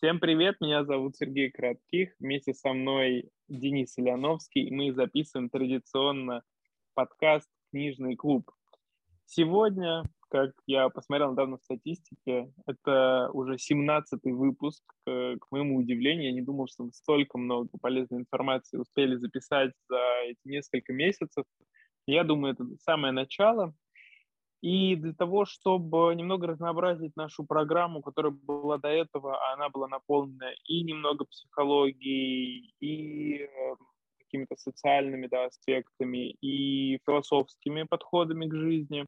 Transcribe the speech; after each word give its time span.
Всем 0.00 0.20
привет, 0.20 0.60
меня 0.60 0.84
зовут 0.84 1.16
Сергей 1.16 1.50
Кратких, 1.50 2.14
вместе 2.20 2.54
со 2.54 2.72
мной 2.72 3.30
Денис 3.48 3.98
Ильяновский. 3.98 4.70
Мы 4.70 4.92
записываем 4.92 5.50
традиционно 5.50 6.44
подкаст 6.94 7.48
«Книжный 7.72 8.14
клуб». 8.14 8.48
Сегодня, 9.26 10.04
как 10.30 10.52
я 10.66 10.88
посмотрел 10.88 11.32
недавно 11.32 11.58
в 11.58 11.64
статистике, 11.64 12.52
это 12.64 13.28
уже 13.32 13.56
17-й 13.56 14.30
выпуск. 14.30 14.84
К, 15.04 15.36
к 15.40 15.50
моему 15.50 15.78
удивлению, 15.78 16.26
я 16.26 16.32
не 16.32 16.42
думал, 16.42 16.68
что 16.68 16.84
мы 16.84 16.92
столько 16.92 17.36
много 17.36 17.68
полезной 17.82 18.20
информации 18.20 18.78
успели 18.78 19.16
записать 19.16 19.72
за 19.88 19.98
эти 20.28 20.38
несколько 20.44 20.92
месяцев. 20.92 21.44
Я 22.06 22.22
думаю, 22.22 22.54
это 22.54 22.64
самое 22.84 23.12
начало. 23.12 23.74
И 24.60 24.96
для 24.96 25.12
того, 25.12 25.44
чтобы 25.44 26.12
немного 26.16 26.48
разнообразить 26.48 27.14
нашу 27.16 27.44
программу, 27.44 28.02
которая 28.02 28.32
была 28.32 28.78
до 28.78 28.88
этого, 28.88 29.38
она 29.52 29.68
была 29.68 29.86
наполнена 29.86 30.50
и 30.64 30.82
немного 30.82 31.24
психологией, 31.26 32.74
и 32.80 33.42
э, 33.42 33.48
какими-то 34.18 34.56
социальными 34.56 35.26
да, 35.26 35.46
аспектами, 35.46 36.30
и 36.42 36.98
философскими 37.06 37.84
подходами 37.84 38.46
к 38.46 38.54
жизни, 38.54 39.06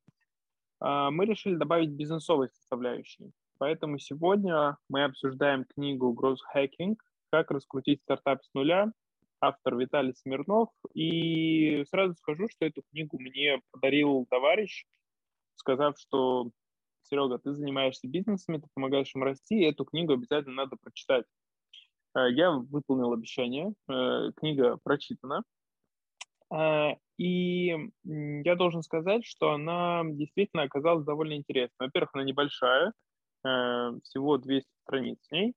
а, 0.80 1.10
мы 1.10 1.26
решили 1.26 1.56
добавить 1.56 1.90
бизнесовой 1.90 2.48
составляющей. 2.50 3.32
Поэтому 3.58 3.98
сегодня 3.98 4.78
мы 4.88 5.04
обсуждаем 5.04 5.64
книгу 5.64 6.16
Growth 6.18 6.38
Hacking 6.54 6.96
«Как 7.30 7.50
раскрутить 7.50 8.00
стартап 8.02 8.42
с 8.42 8.50
нуля», 8.54 8.90
автор 9.40 9.76
Виталий 9.76 10.14
Смирнов. 10.14 10.70
И 10.94 11.84
сразу 11.90 12.14
скажу, 12.14 12.48
что 12.48 12.64
эту 12.64 12.82
книгу 12.90 13.18
мне 13.18 13.60
подарил 13.70 14.26
товарищ, 14.30 14.86
сказав, 15.56 15.98
что 15.98 16.50
Серега, 17.02 17.38
ты 17.38 17.52
занимаешься 17.54 18.08
бизнесами, 18.08 18.58
ты 18.58 18.68
помогаешь 18.74 19.14
им 19.14 19.22
расти, 19.22 19.60
и 19.60 19.70
эту 19.70 19.84
книгу 19.84 20.12
обязательно 20.12 20.54
надо 20.54 20.76
прочитать. 20.80 21.24
Э, 22.16 22.30
я 22.30 22.50
выполнил 22.50 23.12
обещание, 23.12 23.72
э, 23.88 24.30
книга 24.36 24.78
прочитана, 24.82 25.42
э, 26.52 26.96
и 27.18 27.76
я 28.04 28.56
должен 28.56 28.82
сказать, 28.82 29.24
что 29.24 29.52
она 29.52 30.02
действительно 30.04 30.62
оказалась 30.62 31.04
довольно 31.04 31.34
интересной. 31.34 31.86
Во-первых, 31.86 32.10
она 32.14 32.24
небольшая, 32.24 32.92
всего 33.42 34.36
200 34.36 34.68
страниц 34.82 35.18
в 35.26 35.32
ней, 35.32 35.54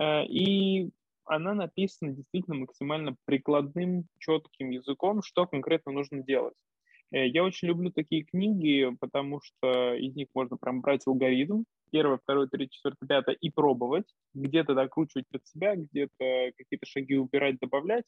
и 0.00 0.90
она 1.24 1.54
написана 1.54 2.12
действительно 2.12 2.56
максимально 2.56 3.16
прикладным, 3.24 4.04
четким 4.18 4.70
языком, 4.70 5.20
что 5.22 5.46
конкретно 5.46 5.90
нужно 5.90 6.22
делать. 6.22 6.54
Э, 7.12 7.26
я 7.26 7.44
очень 7.44 7.68
люблю 7.68 7.90
такие 7.90 8.24
книги, 8.24 8.88
потому 9.00 9.40
что 9.42 9.94
из 9.94 10.14
них 10.14 10.28
можно 10.34 10.56
прям 10.56 10.80
брать 10.80 11.06
алгоритм, 11.06 11.64
первое, 11.90 12.18
второе, 12.18 12.46
третье, 12.46 12.76
четвертое, 12.76 13.06
пятое, 13.06 13.34
и 13.40 13.50
пробовать, 13.50 14.06
где-то 14.34 14.74
докручивать 14.74 15.26
под 15.30 15.46
себя, 15.46 15.76
где-то 15.76 16.52
какие-то 16.56 16.86
шаги 16.86 17.16
убирать, 17.16 17.58
добавлять. 17.58 18.04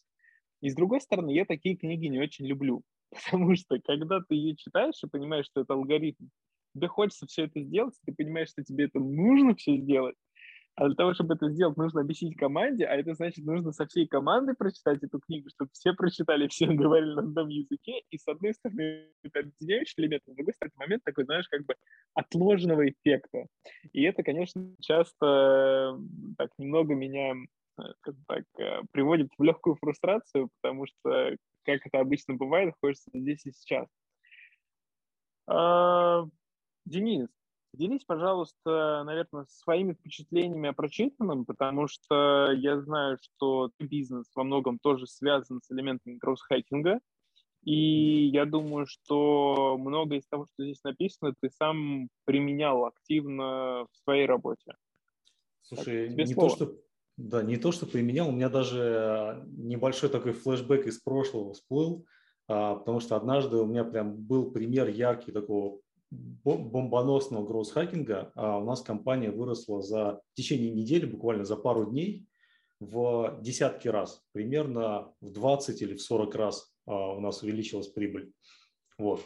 И 0.61 0.71
с 0.71 0.75
другой 0.75 1.01
стороны, 1.01 1.35
я 1.35 1.45
такие 1.45 1.77
книги 1.77 2.07
не 2.07 2.21
очень 2.21 2.47
люблю, 2.47 2.83
потому 3.11 3.57
что 3.57 3.79
когда 3.85 4.21
ты 4.21 4.35
ее 4.37 4.57
читаешь 4.57 5.03
и 5.03 5.09
понимаешь, 5.09 5.47
что 5.47 5.63
это 5.63 5.75
алгоритм, 5.75 6.27
тебе 6.75 6.89
хочется 6.89 7.27
все 7.27 7.45
это 7.45 7.61
сделать, 7.61 7.95
ты 8.07 8.15
понимаешь, 8.15 8.49
что 8.49 8.65
тебе 8.65 8.85
это 8.85 8.99
нужно 9.01 9.55
все 9.57 9.77
сделать, 9.77 10.17
а 10.75 10.87
для 10.87 10.95
того, 10.95 11.13
чтобы 11.13 11.35
это 11.35 11.51
сделать, 11.51 11.77
нужно 11.77 12.01
объяснить 12.01 12.37
команде, 12.37 12.87
а 12.87 12.95
это 12.97 13.15
значит, 13.15 13.45
нужно 13.45 13.73
со 13.73 13.87
всей 13.87 14.07
командой 14.07 14.55
прочитать 14.55 15.03
эту 15.03 15.21
книгу, 15.21 15.51
чтобы 15.51 15.71
все 15.75 15.93
прочитали, 15.93 16.49
все 16.49 16.67
говорили 16.67 17.13
на 17.13 17.23
одном 17.23 17.49
языке. 17.49 18.03
И 18.11 18.17
с 18.17 18.27
одной 18.27 18.55
стороны, 18.55 19.09
это 19.23 19.41
объединяющий 19.41 19.95
элемент, 19.99 20.23
а 20.27 20.33
с 20.33 20.35
другой 20.35 20.55
стороны, 20.55 20.73
момент 20.77 21.05
такой, 21.05 21.25
знаешь, 21.25 21.49
как 21.49 21.67
бы 21.67 21.75
отложенного 22.15 22.89
эффекта. 22.89 23.47
И 23.93 24.03
это, 24.03 24.23
конечно, 24.23 24.75
часто 24.81 25.99
так 26.39 26.51
немного 26.57 26.95
меня 26.95 27.35
э, 27.79 27.83
так, 28.27 28.45
э, 28.59 28.81
приводит 28.93 29.29
в 29.37 29.43
легкую 29.43 29.77
фрустрацию, 29.77 30.49
потому 30.63 30.87
что, 30.87 31.37
как 31.65 31.87
это 31.87 32.01
обычно 32.01 32.35
бывает, 32.35 32.75
хочется 32.81 33.11
здесь 33.13 33.45
и 33.45 33.53
сейчас. 33.53 33.87
А, 35.47 36.25
Денис, 36.87 37.29
Делись, 37.73 38.05
пожалуйста, 38.05 39.03
наверное, 39.05 39.47
своими 39.49 39.95
впечатлениями 39.95 40.69
о 40.69 40.75
прочитанном, 40.75 41.47
потому 41.47 41.89
что 41.89 42.53
я 42.53 42.79
знаю, 42.81 43.17
что 43.23 43.71
бизнес 43.79 44.27
во 44.35 44.45
многом 44.45 44.79
тоже 44.79 45.07
связан 45.07 45.61
с 45.63 45.71
элементами 45.71 46.17
гроусс-хакинга, 46.17 47.01
и 47.65 48.27
я 48.27 48.45
думаю, 48.45 48.87
что 48.87 49.79
многое 49.79 50.19
из 50.19 50.27
того, 50.27 50.47
что 50.53 50.65
здесь 50.65 50.83
написано, 50.85 51.35
ты 51.41 51.49
сам 51.49 52.09
применял 52.25 52.85
активно 52.85 53.87
в 53.91 53.97
своей 54.03 54.27
работе. 54.27 54.75
Слушай, 55.63 56.09
так, 56.09 56.27
не 56.27 56.35
то, 56.35 56.49
что 56.51 56.77
да, 57.17 57.43
не 57.43 57.57
то, 57.57 57.73
что 57.73 57.87
применял, 57.87 58.29
у 58.29 58.33
меня 58.33 58.49
даже 58.49 59.45
небольшой 59.47 60.09
такой 60.09 60.33
флешбэк 60.33 60.87
из 60.87 60.99
прошлого 60.99 61.55
всплыл, 61.55 62.05
а, 62.49 62.75
потому 62.75 63.01
что 63.01 63.17
однажды 63.17 63.57
у 63.59 63.67
меня 63.67 63.85
прям 63.85 64.17
был 64.17 64.51
пример 64.51 64.89
яркий 64.89 65.31
такого 65.31 65.81
бомбоносного 66.45 67.47
гроусс-хакинга 67.47 68.33
а 68.35 68.59
у 68.59 68.65
нас 68.65 68.83
компания 68.83 69.31
выросла 69.31 69.83
за 69.83 70.21
в 70.33 70.35
течение 70.35 70.71
недели, 70.71 71.07
буквально 71.07 71.45
за 71.45 71.57
пару 71.57 71.91
дней, 71.91 72.27
в 72.81 73.39
десятки 73.41 73.89
раз, 73.89 74.25
примерно 74.33 75.15
в 75.21 75.31
20 75.31 75.83
или 75.83 75.95
в 75.95 76.03
40 76.03 76.35
раз 76.35 76.75
а, 76.87 77.13
у 77.15 77.21
нас 77.21 77.43
увеличилась 77.43 77.89
прибыль. 77.89 78.33
Вот. 78.99 79.23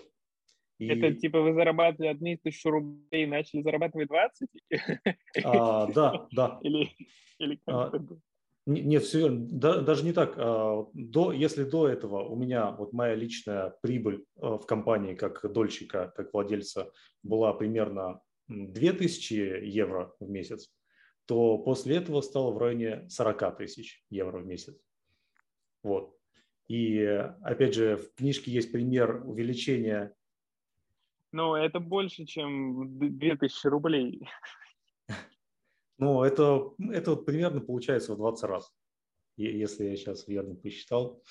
И... 0.79 0.89
Это 0.89 1.15
типа 1.15 1.41
вы 1.41 1.55
зарабатывали 1.55 2.09
одни 2.09 2.37
тысячи 2.37 2.69
рублей 2.69 3.25
и 3.25 3.27
начали 3.27 3.63
зарабатывать 3.63 4.09
20? 4.09 4.49
А, 5.45 5.87
да, 5.87 6.29
да. 6.33 6.59
Или, 6.63 6.91
или 7.39 7.57
как 7.65 7.75
а, 7.75 7.97
это 7.97 8.21
нет, 8.67 9.05
все 9.05 9.21
верно. 9.21 9.47
Да, 9.49 9.81
даже 9.81 10.05
не 10.05 10.13
так. 10.13 10.35
А, 10.37 10.87
до, 10.93 11.33
если 11.33 11.63
до 11.63 11.89
этого 11.89 12.25
у 12.29 12.35
меня 12.35 12.73
вот 12.73 12.93
моя 12.93 13.15
личная 13.15 13.75
прибыль 13.81 14.25
а, 14.41 14.59
в 14.59 14.67
компании 14.67 15.15
как 15.15 15.41
дольщика, 15.53 16.13
как 16.17 16.33
владельца 16.33 16.91
была 17.23 17.53
примерно 17.53 18.21
2000 18.49 19.65
евро 19.65 20.15
в 20.19 20.29
месяц, 20.29 20.69
то 21.27 21.59
после 21.59 21.97
этого 21.97 22.21
стало 22.21 22.53
в 22.53 22.59
районе 22.59 23.09
40 23.09 23.57
тысяч 23.59 24.05
евро 24.11 24.39
в 24.39 24.47
месяц. 24.47 24.77
Вот. 25.85 26.17
И 26.67 27.01
опять 27.43 27.75
же, 27.75 27.97
в 27.97 28.15
книжке 28.15 28.51
есть 28.51 28.73
пример 28.73 29.23
увеличения. 29.25 30.13
Ну, 31.31 31.55
это 31.55 31.79
больше, 31.79 32.25
чем 32.25 32.99
2000 32.99 33.67
рублей. 33.69 34.29
Ну, 35.99 36.23
это, 36.23 36.73
это 36.91 37.17
примерно 37.17 37.61
получается 37.61 38.15
в 38.15 38.19
20 38.19 38.45
раз, 38.45 38.73
если 39.37 39.85
я 39.85 39.97
сейчас 39.97 40.29
верно 40.29 40.55
посчитал. 40.55 41.23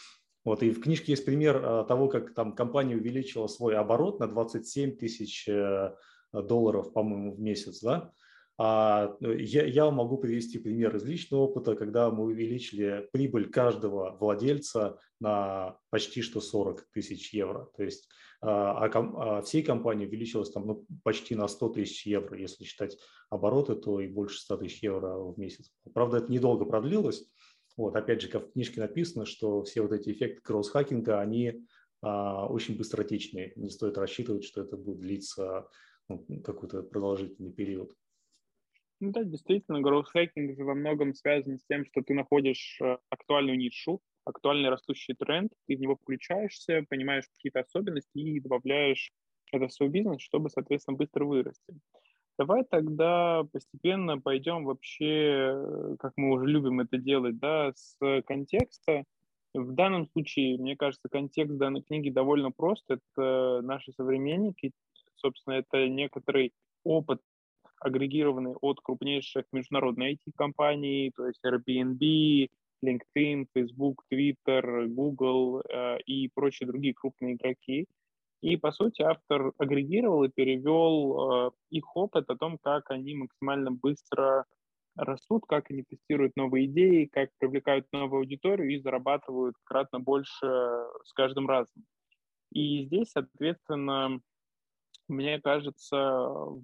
Вот, 0.43 0.61
и 0.61 0.71
в 0.71 0.81
книжке 0.81 1.13
есть 1.13 1.25
пример 1.25 1.61
а, 1.63 1.83
того, 1.85 2.07
как 2.07 2.33
там 2.33 2.53
компания 2.53 2.95
увеличила 2.95 3.47
свой 3.47 3.75
оборот 3.75 4.19
на 4.19 4.27
27 4.27 4.95
тысяч 4.95 5.47
э, 5.47 5.95
долларов, 6.31 6.93
по-моему, 6.93 7.33
в 7.33 7.39
месяц, 7.39 7.81
да, 7.81 8.11
я, 8.57 9.65
я 9.65 9.91
могу 9.91 10.17
привести 10.17 10.59
пример 10.59 10.95
из 10.95 11.03
личного 11.03 11.41
опыта, 11.41 11.75
когда 11.75 12.09
мы 12.09 12.23
увеличили 12.23 13.09
прибыль 13.11 13.49
каждого 13.49 14.15
владельца 14.17 14.97
на 15.19 15.77
почти 15.89 16.21
что 16.21 16.39
40 16.39 16.87
тысяч 16.93 17.33
евро. 17.33 17.69
То 17.75 17.83
есть 17.83 18.07
а, 18.41 18.85
а, 18.85 19.37
а 19.37 19.41
всей 19.41 19.63
компании 19.63 20.05
увеличилась 20.05 20.51
там 20.51 20.67
ну, 20.67 20.85
почти 21.03 21.35
на 21.35 21.47
100 21.47 21.69
тысяч 21.69 22.05
евро. 22.05 22.37
Если 22.37 22.63
считать 22.63 22.97
обороты, 23.29 23.75
то 23.75 23.99
и 23.99 24.07
больше 24.07 24.39
100 24.39 24.57
тысяч 24.57 24.83
евро 24.83 25.17
в 25.17 25.39
месяц. 25.39 25.71
Правда, 25.93 26.17
это 26.17 26.31
недолго 26.31 26.65
продлилось. 26.65 27.27
Вот, 27.75 27.95
опять 27.95 28.21
же, 28.21 28.29
как 28.29 28.47
в 28.47 28.51
книжке 28.53 28.79
написано, 28.79 29.25
что 29.25 29.63
все 29.63 29.81
вот 29.81 29.91
эти 29.91 30.11
эффекты 30.11 30.41
кросс-хакинга, 30.41 31.19
они 31.19 31.65
а, 32.01 32.47
очень 32.47 32.77
быстротечные. 32.77 33.53
Не 33.55 33.69
стоит 33.69 33.97
рассчитывать, 33.97 34.43
что 34.43 34.61
это 34.61 34.77
будет 34.77 34.99
длиться 34.99 35.67
ну, 36.07 36.23
какой-то 36.43 36.83
продолжительный 36.83 37.51
период. 37.51 37.93
Ну 39.01 39.11
да, 39.11 39.23
действительно, 39.23 39.77
growth 39.85 40.05
hacking 40.15 40.55
во 40.63 40.73
многом 40.73 41.13
связан 41.13 41.57
с 41.59 41.65
тем, 41.65 41.85
что 41.85 42.01
ты 42.01 42.13
находишь 42.13 42.79
э, 42.81 42.97
актуальную 43.09 43.57
нишу, 43.57 44.01
актуальный 44.23 44.69
растущий 44.69 45.13
тренд, 45.15 45.51
ты 45.67 45.75
в 45.75 45.79
него 45.81 45.97
включаешься, 45.97 46.85
понимаешь 46.89 47.25
какие-то 47.27 47.59
особенности 47.59 48.17
и 48.17 48.39
добавляешь 48.39 49.11
это 49.51 49.67
в 49.67 49.73
свой 49.73 49.89
бизнес, 49.89 50.21
чтобы, 50.21 50.49
соответственно, 50.49 50.97
быстро 50.97 51.25
вырасти. 51.25 51.75
Давай 52.37 52.63
тогда 52.65 53.43
постепенно 53.51 54.19
пойдем 54.19 54.65
вообще, 54.65 55.53
э, 55.55 55.95
как 55.99 56.13
мы 56.17 56.31
уже 56.31 56.47
любим 56.47 56.79
это 56.79 56.97
делать, 56.97 57.37
да, 57.39 57.73
с 57.75 57.97
контекста. 58.25 59.03
В 59.53 59.73
данном 59.73 60.07
случае, 60.07 60.57
мне 60.57 60.75
кажется, 60.77 61.09
контекст 61.09 61.57
данной 61.57 61.81
книги 61.83 62.09
довольно 62.09 62.51
прост. 62.51 62.85
Это 62.89 63.61
наши 63.61 63.91
современники, 63.93 64.71
собственно, 65.15 65.55
это 65.55 65.87
некоторый 65.87 66.53
опыт 66.83 67.21
агрегированы 67.79 68.55
от 68.61 68.79
крупнейших 68.81 69.45
международных 69.51 70.13
IT-компаний, 70.13 71.11
то 71.15 71.27
есть 71.27 71.39
Airbnb, 71.45 72.49
LinkedIn, 72.83 73.47
Facebook, 73.53 74.03
Twitter, 74.11 74.87
Google 74.87 75.61
э, 75.61 75.99
и 76.05 76.29
прочие 76.33 76.67
другие 76.67 76.93
крупные 76.93 77.35
игроки. 77.35 77.87
И, 78.41 78.57
по 78.57 78.71
сути, 78.71 79.01
автор 79.01 79.53
агрегировал 79.57 80.23
и 80.23 80.29
перевел 80.29 81.47
э, 81.47 81.51
их 81.71 81.95
опыт 81.95 82.29
о 82.29 82.35
том, 82.35 82.57
как 82.57 82.91
они 82.91 83.15
максимально 83.15 83.71
быстро 83.71 84.45
растут, 84.95 85.45
как 85.47 85.71
они 85.71 85.83
тестируют 85.83 86.35
новые 86.35 86.67
идеи, 86.67 87.05
как 87.05 87.29
привлекают 87.37 87.87
новую 87.91 88.19
аудиторию 88.19 88.69
и 88.69 88.79
зарабатывают 88.79 89.55
кратно 89.63 89.99
больше 89.99 90.45
с 91.03 91.11
каждым 91.13 91.47
разом. 91.47 91.85
И 92.51 92.85
здесь, 92.85 93.11
соответственно, 93.11 94.21
мне 95.07 95.39
кажется, 95.39 95.97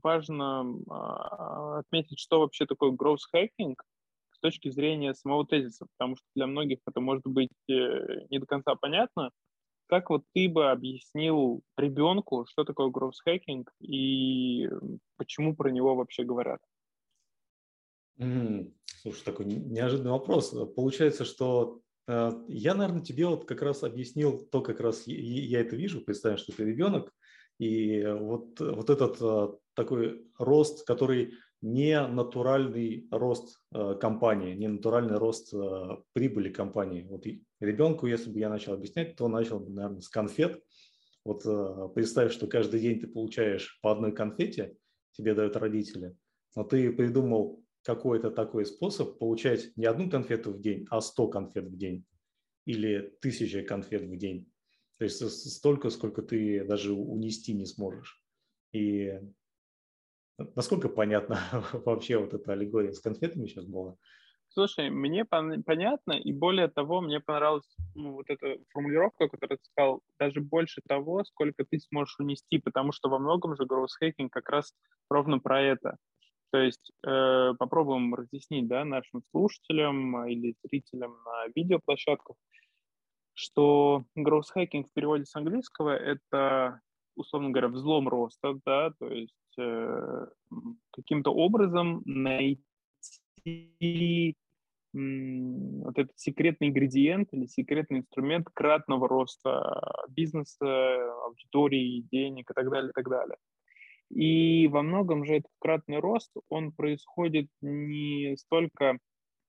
важно 0.03 0.65
а, 0.89 1.79
отметить, 1.79 2.19
что 2.19 2.39
вообще 2.39 2.65
такое 2.65 2.91
growth 2.91 3.19
hacking 3.35 3.75
с 4.31 4.39
точки 4.39 4.69
зрения 4.69 5.13
самого 5.13 5.45
тезиса, 5.45 5.85
потому 5.97 6.15
что 6.15 6.25
для 6.35 6.47
многих 6.47 6.79
это 6.87 6.99
может 6.99 7.25
быть 7.25 7.49
э, 7.69 8.25
не 8.29 8.39
до 8.39 8.45
конца 8.45 8.75
понятно. 8.75 9.31
Как 9.87 10.09
вот 10.09 10.23
ты 10.33 10.47
бы 10.49 10.71
объяснил 10.71 11.61
ребенку, 11.77 12.45
что 12.49 12.63
такое 12.63 12.89
growth 12.89 13.19
hacking 13.27 13.65
и 13.81 14.69
почему 15.17 15.55
про 15.55 15.69
него 15.69 15.95
вообще 15.95 16.23
говорят? 16.23 16.59
Mm, 18.17 18.73
слушай, 18.85 19.23
такой 19.23 19.45
неожиданный 19.45 20.11
вопрос. 20.11 20.55
Получается, 20.75 21.25
что 21.25 21.81
э, 22.07 22.31
я, 22.47 22.73
наверное, 22.73 23.03
тебе 23.03 23.27
вот 23.27 23.45
как 23.45 23.61
раз 23.61 23.83
объяснил 23.83 24.47
то, 24.51 24.61
как 24.61 24.79
раз 24.79 25.07
я, 25.07 25.59
это 25.59 25.75
вижу, 25.75 26.01
представим, 26.01 26.37
что 26.37 26.55
ты 26.55 26.63
ребенок, 26.63 27.13
и 27.61 28.03
вот, 28.03 28.59
вот 28.59 28.89
этот 28.89 29.21
э, 29.21 29.49
такой 29.75 30.25
рост, 30.39 30.83
который 30.83 31.35
не 31.61 32.07
натуральный 32.07 33.07
рост 33.11 33.61
э, 33.71 33.93
компании, 34.01 34.55
не 34.55 34.67
натуральный 34.67 35.19
рост 35.19 35.53
э, 35.53 35.97
прибыли 36.13 36.49
компании. 36.49 37.05
Вот 37.07 37.23
ребенку, 37.59 38.07
если 38.07 38.31
бы 38.31 38.39
я 38.39 38.49
начал 38.49 38.73
объяснять, 38.73 39.15
то 39.15 39.27
начал, 39.27 39.59
наверное, 39.59 40.01
с 40.01 40.09
конфет. 40.09 40.59
Вот 41.23 41.43
представь, 41.93 42.33
что 42.33 42.47
каждый 42.47 42.79
день 42.79 42.99
ты 42.99 43.05
получаешь 43.05 43.79
по 43.83 43.91
одной 43.91 44.11
конфете, 44.11 44.75
тебе 45.11 45.35
дают 45.35 45.55
родители, 45.55 46.15
но 46.55 46.63
ты 46.63 46.91
придумал 46.91 47.63
какой-то 47.83 48.31
такой 48.31 48.65
способ 48.65 49.19
получать 49.19 49.71
не 49.75 49.85
одну 49.85 50.09
конфету 50.09 50.51
в 50.51 50.59
день, 50.59 50.87
а 50.89 50.99
100 50.99 51.27
конфет 51.27 51.65
в 51.65 51.77
день 51.77 52.05
или 52.65 53.15
тысяча 53.21 53.61
конфет 53.61 54.01
в 54.01 54.17
день. 54.17 54.50
То 55.01 55.05
есть 55.05 55.51
столько, 55.51 55.89
сколько 55.89 56.21
ты 56.21 56.63
даже 56.63 56.93
унести 56.93 57.55
не 57.55 57.65
сможешь. 57.65 58.23
И 58.71 59.19
насколько 60.55 60.89
понятно 60.89 61.39
вообще 61.73 62.19
вот 62.19 62.35
эта 62.35 62.53
аллегория 62.53 62.91
с 62.91 62.99
конфетами 62.99 63.47
сейчас 63.47 63.65
была? 63.65 63.95
Слушай, 64.49 64.91
мне 64.91 65.23
пон- 65.23 65.63
понятно, 65.63 66.11
и 66.11 66.31
более 66.31 66.67
того, 66.67 67.01
мне 67.01 67.19
понравилась 67.19 67.75
ну, 67.95 68.13
вот 68.13 68.29
эта 68.29 68.59
формулировка, 68.69 69.27
которую 69.27 69.57
ты 69.57 69.65
сказал, 69.71 70.03
даже 70.19 70.39
больше 70.39 70.81
того, 70.87 71.23
сколько 71.23 71.65
ты 71.65 71.79
сможешь 71.79 72.19
унести, 72.19 72.59
потому 72.59 72.91
что 72.91 73.09
во 73.09 73.17
многом 73.17 73.55
же 73.55 73.63
growth 73.63 74.29
как 74.29 74.49
раз 74.49 74.71
ровно 75.09 75.39
про 75.39 75.63
это. 75.63 75.97
То 76.51 76.59
есть 76.59 76.91
э, 77.03 77.53
попробуем 77.57 78.13
разъяснить 78.13 78.67
да, 78.67 78.85
нашим 78.85 79.23
слушателям 79.31 80.27
или 80.27 80.53
зрителям 80.63 81.17
на 81.25 81.47
видеоплощадках, 81.55 82.35
что 83.33 84.05
growth 84.17 84.49
hacking 84.55 84.85
в 84.85 84.93
переводе 84.93 85.25
с 85.25 85.35
английского 85.35 85.95
это, 85.95 86.81
условно 87.15 87.49
говоря, 87.49 87.69
взлом 87.69 88.07
роста, 88.07 88.59
да, 88.65 88.91
то 88.99 89.07
есть 89.07 89.33
э, 89.57 90.27
каким-то 90.91 91.33
образом 91.33 92.01
найти 92.05 92.61
вот 94.93 95.97
этот 95.97 96.19
секретный 96.19 96.67
ингредиент 96.67 97.29
или 97.31 97.45
секретный 97.45 97.99
инструмент 97.99 98.47
кратного 98.53 99.07
роста 99.07 99.81
бизнеса, 100.09 101.13
аудитории, 101.23 102.05
денег 102.11 102.51
и 102.51 102.53
так 102.53 102.69
далее, 102.69 102.89
и 102.89 102.93
так 102.93 103.09
далее. 103.09 103.37
И 104.09 104.67
во 104.67 104.81
многом 104.81 105.23
же 105.23 105.35
этот 105.35 105.51
кратный 105.59 105.99
рост, 105.99 106.31
он 106.49 106.73
происходит 106.73 107.47
не 107.61 108.35
столько 108.35 108.97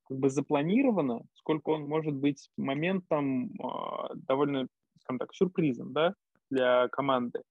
как 0.04 0.18
бы 0.18 0.28
запланировано, 0.28 1.22
сколько 1.34 1.70
он 1.70 1.88
может 1.88 2.14
быть 2.14 2.50
моментом 2.56 3.52
э, 3.52 4.14
довольно, 4.14 4.68
скажем 5.00 5.18
так, 5.18 5.34
сюрпризом 5.34 5.92
да, 5.92 6.14
для 6.50 6.88
команды. 6.88 7.42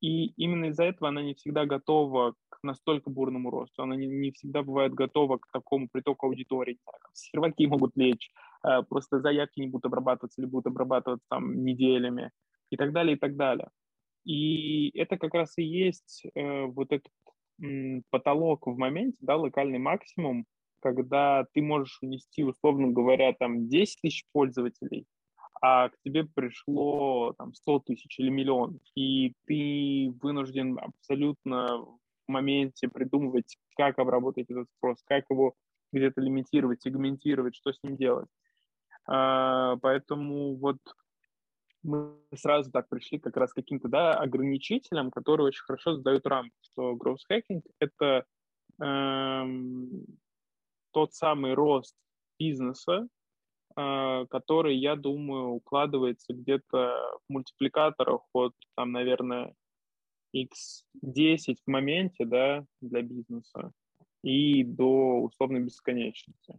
И 0.00 0.26
именно 0.36 0.66
из-за 0.66 0.84
этого 0.84 1.08
она 1.08 1.22
не 1.22 1.34
всегда 1.34 1.66
готова 1.66 2.34
к 2.48 2.62
настолько 2.62 3.10
бурному 3.10 3.50
росту, 3.50 3.82
она 3.82 3.96
не, 3.96 4.06
не 4.06 4.30
всегда 4.30 4.62
бывает 4.62 4.94
готова 4.94 5.38
к 5.38 5.48
такому 5.52 5.88
притоку 5.90 6.26
аудитории. 6.26 6.78
Там, 6.84 6.94
серваки 7.12 7.66
могут 7.66 7.96
лечь, 7.96 8.30
э, 8.64 8.82
просто 8.88 9.20
заявки 9.20 9.60
не 9.60 9.68
будут 9.68 9.86
обрабатываться 9.86 10.40
или 10.40 10.48
будут 10.48 10.68
обрабатываться 10.68 11.26
там 11.28 11.64
неделями 11.64 12.30
и 12.70 12.76
так 12.76 12.92
далее, 12.92 13.16
и 13.16 13.18
так 13.18 13.36
далее. 13.36 13.70
И 14.24 14.90
это 14.98 15.16
как 15.16 15.34
раз 15.34 15.56
и 15.58 15.64
есть 15.64 16.26
э, 16.34 16.64
вот 16.66 16.92
этот 16.92 17.10
потолок 18.10 18.66
в 18.66 18.76
моменте, 18.76 19.18
да, 19.20 19.36
локальный 19.36 19.78
максимум, 19.78 20.46
когда 20.80 21.46
ты 21.52 21.62
можешь 21.62 21.98
унести, 22.02 22.44
условно 22.44 22.88
говоря, 22.88 23.32
там 23.32 23.68
10 23.68 24.00
тысяч 24.00 24.24
пользователей, 24.32 25.06
а 25.60 25.88
к 25.88 25.96
тебе 26.04 26.24
пришло 26.24 27.34
там 27.36 27.54
100 27.54 27.80
тысяч 27.80 28.18
или 28.18 28.28
миллион, 28.28 28.80
и 28.94 29.34
ты 29.46 30.12
вынужден 30.22 30.78
абсолютно 30.78 31.78
в 31.78 31.98
моменте 32.28 32.88
придумывать, 32.88 33.56
как 33.76 33.98
обработать 33.98 34.50
этот 34.50 34.68
спрос, 34.76 35.02
как 35.06 35.24
его 35.30 35.54
где-то 35.92 36.20
лимитировать, 36.20 36.82
сегментировать, 36.82 37.56
что 37.56 37.72
с 37.72 37.82
ним 37.82 37.96
делать. 37.96 38.28
А, 39.06 39.76
поэтому 39.76 40.56
вот 40.56 40.78
мы 41.82 42.14
сразу 42.34 42.70
так 42.70 42.88
пришли 42.88 43.18
как 43.18 43.36
раз 43.36 43.52
к 43.52 43.56
каким-то 43.56 43.88
да, 43.88 44.14
ограничителям, 44.14 45.10
которые 45.10 45.46
очень 45.46 45.62
хорошо 45.62 45.94
задают 45.94 46.26
рамки, 46.26 46.54
что 46.60 46.96
growth 46.96 47.24
hacking— 47.30 47.62
это 47.78 48.24
эм, 48.80 50.04
тот 50.98 51.14
самый 51.14 51.54
рост 51.54 51.94
бизнеса, 52.40 53.06
э, 53.76 54.26
который, 54.30 54.76
я 54.76 54.96
думаю, 54.96 55.50
укладывается 55.50 56.32
где-то 56.32 57.20
в 57.28 57.32
мультипликаторах 57.32 58.22
от, 58.32 58.52
там, 58.74 58.90
наверное, 58.90 59.54
x10 60.34 61.54
в 61.64 61.70
моменте, 61.70 62.24
да, 62.24 62.64
для 62.80 63.02
бизнеса 63.02 63.70
и 64.24 64.64
до 64.64 65.20
условной 65.20 65.60
бесконечности. 65.60 66.58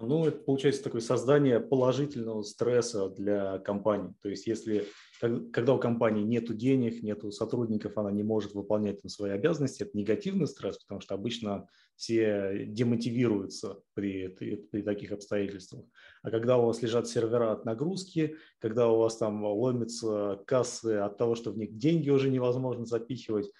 Ну, 0.00 0.26
это 0.26 0.38
получается 0.38 0.82
такое 0.82 1.02
создание 1.02 1.60
положительного 1.60 2.42
стресса 2.42 3.10
для 3.10 3.58
компании. 3.58 4.14
То 4.22 4.28
есть, 4.28 4.46
если 4.46 4.86
когда 5.20 5.74
у 5.74 5.78
компании 5.78 6.22
нет 6.22 6.56
денег, 6.56 7.02
нет 7.02 7.22
сотрудников, 7.34 7.98
она 7.98 8.10
не 8.10 8.22
может 8.22 8.54
выполнять 8.54 9.02
там, 9.02 9.10
свои 9.10 9.32
обязанности, 9.32 9.82
это 9.82 9.96
негативный 9.96 10.46
стресс, 10.46 10.78
потому 10.78 11.00
что 11.00 11.14
обычно 11.14 11.68
все 11.96 12.64
демотивируются 12.66 13.80
при, 13.92 14.28
при, 14.28 14.82
таких 14.82 15.12
обстоятельствах. 15.12 15.84
А 16.22 16.30
когда 16.30 16.56
у 16.56 16.64
вас 16.64 16.80
лежат 16.80 17.06
сервера 17.06 17.52
от 17.52 17.66
нагрузки, 17.66 18.36
когда 18.60 18.88
у 18.88 18.98
вас 18.98 19.18
там 19.18 19.44
ломятся 19.44 20.40
кассы 20.46 20.96
от 20.96 21.18
того, 21.18 21.34
что 21.34 21.50
в 21.50 21.58
них 21.58 21.76
деньги 21.76 22.08
уже 22.08 22.30
невозможно 22.30 22.86
запихивать, 22.86 23.50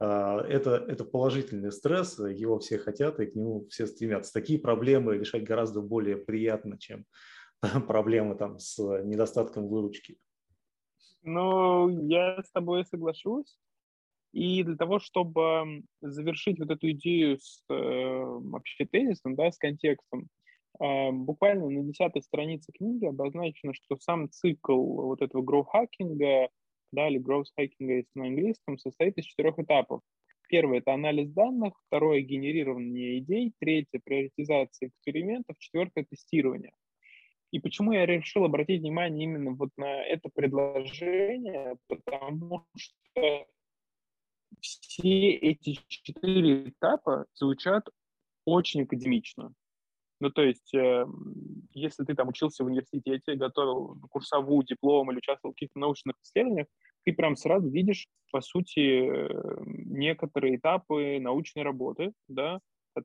это, 0.00 0.84
это 0.88 1.04
положительный 1.04 1.72
стресс, 1.72 2.18
его 2.18 2.58
все 2.58 2.78
хотят 2.78 3.20
и 3.20 3.26
к 3.26 3.34
нему 3.34 3.66
все 3.68 3.86
стремятся. 3.86 4.32
Такие 4.32 4.58
проблемы 4.58 5.18
решать 5.18 5.44
гораздо 5.44 5.82
более 5.82 6.16
приятно, 6.16 6.78
чем 6.78 7.04
проблемы 7.86 8.34
там 8.34 8.58
с 8.58 8.78
недостатком 8.78 9.68
выручки. 9.68 10.16
Ну, 11.22 11.88
я 12.08 12.42
с 12.42 12.50
тобой 12.50 12.84
соглашусь. 12.86 13.58
И 14.32 14.62
для 14.62 14.76
того, 14.76 15.00
чтобы 15.00 15.82
завершить 16.00 16.58
вот 16.60 16.70
эту 16.70 16.92
идею 16.92 17.38
с 17.38 17.64
э, 17.68 17.74
вообще 17.74 18.86
тезисом, 18.86 19.34
да, 19.34 19.50
с 19.50 19.58
контекстом, 19.58 20.28
э, 20.80 21.10
буквально 21.10 21.68
на 21.68 21.82
десятой 21.82 22.22
странице 22.22 22.70
книги 22.72 23.06
обозначено, 23.06 23.74
что 23.74 23.96
сам 23.96 24.30
цикл 24.30 24.76
вот 24.76 25.20
этого 25.20 25.42
гроу-хакинга 25.42 26.48
да, 26.92 27.08
или 27.08 27.20
growth 27.20 27.46
hacking, 27.58 27.88
если 27.88 28.10
на 28.14 28.26
английском, 28.26 28.78
состоит 28.78 29.16
из 29.18 29.24
четырех 29.24 29.58
этапов. 29.58 30.02
Первый– 30.48 30.78
это 30.80 30.92
анализ 30.94 31.30
данных, 31.30 31.74
второе– 31.86 32.20
генерирование 32.22 33.18
идей, 33.18 33.52
третье– 33.60 34.00
приоритизация 34.04 34.88
экспериментов, 34.88 35.56
четвертое– 35.58 36.04
тестирование. 36.10 36.72
И 37.52 37.60
почему 37.60 37.92
я 37.92 38.06
решил 38.06 38.44
обратить 38.44 38.80
внимание 38.80 39.24
именно 39.24 39.52
вот 39.52 39.70
на 39.76 40.02
это 40.04 40.28
предложение, 40.32 41.76
потому 41.88 42.66
что 42.76 43.46
все 44.60 45.30
эти 45.30 45.78
четыре 45.86 46.68
этапа 46.68 47.26
звучат 47.34 47.88
очень 48.44 48.82
академично. 48.82 49.54
Ну, 50.20 50.30
то 50.30 50.42
есть, 50.42 50.74
э, 50.74 51.06
если 51.72 52.04
ты 52.04 52.14
там 52.14 52.28
учился 52.28 52.62
в 52.62 52.66
университете, 52.66 53.34
готовил 53.36 53.96
курсовую, 54.10 54.64
диплом 54.64 55.10
или 55.10 55.18
участвовал 55.18 55.52
в 55.52 55.56
каких-то 55.56 55.78
научных 55.78 56.16
исследованиях, 56.22 56.66
ты 57.04 57.14
прям 57.14 57.36
сразу 57.36 57.68
видишь, 57.70 58.06
по 58.30 58.42
сути, 58.42 58.80
э, 58.80 59.28
некоторые 59.64 60.56
этапы 60.56 61.18
научной 61.20 61.62
работы, 61.62 62.12
да, 62.28 62.60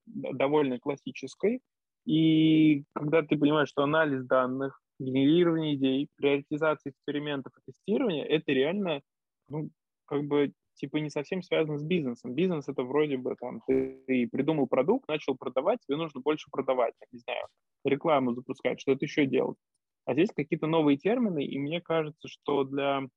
довольно 0.05 0.77
классической. 0.79 1.61
И 2.05 2.83
когда 2.93 3.21
ты 3.21 3.37
понимаешь, 3.37 3.69
что 3.69 3.83
анализ 3.83 4.25
данных, 4.25 4.81
генерирование 4.99 5.75
идей, 5.75 6.09
приоритизация 6.17 6.91
экспериментов 6.91 7.53
и 7.57 7.71
тестирование, 7.71 8.25
это 8.27 8.51
реально, 8.51 9.01
ну, 9.47 9.69
как 10.05 10.25
бы 10.25 10.51
типа 10.75 10.97
не 10.97 11.09
совсем 11.09 11.41
связано 11.41 11.77
с 11.77 11.83
бизнесом. 11.83 12.33
Бизнес 12.33 12.67
это 12.67 12.83
вроде 12.83 13.17
бы 13.17 13.35
там 13.35 13.61
ты, 13.67 14.27
придумал 14.31 14.67
продукт, 14.67 15.07
начал 15.07 15.35
продавать, 15.35 15.79
тебе 15.81 15.97
нужно 15.97 16.21
больше 16.21 16.49
продавать, 16.51 16.93
не 17.11 17.19
знаю, 17.19 17.47
рекламу 17.83 18.33
запускать, 18.33 18.79
что-то 18.79 19.05
еще 19.05 19.25
делать. 19.25 19.57
А 20.05 20.13
здесь 20.13 20.29
какие-то 20.35 20.67
новые 20.67 20.97
термины, 20.97 21.43
и 21.43 21.57
мне 21.57 21.81
кажется, 21.81 22.27
что 22.27 22.63
для 22.63 23.07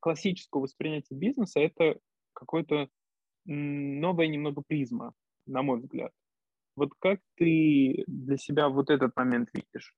классического 0.00 0.62
восприятия 0.62 1.14
бизнеса 1.14 1.60
это 1.60 1.98
какой-то 2.34 2.88
новая 3.46 4.26
немного 4.26 4.62
призма, 4.66 5.14
на 5.46 5.62
мой 5.62 5.78
взгляд. 5.80 6.12
Вот 6.76 6.90
как 6.98 7.20
ты 7.36 8.04
для 8.06 8.36
себя 8.36 8.68
вот 8.68 8.90
этот 8.90 9.16
момент 9.16 9.48
видишь? 9.52 9.96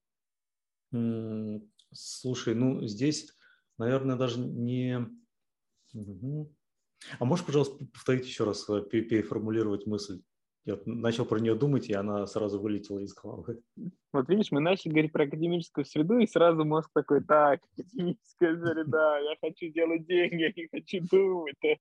Слушай, 1.93 2.55
ну 2.55 2.87
здесь, 2.87 3.35
наверное, 3.79 4.17
даже 4.17 4.41
не... 4.41 5.07
А 7.19 7.25
можешь, 7.25 7.45
пожалуйста, 7.45 7.85
повторить 7.93 8.27
еще 8.27 8.45
раз, 8.45 8.69
э, 8.69 8.83
переформулировать 8.83 9.87
мысль? 9.87 10.21
Я 10.65 10.79
начал 10.85 11.25
про 11.25 11.39
нее 11.39 11.55
думать, 11.55 11.89
и 11.89 11.95
она 11.95 12.27
сразу 12.27 12.61
вылетела 12.61 12.99
из 12.99 13.15
головы. 13.15 13.63
Вот 14.13 14.29
видишь, 14.29 14.51
мы 14.51 14.61
начали 14.61 14.91
говорить 14.91 15.13
про 15.13 15.25
академическую 15.25 15.85
среду, 15.85 16.19
и 16.19 16.27
сразу 16.27 16.65
мозг 16.65 16.91
такой, 16.93 17.23
так, 17.23 17.61
академическая 17.79 18.57
среда, 18.57 19.19
я 19.21 19.37
хочу 19.41 19.73
делать 19.73 20.07
деньги, 20.07 20.43
я 20.43 20.53
не 20.57 20.69
хочу 20.69 21.07
думать. 21.09 21.57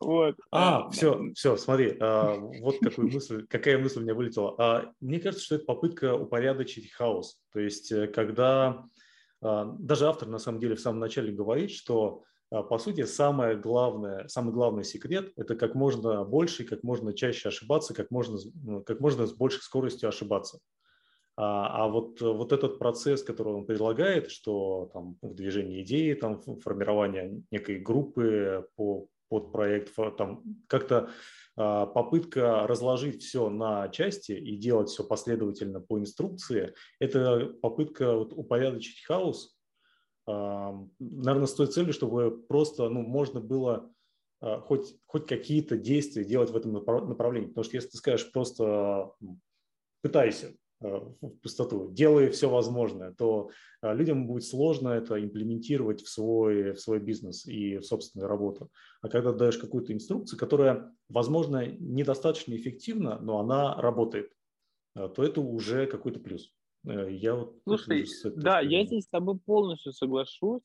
Вот. 0.00 0.34
А, 0.50 0.88
все, 0.88 1.30
все, 1.34 1.58
смотри, 1.58 1.98
а, 2.00 2.36
вот 2.38 2.78
какую 2.80 3.12
мысль, 3.12 3.46
какая 3.46 3.76
мысль 3.78 3.98
у 3.98 4.02
меня 4.02 4.14
вылетела. 4.14 4.54
А, 4.58 4.92
мне 5.00 5.20
кажется, 5.20 5.44
что 5.44 5.56
это 5.56 5.66
попытка 5.66 6.14
упорядочить 6.14 6.90
хаос. 6.90 7.38
То 7.52 7.60
есть, 7.60 7.92
э, 7.92 8.06
когда 8.06 8.86
а, 9.42 9.66
даже 9.78 10.06
автор 10.06 10.28
на 10.28 10.38
самом 10.38 10.58
деле 10.58 10.74
в 10.74 10.80
самом 10.80 11.00
начале 11.00 11.32
говорит, 11.32 11.70
что 11.70 12.22
по 12.50 12.78
сути 12.78 13.04
самое 13.04 13.56
главное, 13.56 14.28
самый 14.28 14.52
главный 14.52 14.84
секрет– 14.84 15.32
это 15.36 15.56
как 15.56 15.74
можно 15.74 16.24
больше, 16.24 16.64
как 16.64 16.82
можно 16.82 17.12
чаще 17.12 17.48
ошибаться, 17.48 17.94
как 17.94 18.10
можно, 18.10 18.38
ну, 18.62 18.82
как 18.82 19.00
можно 19.00 19.26
с 19.26 19.32
большей 19.32 19.62
скоростью 19.62 20.08
ошибаться. 20.08 20.60
А, 21.36 21.84
а 21.84 21.88
вот, 21.88 22.20
вот 22.20 22.52
этот 22.52 22.78
процесс, 22.78 23.22
который 23.22 23.52
он 23.52 23.66
предлагает, 23.66 24.30
что 24.30 24.90
там 24.92 25.18
в 25.20 25.34
движении 25.34 25.82
идеи, 25.82 26.14
там 26.14 26.40
формирование 26.40 27.42
некой 27.50 27.78
группы 27.78 28.68
по 28.76 29.08
под 29.28 29.52
проект, 29.52 29.92
там 30.16 30.42
как-то 30.68 31.10
а, 31.56 31.86
попытка 31.86 32.66
разложить 32.66 33.22
все 33.22 33.48
на 33.48 33.88
части 33.88 34.32
и 34.32 34.56
делать 34.56 34.88
все 34.88 35.04
последовательно 35.04 35.80
по 35.80 35.98
инструкции, 35.98 36.74
это 37.00 37.52
попытка 37.60 38.14
вот 38.14 38.32
упорядочить 38.32 39.04
хаос, 39.04 39.55
наверное, 40.26 41.46
с 41.46 41.54
той 41.54 41.66
целью, 41.68 41.92
чтобы 41.92 42.42
просто 42.48 42.88
ну, 42.88 43.02
можно 43.02 43.40
было 43.40 43.90
а, 44.40 44.60
хоть, 44.60 44.96
хоть 45.06 45.26
какие-то 45.26 45.76
действия 45.76 46.24
делать 46.24 46.50
в 46.50 46.56
этом 46.56 46.72
направлении. 46.72 47.48
Потому 47.48 47.64
что 47.64 47.76
если 47.76 47.90
ты 47.90 47.96
скажешь 47.98 48.32
просто 48.32 49.12
пытайся, 50.02 50.54
Э, 50.82 50.98
в 51.22 51.30
пустоту, 51.38 51.90
делая 51.90 52.30
все 52.30 52.50
возможное, 52.50 53.12
то 53.12 53.50
э, 53.80 53.94
людям 53.94 54.26
будет 54.26 54.44
сложно 54.44 54.90
это 54.90 55.18
имплементировать 55.18 56.02
в 56.02 56.08
свой, 56.10 56.72
в 56.72 56.80
свой 56.80 56.98
бизнес 56.98 57.46
и 57.46 57.78
в 57.78 57.84
собственную 57.84 58.28
работу. 58.28 58.70
А 59.00 59.08
когда 59.08 59.32
даешь 59.32 59.56
какую-то 59.56 59.94
инструкцию, 59.94 60.38
которая, 60.38 60.92
возможно, 61.08 61.66
недостаточно 61.66 62.54
эффективна, 62.54 63.18
но 63.20 63.38
она 63.38 63.74
работает, 63.80 64.32
то 64.94 65.22
это 65.22 65.40
уже 65.40 65.86
какой-то 65.86 66.20
плюс. 66.20 66.54
Я 66.86 67.34
вот 67.34 67.56
Слушай, 67.64 68.06
да, 68.36 68.60
я 68.60 68.84
здесь 68.84 69.04
с 69.04 69.08
тобой 69.08 69.38
полностью 69.38 69.92
соглашусь. 69.92 70.62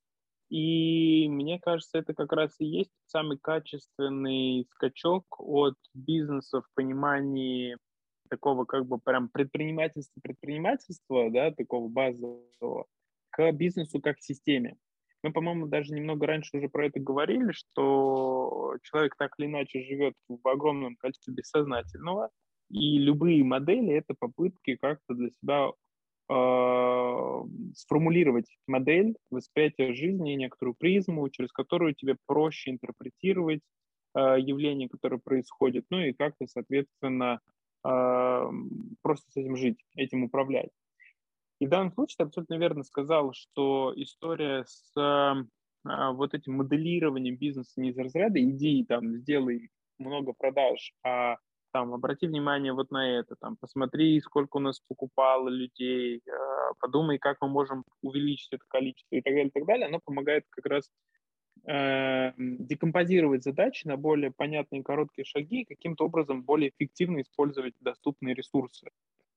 И 0.49 1.29
мне 1.29 1.59
кажется, 1.59 1.97
это 1.97 2.13
как 2.13 2.33
раз 2.33 2.53
и 2.59 2.65
есть 2.65 2.91
самый 3.07 3.37
качественный 3.39 4.67
скачок 4.71 5.25
от 5.39 5.75
бизнеса 5.93 6.61
в 6.61 6.65
понимании 6.75 7.77
такого 8.29 8.65
как 8.65 8.85
бы 8.85 8.99
прям 8.99 9.29
предпринимательства, 9.29 10.19
предпринимательства, 10.21 11.31
да, 11.31 11.51
такого 11.51 11.87
базового, 11.87 12.85
к 13.29 13.51
бизнесу 13.53 14.01
как 14.01 14.19
системе. 14.19 14.77
Мы, 15.23 15.31
по-моему, 15.31 15.67
даже 15.67 15.93
немного 15.93 16.27
раньше 16.27 16.57
уже 16.57 16.67
про 16.67 16.87
это 16.87 16.99
говорили, 16.99 17.51
что 17.51 18.75
человек 18.83 19.15
так 19.17 19.33
или 19.37 19.47
иначе 19.47 19.83
живет 19.83 20.15
в 20.27 20.47
огромном 20.47 20.95
количестве 20.95 21.33
бессознательного, 21.33 22.29
и 22.69 22.97
любые 22.97 23.43
модели— 23.43 23.93
это 23.93 24.15
попытки 24.17 24.75
как-то 24.77 25.13
для 25.13 25.29
себя 25.29 25.67
э, 25.67 25.71
сформулировать 27.75 28.45
модель 28.67 29.15
восприятия 29.29 29.93
жизни, 29.93 30.33
некоторую 30.33 30.75
призму, 30.75 31.29
через 31.29 31.51
которую 31.51 31.93
тебе 31.93 32.15
проще 32.25 32.71
интерпретировать 32.71 33.61
э, 34.15 34.19
явления, 34.39 34.87
которые 34.87 35.19
происходят, 35.19 35.85
ну 35.89 35.99
и 35.99 36.13
как-то, 36.13 36.47
соответственно, 36.47 37.39
просто 37.81 39.31
с 39.31 39.37
этим 39.37 39.55
жить, 39.55 39.83
этим 39.95 40.23
управлять. 40.23 40.69
И 41.59 41.65
в 41.65 41.69
данном 41.69 41.91
случае 41.91 42.17
ты 42.17 42.23
абсолютно 42.25 42.59
верно 42.59 42.83
сказал, 42.83 43.33
что 43.33 43.91
история 43.95 44.65
с 44.67 44.93
а, 45.83 46.11
вот 46.11 46.33
этим 46.33 46.53
моделированием 46.53 47.37
бизнеса 47.37 47.79
не 47.81 47.89
из 47.89 47.97
разряда 47.97 48.41
идеи, 48.41 48.83
там, 48.83 49.15
сделай 49.17 49.69
много 49.97 50.33
продаж, 50.33 50.93
а 51.03 51.37
там, 51.71 51.93
обрати 51.93 52.27
внимание 52.27 52.73
вот 52.73 52.91
на 52.91 53.19
это, 53.19 53.35
там, 53.35 53.57
посмотри, 53.57 54.19
сколько 54.21 54.57
у 54.57 54.59
нас 54.59 54.79
покупало 54.87 55.49
людей, 55.49 56.21
а, 56.27 56.73
подумай, 56.79 57.17
как 57.17 57.37
мы 57.41 57.49
можем 57.49 57.83
увеличить 58.01 58.53
это 58.53 58.63
количество 58.67 59.15
и 59.15 59.21
так 59.21 59.33
далее, 59.33 59.47
и 59.47 59.51
так 59.51 59.65
далее, 59.65 59.87
оно 59.87 59.99
помогает 60.03 60.45
как 60.49 60.65
раз 60.65 60.89
э, 61.67 62.31
декомпозировать 62.37 63.43
задачи 63.43 63.87
на 63.87 63.97
более 63.97 64.31
понятные 64.31 64.83
короткие 64.83 65.25
шаги 65.25 65.61
и 65.61 65.65
каким-то 65.65 66.05
образом 66.05 66.43
более 66.43 66.69
эффективно 66.69 67.21
использовать 67.21 67.73
доступные 67.79 68.35
ресурсы. 68.35 68.89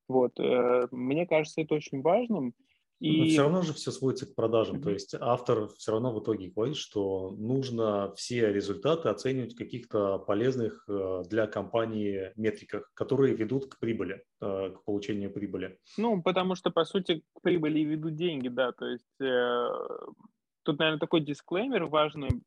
Вот. 0.08 0.38
Э, 0.38 0.88
мне 0.90 1.26
кажется, 1.26 1.60
это 1.60 1.74
очень 1.74 2.02
важным. 2.02 2.54
И... 3.04 3.18
Но 3.18 3.24
все 3.26 3.42
равно 3.42 3.62
же 3.62 3.72
все 3.74 3.90
сводится 3.90 4.26
к 4.26 4.34
продажам. 4.34 4.76
Mm-hmm. 4.76 4.82
То 4.82 4.90
есть 4.90 5.14
автор 5.18 5.68
все 5.76 5.92
равно 5.92 6.12
в 6.12 6.22
итоге 6.22 6.50
говорит, 6.50 6.76
что 6.76 7.30
нужно 7.30 8.12
все 8.16 8.52
результаты 8.52 9.08
оценивать 9.08 9.54
в 9.54 9.58
каких-то 9.58 10.18
полезных 10.18 10.84
э, 10.88 11.22
для 11.28 11.46
компании 11.46 12.32
метриках, 12.36 12.90
которые 12.94 13.34
ведут 13.34 13.66
к 13.66 13.78
прибыли, 13.78 14.24
э, 14.40 14.70
к 14.70 14.84
получению 14.84 15.30
прибыли. 15.32 15.78
Ну, 15.96 16.22
потому 16.22 16.54
что, 16.54 16.70
по 16.70 16.84
сути, 16.84 17.22
к 17.34 17.42
прибыли 17.42 17.80
ведут 17.80 18.14
деньги, 18.14 18.48
да. 18.48 18.72
То 18.72 18.86
есть 18.86 19.04
Тут, 20.64 20.78
наверное, 20.78 20.98
такой 20.98 21.20
дисклеймер 21.20 21.84
важный, 21.84 22.42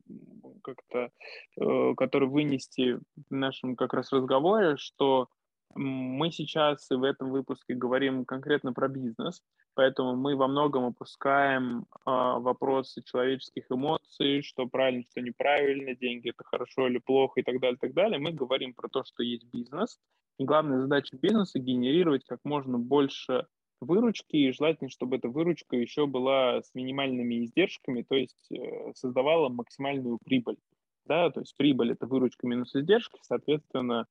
как-то, 0.63 1.11
э, 1.55 1.93
который 1.95 2.27
вынести 2.27 2.99
в 3.29 3.33
нашем 3.33 3.75
как 3.75 3.93
раз 3.93 4.11
разговоре, 4.11 4.75
что 4.77 5.29
мы 5.75 6.31
сейчас 6.31 6.89
в 6.89 7.03
этом 7.03 7.29
выпуске 7.29 7.75
говорим 7.75 8.25
конкретно 8.25 8.73
про 8.73 8.87
бизнес, 8.87 9.43
поэтому 9.77 10.15
мы 10.15 10.35
во 10.35 10.47
многом 10.47 10.85
опускаем 10.85 11.81
э, 11.81 11.85
вопросы 12.05 13.03
человеческих 13.03 13.65
эмоций, 13.69 14.41
что 14.41 14.65
правильно, 14.65 15.03
что 15.11 15.21
неправильно, 15.21 15.95
деньги 15.95 16.31
это 16.31 16.43
хорошо 16.43 16.87
или 16.87 16.97
плохо 16.97 17.39
и 17.39 17.43
так 17.43 17.59
далее, 17.59 17.75
и 17.75 17.79
так 17.79 17.93
далее. 17.93 18.17
Мы 18.17 18.31
говорим 18.31 18.73
про 18.73 18.89
то, 18.89 19.03
что 19.03 19.21
есть 19.21 19.45
бизнес, 19.53 19.99
и 20.39 20.45
главная 20.45 20.81
задача 20.81 21.15
бизнеса 21.15 21.59
генерировать 21.59 22.25
как 22.25 22.39
можно 22.43 22.79
больше 22.79 23.45
выручки, 23.79 24.35
и 24.35 24.51
желательно, 24.51 24.89
чтобы 24.89 25.17
эта 25.17 25.29
выручка 25.29 25.75
еще 25.75 26.07
была 26.07 26.63
с 26.63 26.73
минимальными 26.73 27.45
издержками, 27.45 28.01
то 28.01 28.15
есть 28.15 28.51
э, 28.51 28.93
создавала 28.95 29.49
максимальную 29.49 30.17
прибыль. 30.25 30.57
Да, 31.05 31.29
то 31.29 31.41
есть 31.41 31.55
прибыль– 31.55 31.91
это 31.93 32.07
выручка 32.07 32.47
минус 32.47 32.75
издержки, 32.75 33.19
соответственно, 33.21 34.07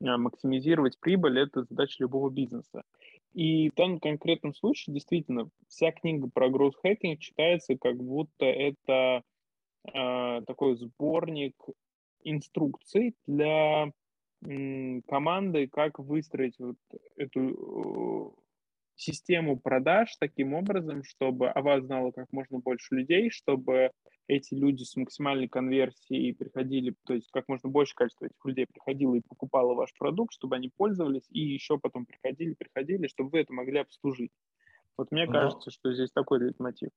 э, 0.00 0.16
максимизировать 0.16 0.98
прибыль– 0.98 1.38
это 1.40 1.64
задача 1.64 1.96
любого 1.98 2.30
бизнеса. 2.30 2.84
И 3.32 3.70
в 3.70 3.74
данном 3.74 4.00
конкретном 4.00 4.54
случае 4.54 4.94
действительно 4.94 5.50
вся 5.68 5.92
книга 5.92 6.28
про 6.28 6.48
growth 6.48 6.74
hacking 6.84 7.16
читается 7.18 7.76
как 7.76 7.96
будто 7.96 8.44
это 8.44 9.22
э, 9.92 10.40
такой 10.46 10.76
сборник 10.76 11.54
инструкций 12.24 13.14
для 13.26 13.92
м, 14.42 15.02
команды, 15.02 15.68
как 15.68 15.98
выстроить 15.98 16.58
вот 16.58 16.76
эту 17.16 18.36
систему 18.96 19.58
продаж 19.58 20.14
таким 20.18 20.54
образом, 20.54 21.04
чтобы 21.04 21.48
о 21.48 21.62
вас 21.62 21.84
знало 21.84 22.10
как 22.10 22.32
можно 22.32 22.58
больше 22.58 22.96
людей, 22.96 23.30
чтобы 23.30 23.92
эти 24.30 24.54
люди 24.54 24.84
с 24.84 24.96
максимальной 24.96 25.48
конверсией 25.48 26.32
приходили, 26.32 26.94
то 27.04 27.14
есть 27.14 27.30
как 27.32 27.48
можно 27.48 27.68
больше 27.68 27.94
количество 27.94 28.26
этих 28.26 28.44
людей 28.44 28.66
приходило 28.72 29.14
и 29.14 29.22
покупало 29.28 29.74
ваш 29.74 29.92
продукт, 29.98 30.32
чтобы 30.32 30.56
они 30.56 30.70
пользовались 30.76 31.26
и 31.30 31.40
еще 31.40 31.78
потом 31.78 32.06
приходили, 32.06 32.54
приходили, 32.54 33.08
чтобы 33.08 33.30
вы 33.30 33.40
это 33.40 33.52
могли 33.52 33.78
обслужить. 33.78 34.30
Вот 34.96 35.10
мне 35.10 35.26
Но... 35.26 35.32
кажется, 35.32 35.70
что 35.70 35.92
здесь 35.92 36.12
такой 36.12 36.54
мотив. 36.58 36.90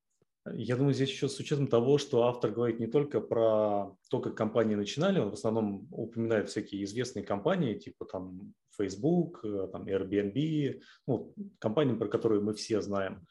Я 0.46 0.76
думаю, 0.76 0.94
здесь 0.94 1.10
еще 1.10 1.30
с 1.30 1.40
учетом 1.40 1.68
того, 1.68 1.98
что 1.98 2.24
автор 2.24 2.52
говорит 2.52 2.80
не 2.80 2.88
только 2.88 3.22
про 3.22 3.96
то, 4.10 4.20
как 4.20 4.36
компании 4.36 4.76
начинали, 4.76 5.20
он 5.20 5.30
в 5.30 5.36
основном 5.36 5.88
упоминает 5.90 6.50
всякие 6.50 6.84
известные 6.84 7.24
компании, 7.24 7.80
типа 7.80 8.06
там 8.06 8.54
Facebook, 8.78 9.40
э, 9.46 9.70
там 9.72 9.86
Airbnb, 9.86 10.82
ну, 11.08 11.34
компании, 11.60 11.96
про 11.96 12.10
которые 12.10 12.42
мы 12.42 12.54
все 12.54 12.82
знаем. 12.82 13.26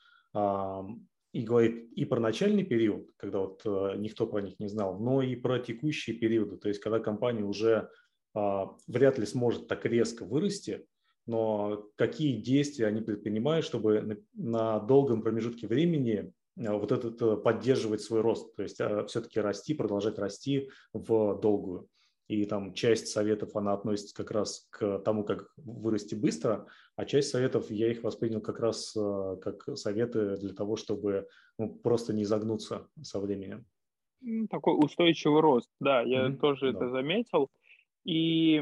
И 1.32 1.42
говорит 1.42 1.90
и 1.94 2.04
про 2.04 2.20
начальный 2.20 2.64
период, 2.64 3.10
когда 3.16 3.40
вот 3.40 3.62
э, 3.64 3.94
никто 3.96 4.26
про 4.26 4.42
них 4.42 4.58
не 4.58 4.68
знал, 4.68 4.98
но 4.98 5.22
и 5.22 5.34
про 5.34 5.58
текущие 5.58 6.16
периоды, 6.16 6.56
то 6.56 6.68
есть 6.68 6.80
когда 6.80 6.98
компания 6.98 7.44
уже 7.44 7.88
а, 8.34 8.76
вряд 8.86 9.18
ли 9.18 9.26
сможет 9.26 9.68
так 9.68 9.84
резко 9.84 10.24
вырасти, 10.24 10.86
но 11.26 11.86
какие 11.96 12.40
действия 12.40 12.86
они 12.86 13.00
предпринимают, 13.00 13.64
чтобы 13.64 14.00
на, 14.00 14.16
на 14.34 14.80
долгом 14.80 15.22
промежутке 15.22 15.66
времени 15.66 16.32
а, 16.58 16.74
вот 16.74 16.92
этот 16.92 17.20
э, 17.20 17.36
поддерживать 17.36 18.00
свой 18.00 18.20
рост, 18.22 18.54
то 18.56 18.62
есть 18.62 18.80
а, 18.80 19.06
все-таки 19.06 19.40
расти, 19.40 19.74
продолжать 19.74 20.18
расти 20.18 20.70
в 20.92 21.38
долгую. 21.40 21.88
И 22.28 22.44
там 22.46 22.72
часть 22.72 23.08
советов, 23.08 23.56
она 23.56 23.72
относится 23.72 24.14
как 24.14 24.30
раз 24.30 24.68
к 24.70 24.98
тому, 25.00 25.24
как 25.24 25.52
вырасти 25.56 26.14
быстро, 26.14 26.66
а 26.96 27.04
часть 27.04 27.30
советов 27.30 27.70
я 27.70 27.90
их 27.90 28.02
воспринял 28.02 28.40
как 28.40 28.60
раз 28.60 28.94
э, 28.96 29.36
как 29.42 29.76
советы 29.76 30.36
для 30.36 30.54
того, 30.54 30.76
чтобы 30.76 31.28
ну, 31.58 31.74
просто 31.74 32.12
не 32.12 32.24
загнуться 32.24 32.88
со 33.02 33.20
временем. 33.20 33.66
Такой 34.50 34.74
устойчивый 34.78 35.40
рост, 35.40 35.68
да, 35.80 36.02
я 36.02 36.26
mm-hmm, 36.26 36.36
тоже 36.36 36.72
да. 36.72 36.78
это 36.78 36.90
заметил. 36.90 37.50
И 38.04 38.60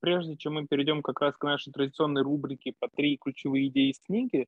прежде 0.00 0.36
чем 0.36 0.54
мы 0.54 0.66
перейдем 0.66 1.02
как 1.02 1.20
раз 1.20 1.36
к 1.36 1.44
нашей 1.44 1.72
традиционной 1.72 2.22
рубрике 2.22 2.72
по 2.78 2.88
три 2.88 3.18
ключевые 3.18 3.68
идеи 3.68 3.90
из 3.90 4.00
книги, 4.00 4.46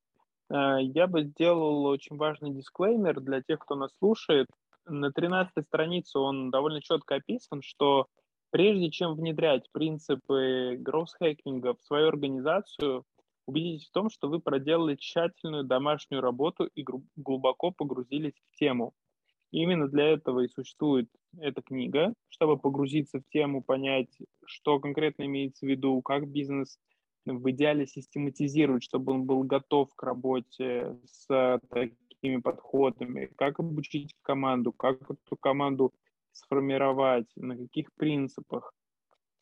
э, 0.49 0.77
я 0.81 1.07
бы 1.07 1.25
сделал 1.25 1.85
очень 1.85 2.17
важный 2.17 2.53
дисклеймер 2.53 3.21
для 3.21 3.43
тех, 3.43 3.59
кто 3.59 3.75
нас 3.75 3.91
слушает. 3.99 4.47
На 4.91 5.13
13 5.13 5.53
странице 5.67 6.19
он 6.19 6.51
довольно 6.51 6.83
четко 6.83 7.15
описан, 7.15 7.63
что 7.63 8.09
прежде 8.51 8.91
чем 8.91 9.15
внедрять 9.15 9.71
принципы 9.71 10.77
гроусс-хакинга 10.81 11.75
в 11.75 11.83
свою 11.83 12.09
организацию, 12.09 13.05
убедитесь 13.47 13.87
в 13.87 13.93
том, 13.93 14.11
что 14.11 14.29
вы 14.29 14.41
проделали 14.41 14.97
тщательную 14.97 15.63
домашнюю 15.63 16.21
работу 16.21 16.65
и 16.75 16.85
глубоко 17.15 17.71
погрузились 17.71 18.35
в 18.51 18.57
тему. 18.57 18.93
Именно 19.53 19.87
для 19.87 20.09
этого 20.09 20.41
и 20.41 20.49
существует 20.49 21.09
эта 21.39 21.63
книга, 21.63 22.13
чтобы 22.29 22.59
погрузиться 22.59 23.21
в 23.21 23.29
тему, 23.33 23.63
понять, 23.63 24.11
что 24.45 24.81
конкретно 24.81 25.25
имеется 25.27 25.67
в 25.67 25.69
виду, 25.69 26.03
как 26.03 26.29
бизнес 26.29 26.81
в 27.27 27.49
идеале 27.51 27.87
систематизировать, 27.87 28.83
чтобы 28.83 29.13
он 29.13 29.25
был 29.25 29.45
готов 29.45 29.95
к 29.95 30.03
работе 30.03 30.97
с 31.05 31.61
такими 32.21 32.41
подходами, 32.41 33.31
как 33.37 33.61
обучить 33.61 34.15
команду, 34.23 34.73
как 34.73 35.03
эту 35.03 35.37
команду 35.37 35.93
сформировать, 36.33 37.27
на 37.37 37.57
каких 37.57 37.93
принципах. 37.95 38.73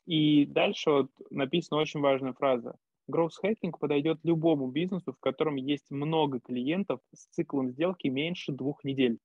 И 0.06 0.47
дальше 0.47 0.90
вот 0.90 1.11
написана 1.30 1.80
очень 1.80 2.00
важная 2.00 2.32
фраза. 2.32 2.76
Growth 3.11 3.42
hacking 3.42 3.73
подойдет 3.78 4.20
любому 4.23 4.68
бизнесу, 4.68 5.12
в 5.12 5.20
котором 5.20 5.56
есть 5.56 5.90
много 5.90 6.40
клиентов 6.40 7.00
с 7.14 7.26
циклом 7.28 7.70
сделки 7.70 8.08
меньше 8.08 8.52
двух 8.52 8.85
недель. 8.85 9.18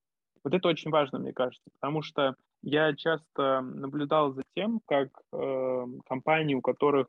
Вот 0.43 0.53
это 0.53 0.67
очень 0.67 0.91
важно, 0.91 1.19
мне 1.19 1.33
кажется, 1.33 1.69
потому 1.72 2.01
что 2.01 2.36
я 2.62 2.93
часто 2.95 3.62
наблюдал 3.62 4.33
за 4.33 4.43
тем, 4.55 4.81
как 4.86 5.10
э, 5.31 5.86
компании, 6.05 6.55
у 6.55 6.62
которых 6.62 7.07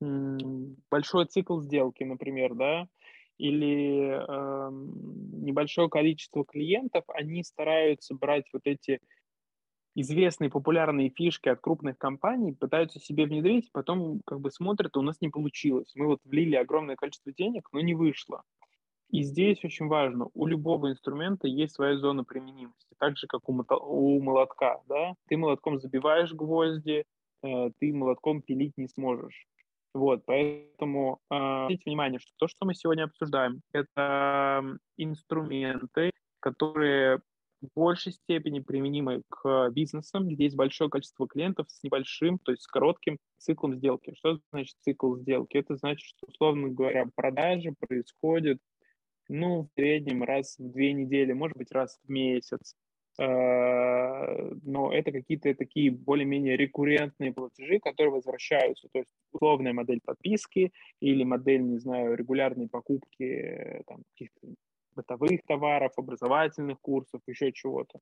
большой 0.00 1.26
цикл 1.26 1.60
сделки, 1.60 2.02
например, 2.02 2.54
да, 2.54 2.88
или 3.38 4.18
э, 4.18 4.70
небольшое 5.44 5.88
количество 5.88 6.44
клиентов, 6.44 7.04
они 7.08 7.42
стараются 7.42 8.14
брать 8.14 8.46
вот 8.52 8.62
эти 8.64 9.00
известные 9.94 10.50
популярные 10.50 11.10
фишки 11.10 11.48
от 11.48 11.60
крупных 11.60 11.98
компаний, 11.98 12.52
пытаются 12.52 12.98
себе 12.98 13.26
внедрить, 13.26 13.70
потом 13.72 14.20
как 14.26 14.40
бы 14.40 14.50
смотрят, 14.50 14.96
у 14.96 15.02
нас 15.02 15.20
не 15.20 15.28
получилось. 15.28 15.92
Мы 15.94 16.06
вот 16.06 16.20
влили 16.24 16.56
огромное 16.56 16.96
количество 16.96 17.32
денег, 17.32 17.68
но 17.72 17.80
не 17.80 17.94
вышло. 17.94 18.42
И 19.10 19.22
здесь 19.22 19.62
очень 19.64 19.86
важно, 19.86 20.28
у 20.34 20.46
любого 20.46 20.90
инструмента 20.90 21.46
есть 21.46 21.74
своя 21.74 21.96
зона 21.96 22.24
применимости, 22.24 22.94
так 22.98 23.16
же, 23.16 23.26
как 23.28 23.48
у, 23.48 23.52
у 23.52 24.20
молотка. 24.20 24.80
Да? 24.88 25.14
Ты 25.28 25.36
молотком 25.36 25.78
забиваешь 25.78 26.32
гвозди, 26.32 27.04
э, 27.42 27.70
ты 27.78 27.92
молотком 27.92 28.42
пилить 28.42 28.76
не 28.76 28.88
сможешь. 28.88 29.46
Вот, 29.94 30.24
поэтому 30.26 31.20
э, 31.30 31.34
обратите 31.34 31.84
внимание, 31.86 32.18
что 32.18 32.32
то, 32.36 32.48
что 32.48 32.66
мы 32.66 32.74
сегодня 32.74 33.04
обсуждаем, 33.04 33.62
это 33.72 34.76
инструменты, 34.96 36.10
которые 36.40 37.20
в 37.62 37.68
большей 37.74 38.12
степени 38.12 38.58
применимы 38.60 39.22
к 39.28 39.70
бизнесам, 39.70 40.28
где 40.28 40.44
есть 40.44 40.56
большое 40.56 40.90
количество 40.90 41.26
клиентов 41.26 41.70
с 41.70 41.82
небольшим, 41.82 42.38
то 42.38 42.50
есть 42.50 42.64
с 42.64 42.66
коротким 42.66 43.18
циклом 43.38 43.76
сделки. 43.76 44.14
Что 44.18 44.38
значит 44.52 44.76
цикл 44.80 45.16
сделки? 45.16 45.56
Это 45.56 45.76
значит, 45.76 46.06
что, 46.06 46.26
условно 46.26 46.68
говоря, 46.68 47.06
продажи 47.14 47.72
происходят 47.78 48.58
ну, 49.28 49.62
в 49.62 49.68
среднем 49.74 50.22
раз 50.22 50.56
в 50.58 50.70
две 50.70 50.92
недели, 50.92 51.32
может 51.32 51.56
быть, 51.56 51.72
раз 51.72 51.98
в 52.02 52.10
месяц. 52.10 52.74
Э, 53.18 54.54
но 54.64 54.92
это 54.92 55.12
какие-то 55.12 55.54
такие 55.54 55.90
более-менее 55.90 56.56
рекуррентные 56.56 57.32
платежи, 57.32 57.78
которые 57.78 58.12
возвращаются. 58.12 58.88
То 58.92 58.98
есть 58.98 59.10
условная 59.32 59.72
модель 59.72 60.00
подписки 60.04 60.72
или 61.00 61.22
модель, 61.24 61.62
не 61.62 61.78
знаю, 61.78 62.16
регулярной 62.16 62.68
покупки 62.68 63.22
э, 63.22 63.82
там, 63.86 64.02
каких-то 64.12 64.48
бытовых 64.96 65.42
товаров, 65.46 65.92
образовательных 65.96 66.80
курсов, 66.80 67.20
еще 67.26 67.52
чего-то. 67.52 68.00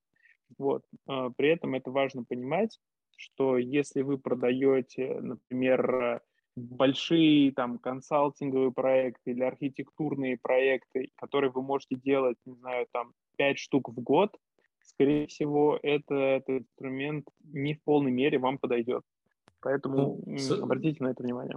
Вот. 0.58 0.84
Э, 1.08 1.30
при 1.36 1.50
этом 1.50 1.74
это 1.74 1.90
важно 1.90 2.24
понимать, 2.24 2.78
что 3.16 3.58
если 3.58 4.02
вы 4.02 4.18
продаете, 4.18 5.20
например, 5.20 6.22
большие 6.56 7.52
там 7.52 7.78
консалтинговые 7.78 8.72
проекты 8.72 9.32
или 9.32 9.42
архитектурные 9.42 10.38
проекты, 10.38 11.10
которые 11.16 11.50
вы 11.50 11.62
можете 11.62 11.96
делать, 11.96 12.36
не 12.46 12.54
знаю, 12.54 12.86
там 12.92 13.12
5 13.36 13.58
штук 13.58 13.90
в 13.90 14.00
год, 14.00 14.36
скорее 14.84 15.26
всего, 15.26 15.78
это, 15.82 16.14
этот 16.14 16.62
инструмент 16.62 17.26
не 17.44 17.74
в 17.74 17.82
полной 17.82 18.10
мере 18.10 18.38
вам 18.38 18.58
подойдет. 18.58 19.02
Поэтому 19.60 20.22
ну, 20.26 20.38
с... 20.38 20.50
обратите 20.50 21.02
на 21.02 21.08
это 21.10 21.22
внимание. 21.22 21.56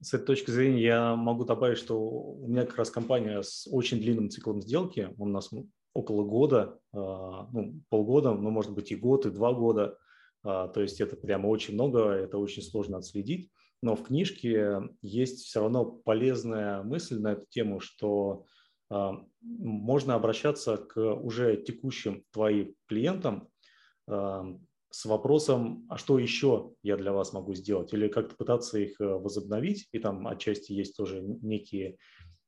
С 0.00 0.12
этой 0.14 0.26
точки 0.26 0.50
зрения 0.50 0.82
я 0.82 1.16
могу 1.16 1.44
добавить, 1.44 1.78
что 1.78 1.98
у 1.98 2.46
меня 2.46 2.66
как 2.66 2.76
раз 2.76 2.90
компания 2.90 3.42
с 3.42 3.68
очень 3.70 4.00
длинным 4.00 4.28
циклом 4.28 4.60
сделки, 4.60 5.10
у 5.16 5.26
нас 5.26 5.50
около 5.94 6.24
года, 6.24 6.78
а, 6.92 7.48
ну, 7.52 7.80
полгода, 7.88 8.34
ну, 8.34 8.50
может 8.50 8.74
быть, 8.74 8.90
и 8.90 8.96
год, 8.96 9.26
и 9.26 9.30
два 9.30 9.52
года. 9.52 9.96
А, 10.42 10.68
то 10.68 10.82
есть 10.82 11.00
это 11.00 11.16
прямо 11.16 11.46
очень 11.46 11.74
много, 11.74 12.10
это 12.10 12.38
очень 12.38 12.62
сложно 12.62 12.98
отследить 12.98 13.50
но 13.84 13.96
в 13.96 14.04
книжке 14.04 14.80
есть 15.02 15.44
все 15.44 15.60
равно 15.60 15.84
полезная 15.84 16.82
мысль 16.82 17.18
на 17.18 17.32
эту 17.32 17.44
тему, 17.50 17.80
что 17.80 18.46
можно 19.42 20.14
обращаться 20.14 20.76
к 20.76 20.98
уже 21.14 21.56
текущим 21.56 22.24
твоим 22.32 22.74
клиентам 22.86 23.48
э, 24.08 24.42
с 24.90 25.04
вопросом, 25.04 25.86
а 25.88 25.96
что 25.96 26.18
еще 26.18 26.72
я 26.82 26.96
для 26.96 27.12
вас 27.12 27.32
могу 27.32 27.54
сделать, 27.54 27.92
или 27.92 28.08
как-то 28.08 28.36
пытаться 28.36 28.78
их 28.78 29.00
э, 29.00 29.04
возобновить, 29.04 29.88
и 29.92 29.98
там 29.98 30.26
отчасти 30.26 30.72
есть 30.72 30.96
тоже 30.96 31.20
некие 31.22 31.98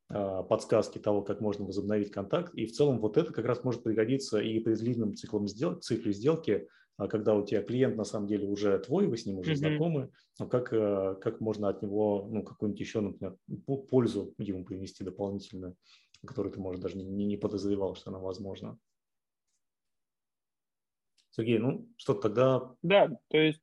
подсказки 0.09 0.98
того, 0.98 1.22
как 1.22 1.40
можно 1.40 1.64
возобновить 1.64 2.12
контакт. 2.12 2.54
И 2.54 2.66
в 2.66 2.70
целом 2.70 3.00
вот 3.00 3.16
это 3.16 3.32
как 3.32 3.44
раз 3.44 3.64
может 3.64 3.82
пригодиться 3.82 4.38
и 4.38 4.61
при 4.61 4.74
длинном 4.76 5.16
циклом 5.16 5.48
сдел- 5.48 5.80
цикле 5.80 6.12
сделки, 6.12 6.68
а 6.98 7.09
когда 7.09 7.35
у 7.35 7.44
тебя 7.44 7.62
клиент 7.62 7.96
на 7.96 8.04
самом 8.04 8.26
деле 8.26 8.48
уже 8.48 8.78
твой, 8.78 9.06
вы 9.06 9.18
с 9.18 9.26
ним 9.26 9.38
уже 9.38 9.52
mm-hmm. 9.52 9.56
знакомы, 9.56 10.11
но 10.38 10.48
как, 10.48 10.72
э, 10.72 11.16
как 11.20 11.40
можно 11.40 11.68
от 11.68 11.82
него 11.82 12.26
ну, 12.30 12.42
какую-нибудь 12.42 12.80
еще, 12.80 13.00
например, 13.00 13.37
пользу 13.90 14.35
ему 14.38 14.64
принести 14.64 15.04
дополнительную, 15.04 15.76
которую 16.24 16.52
ты, 16.52 16.61
может, 16.61 16.81
даже 16.81 16.96
не, 16.96 17.05
не 17.05 17.37
подозревал, 17.37 17.94
что 17.94 18.11
она 18.11 18.18
возможна. 18.18 18.79
Сергей, 21.31 21.59
ну 21.59 21.87
что 21.96 22.14
тогда... 22.14 22.74
Да, 22.83 23.09
то 23.29 23.37
есть 23.37 23.62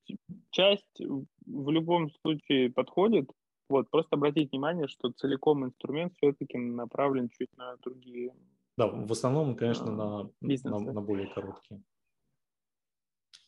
часть 0.51 0.99
в 0.99 1.69
любом 1.71 2.11
случае 2.21 2.71
подходит. 2.71 3.29
Вот, 3.69 3.89
просто 3.89 4.15
обратите 4.15 4.49
внимание, 4.51 4.87
что 4.87 5.11
целиком 5.11 5.65
инструмент 5.65 6.13
все-таки 6.17 6.57
направлен 6.57 7.29
чуть 7.29 7.55
на 7.57 7.75
другие. 7.77 8.33
Да, 8.77 8.87
в 8.87 9.11
основном, 9.11 9.55
конечно, 9.55 9.87
а, 9.87 10.29
на, 10.41 10.69
на, 10.69 10.79
на 10.93 11.01
более 11.01 11.27
короткие. 11.27 11.81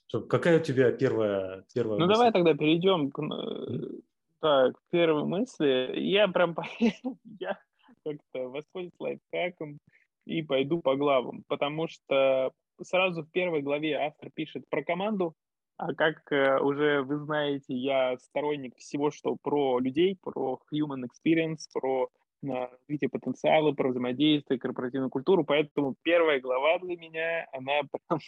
Что, 0.08 0.22
какая 0.22 0.60
у 0.60 0.64
тебя 0.64 0.92
первая, 0.92 1.66
первая 1.74 2.00
Ну, 2.00 2.06
мысль? 2.06 2.18
давай 2.18 2.32
тогда 2.32 2.54
перейдем 2.54 3.12
к, 3.12 3.20
mm 3.20 4.02
так, 4.40 4.78
к 4.78 4.82
первой 4.92 5.24
мысли. 5.24 6.00
Я 6.00 6.28
прям 6.28 6.56
я 7.40 7.58
как-то 8.06 8.50
воспользуюсь 8.50 8.94
лайфхаком 9.00 9.80
и 10.26 10.42
пойду 10.42 10.82
по 10.82 10.96
главам, 10.96 11.44
потому 11.48 11.88
что 11.88 12.52
сразу 12.82 13.24
в 13.24 13.32
первой 13.32 13.62
главе 13.62 13.96
автор 13.96 14.30
пишет 14.34 14.64
про 14.70 14.84
команду, 14.84 15.34
а 15.78 15.94
как 15.94 16.32
э, 16.32 16.60
уже 16.60 17.02
вы 17.02 17.18
знаете, 17.18 17.74
я 17.74 18.18
сторонник 18.18 18.76
всего, 18.78 19.12
что 19.12 19.38
про 19.42 19.80
людей, 19.80 20.18
про 20.22 20.60
human 20.74 21.04
experience, 21.04 21.68
про 21.74 22.10
на 22.42 22.68
развитие 22.68 23.10
потенциала, 23.10 23.72
про 23.72 23.90
взаимодействие, 23.90 24.60
корпоративную 24.60 25.10
культуру, 25.10 25.44
поэтому 25.44 25.96
первая 26.04 26.40
глава 26.40 26.78
для 26.78 26.96
меня, 26.96 27.48
она 27.52 27.82
прям, 28.08 28.20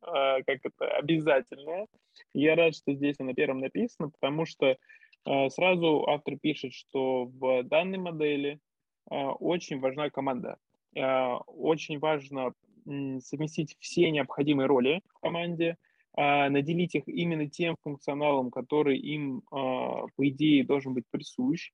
а, 0.00 0.42
как 0.42 0.60
это, 0.62 0.88
обязательная. 0.96 1.86
Я 2.32 2.54
рад, 2.54 2.74
что 2.74 2.94
здесь 2.94 3.16
она 3.18 3.34
первым 3.34 3.60
написана, 3.60 4.08
потому 4.08 4.46
что 4.46 4.76
сразу 5.48 6.08
автор 6.08 6.38
пишет, 6.38 6.72
что 6.72 7.24
в 7.24 7.64
данной 7.64 7.98
модели 7.98 8.60
очень 9.08 9.80
важна 9.80 10.10
команда. 10.10 10.58
очень 10.94 11.98
важно 11.98 12.52
совместить 12.84 13.76
все 13.80 14.10
необходимые 14.10 14.66
роли 14.66 15.02
в 15.14 15.20
команде, 15.20 15.76
наделить 16.16 16.94
их 16.94 17.08
именно 17.08 17.48
тем 17.48 17.76
функционалом, 17.82 18.50
который 18.50 18.98
им, 18.98 19.42
по 19.50 20.08
идее, 20.18 20.64
должен 20.64 20.94
быть 20.94 21.04
присущ, 21.10 21.72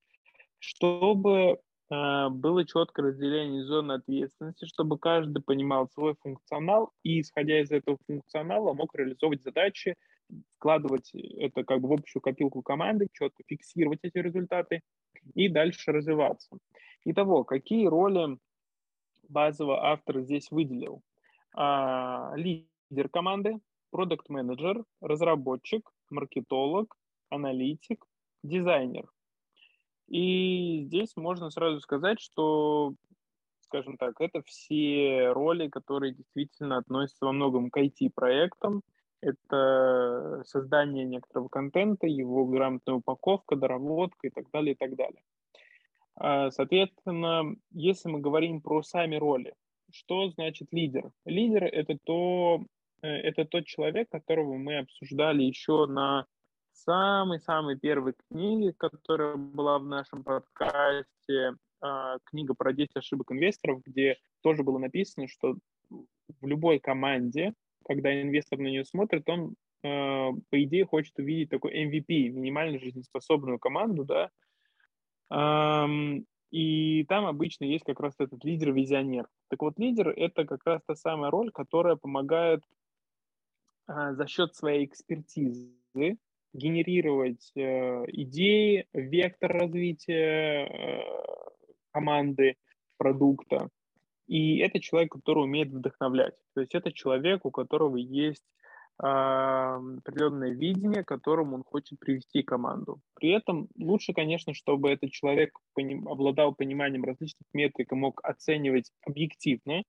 чтобы 0.58 1.58
а, 1.92 2.30
было 2.30 2.64
четкое 2.64 3.08
разделение 3.08 3.64
зоны 3.64 3.92
ответственности, 3.92 4.64
чтобы 4.64 4.98
каждый 4.98 5.42
понимал 5.42 5.88
свой 5.88 6.14
функционал 6.22 6.90
и, 7.02 7.20
исходя 7.20 7.60
из 7.60 7.70
этого 7.70 7.98
функционала, 8.06 8.72
мог 8.72 8.94
реализовывать 8.94 9.42
задачи, 9.42 9.96
вкладывать 10.56 11.10
это 11.12 11.64
как 11.64 11.82
бы 11.82 11.88
в 11.88 11.92
общую 11.92 12.22
копилку 12.22 12.62
команды, 12.62 13.08
четко 13.12 13.42
фиксировать 13.46 13.98
эти 14.02 14.16
результаты 14.16 14.80
и 15.34 15.48
дальше 15.48 15.92
развиваться. 15.92 16.58
Итого, 17.04 17.44
какие 17.44 17.86
роли 17.86 18.38
базово 19.28 19.90
автор 19.90 20.20
здесь 20.20 20.50
выделил? 20.50 21.02
А, 21.54 22.32
лидер 22.36 23.08
команды, 23.10 23.58
продукт-менеджер, 23.90 24.84
разработчик, 25.00 25.90
маркетолог, 26.10 26.96
аналитик, 27.30 28.06
дизайнер– 28.42 29.10
и 30.12 30.82
здесь 30.84 31.16
можно 31.16 31.50
сразу 31.50 31.80
сказать, 31.80 32.20
что, 32.20 32.92
скажем 33.62 33.96
так, 33.96 34.20
это 34.20 34.42
все 34.42 35.30
роли, 35.30 35.68
которые 35.68 36.12
действительно 36.12 36.76
относятся 36.76 37.24
во 37.24 37.32
многом 37.32 37.70
к 37.70 37.78
IT-проектам. 37.78 38.82
Это 39.22 40.42
создание 40.44 41.04
некоторого 41.04 41.48
контента, 41.48 42.06
его 42.06 42.44
грамотная 42.44 42.96
упаковка, 42.96 43.54
доработка 43.54 44.26
и 44.26 44.30
так 44.30 44.50
далее, 44.50 44.74
и 44.74 44.76
так 44.76 44.96
далее. 44.96 45.22
А, 46.16 46.50
соответственно, 46.50 47.54
если 47.70 48.08
мы 48.08 48.20
говорим 48.20 48.60
про 48.60 48.82
сами 48.82 49.16
роли, 49.16 49.54
что 49.92 50.28
значит 50.30 50.68
лидер? 50.72 51.10
Лидер 51.24 51.64
это 51.64 51.96
то, 52.02 52.64
э, 53.02 53.08
это 53.08 53.44
тот 53.44 53.66
человек, 53.66 54.08
которого 54.10 54.56
мы 54.56 54.78
обсуждали 54.78 55.42
еще 55.42 55.86
на 55.86 56.26
самой-самой 56.72 57.78
первой 57.78 58.14
книги, 58.28 58.74
которая 58.76 59.36
была 59.36 59.78
в 59.78 59.84
нашем 59.84 60.24
подкасте, 60.24 61.54
а, 61.80 62.18
книга 62.24 62.54
про 62.54 62.72
10 62.72 62.96
ошибок 62.96 63.32
инвесторов, 63.32 63.82
где 63.84 64.16
тоже 64.42 64.62
было 64.62 64.78
написано, 64.78 65.28
что 65.28 65.56
в 65.90 66.46
любой 66.46 66.78
команде, 66.78 67.54
когда 67.94 68.20
инвестор 68.20 68.58
на 68.58 68.68
нее 68.68 68.84
смотрит, 68.84 69.28
он, 69.28 69.54
а, 69.84 70.32
по 70.50 70.62
идее, 70.62 70.86
хочет 70.86 71.18
увидеть 71.18 71.50
такой 71.50 71.86
MVP, 71.86 72.30
минимально 72.30 72.78
жизнеспособную 72.78 73.58
команду, 73.58 74.04
да, 74.04 74.30
и 76.50 77.04
там 77.04 77.24
обычно 77.24 77.64
есть 77.64 77.84
как 77.84 77.98
раз 78.00 78.14
этот 78.18 78.44
лидер-визионер. 78.44 79.26
Так 79.48 79.62
вот, 79.62 79.78
лидер— 79.78 80.08
это 80.16 80.44
как 80.44 80.60
раз 80.66 80.82
та 80.86 80.94
самая 80.94 81.30
роль, 81.30 81.50
которая 81.50 81.96
помогает 81.96 82.62
а, 83.86 84.12
за 84.12 84.26
счет 84.26 84.54
своей 84.54 84.84
экспертизы 84.84 86.18
генерировать 86.52 87.50
э, 87.56 88.04
идеи, 88.08 88.86
вектор 88.92 89.52
развития 89.52 90.66
э, 90.66 91.02
команды, 91.92 92.56
продукта. 92.98 93.68
И 94.26 94.58
это 94.58 94.80
человек, 94.80 95.12
который 95.12 95.44
умеет 95.44 95.70
вдохновлять. 95.70 96.34
То 96.54 96.60
есть 96.60 96.74
это 96.74 96.92
человек, 96.92 97.44
у 97.44 97.50
которого 97.50 97.96
есть 97.96 98.44
э, 99.02 99.06
определенное 99.06 100.50
видение, 100.50 101.04
которому 101.04 101.56
он 101.56 101.64
хочет 101.64 101.98
привести 101.98 102.42
команду. 102.42 103.00
При 103.14 103.30
этом 103.30 103.68
лучше, 103.76 104.12
конечно, 104.12 104.54
чтобы 104.54 104.90
этот 104.90 105.10
человек 105.10 105.58
поним, 105.74 106.08
обладал 106.08 106.54
пониманием 106.54 107.04
различных 107.04 107.46
метрик 107.52 107.92
и 107.92 107.96
мог 107.96 108.20
оценивать 108.22 108.92
объективно, 109.04 109.82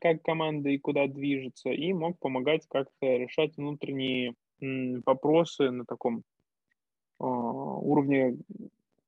как 0.00 0.22
команда 0.22 0.70
и 0.70 0.78
куда 0.78 1.06
движется, 1.06 1.70
и 1.70 1.92
мог 1.92 2.18
помогать 2.18 2.66
как-то 2.68 3.06
решать 3.06 3.56
внутренние 3.56 4.34
вопросы 4.60 5.70
на 5.70 5.84
таком 5.84 6.22
а, 7.18 7.26
уровне 7.26 8.38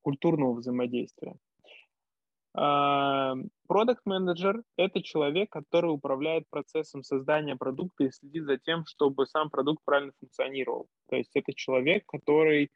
культурного 0.02 0.54
взаимодействия. 0.54 1.34
Продукт 2.54 4.04
менеджер– 4.04 4.62
это 4.76 5.02
человек, 5.02 5.50
который 5.50 5.90
управляет 5.90 6.44
процессом 6.50 7.02
создания 7.02 7.56
продукта 7.56 8.04
и 8.04 8.10
следит 8.10 8.44
за 8.44 8.58
тем, 8.58 8.84
чтобы 8.84 9.26
сам 9.26 9.48
продукт 9.48 9.82
правильно 9.84 10.12
функционировал. 10.20 10.88
То 11.08 11.16
есть 11.16 11.30
это 11.34 11.54
человек, 11.54 12.04
который 12.06 12.70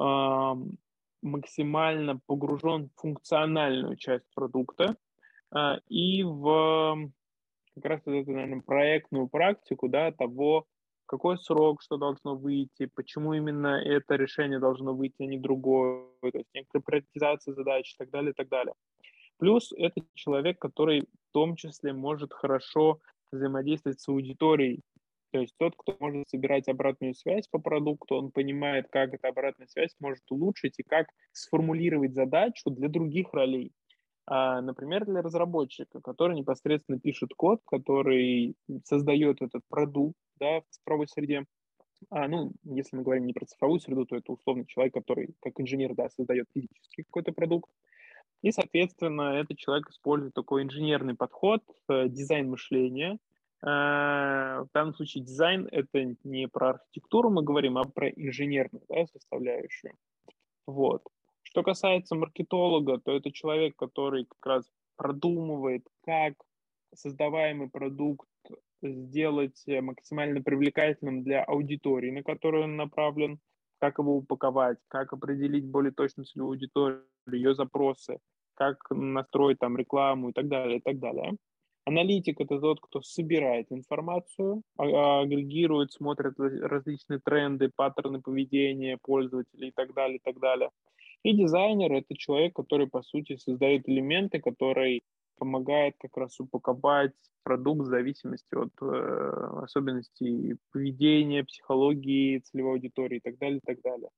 э, 0.00 0.54
максимально 1.22 2.20
погружен 2.26 2.88
в 2.88 3.00
функциональную 3.00 3.96
часть 3.96 4.26
продукта 4.34 4.96
э, 5.52 5.80
и 5.88 6.22
в 6.22 7.10
как 7.74 7.84
раз 7.84 8.02
вот 8.06 8.12
эту, 8.12 8.32
наверное, 8.32 8.60
проектную 8.60 9.28
практику 9.28 9.88
да, 9.88 10.12
того, 10.12 10.66
какой 11.06 11.38
срок, 11.38 11.80
что 11.82 11.96
должно 11.96 12.36
выйти, 12.36 12.86
почему 12.94 13.32
именно 13.32 13.80
это 13.82 14.16
решение 14.16 14.58
должно 14.58 14.94
выйти, 14.94 15.22
а 15.22 15.26
не 15.26 15.38
другое, 15.38 16.04
то 16.20 16.38
есть 16.38 16.50
некоторая 16.52 17.02
задач 17.46 17.94
и 17.94 17.96
так 17.96 18.10
далее, 18.10 18.32
и 18.32 18.34
так 18.34 18.48
далее. 18.48 18.74
Плюс 19.38 19.72
это 19.76 20.02
человек, 20.14 20.58
который 20.58 21.02
в 21.02 21.32
том 21.32 21.56
числе 21.56 21.92
может 21.92 22.32
хорошо 22.32 23.00
взаимодействовать 23.32 24.00
с 24.00 24.08
аудиторией, 24.08 24.82
то 25.30 25.40
есть 25.40 25.54
тот, 25.58 25.74
кто 25.76 25.96
может 26.00 26.28
собирать 26.28 26.68
обратную 26.68 27.14
связь 27.14 27.46
по 27.48 27.58
продукту, 27.58 28.16
он 28.16 28.30
понимает, 28.30 28.88
как 28.90 29.12
эта 29.12 29.28
обратная 29.28 29.66
связь 29.66 29.94
может 30.00 30.22
улучшить 30.30 30.78
и 30.78 30.82
как 30.82 31.08
сформулировать 31.32 32.14
задачу 32.14 32.70
для 32.70 32.88
других 32.88 33.32
ролей. 33.32 33.72
А, 34.26 34.60
например, 34.62 35.04
для 35.04 35.22
разработчика, 35.22 36.00
который 36.00 36.36
непосредственно 36.36 36.98
пишет 36.98 37.30
код, 37.36 37.60
который 37.66 38.56
создает 38.84 39.42
этот 39.42 39.62
продукт 39.68 40.18
да, 40.38 40.60
в 40.60 40.64
цифровой 40.70 41.08
среде. 41.08 41.44
А, 42.10 42.28
ну, 42.28 42.52
если 42.64 42.96
мы 42.96 43.02
говорим 43.02 43.26
не 43.26 43.32
про 43.32 43.46
цифровую 43.46 43.80
среду, 43.80 44.06
то 44.06 44.16
это 44.16 44.32
условно 44.32 44.64
человек, 44.66 44.94
который 44.94 45.34
как 45.40 45.60
инженер 45.60 45.94
да, 45.94 46.08
создает 46.10 46.46
физический 46.54 47.02
какой-то 47.02 47.32
продукт. 47.32 47.70
И, 48.42 48.52
соответственно, 48.52 49.40
этот 49.40 49.58
человек 49.58 49.88
использует 49.90 50.34
такой 50.34 50.62
инженерный 50.62 51.14
подход, 51.14 51.62
э, 51.88 52.08
дизайн 52.08 52.48
мышления. 52.50 53.18
Э, 53.62 54.62
в 54.62 54.68
данном 54.72 54.94
случае 54.94 55.24
дизайн— 55.24 55.68
это 55.72 56.14
не 56.22 56.46
про 56.46 56.70
архитектуру 56.70 57.30
мы 57.30 57.42
говорим, 57.42 57.78
а 57.78 57.84
про 57.84 58.08
инженерную 58.08 58.84
да, 58.88 59.06
составляющую. 59.06 59.94
Вот. 60.66 61.02
Что 61.42 61.62
касается 61.62 62.14
маркетолога, 62.14 62.98
то 62.98 63.16
это 63.16 63.32
человек, 63.32 63.74
который 63.76 64.26
как 64.26 64.46
раз 64.46 64.70
продумывает, 64.96 65.84
как 66.04 66.34
создаваемый 66.94 67.68
продукт 67.68 68.28
сделать 68.82 69.64
максимально 69.66 70.42
привлекательным 70.42 71.24
для 71.24 71.42
аудитории, 71.42 72.10
на 72.10 72.22
которую 72.22 72.64
он 72.64 72.76
направлен, 72.76 73.40
как 73.78 73.98
его 73.98 74.16
упаковать, 74.16 74.78
как 74.88 75.12
определить 75.12 75.66
более 75.66 75.92
точно 75.92 76.24
целевую 76.24 76.52
аудиторию, 76.52 77.04
ее 77.30 77.54
запросы, 77.54 78.18
как 78.54 78.78
настроить 78.90 79.58
там 79.58 79.76
рекламу 79.76 80.30
и 80.30 80.32
так 80.32 80.48
далее, 80.48 80.78
и 80.78 80.80
так 80.80 80.98
далее. 80.98 81.36
Аналитик– 81.88 82.38
это 82.40 82.60
тот, 82.60 82.80
кто 82.80 83.00
собирает 83.00 83.72
информацию, 83.72 84.62
а, 84.76 85.22
агрегирует, 85.22 85.92
смотрит 85.92 86.34
различные 86.38 87.18
тренды, 87.18 87.70
паттерны 87.74 88.20
поведения 88.20 88.98
пользователей 89.02 89.68
и 89.68 89.72
так 89.72 89.94
далее, 89.94 90.18
и 90.18 90.20
так 90.22 90.38
далее. 90.38 90.70
И 91.22 91.32
дизайнер– 91.32 91.92
это 91.94 92.14
человек, 92.14 92.54
который, 92.54 92.88
по 92.88 93.02
сути, 93.02 93.36
создает 93.36 93.88
элементы, 93.88 94.38
который 94.38 95.02
помогает 95.38 95.94
как 95.98 96.16
раз 96.16 96.38
упаковать 96.40 97.14
продукт 97.42 97.82
в 97.82 97.90
зависимости 97.90 98.54
от 98.54 98.72
э, 98.82 99.62
особенностей 99.62 100.56
поведения, 100.70 101.44
психологии, 101.44 102.40
целевой 102.40 102.72
аудитории 102.74 103.18
и 103.18 103.20
так 103.20 103.38
далее, 103.38 103.58
и 103.58 103.66
так 103.66 103.80
далее. 103.80 104.10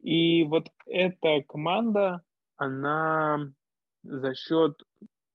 И 0.00 0.44
вот 0.44 0.68
эта 0.86 1.42
команда, 1.48 2.22
она 2.56 3.50
за 4.02 4.34
счет 4.34 4.80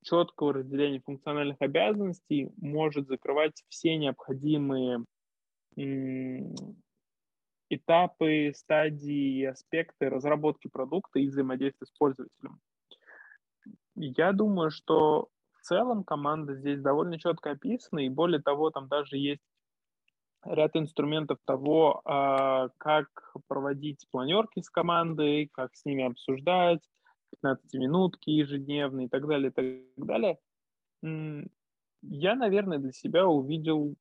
четкого 0.03 0.53
разделения 0.53 1.01
функциональных 1.01 1.57
обязанностей 1.59 2.51
может 2.57 3.07
закрывать 3.07 3.63
все 3.67 3.97
необходимые 3.97 5.03
этапы, 7.69 8.51
стадии 8.55 9.39
и 9.39 9.45
аспекты 9.45 10.09
разработки 10.09 10.67
продукта 10.67 11.19
и 11.19 11.27
взаимодействия 11.27 11.87
с 11.87 11.91
пользователем. 11.97 12.59
Я 14.01 14.31
думаю, 14.31 14.71
что 14.71 15.27
в 15.51 15.61
целом 15.61 16.05
команда 16.05 16.55
здесь 16.55 16.79
довольно 16.79 17.19
четко 17.19 17.51
описана, 17.51 17.99
и 17.99 18.09
более 18.09 18.41
того, 18.41 18.69
там 18.69 18.87
даже 18.87 19.17
есть 19.17 19.41
ряд 20.45 20.77
инструментов 20.77 21.39
того, 21.45 22.01
а, 22.05 22.69
как 22.77 23.07
проводить 23.49 24.07
планерки 24.09 24.61
с 24.61 24.69
командой, 24.69 25.49
как 25.51 25.75
с 25.75 25.83
ними 25.83 26.05
обсуждать, 26.05 26.79
15-минутки 27.43 28.29
ежедневные 28.29 29.07
и 29.07 29.09
так 29.09 29.27
далее, 29.27 29.49
и 29.49 29.53
так 29.53 30.05
далее. 30.07 30.37
Я, 32.01 32.35
наверное, 32.35 32.77
для 32.77 32.93
себя 32.93 33.27
увидел 33.27 33.95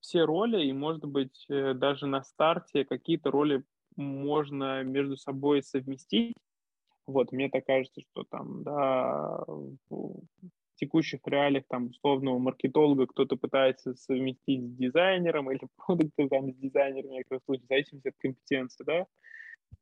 все 0.00 0.24
роли, 0.24 0.64
и, 0.64 0.72
может 0.72 1.04
быть, 1.04 1.46
э, 1.48 1.74
даже 1.74 2.08
на 2.08 2.24
старте 2.24 2.84
какие-то 2.84 3.30
роли 3.30 3.62
можно 3.94 4.82
между 4.82 5.16
собой 5.16 5.62
совместить. 5.62 6.34
Вот, 7.10 7.32
мне 7.32 7.48
так 7.48 7.66
кажется, 7.66 8.00
что 8.00 8.24
там, 8.24 8.62
да, 8.62 9.44
текущих 10.80 11.20
реалиях 11.26 11.64
там 11.68 11.88
условного 11.88 12.38
маркетолога 12.38 13.06
кто-то 13.06 13.36
пытается 13.36 13.94
совместить 13.94 14.64
с 14.64 14.76
дизайнером 14.76 15.50
или 15.50 15.60
продукты 15.76 16.28
там 16.28 16.52
с 16.52 16.56
дизайнером, 16.56 17.10
в 17.10 17.12
некоторых 17.12 17.44
случаях, 17.44 17.66
в 17.66 17.68
зависимости 17.68 18.08
от 18.08 18.14
компетенции, 18.18 18.84
да. 18.84 19.06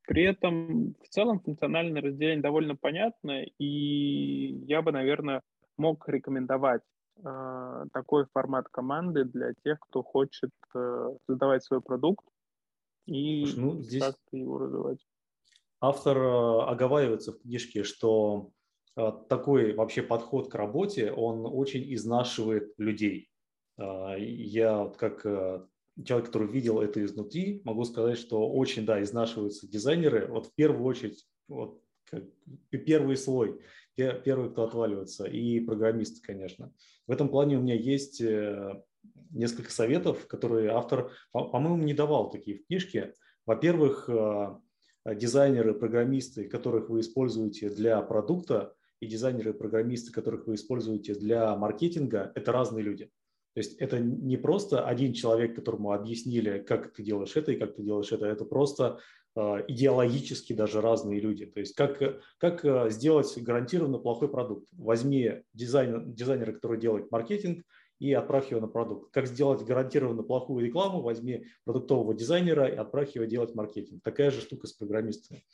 При 0.06 0.24
этом 0.24 0.94
в 1.02 1.08
целом 1.08 1.40
функциональное 1.40 2.02
разделение 2.02 2.42
довольно 2.42 2.76
понятно, 2.76 3.44
и 3.58 4.64
я 4.66 4.82
бы, 4.82 4.92
наверное, 4.92 5.42
мог 5.76 6.08
рекомендовать 6.08 6.82
э, 7.24 7.84
такой 7.92 8.26
формат 8.32 8.68
команды 8.68 9.24
для 9.24 9.54
тех, 9.64 9.78
кто 9.80 10.02
хочет 10.02 10.50
э, 10.74 11.10
создавать 11.26 11.62
свой 11.64 11.80
продукт 11.80 12.26
и 13.06 13.46
ну, 13.56 13.80
здесь 13.80 14.02
как-то 14.02 14.36
его 14.36 14.58
развивать. 14.58 14.98
Автор 15.80 16.18
э, 16.18 16.62
оговаривается 16.64 17.32
в 17.32 17.40
книжке, 17.40 17.84
что 17.84 18.50
э, 18.96 19.12
такой 19.28 19.74
вообще 19.74 20.02
подход 20.02 20.50
к 20.50 20.54
работе, 20.56 21.12
он 21.12 21.46
очень 21.46 21.92
изнашивает 21.94 22.74
людей. 22.78 23.30
Э, 23.78 24.16
я 24.18 24.92
как 24.98 25.22
человек, 26.04 26.26
который 26.26 26.48
видел 26.48 26.80
это 26.80 27.04
изнутри, 27.04 27.60
могу 27.64 27.84
сказать, 27.84 28.18
что 28.18 28.48
очень, 28.50 28.86
да, 28.86 29.00
изнашиваются 29.02 29.68
дизайнеры. 29.68 30.26
Вот 30.26 30.46
в 30.46 30.54
первую 30.54 30.84
очередь, 30.84 31.24
вот 31.48 31.80
первый 32.70 33.16
слой, 33.16 33.60
первый, 33.96 34.50
кто 34.50 34.64
отваливается, 34.64 35.26
и 35.26 35.60
программисты, 35.60 36.22
конечно. 36.22 36.72
В 37.06 37.12
этом 37.12 37.28
плане 37.28 37.58
у 37.58 37.62
меня 37.62 37.74
есть 37.74 38.22
несколько 39.30 39.72
советов, 39.72 40.28
которые 40.28 40.70
автор, 40.70 41.10
по-моему, 41.32 41.82
не 41.82 41.94
давал 41.94 42.30
такие 42.30 42.58
в 42.58 42.66
книжке. 42.66 43.14
Во-первых, 43.44 44.08
дизайнеры, 45.14 45.74
программисты, 45.74 46.48
которых 46.48 46.88
вы 46.88 47.00
используете 47.00 47.70
для 47.70 48.00
продукта, 48.02 48.74
и 49.00 49.06
дизайнеры, 49.06 49.54
программисты, 49.54 50.12
которых 50.12 50.46
вы 50.46 50.54
используете 50.54 51.14
для 51.14 51.54
маркетинга, 51.56 52.32
это 52.34 52.52
разные 52.52 52.82
люди. 52.82 53.10
То 53.54 53.60
есть 53.60 53.76
это 53.78 53.98
не 53.98 54.36
просто 54.36 54.84
один 54.84 55.12
человек, 55.12 55.54
которому 55.54 55.92
объяснили, 55.92 56.58
как 56.60 56.92
ты 56.92 57.02
делаешь 57.02 57.36
это 57.36 57.52
и 57.52 57.56
как 57.56 57.74
ты 57.74 57.82
делаешь 57.82 58.12
это. 58.12 58.26
Это 58.26 58.44
просто 58.44 59.00
э, 59.36 59.40
идеологически 59.68 60.52
даже 60.52 60.80
разные 60.80 61.20
люди. 61.20 61.46
То 61.46 61.60
есть 61.60 61.74
как, 61.74 62.20
как 62.38 62.64
э, 62.64 62.90
сделать 62.90 63.36
гарантированно 63.36 63.98
плохой 63.98 64.28
продукт. 64.28 64.66
Возьми 64.72 65.42
дизайн, 65.54 66.14
дизайнера, 66.14 66.52
который 66.52 66.78
делает 66.78 67.10
маркетинг, 67.10 67.64
и 67.98 68.12
отправь 68.12 68.50
его 68.50 68.61
на 68.61 68.68
продукт. 68.68 69.12
Как 69.12 69.26
сделать 69.26 69.64
гарантированно 69.64 70.22
плохую 70.22 70.64
рекламу, 70.64 71.02
возьми 71.02 71.46
продуктового 71.64 72.14
дизайнера 72.14 72.66
и 72.66 72.76
отправь 72.76 73.14
его 73.14 73.24
делать 73.24 73.54
маркетинг. 73.54 74.02
Такая 74.02 74.30
же 74.30 74.40
штука 74.40 74.66
с 74.66 74.72
программистами. 74.72 75.44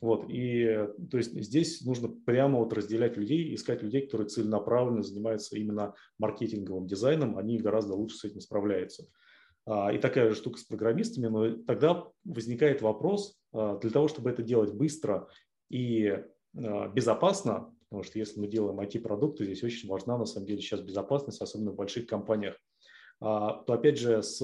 Вот, 0.00 0.26
и 0.28 0.86
то 1.10 1.16
есть 1.18 1.32
здесь 1.32 1.84
нужно 1.84 2.08
прямо 2.08 2.60
вот 2.60 2.72
разделять 2.72 3.16
людей, 3.16 3.52
искать 3.52 3.82
людей, 3.82 4.02
которые 4.02 4.28
целенаправленно 4.28 5.02
занимаются 5.02 5.58
именно 5.58 5.94
маркетинговым 6.18 6.86
дизайном, 6.86 7.36
они 7.36 7.58
гораздо 7.58 7.94
лучше 7.94 8.16
с 8.16 8.24
этим 8.24 8.40
справляются. 8.40 9.08
А, 9.66 9.92
и 9.92 9.98
такая 9.98 10.30
же 10.30 10.36
штука 10.36 10.58
с 10.58 10.64
программистами, 10.64 11.26
но 11.26 11.56
тогда 11.64 12.06
возникает 12.24 12.80
вопрос, 12.80 13.40
а, 13.52 13.76
для 13.78 13.90
того, 13.90 14.06
чтобы 14.06 14.30
это 14.30 14.42
делать 14.42 14.72
быстро 14.72 15.28
и 15.68 16.06
а, 16.56 16.88
безопасно, 16.88 17.74
Потому 17.88 18.02
что 18.02 18.18
если 18.18 18.38
мы 18.38 18.48
делаем 18.48 18.78
IT-продукты, 18.80 19.44
здесь 19.44 19.62
очень 19.62 19.88
важна 19.88 20.18
на 20.18 20.26
самом 20.26 20.46
деле 20.46 20.60
сейчас 20.60 20.80
безопасность, 20.80 21.40
особенно 21.40 21.72
в 21.72 21.76
больших 21.76 22.06
компаниях. 22.06 22.56
А, 23.20 23.62
то 23.64 23.72
опять 23.72 23.98
же 23.98 24.22
с 24.22 24.42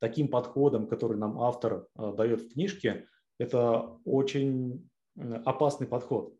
таким 0.00 0.28
подходом, 0.28 0.86
который 0.88 1.16
нам 1.16 1.40
автор 1.40 1.86
а, 1.94 2.12
дает 2.12 2.42
в 2.42 2.52
книжке, 2.52 3.06
это 3.38 3.98
очень 4.04 4.88
опасный 5.16 5.86
подход. 5.86 6.36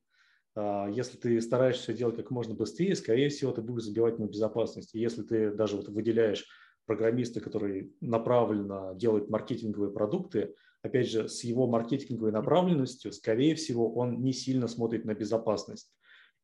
А, 0.56 0.88
если 0.88 1.16
ты 1.16 1.40
стараешься 1.40 1.92
делать 1.92 2.16
как 2.16 2.30
можно 2.30 2.54
быстрее, 2.54 2.96
скорее 2.96 3.28
всего, 3.28 3.52
ты 3.52 3.62
будешь 3.62 3.84
забивать 3.84 4.18
на 4.18 4.24
безопасность. 4.24 4.94
И 4.94 5.00
если 5.00 5.22
ты 5.22 5.52
даже 5.52 5.76
вот 5.76 5.88
выделяешь 5.88 6.46
программиста, 6.86 7.40
который 7.40 7.94
направленно 8.00 8.94
делает 8.94 9.30
маркетинговые 9.30 9.92
продукты, 9.92 10.54
опять 10.84 11.08
же, 11.08 11.28
с 11.30 11.42
его 11.44 11.66
маркетинговой 11.66 12.30
направленностью, 12.30 13.10
скорее 13.10 13.54
всего, 13.54 13.90
он 13.94 14.20
не 14.20 14.34
сильно 14.34 14.68
смотрит 14.68 15.06
на 15.06 15.14
безопасность. 15.14 15.90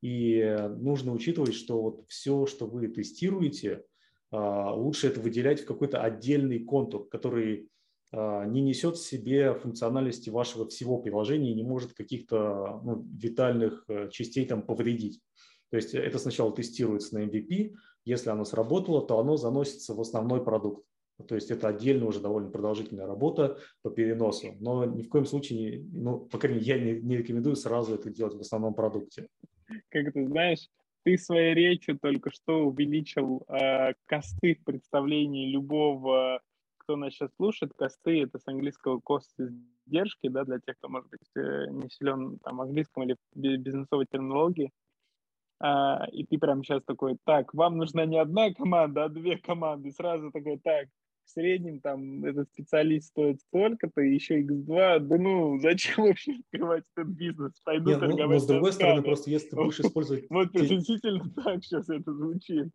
И 0.00 0.56
нужно 0.78 1.12
учитывать, 1.12 1.54
что 1.54 1.82
вот 1.82 2.04
все, 2.08 2.46
что 2.46 2.66
вы 2.66 2.88
тестируете, 2.88 3.84
а, 4.30 4.74
лучше 4.74 5.08
это 5.08 5.20
выделять 5.20 5.60
в 5.60 5.66
какой-то 5.66 6.00
отдельный 6.00 6.58
контур, 6.60 7.06
который 7.10 7.68
а, 8.12 8.46
не 8.46 8.62
несет 8.62 8.96
в 8.96 9.06
себе 9.06 9.52
функциональности 9.52 10.30
вашего 10.30 10.66
всего 10.66 10.96
приложения 10.96 11.50
и 11.50 11.56
не 11.56 11.62
может 11.62 11.92
каких-то 11.92 12.80
ну, 12.82 13.06
витальных 13.12 13.84
э, 13.88 14.08
частей 14.10 14.46
там 14.46 14.62
повредить. 14.62 15.20
То 15.70 15.76
есть 15.76 15.92
это 15.92 16.18
сначала 16.18 16.50
тестируется 16.50 17.14
на 17.14 17.26
MVP, 17.26 17.74
если 18.06 18.30
оно 18.30 18.46
сработало, 18.46 19.06
то 19.06 19.18
оно 19.18 19.36
заносится 19.36 19.94
в 19.94 20.00
основной 20.00 20.42
продукт. 20.42 20.86
То 21.26 21.34
есть 21.34 21.50
это 21.50 21.68
отдельно 21.68 22.06
уже 22.06 22.20
довольно 22.20 22.50
продолжительная 22.50 23.06
работа 23.06 23.58
по 23.82 23.90
переносу. 23.90 24.56
Но 24.60 24.84
ни 24.84 25.02
в 25.02 25.08
коем 25.08 25.26
случае, 25.26 25.84
ну, 25.92 26.20
по 26.20 26.38
крайней 26.38 26.60
мере, 26.60 26.68
я 26.68 26.78
не, 26.78 27.00
не 27.00 27.16
рекомендую 27.16 27.56
сразу 27.56 27.94
это 27.94 28.10
делать 28.10 28.34
в 28.34 28.40
основном 28.40 28.74
продукте. 28.74 29.28
Как 29.88 30.12
ты 30.12 30.26
знаешь, 30.26 30.68
ты 31.04 31.16
своей 31.16 31.54
речью 31.54 31.98
только 31.98 32.30
что 32.30 32.66
увеличил 32.66 33.44
э, 33.48 33.94
косты 34.06 34.54
в 34.54 34.64
представлении 34.64 35.50
любого, 35.50 36.40
кто 36.78 36.96
нас 36.96 37.12
сейчас 37.12 37.30
слушает. 37.36 37.72
Косты– 37.74 38.22
это 38.24 38.38
с 38.38 38.46
английского 38.46 39.00
cost 39.00 39.30
издержки, 39.38 40.28
да, 40.28 40.44
для 40.44 40.58
тех, 40.58 40.76
кто, 40.76 40.88
может 40.88 41.08
быть, 41.08 41.20
э, 41.36 41.66
не 41.70 41.88
силен 41.88 42.38
там, 42.40 42.60
английском 42.60 43.04
или 43.04 43.16
бизнесовой 43.34 44.06
терминологии. 44.10 44.70
А, 45.60 46.06
и 46.10 46.24
ты 46.24 46.38
прямо 46.38 46.64
сейчас 46.64 46.82
такой, 46.84 47.18
так, 47.24 47.52
вам 47.54 47.76
нужна 47.76 48.06
не 48.06 48.18
одна 48.18 48.52
команда, 48.52 49.04
а 49.04 49.08
две 49.08 49.36
команды. 49.36 49.92
Сразу 49.92 50.30
такой, 50.30 50.58
так, 50.58 50.88
в 51.24 51.30
среднем 51.30 51.80
там 51.80 52.24
этот 52.24 52.48
специалист 52.50 53.08
стоит 53.08 53.40
столько-то, 53.40 54.00
еще 54.00 54.42
x2, 54.42 54.98
да 55.00 55.16
ну, 55.16 55.58
зачем 55.60 56.04
вообще 56.04 56.32
открывать 56.32 56.84
этот 56.96 57.12
бизнес? 57.12 57.52
Пойду 57.64 57.90
Нет, 57.90 58.00
торговать. 58.00 58.26
Ну, 58.26 58.34
но 58.34 58.38
с 58.38 58.46
другой 58.46 58.72
стороны, 58.72 59.02
просто 59.02 59.30
если 59.30 59.48
ты 59.50 59.56
будешь 59.56 59.80
использовать... 59.80 60.26
Вот 60.30 60.52
приблизительно 60.52 61.30
так 61.36 61.64
сейчас 61.64 61.88
это 61.88 62.12
звучит. 62.12 62.70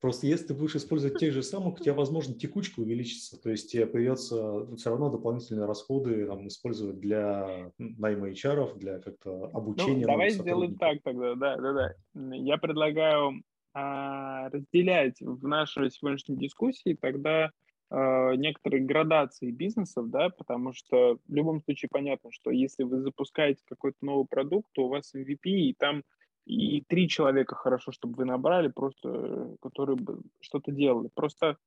Просто 0.00 0.26
если 0.26 0.48
ты 0.48 0.54
будешь 0.54 0.76
использовать 0.76 1.18
тех 1.18 1.32
же 1.32 1.42
самых, 1.42 1.80
у 1.80 1.82
тебя, 1.82 1.94
возможно, 1.94 2.34
текучка 2.34 2.80
увеличится. 2.80 3.40
То 3.40 3.50
есть 3.50 3.72
тебе 3.72 3.86
придется 3.86 4.36
ну, 4.36 4.76
все 4.76 4.90
равно 4.90 5.10
дополнительные 5.10 5.66
расходы 5.66 6.26
там, 6.26 6.46
использовать 6.46 7.00
для 7.00 7.72
найма 7.78 8.30
HR, 8.30 8.78
для 8.78 8.98
как-то 9.00 9.50
обучения. 9.54 10.02
Ну, 10.02 10.12
давай 10.12 10.30
сделаем 10.30 10.76
так 10.76 11.02
тогда, 11.02 11.34
да, 11.34 11.56
да, 11.56 11.72
да. 11.72 12.34
Я 12.36 12.58
предлагаю 12.58 13.42
а, 13.78 14.48
разделять 14.48 15.20
в 15.20 15.46
нашей 15.46 15.90
сегодняшней 15.90 16.38
дискуссии 16.38 16.96
тогда 16.98 17.50
а, 17.90 18.32
некоторые 18.32 18.82
градации 18.82 19.50
бизнесов, 19.50 20.08
да, 20.08 20.30
потому 20.30 20.72
что 20.72 21.18
в 21.28 21.34
любом 21.34 21.60
случае 21.60 21.90
понятно, 21.92 22.32
что 22.32 22.50
если 22.50 22.84
вы 22.84 23.02
запускаете 23.02 23.62
какой-то 23.66 23.98
новый 24.00 24.26
продукт, 24.26 24.70
то 24.72 24.86
у 24.86 24.88
вас 24.88 25.14
MVP, 25.14 25.50
и 25.50 25.74
там 25.74 26.04
и 26.46 26.84
три 26.88 27.06
человека 27.06 27.54
хорошо, 27.54 27.92
чтобы 27.92 28.14
вы 28.14 28.24
набрали, 28.24 28.68
просто 28.68 29.54
которые 29.60 29.96
бы 29.96 30.22
что-то 30.40 30.72
делали. 30.72 31.10
Просто 31.12 31.58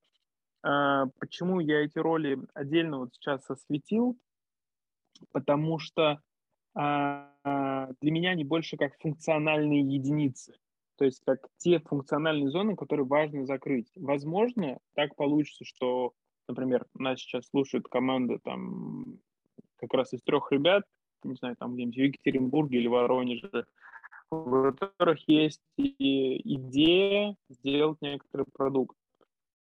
э, 0.63 1.03
почему 1.19 1.59
я 1.59 1.81
эти 1.81 1.99
роли 1.99 2.39
отдельно 2.55 2.99
вот 2.99 3.13
сейчас 3.13 3.47
осветил, 3.51 4.17
потому 5.31 5.77
что 5.77 6.19
э, 6.75 7.27
для 8.01 8.11
меня 8.11 8.31
они 8.31 8.45
больше 8.45 8.77
как 8.77 8.97
функциональные 8.97 9.81
единицы. 9.81 10.55
То 10.99 11.05
есть 11.05 11.21
как 11.25 11.47
те 11.55 11.79
функциональные 11.79 12.49
зоны, 12.49 12.75
которые 12.75 13.05
важно 13.05 13.45
закрыть. 13.45 13.89
Возможно, 13.95 14.79
так 14.95 15.15
получится, 15.15 15.63
что, 15.63 16.11
например, 16.49 16.85
нас 16.93 17.19
сейчас 17.19 17.47
слушает 17.47 17.87
команда 17.87 18.37
там 18.39 19.05
как 19.77 19.93
раз 19.93 20.11
из 20.11 20.21
трех 20.23 20.51
ребят, 20.51 20.83
не 21.23 21.35
знаю, 21.35 21.55
там 21.55 21.75
где-нибудь 21.75 21.95
в 21.95 21.99
Екатеринбурге 21.99 22.79
или 22.79 22.87
Воронеже, 22.87 23.65
у 24.29 24.73
которых 24.73 25.25
есть 25.29 25.61
идея 25.77 27.37
сделать 27.47 28.01
некоторый 28.01 28.45
продукт. 28.51 28.97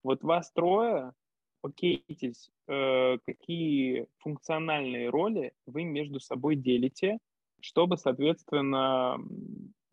Вот 0.02 0.22
вас 0.22 0.50
трое, 0.52 1.12
окейтесь, 1.60 2.50
э, 2.68 3.18
какие 3.26 4.06
функциональные 4.20 5.10
роли 5.10 5.52
вы 5.66 5.84
между 5.84 6.20
собой 6.20 6.56
делите, 6.56 7.18
чтобы, 7.60 7.98
соответственно, 7.98 9.18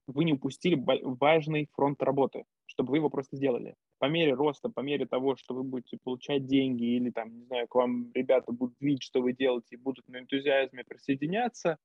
вы 0.08 0.26
не 0.26 0.34
упустили 0.34 0.82
важный 1.04 1.70
фронт 1.74 2.02
работы, 2.04 2.46
чтобы 2.65 2.91
вы 2.91 2.98
его 2.98 3.10
просто 3.10 3.38
сделали. 3.38 3.76
По 4.00 4.06
мере 4.06 4.34
роста, 4.34 4.70
по 4.70 4.82
мере 4.82 5.06
того, 5.06 5.36
что 5.36 5.54
вы 5.54 5.63
будете 5.63 5.98
получать 6.04 6.46
деньги 6.46 6.96
или 6.96 7.10
там, 7.10 7.36
не 7.36 7.46
знаю, 7.46 7.68
к 7.68 7.76
вам 7.76 8.12
ребята 8.13 8.52
будут 8.52 8.76
видеть, 8.80 9.04
что 9.04 9.22
вы 9.22 9.34
делаете, 9.34 9.68
и 9.72 9.78
будут 9.78 10.08
на 10.08 10.20
энтузиазме 10.20 10.84
присоединяться, 10.84 11.78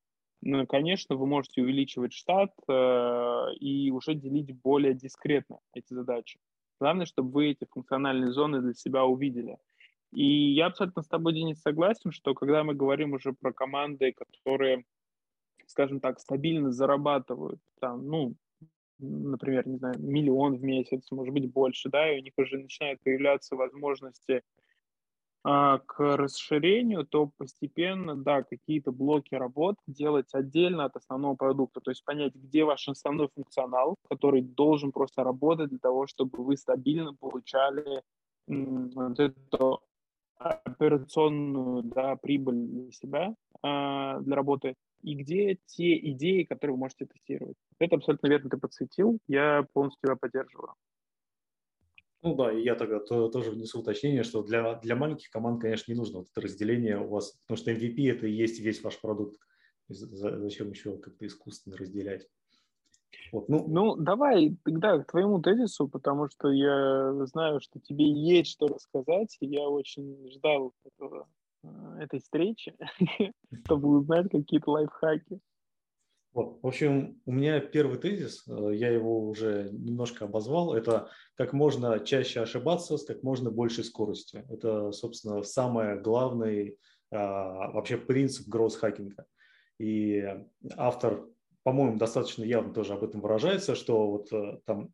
ну, 0.43 0.65
конечно, 0.65 1.15
вы 1.15 1.27
можете 1.27 1.61
увеличивать 1.61 2.13
штат 2.13 2.51
э, 2.67 3.53
и 3.59 3.91
уже 3.91 4.15
делить 4.15 4.51
более 4.61 4.95
дискретно 4.95 5.59
эти 5.75 5.93
задачи. 5.93 6.39
Главное, 6.79 7.05
чтобы 7.05 7.29
вы 7.31 7.51
эти 7.51 7.65
функциональные 7.69 8.31
зоны 8.31 8.59
для 8.59 8.73
себя 8.73 9.05
увидели. 9.05 9.57
И 10.11 10.53
я 10.53 10.65
абсолютно 10.65 11.03
с 11.03 11.07
тобой, 11.07 11.33
Денис, 11.33 11.61
согласен, 11.61 12.11
что 12.11 12.33
когда 12.33 12.63
мы 12.63 12.73
говорим 12.73 13.13
уже 13.13 13.33
про 13.33 13.53
команды, 13.53 14.13
которые 14.13 14.83
скажем 15.71 15.99
так, 15.99 16.19
стабильно 16.19 16.71
зарабатывают 16.71 17.59
там, 17.79 18.05
ну, 18.05 18.35
например, 18.99 19.67
не 19.67 19.77
знаю, 19.77 19.95
миллион 19.99 20.57
в 20.57 20.63
месяц, 20.63 21.09
может 21.11 21.33
быть, 21.33 21.51
больше, 21.51 21.89
да, 21.89 22.11
и 22.11 22.19
у 22.19 22.23
них 22.23 22.33
уже 22.37 22.59
начинают 22.59 23.01
появляться 23.01 23.55
возможности 23.55 24.43
а, 25.43 25.79
к 25.79 26.17
расширению, 26.17 27.05
то 27.05 27.31
постепенно, 27.37 28.15
да, 28.15 28.43
какие-то 28.43 28.91
блоки 28.91 29.33
работ 29.33 29.77
делать 29.87 30.27
отдельно 30.33 30.85
от 30.85 30.95
основного 30.95 31.35
продукта, 31.35 31.81
то 31.81 31.89
есть 31.89 32.05
понять, 32.05 32.35
где 32.35 32.63
ваш 32.63 32.87
основной 32.87 33.29
функционал, 33.33 33.95
который 34.09 34.41
должен 34.41 34.91
просто 34.91 35.23
работать 35.23 35.69
для 35.69 35.79
того, 35.79 36.05
чтобы 36.05 36.43
вы 36.43 36.57
стабильно 36.57 37.15
получали 37.15 38.03
вот 38.47 39.19
эту 39.19 39.81
операционную 40.41 41.83
да, 41.83 42.15
прибыль 42.15 42.67
для 42.67 42.91
себя, 42.91 43.35
а, 43.61 44.19
для 44.19 44.35
работы, 44.35 44.75
и 45.01 45.15
где 45.15 45.57
те 45.65 45.97
идеи, 46.11 46.43
которые 46.43 46.75
вы 46.75 46.79
можете 46.79 47.05
тестировать. 47.05 47.57
Это 47.79 47.95
абсолютно 47.95 48.27
верно 48.27 48.49
ты 48.49 48.57
подсветил, 48.57 49.17
я 49.27 49.65
полностью 49.73 49.99
тебя 50.03 50.15
поддерживаю. 50.15 50.73
Ну 52.23 52.35
да, 52.35 52.51
и 52.51 52.61
я 52.61 52.75
тогда 52.75 52.99
то, 52.99 53.29
тоже 53.29 53.49
внесу 53.49 53.79
уточнение, 53.79 54.23
что 54.23 54.43
для, 54.43 54.75
для 54.75 54.95
маленьких 54.95 55.31
команд, 55.31 55.59
конечно, 55.59 55.91
не 55.91 55.97
нужно 55.97 56.19
вот 56.19 56.27
это 56.31 56.41
разделение 56.41 56.99
у 56.99 57.07
вас, 57.07 57.39
потому 57.47 57.57
что 57.57 57.71
MVP– 57.71 58.11
это 58.11 58.27
и 58.27 58.31
есть 58.31 58.59
весь 58.59 58.83
ваш 58.83 58.99
продукт. 59.01 59.39
Зачем 59.87 60.69
еще 60.69 60.97
как-то 60.99 61.25
искусственно 61.25 61.77
разделять? 61.77 62.27
Вот, 63.31 63.49
ну, 63.49 63.65
ну, 63.67 63.95
давай 63.95 64.57
тогда 64.63 64.99
к 64.99 65.11
твоему 65.11 65.41
тезису, 65.41 65.87
потому 65.87 66.29
что 66.29 66.51
я 66.51 67.13
знаю, 67.25 67.61
что 67.61 67.79
тебе 67.79 68.09
есть 68.09 68.51
что 68.51 68.67
рассказать, 68.67 69.37
и 69.39 69.47
я 69.47 69.67
очень 69.67 70.29
ждал 70.31 70.73
этого, 70.83 71.27
э, 71.63 71.67
этой 72.01 72.19
встречи, 72.19 72.75
чтобы 73.65 73.89
узнать 73.99 74.29
какие-то 74.29 74.71
лайфхаки. 74.71 75.39
Вот. 76.33 76.59
В 76.61 76.67
общем, 76.67 77.21
у 77.25 77.33
меня 77.33 77.59
первый 77.59 77.97
тезис, 77.99 78.47
э, 78.47 78.71
я 78.75 78.89
его 78.89 79.27
уже 79.27 79.69
немножко 79.71 80.25
обозвал, 80.25 80.73
это 80.73 81.09
как 81.35 81.53
можно 81.53 81.99
чаще 81.99 82.41
ошибаться 82.41 82.97
с 82.97 83.05
как 83.05 83.23
можно 83.23 83.51
большей 83.51 83.83
скоростью. 83.83 84.45
Это, 84.49 84.91
собственно, 84.91 85.43
самый 85.43 85.99
главный 85.99 86.77
а, 87.11 87.71
вообще 87.71 87.97
принцип 87.97 88.47
гроусс-хакинга. 88.47 89.25
И 89.79 90.23
автор, 90.77 91.27
по-моему, 91.63 91.97
достаточно 91.97 92.43
явно 92.43 92.73
тоже 92.73 92.93
об 92.93 93.03
этом 93.03 93.21
выражается, 93.21 93.75
что 93.75 94.09
вот 94.09 94.31
э, 94.33 94.59
там 94.65 94.93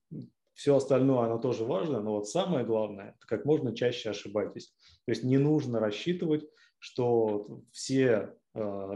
все 0.53 0.75
остальное, 0.75 1.25
оно 1.25 1.37
тоже 1.37 1.65
важно, 1.65 2.01
но 2.01 2.15
вот 2.15 2.27
самое 2.27 2.65
главное, 2.65 3.15
как 3.19 3.45
можно 3.45 3.75
чаще 3.75 4.09
ошибайтесь. 4.09 4.73
То 5.05 5.11
есть 5.11 5.23
не 5.23 5.37
нужно 5.37 5.79
рассчитывать, 5.79 6.45
что 6.79 7.61
все 7.71 8.33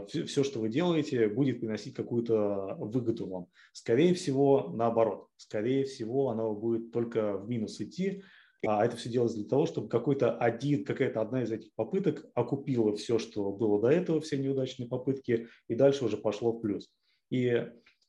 все, 0.08 0.40
а, 0.40 0.44
что 0.44 0.60
вы 0.60 0.68
делаете, 0.68 1.28
будет 1.28 1.60
приносить 1.60 1.94
какую-то 1.94 2.74
выгоду 2.78 3.28
вам. 3.28 3.46
Скорее 3.72 4.14
всего, 4.14 4.72
наоборот. 4.74 5.28
Скорее 5.36 5.84
всего, 5.84 6.30
оно 6.30 6.54
будет 6.54 6.90
только 6.90 7.36
в 7.36 7.48
минус 7.48 7.80
идти. 7.80 8.22
А 8.64 8.84
это 8.84 8.96
все 8.96 9.08
делается 9.08 9.38
для 9.38 9.48
того, 9.48 9.66
чтобы 9.66 9.88
какой-то 9.88 10.36
один, 10.36 10.84
какая-то 10.84 11.20
одна 11.20 11.42
из 11.42 11.50
этих 11.50 11.74
попыток 11.74 12.24
окупила 12.34 12.94
все, 12.94 13.18
что 13.18 13.52
было 13.52 13.80
до 13.80 13.88
этого, 13.88 14.20
все 14.20 14.38
неудачные 14.38 14.88
попытки, 14.88 15.48
и 15.68 15.74
дальше 15.74 16.04
уже 16.04 16.16
пошло 16.16 16.52
в 16.52 16.60
плюс. 16.60 16.88
И 17.32 17.66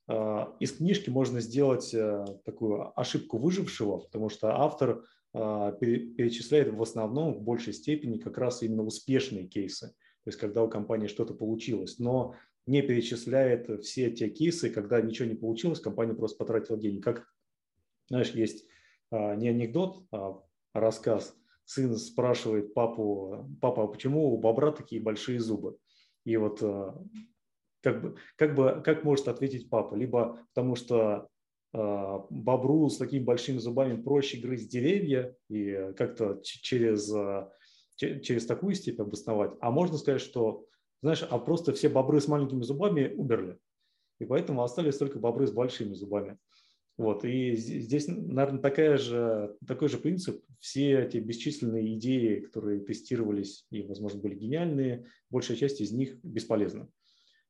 э, 0.08 0.46
из 0.60 0.74
книжки 0.74 1.10
можно 1.10 1.40
сделать 1.40 1.94
э, 1.94 2.26
такую 2.46 3.00
ошибку 3.00 3.38
выжившего, 3.38 4.00
потому 4.00 4.30
что 4.30 4.56
автор 4.56 5.06
э, 5.34 5.74
перечисляет 5.80 6.74
в 6.74 6.82
основном 6.82 7.34
в 7.34 7.42
большей 7.42 7.74
степени 7.74 8.18
как 8.18 8.38
раз 8.38 8.62
именно 8.62 8.84
успешные 8.84 9.48
кейсы 9.48 9.94
то 10.24 10.30
есть 10.30 10.40
когда 10.40 10.64
у 10.64 10.70
компании 10.70 11.08
что-то 11.08 11.34
получилось, 11.34 12.00
но 12.00 12.36
не 12.66 12.82
перечисляет 12.82 13.84
все 13.84 14.10
те 14.10 14.30
кейсы, 14.30 14.70
когда 14.70 15.02
ничего 15.02 15.28
не 15.28 15.36
получилось, 15.36 15.82
компания 15.82 16.14
просто 16.14 16.38
потратила 16.38 16.78
деньги. 16.78 17.02
Как, 17.02 17.28
знаешь, 18.08 18.32
есть 18.32 18.66
а, 19.12 19.36
не 19.36 19.50
анекдот, 19.50 20.06
а 20.12 20.42
рассказ. 20.74 21.36
Сын 21.66 21.96
спрашивает 21.98 22.74
папу, 22.74 23.50
папа, 23.62 23.84
а 23.84 23.88
почему 23.88 24.34
у 24.34 24.38
бобра 24.38 24.72
такие 24.72 25.02
большие 25.02 25.40
зубы? 25.40 25.78
И 26.24 26.38
вот 26.38 26.64
а, 26.64 26.98
как 27.84 28.02
бы, 28.02 28.16
как 28.38 28.56
бы, 28.56 28.82
как 28.84 29.04
может 29.04 29.28
ответить 29.28 29.70
папа? 29.70 29.94
Либо 29.94 30.40
потому 30.54 30.76
что 30.76 31.28
а, 31.74 32.26
бобру 32.30 32.90
с 32.90 32.98
такими 32.98 33.24
большими 33.24 33.58
зубами 33.60 34.02
проще 34.02 34.40
грызть 34.40 34.72
деревья 34.72 35.36
и 35.50 35.94
как-то 35.96 36.40
через 36.44 37.14
через 37.96 38.46
такую 38.46 38.76
степень 38.76 39.04
обосновать, 39.04 39.52
а 39.62 39.72
можно 39.72 39.98
сказать, 39.98 40.22
что, 40.22 40.66
знаешь, 41.02 41.26
а 41.30 41.38
просто 41.40 41.74
все 41.74 41.90
бобры 41.90 42.20
с 42.20 42.28
маленькими 42.28 42.62
зубами 42.62 43.14
умерли, 43.16 43.60
и 44.20 44.26
поэтому 44.26 44.64
остались 44.64 44.98
только 44.98 45.20
бобры 45.20 45.48
с 45.48 45.52
большими 45.52 45.94
зубами. 45.94 46.38
Вот, 46.96 47.26
и 47.26 47.56
здесь, 47.56 48.08
наверное, 48.08 48.62
такая 48.62 48.98
же, 48.98 49.56
такой 49.68 49.90
же 49.90 49.98
принцип. 49.98 50.44
Все 50.60 51.02
эти 51.02 51.18
бесчисленные 51.18 51.96
идеи, 51.96 52.42
которые 52.42 52.82
тестировались 52.82 53.66
и, 53.72 53.82
возможно, 53.82 54.22
были 54.22 54.36
гениальные, 54.36 55.08
большая 55.32 55.58
часть 55.58 55.82
из 55.82 55.92
них 55.92 56.24
бесполезна. 56.24 56.88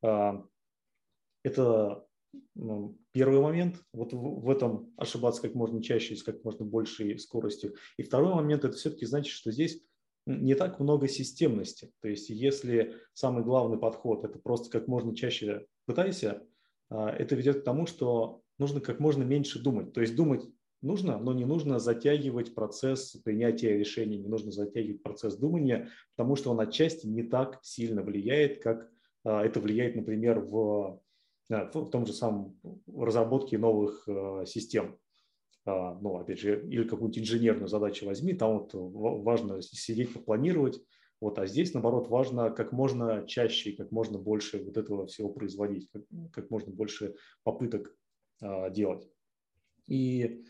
А, 0.04 0.44
это 1.44 2.06
ну, 2.56 2.98
первый 3.12 3.40
момент, 3.40 3.82
вот 3.94 4.14
в 4.14 4.50
этом 4.50 4.94
ошибаться 4.98 5.42
как 5.42 5.56
можно 5.56 5.82
чаще, 5.82 6.16
с 6.16 6.24
как 6.24 6.44
можно 6.44 6.66
большей 6.66 7.18
скоростью. 7.20 7.76
И 7.98 8.04
второй 8.04 8.34
момент, 8.34 8.66
это 8.66 8.76
все-таки 8.76 9.06
значит, 9.06 9.34
что 9.34 9.52
здесь 9.52 9.82
не 10.26 10.56
так 10.56 10.80
много 10.80 11.08
системности. 11.08 11.92
То 12.02 12.08
есть 12.08 12.30
если 12.30 12.96
самый 13.14 13.44
главный 13.44 13.78
подход– 13.78 14.24
это 14.26 14.40
просто 14.40 14.70
как 14.70 14.88
можно 14.88 15.16
чаще 15.16 15.66
пытайся, 15.86 16.44
а, 16.90 17.10
это 17.10 17.36
ведет 17.36 17.62
к 17.62 17.64
тому, 17.64 17.86
что 17.86 18.42
нужно 18.60 18.82
как 18.82 19.00
можно 19.00 19.24
меньше 19.24 19.62
думать. 19.62 19.94
То 19.94 20.02
есть 20.02 20.16
думать 20.16 20.48
нужно, 20.82 21.18
но 21.18 21.34
не 21.34 21.46
нужно 21.46 21.80
затягивать 21.80 22.56
процесс 22.56 23.18
принятия 23.24 23.78
решений, 23.78 24.18
не 24.18 24.28
нужно 24.28 24.52
затягивать 24.52 25.04
процесс 25.04 25.36
думания, 25.36 25.90
потому 26.16 26.36
что 26.36 26.52
он 26.52 26.60
отчасти 26.60 27.08
не 27.08 27.24
так 27.24 27.60
сильно 27.64 28.02
влияет, 28.02 28.62
как 28.62 28.93
это 29.24 29.60
влияет, 29.60 29.96
например, 29.96 30.40
в, 30.40 31.02
в 31.50 31.90
том 31.90 32.06
же 32.06 32.14
самом 32.14 32.60
разработке 32.88 33.58
новых 33.58 34.08
а, 34.08 34.46
систем. 34.46 34.98
А, 35.66 35.98
ну, 36.00 36.18
опять 36.18 36.40
же, 36.40 36.68
или 36.68 36.84
какую-нибудь 36.84 37.20
инженерную 37.20 37.68
задачу 37.68 38.06
возьми, 38.06 38.34
там 38.34 38.60
вот 38.60 38.72
важно 38.74 39.62
сидеть, 39.62 40.14
попланировать, 40.14 40.82
вот, 41.22 41.40
а 41.40 41.48
здесь, 41.48 41.74
наоборот, 41.74 42.10
важно 42.10 42.50
как 42.50 42.74
можно 42.74 43.26
чаще 43.26 43.72
как 43.72 43.92
можно 43.92 44.20
больше 44.20 44.62
вот 44.62 44.76
этого 44.76 45.08
всего 45.08 45.30
производить, 45.30 45.90
как, 45.90 46.04
как 46.34 46.50
можно 46.50 46.74
больше 46.74 47.16
попыток 47.44 47.96
а, 48.42 48.70
делать. 48.70 49.08
И 49.88 50.44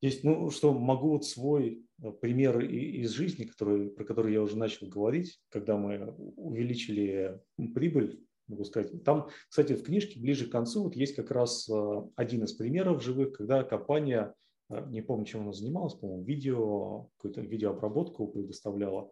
здесь, 0.00 0.22
ну, 0.22 0.50
что 0.50 0.72
могу 0.72 1.10
вот 1.10 1.26
свой 1.26 1.84
э, 2.04 2.12
пример 2.12 2.60
из 2.60 3.10
жизни, 3.10 3.44
который, 3.44 3.90
про 3.90 4.04
который 4.04 4.32
я 4.32 4.42
уже 4.42 4.56
начал 4.56 4.86
говорить, 4.86 5.40
когда 5.48 5.76
мы 5.76 6.14
увеличили 6.36 7.40
прибыль 7.74 8.20
могу 8.46 8.64
сказать. 8.64 9.02
Там, 9.04 9.28
кстати, 9.48 9.72
в 9.72 9.82
книжке 9.82 10.20
ближе 10.20 10.46
к 10.46 10.52
концу 10.52 10.84
вот 10.84 10.96
есть 10.96 11.16
как 11.16 11.30
раз 11.30 11.68
э, 11.68 12.02
один 12.16 12.44
из 12.44 12.52
примеров 12.52 13.02
живых, 13.02 13.32
когда 13.32 13.64
компания, 13.64 14.34
э, 14.68 14.84
не 14.90 15.00
помню, 15.00 15.24
чем 15.24 15.42
она 15.42 15.52
занималась, 15.52 15.94
по-моему, 15.94 16.24
видео, 16.24 17.08
какую-то 17.16 17.40
видеообработку 17.40 18.28
предоставляла, 18.28 19.10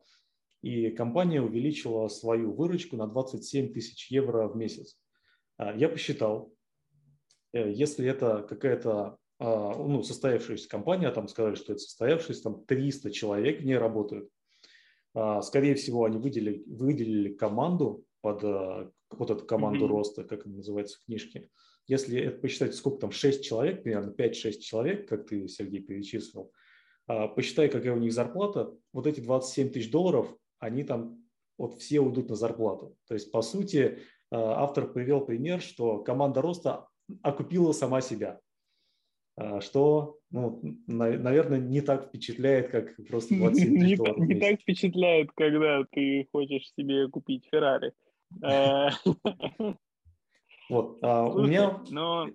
и 0.61 0.90
компания 0.90 1.42
увеличила 1.42 2.09
свою 2.09 2.52
выручку 2.52 2.96
на 2.96 3.07
27 3.07 3.72
тысяч 3.72 4.11
евро 4.11 4.48
в 4.48 4.57
месяц. 4.57 4.96
Я 5.59 5.88
посчитал, 5.88 6.55
если 7.52 8.07
это 8.07 8.46
какая-то 8.48 9.18
ну, 9.42 10.02
состоявшаяся 10.02 10.68
компания, 10.68 11.11
там 11.11 11.26
сказали, 11.28 11.55
что 11.57 11.72
это 11.72 11.83
состоявшаяся, 11.83 12.44
там 12.44 12.64
300 12.64 13.11
человек 13.11 13.62
не 13.62 13.76
работают. 13.76 14.28
Скорее 15.42 15.74
всего, 15.74 16.05
они 16.05 16.18
выделили, 16.18 16.62
выделили 16.66 17.35
команду 17.35 18.05
под 18.20 18.42
вот 18.42 19.31
эту 19.31 19.44
команду 19.44 19.87
mm-hmm. 19.87 19.88
роста, 19.88 20.25
как 20.25 20.46
она 20.46 20.56
называется 20.56 20.98
в 20.98 21.04
книжке. 21.04 21.50
Если 21.87 22.21
это 22.21 22.38
посчитать, 22.38 22.75
сколько 22.75 22.98
там, 22.98 23.10
6 23.10 23.44
человек, 23.44 23.83
примерно 23.83 24.10
5-6 24.10 24.58
человек, 24.60 25.08
как 25.08 25.27
ты, 25.27 25.48
Сергей, 25.48 25.83
перечислил, 25.83 26.52
а, 27.06 27.29
посчитай, 27.29 27.69
какая 27.69 27.92
у 27.92 27.98
них 27.98 28.12
зарплата, 28.12 28.73
вот 28.92 29.06
эти 29.06 29.21
27 29.21 29.71
тысяч 29.71 29.90
долларов, 29.90 30.35
они 30.58 30.85
там 30.85 31.25
вот 31.58 31.81
все 31.81 32.00
уйдут 32.00 32.29
на 32.29 32.37
зарплату. 32.37 32.96
То 33.08 33.14
есть, 33.14 33.33
по 33.33 33.42
сути, 33.42 33.98
а, 34.31 34.62
автор 34.62 34.92
привел 34.92 35.25
пример, 35.25 35.60
что 35.60 35.98
команда 35.98 36.40
роста 36.40 36.87
окупила 37.23 37.73
сама 37.73 38.00
себя, 38.00 38.38
а, 38.38 38.41
что, 39.60 40.18
ну, 40.30 40.60
наверное, 40.87 41.58
не 41.58 41.80
так 41.80 42.08
впечатляет, 42.08 42.70
как 42.70 42.94
просто 43.08 43.35
27 43.37 43.80
тысяч 43.80 43.96
долларов. 43.96 44.18
Не 44.18 44.40
так 44.40 44.60
впечатляет, 44.60 45.30
когда 45.35 45.85
ты 45.90 46.28
хочешь 46.33 46.70
себе 46.76 47.08
купить 47.08 47.48
Феррари. 47.50 47.92
Э, 48.42 48.88
вот, 50.70 50.98
а 51.02 51.26
у 51.26 51.42
меня... 51.42 51.83
Ну, 51.90 52.26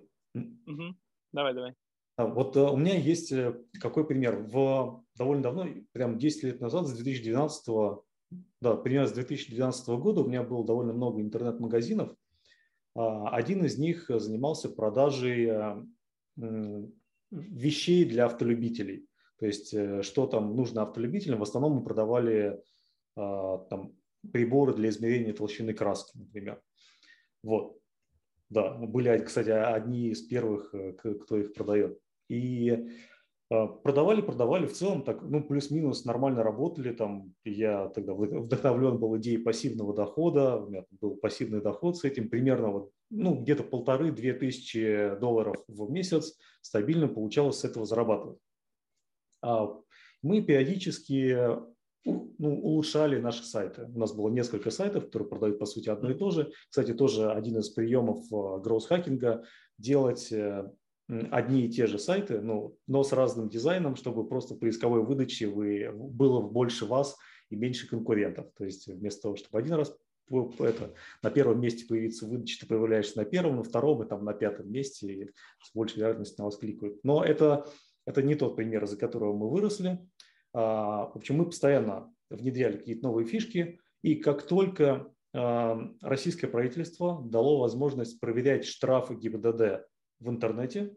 давай, 1.32 1.54
давай. 1.54 1.74
А, 2.16 2.26
вот 2.26 2.56
э, 2.56 2.60
у 2.60 2.76
меня 2.76 2.96
есть 2.96 3.30
э, 3.32 3.56
какой 3.80 4.06
пример. 4.06 4.42
В 4.42 5.04
довольно 5.16 5.42
давно, 5.42 5.66
прям 5.92 6.18
10 6.18 6.42
лет 6.42 6.60
назад, 6.60 6.88
с 6.88 6.92
2012, 6.92 7.68
да, 8.60 8.76
примерно 8.76 9.06
с 9.06 9.12
2012 9.12 9.88
года 10.00 10.22
у 10.22 10.28
меня 10.28 10.42
было 10.42 10.66
довольно 10.66 10.92
много 10.92 11.20
интернет-магазинов. 11.20 12.14
А, 12.96 13.28
один 13.30 13.64
из 13.64 13.78
них 13.78 14.06
занимался 14.08 14.68
продажей 14.68 15.48
вещей 17.30 18.04
для 18.04 18.26
автолюбителей. 18.26 19.06
То 19.38 19.46
есть, 19.46 19.72
э, 19.72 20.02
что 20.02 20.26
там 20.26 20.56
нужно 20.56 20.82
автолюбителям, 20.82 21.38
в 21.38 21.42
основном 21.42 21.74
мы 21.74 21.84
продавали 21.84 22.60
а, 23.16 23.58
там, 23.70 23.96
приборы 24.32 24.74
для 24.74 24.88
измерения 24.90 25.32
толщины 25.32 25.74
краски, 25.74 26.16
например. 26.16 26.60
Вот. 27.42 27.78
Да, 28.48 28.74
были, 28.74 29.18
кстати, 29.18 29.50
одни 29.50 30.08
из 30.08 30.22
первых, 30.22 30.74
э, 30.74 30.92
кто 30.92 31.38
их 31.38 31.52
продает. 31.54 31.98
И 32.28 32.90
продавали, 33.48 34.20
продавали, 34.20 34.66
в 34.66 34.72
целом 34.72 35.02
так, 35.02 35.22
ну, 35.22 35.42
плюс-минус 35.42 36.04
нормально 36.04 36.42
работали, 36.42 36.92
там, 36.92 37.34
я 37.44 37.88
тогда 37.88 38.12
вдохновлен 38.14 38.98
был 38.98 39.16
идеей 39.18 39.38
пассивного 39.38 39.94
дохода, 39.94 40.56
у 40.56 40.68
меня 40.68 40.84
был 41.00 41.16
пассивный 41.16 41.62
доход 41.62 41.96
с 41.96 42.04
этим, 42.04 42.28
примерно 42.28 42.70
вот, 42.70 42.90
ну, 43.10 43.34
где-то 43.40 43.62
полторы-две 43.62 44.34
тысячи 44.34 45.16
долларов 45.18 45.56
в 45.66 45.90
месяц 45.90 46.36
стабильно 46.60 47.08
получалось 47.08 47.58
с 47.58 47.64
этого 47.64 47.86
зарабатывать. 47.86 48.38
А 49.40 49.74
мы 50.20 50.42
периодически 50.42 51.36
ну, 52.04 52.60
улучшали 52.60 53.18
наши 53.18 53.44
сайты. 53.44 53.84
У 53.94 53.98
нас 53.98 54.12
было 54.12 54.28
несколько 54.28 54.70
сайтов, 54.70 55.06
которые 55.06 55.28
продают, 55.28 55.58
по 55.58 55.66
сути, 55.66 55.88
одно 55.88 56.10
и 56.10 56.14
то 56.14 56.30
же. 56.30 56.52
Кстати, 56.70 56.92
тоже 56.92 57.30
один 57.30 57.58
из 57.58 57.70
приемов 57.70 58.28
гроус-хакинга– 58.30 59.44
делать 59.78 60.32
э, 60.32 60.70
одни 61.08 61.64
и 61.64 61.70
те 61.70 61.86
же 61.86 61.98
сайты, 61.98 62.40
но, 62.40 62.74
но 62.86 63.02
с 63.02 63.12
разным 63.12 63.48
дизайном, 63.48 63.96
чтобы 63.96 64.28
просто 64.28 64.54
в 64.54 64.58
поисковой 64.58 65.02
выдаче 65.02 65.46
вы, 65.48 65.90
было 65.92 66.40
больше 66.40 66.84
вас 66.84 67.16
и 67.50 67.56
меньше 67.56 67.88
конкурентов. 67.88 68.46
То 68.56 68.64
есть 68.64 68.86
вместо 68.86 69.22
того, 69.22 69.36
чтобы 69.36 69.58
один 69.58 69.74
раз 69.74 69.96
это, 70.58 70.94
на 71.22 71.30
первом 71.30 71.60
месте 71.60 71.86
появиться 71.86 72.26
в 72.26 72.28
выдаче, 72.28 72.58
ты 72.60 72.66
появляешься 72.66 73.16
на 73.16 73.24
первом, 73.24 73.56
на 73.56 73.62
втором 73.62 74.02
и 74.02 74.08
там 74.08 74.24
на 74.24 74.34
пятом 74.34 74.70
месте, 74.70 75.12
и 75.12 75.24
с 75.62 75.74
большей 75.74 75.98
вероятностью 75.98 76.36
на 76.40 76.44
вас 76.44 76.58
кликают. 76.58 77.02
Но 77.02 77.24
это, 77.24 77.66
это 78.04 78.22
не 78.22 78.34
тот 78.34 78.56
пример, 78.56 78.84
из-за 78.84 78.98
которого 78.98 79.34
мы 79.34 79.48
выросли. 79.48 79.98
А, 80.52 81.06
в 81.06 81.16
общем, 81.16 81.36
мы 81.36 81.46
постоянно 81.46 82.12
внедряли 82.28 82.76
какие-то 82.76 83.04
новые 83.04 83.26
фишки, 83.26 83.80
и 84.02 84.16
как 84.16 84.42
только 84.42 85.10
а, 85.34 85.80
российское 86.02 86.46
правительство 86.46 87.22
дало 87.24 87.60
возможность 87.60 88.20
проверять 88.20 88.66
штрафы 88.66 89.14
ГИБДД 89.14 89.87
в 90.20 90.28
интернете, 90.28 90.96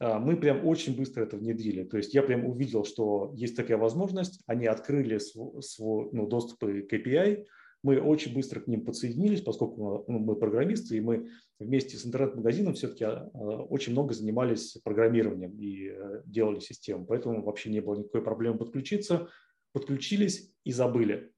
а, 0.00 0.18
мы 0.18 0.36
прям 0.36 0.66
очень 0.66 0.96
быстро 0.96 1.22
это 1.22 1.36
внедрили. 1.36 1.84
То 1.84 1.96
есть 1.96 2.14
я 2.14 2.22
прям 2.22 2.44
увидел, 2.44 2.84
что 2.84 3.32
есть 3.34 3.56
такая 3.56 3.76
возможность, 3.76 4.40
они 4.46 4.66
открыли 4.66 5.18
свой, 5.18 5.62
свой 5.62 6.08
ну, 6.12 6.26
доступ 6.26 6.60
к 6.60 6.92
API, 6.92 7.44
мы 7.82 8.00
очень 8.00 8.34
быстро 8.34 8.60
к 8.60 8.66
ним 8.66 8.84
подсоединились, 8.84 9.42
поскольку 9.42 10.06
ну, 10.08 10.18
мы 10.18 10.36
программисты, 10.36 10.96
и 10.96 11.00
мы 11.00 11.28
вместе 11.58 11.98
с 11.98 12.06
интернет-магазином 12.06 12.74
все-таки 12.74 13.04
а, 13.04 13.28
очень 13.34 13.92
много 13.92 14.14
занимались 14.14 14.78
программированием 14.82 15.56
и 15.58 15.88
э, 15.90 16.22
делали 16.24 16.60
систему, 16.60 17.04
поэтому 17.04 17.42
вообще 17.42 17.70
не 17.70 17.80
было 17.80 17.96
никакой 17.96 18.22
проблемы 18.22 18.58
подключиться. 18.58 19.28
Подключились 19.72 20.52
и 20.64 20.72
забыли. 20.72 21.33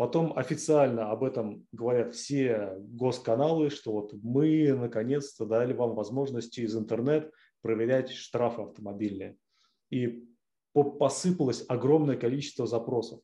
Потом 0.00 0.32
официально 0.34 1.10
об 1.10 1.22
этом 1.22 1.66
говорят 1.72 2.14
все 2.14 2.74
госканалы, 2.78 3.68
что 3.68 3.92
вот 3.92 4.14
мы 4.22 4.72
наконец-то 4.72 5.44
дали 5.44 5.74
вам 5.74 5.94
возможность 5.94 6.54
через 6.54 6.74
интернет 6.74 7.30
проверять 7.60 8.10
штрафы 8.10 8.62
автомобильные. 8.62 9.36
И 9.90 10.26
посыпалось 10.72 11.66
огромное 11.68 12.16
количество 12.16 12.66
запросов. 12.66 13.20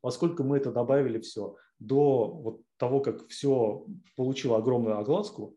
Поскольку 0.00 0.44
мы 0.44 0.58
это 0.58 0.70
добавили 0.70 1.18
все 1.18 1.56
до 1.80 2.28
вот 2.28 2.60
того, 2.76 3.00
как 3.00 3.26
все 3.26 3.84
получило 4.14 4.58
огромную 4.58 4.98
огласку, 4.98 5.56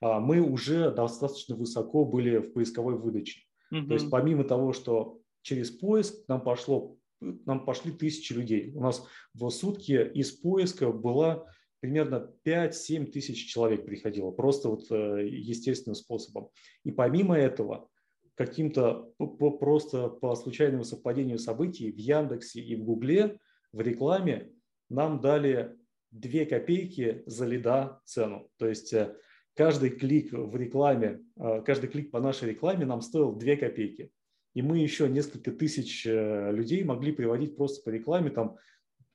а, 0.00 0.20
мы 0.20 0.42
уже 0.42 0.92
достаточно 0.92 1.56
высоко 1.56 2.04
были 2.04 2.36
в 2.36 2.52
поисковой 2.52 2.94
выдаче. 2.94 3.40
Угу. 3.72 3.88
То 3.88 3.94
есть 3.94 4.10
помимо 4.10 4.44
того, 4.44 4.72
что 4.72 5.18
через 5.42 5.72
поиск 5.72 6.14
нам 6.28 6.40
пошло 6.40 6.96
нам 7.20 7.64
пошли 7.64 7.92
тысячи 7.92 8.32
людей. 8.32 8.72
У 8.74 8.80
нас 8.80 9.06
в 9.34 9.48
сутки 9.50 10.10
из 10.14 10.32
поиска 10.32 10.90
было 10.90 11.46
примерно 11.80 12.32
5-7 12.44 13.06
тысяч 13.06 13.50
человек 13.50 13.84
приходило, 13.84 14.30
просто 14.30 14.68
вот 14.68 14.90
э, 14.90 15.28
естественным 15.28 15.94
способом. 15.94 16.48
И 16.84 16.90
помимо 16.90 17.36
этого, 17.36 17.88
каким-то 18.34 19.12
просто 19.38 20.08
по 20.08 20.34
случайному 20.34 20.84
совпадению 20.84 21.38
событий 21.38 21.90
в 21.90 21.96
Яндексе 21.96 22.60
и 22.60 22.76
в 22.76 22.84
Гугле 22.84 23.38
в 23.72 23.80
рекламе 23.80 24.52
нам 24.90 25.20
дали 25.20 25.76
2 26.10 26.44
копейки 26.44 27.22
за 27.26 27.46
лида 27.46 28.00
цену. 28.04 28.48
То 28.58 28.68
есть 28.68 28.92
э, 28.92 29.16
каждый 29.54 29.90
клик 29.90 30.32
в 30.32 30.54
рекламе, 30.56 31.22
э, 31.36 31.62
каждый 31.62 31.88
клик 31.88 32.10
по 32.10 32.20
нашей 32.20 32.50
рекламе 32.50 32.84
нам 32.84 33.00
стоил 33.00 33.34
2 33.34 33.56
копейки 33.56 34.10
и 34.56 34.62
мы 34.62 34.78
еще 34.78 35.06
несколько 35.06 35.52
тысяч 35.52 36.06
э, 36.06 36.50
людей 36.50 36.82
могли 36.82 37.12
приводить 37.12 37.56
просто 37.56 37.82
по 37.82 37.90
рекламе, 37.90 38.30
там 38.30 38.56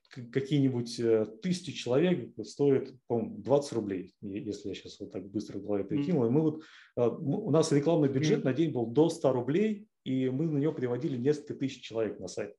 какие-нибудь 0.08 1.00
э, 1.00 1.26
тысячи 1.42 1.72
человек 1.72 2.32
стоит, 2.44 2.94
по 3.08 3.20
20 3.20 3.72
рублей, 3.72 4.14
если 4.20 4.68
я 4.68 4.74
сейчас 4.76 5.00
вот 5.00 5.10
так 5.10 5.28
быстро 5.28 5.58
в 5.58 5.64
голове 5.64 5.82
прикинул. 5.82 6.26
И 6.26 6.30
мы 6.30 6.42
вот, 6.42 6.62
э, 6.96 7.08
у 7.08 7.50
нас 7.50 7.72
рекламный 7.72 8.08
бюджет 8.08 8.44
на 8.44 8.52
день 8.52 8.70
был 8.70 8.86
до 8.86 9.08
100 9.08 9.32
рублей, 9.32 9.88
и 10.04 10.30
мы 10.30 10.46
на 10.46 10.58
него 10.58 10.72
приводили 10.72 11.16
несколько 11.16 11.54
тысяч 11.54 11.82
человек 11.82 12.20
на 12.20 12.28
сайт. 12.28 12.54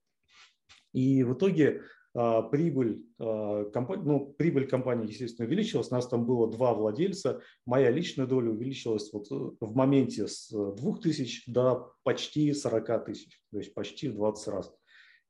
И 0.91 1.23
в 1.23 1.35
итоге 1.35 1.83
прибыль, 2.13 3.05
а, 3.19 3.65
компании, 3.65 4.03
ну, 4.05 4.35
прибыль 4.37 4.67
компании, 4.67 5.07
естественно, 5.07 5.47
увеличилась. 5.47 5.91
У 5.91 5.95
нас 5.95 6.07
там 6.07 6.25
было 6.25 6.49
два 6.49 6.73
владельца. 6.73 7.41
Моя 7.65 7.89
личная 7.89 8.27
доля 8.27 8.51
увеличилась 8.51 9.11
вот 9.11 9.31
э, 9.31 9.35
в 9.59 9.75
моменте 9.75 10.27
с 10.27 10.49
2000 10.51 11.51
до 11.51 11.91
почти 12.03 12.53
40 12.53 13.05
тысяч, 13.05 13.41
то 13.51 13.57
есть 13.57 13.73
почти 13.73 14.09
в 14.09 14.15
20 14.15 14.47
раз. 14.49 14.75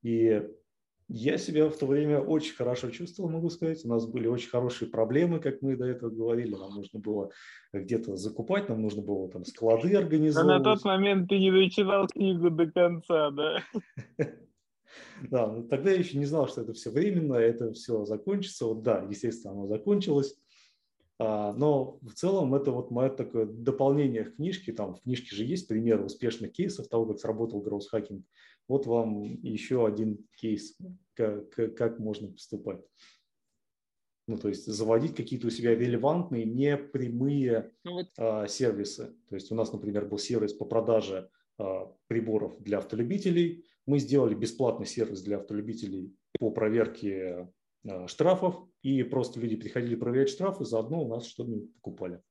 И 0.02 0.44
я 1.08 1.38
себя 1.38 1.70
в 1.70 1.78
то 1.78 1.86
время 1.86 2.20
очень 2.20 2.56
хорошо 2.56 2.90
чувствовал, 2.90 3.30
могу 3.30 3.50
сказать. 3.50 3.86
У 3.86 3.88
нас 3.88 4.06
были 4.06 4.28
очень 4.28 4.50
хорошие 4.50 4.90
проблемы, 4.90 5.40
как 5.40 5.62
мы 5.62 5.78
до 5.78 5.86
этого 5.86 6.10
говорили. 6.10 6.56
Нам 6.56 6.76
нужно 6.76 7.00
было 7.00 7.30
где-то 7.72 8.16
закупать, 8.16 8.68
нам 8.68 8.82
нужно 8.82 9.02
было 9.02 9.30
там 9.30 9.46
склады 9.46 9.96
организовывать. 9.96 10.64
Но 10.64 10.70
на 10.70 10.76
тот 10.76 10.84
момент 10.86 11.30
ты 11.30 11.40
не 11.40 11.52
дочитал 11.52 12.08
книгу 12.08 12.50
до 12.50 12.70
конца, 12.72 13.32
да? 13.32 13.64
Да, 15.30 15.48
но 15.48 15.64
тогда 15.64 15.92
я 15.92 15.98
еще 15.98 16.18
не 16.18 16.26
знал, 16.26 16.48
что 16.48 16.62
это 16.62 16.74
все 16.74 16.90
временно, 16.90 17.36
это 17.36 17.72
все 17.74 18.06
закончится. 18.06 18.66
Вот 18.66 18.84
да, 18.84 19.06
естественно, 19.10 19.54
оно 19.54 19.68
закончилось. 19.68 20.36
А, 21.20 21.54
но 21.54 22.00
в 22.02 22.14
целом 22.14 22.54
это 22.56 22.72
вот 22.72 22.92
мое 22.92 23.10
такое 23.10 23.46
дополнение 23.46 24.26
к 24.26 24.36
книжке. 24.36 24.74
Там 24.74 24.96
в 24.96 25.02
книжке 25.02 25.36
же 25.36 25.44
есть 25.44 25.68
примеры 25.68 26.04
успешных 26.06 26.52
кейсов 26.52 26.88
того, 26.88 27.06
как 27.06 27.20
сработал 27.20 27.62
гроусс-хакинг. 27.62 28.24
Вот 28.68 28.86
вам 28.86 29.24
еще 29.42 29.86
один 29.86 30.26
кейс, 30.38 30.78
как, 31.14 31.50
как 31.52 32.00
можно 32.00 32.30
поступать. 32.30 32.82
Ну, 34.28 34.38
то 34.38 34.48
есть 34.48 34.66
заводить 34.66 35.16
какие-то 35.16 35.48
у 35.48 35.50
себя 35.50 35.76
релевантные, 35.76 36.46
непрямые 36.46 37.74
ну, 37.84 37.94
вот. 37.94 38.08
а, 38.18 38.48
сервисы. 38.48 39.14
То 39.30 39.36
есть 39.36 39.52
у 39.52 39.56
нас, 39.56 39.74
например, 39.74 40.06
был 40.06 40.18
сервис 40.18 40.54
по 40.54 40.66
продаже 40.66 41.30
а, 41.58 41.94
приборов 42.08 42.62
для 42.62 42.78
автолюбителей. 42.78 43.66
Мы 43.86 44.00
сделали 44.00 44.34
бесплатный 44.34 44.86
сервис 44.86 45.22
для 45.22 45.38
автолюбителей 45.38 46.16
по 46.40 46.52
проверке 46.52 47.50
а, 47.88 48.08
штрафов, 48.08 48.68
и 48.82 49.04
просто 49.04 49.40
люди 49.40 49.56
приходили 49.56 49.96
проверять 49.96 50.30
штрафы, 50.30 50.66
заодно 50.66 51.04
у 51.04 51.08
нас 51.08 51.26
что-нибудь 51.26 51.74
покупали. 51.76 52.22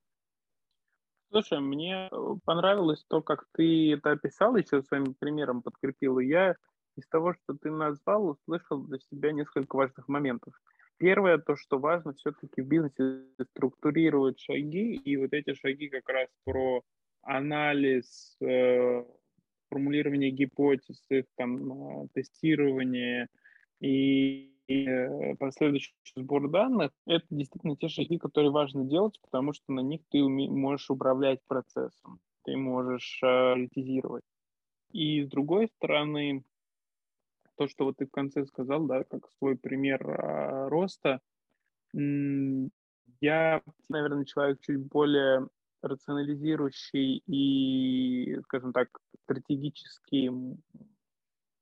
Слушай, 1.29 1.59
мне 1.61 2.09
э, 2.11 2.15
понравилось 2.45 3.03
то, 3.07 3.21
как 3.21 3.45
ты 3.53 3.93
это 3.93 4.11
описал, 4.11 4.55
еще 4.55 4.83
своим 4.83 5.15
примером 5.15 5.63
подкрепил. 5.63 6.19
Я 6.19 6.55
из 6.95 7.07
того, 7.07 7.33
что 7.33 7.57
ты 7.59 7.71
назвал, 7.71 8.27
услышал 8.27 8.83
для 8.83 8.99
себя 8.99 9.31
несколько 9.31 9.75
важных 9.75 10.07
моментов. 10.07 10.53
Первое, 10.97 11.39
то, 11.39 11.55
что 11.55 11.79
важно 11.79 12.13
все-таки 12.13 12.61
в 12.61 12.67
бизнесе 12.67 13.25
структурировать 13.49 14.39
шаги, 14.39 14.93
и 14.93 15.17
вот 15.17 15.33
эти 15.33 15.55
шаги 15.55 15.89
как 15.89 16.07
раз 16.07 16.29
про 16.45 16.83
анализ, 17.23 18.37
э, 18.41 19.03
формулирование 19.73 20.29
гипотез, 20.29 21.03
их 21.09 21.25
там, 21.35 22.03
э, 22.03 22.07
тестирование 22.13 23.27
и 23.79 24.53
э, 24.67 25.35
последующий 25.35 25.95
сбор 26.15 26.49
данных, 26.49 26.91
это 27.07 27.25
действительно 27.31 27.75
те 27.75 27.89
шаги, 27.89 28.17
которые 28.17 28.51
важно 28.51 28.85
делать, 28.85 29.19
потому 29.21 29.53
что 29.53 29.73
на 29.73 29.79
них 29.79 30.01
ты 30.09 30.23
можешь 30.23 30.89
управлять 30.89 31.39
процессом, 31.47 32.19
ты 32.43 32.55
можешь 32.55 33.19
аналитизировать. 33.23 34.23
И 34.91 35.23
с 35.23 35.27
другой 35.27 35.67
стороны, 35.67 36.43
то, 37.57 37.67
что 37.67 37.85
вот 37.85 37.97
ты 37.97 38.05
в 38.05 38.11
конце 38.11 38.45
сказал, 38.45 38.85
да, 38.85 39.03
как 39.03 39.27
свой 39.37 39.57
пример 39.57 40.01
роста, 40.69 41.19
я, 41.93 43.61
наверное, 43.89 44.25
человек 44.25 44.59
чуть 44.61 44.79
более 44.79 45.47
рационализирующий 45.83 47.23
и, 47.27 48.39
скажем 48.43 48.73
так, 48.73 48.89
стратегически 49.23 50.31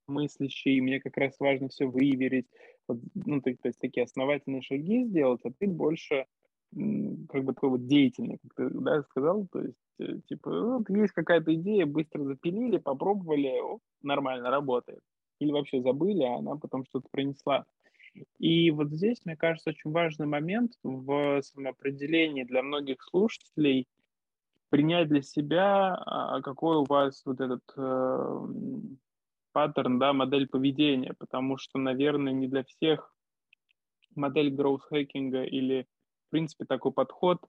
мыслящий, 0.08 0.82
мне 0.82 1.00
как 1.00 1.18
раз 1.18 1.36
важно 1.40 1.70
все 1.70 1.86
выверить, 1.86 2.48
вот, 2.88 3.00
ну, 3.16 3.42
то, 3.42 3.52
то 3.56 3.68
есть 3.68 3.80
такие 3.80 4.04
основательные 4.04 4.62
шаги 4.62 5.06
сделать, 5.06 5.42
а 5.44 5.52
ты 5.58 5.68
больше 5.68 6.26
как 7.30 7.44
бы 7.44 7.54
такой 7.54 7.70
вот 7.70 7.88
деятельный, 7.88 8.40
как 8.42 8.54
ты 8.56 8.70
да, 8.80 9.04
сказал, 9.04 9.46
то 9.52 9.60
есть 9.60 9.78
э, 10.00 10.20
типа 10.30 10.78
вот 10.78 10.90
есть 10.90 11.12
какая-то 11.12 11.54
идея, 11.56 11.86
быстро 11.86 12.24
запилили, 12.24 12.78
попробовали, 12.78 13.60
о, 13.62 13.80
нормально 14.02 14.50
работает. 14.50 15.02
Или 15.40 15.52
вообще 15.52 15.82
забыли, 15.82 16.24
а 16.24 16.38
она 16.38 16.56
потом 16.56 16.86
что-то 16.86 17.10
принесла. 17.12 17.66
И 18.40 18.72
вот 18.72 18.92
здесь, 18.92 19.22
мне 19.26 19.36
кажется, 19.36 19.72
очень 19.72 19.92
важный 19.92 20.28
момент 20.28 20.74
в 20.84 21.42
самоопределении 21.42 22.44
для 22.44 22.62
многих 22.62 23.02
слушателей 23.04 23.88
принять 24.72 25.10
для 25.10 25.22
себя, 25.22 25.94
а, 25.94 26.42
какой 26.42 26.78
у 26.78 26.86
вас 26.86 27.22
вот 27.26 27.42
этот 27.42 27.62
э, 27.78 28.48
паттерн, 29.52 30.00
да, 30.00 30.14
модель 30.14 30.48
поведения, 30.48 31.14
потому 31.20 31.58
что, 31.58 31.78
наверное, 31.78 32.32
не 32.32 32.48
для 32.48 32.64
всех 32.64 33.14
модель 34.16 34.50
гроусс-хакинга 34.50 35.44
или, 35.44 35.86
в 36.28 36.32
принципе, 36.32 36.66
такой 36.66 36.94
подход 36.94 37.40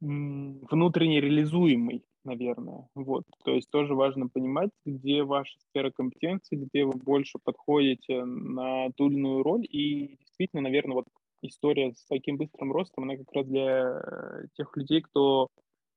внутренне 0.00 1.20
реализуемый, 1.20 2.04
наверное. 2.24 2.88
Вот. 2.96 3.24
То 3.44 3.52
есть 3.52 3.70
тоже 3.70 3.94
важно 3.94 4.28
понимать, 4.28 4.70
где 4.84 5.22
ваша 5.22 5.58
сфера 5.60 5.92
компетенции, 5.92 6.56
где 6.56 6.84
вы 6.84 6.92
больше 6.92 7.38
подходите 7.42 8.24
на 8.24 8.90
ту 8.96 9.08
или 9.08 9.14
иную 9.14 9.44
роль. 9.44 9.64
И 9.64 10.16
действительно, 10.18 10.62
наверное, 10.62 10.96
вот 10.96 11.06
история 11.42 11.92
с 11.92 12.04
таким 12.06 12.36
быстрым 12.36 12.72
ростом, 12.72 13.04
она 13.04 13.16
как 13.16 13.32
раз 13.32 13.46
для 13.46 14.00
э, 14.00 14.46
тех 14.56 14.76
людей, 14.76 15.02
кто 15.02 15.48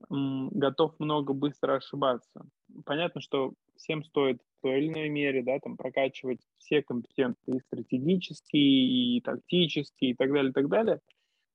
готов 0.10 1.00
много 1.00 1.34
быстро 1.34 1.76
ошибаться. 1.76 2.45
Понятно, 2.86 3.22
что 3.22 3.54
всем 3.76 4.04
стоит 4.04 4.41
в 4.41 4.62
той 4.62 4.80
или 4.80 4.89
иной 4.89 5.10
мере 5.10 5.43
да, 5.43 5.60
там, 5.60 5.78
прокачивать 5.78 6.39
все 6.58 6.82
компетенции 6.82 7.58
и 7.58 7.62
стратегические, 7.62 9.18
и 9.18 9.22
тактические, 9.22 10.12
и 10.12 10.16
так 10.16 10.32
далее, 10.32 10.52
и 10.52 10.54
так 10.54 10.70
далее. 10.70 11.00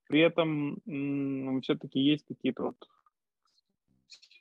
При 0.08 0.20
этом 0.20 0.78
м- 0.86 1.60
все-таки 1.62 2.00
есть 2.00 2.24
какие-то 2.26 2.64
вот 2.64 2.76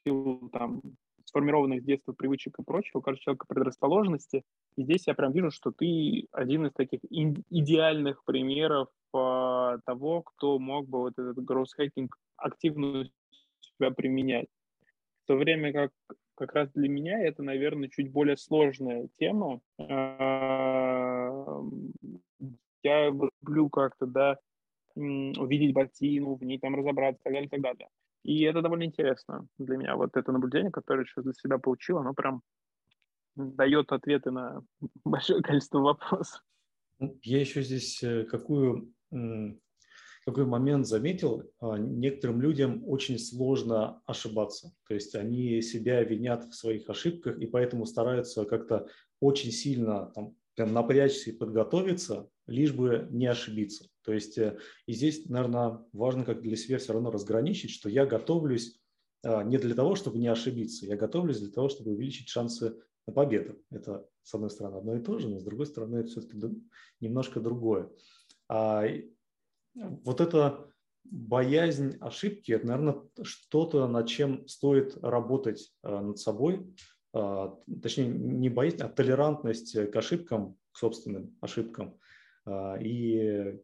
силу 0.04 0.50
там 0.52 0.82
сформированных 1.26 1.82
с 1.82 1.86
детства 1.86 2.14
привычек 2.14 2.60
и 2.60 2.64
прочего, 2.64 3.00
у 3.00 3.02
каждого 3.02 3.22
человека 3.24 3.46
предрасположенности. 3.48 4.44
И 4.76 4.84
здесь 4.84 5.08
я 5.08 5.16
прям 5.16 5.32
вижу, 5.32 5.52
что 5.52 5.72
ты 5.72 6.28
один 6.32 6.68
из 6.68 6.74
таких 6.74 7.00
идеальных 7.10 8.24
примеров 8.24 8.90
э, 9.16 9.78
того, 9.86 10.22
кто 10.22 10.60
мог 10.60 10.88
бы 10.88 11.00
вот 11.00 11.14
этот 11.18 11.44
гроусс-хакинг 11.44 12.18
активно 12.38 13.10
себя 13.78 13.92
применять. 13.92 14.48
В 15.24 15.28
то 15.28 15.36
время 15.36 15.72
как 15.74 15.92
как 16.36 16.54
раз 16.54 16.70
для 16.72 16.90
меня 16.90 17.20
это, 17.20 17.44
наверное, 17.44 17.90
чуть 17.90 18.12
более 18.12 18.38
сложная 18.38 19.08
тема. 19.20 19.62
Я 22.84 23.10
люблю 23.10 23.70
как-то, 23.70 24.06
да, 24.06 24.40
увидеть 24.96 25.74
ботину, 25.74 26.36
в 26.36 26.44
ней 26.44 26.60
там 26.60 26.76
разобраться 26.76 27.22
и 27.22 27.24
так 27.24 27.34
далее, 27.34 27.48
и 27.48 27.50
так 27.50 27.62
далее. 27.62 27.88
И 28.24 28.44
это 28.44 28.62
довольно 28.62 28.84
интересно 28.84 29.48
для 29.58 29.78
меня. 29.78 29.96
Вот 29.96 30.16
это 30.16 30.32
наблюдение, 30.32 30.72
которое 30.72 31.06
сейчас 31.06 31.24
для 31.24 31.34
себя 31.34 31.58
получил, 31.58 31.98
оно 31.98 32.14
прям 32.14 32.42
дает 33.36 33.92
ответы 33.92 34.32
на 34.32 34.62
большое 35.06 35.42
количество 35.42 35.80
вопросов. 35.80 36.42
Ну, 37.00 37.18
я 37.24 37.40
еще 37.40 37.62
здесь 37.64 38.02
э, 38.04 38.24
какую 38.26 38.94
какой 40.26 40.46
момент 40.46 40.88
заметил, 40.88 41.44
а, 41.60 41.78
некоторым 41.78 42.42
людям 42.42 42.84
очень 42.88 43.20
сложно 43.20 44.02
ошибаться. 44.06 44.74
То 44.88 44.94
есть 44.94 45.16
они 45.16 45.62
себя 45.62 46.04
винят 46.04 46.46
в 46.46 46.54
своих 46.54 46.90
ошибках 46.90 47.40
и 47.40 47.46
поэтому 47.46 47.86
стараются 47.86 48.46
как-то 48.46 48.88
очень 49.20 49.52
сильно 49.52 50.12
там, 50.16 50.36
прям 50.56 50.74
напрячься 50.74 51.32
и 51.32 51.36
подготовиться, 51.36 52.30
лишь 52.48 52.74
бы 52.74 53.08
не 53.12 53.26
ошибиться. 53.26 53.90
То 54.04 54.14
есть 54.14 54.38
э, 54.38 54.58
и 54.86 54.94
здесь, 54.94 55.26
наверное, 55.28 55.80
важно 55.94 56.26
как 56.26 56.42
для 56.42 56.56
себя 56.56 56.78
все 56.78 56.94
равно 56.94 57.12
разграничить, 57.12 57.72
что 57.72 57.90
я 57.90 58.06
готовлюсь 58.06 58.80
а, 59.24 59.44
не 59.44 59.58
для 59.58 59.76
того, 59.76 59.96
чтобы 59.96 60.20
не 60.20 60.28
ошибиться, 60.28 60.86
я 60.86 60.98
готовлюсь 60.98 61.40
для 61.40 61.52
того, 61.52 61.70
чтобы 61.70 61.92
увеличить 61.92 62.30
шансы 62.30 62.76
на 63.08 63.14
победу. 63.14 63.58
Это, 63.72 64.06
с 64.24 64.34
одной 64.34 64.50
стороны, 64.50 64.78
одно 64.78 64.96
и 64.96 65.02
то 65.02 65.18
же, 65.18 65.30
но 65.30 65.40
с 65.40 65.44
другой 65.44 65.66
стороны, 65.66 65.98
это 65.98 66.10
все-таки 66.10 66.38
немножко 67.00 67.40
другое. 67.40 67.90
А 68.50 68.86
вот 69.76 70.22
эта 70.22 70.70
боязнь 71.04 71.98
ошибки, 72.00 72.52
это, 72.52 72.68
наверное, 72.68 73.02
что-то, 73.24 73.88
над 73.88 74.08
чем 74.08 74.48
стоит 74.48 74.98
работать 75.04 75.74
э, 75.84 76.00
над 76.00 76.18
собой. 76.18 76.66
А, 77.14 77.56
точнее, 77.82 78.08
не 78.08 78.50
боязнь, 78.50 78.82
а 78.82 78.90
толерантность 78.90 79.92
к 79.92 79.96
ошибкам, 79.96 80.58
к 80.72 80.78
собственным 80.78 81.38
ошибкам. 81.42 82.00
А, 82.46 82.78
и 82.80 83.60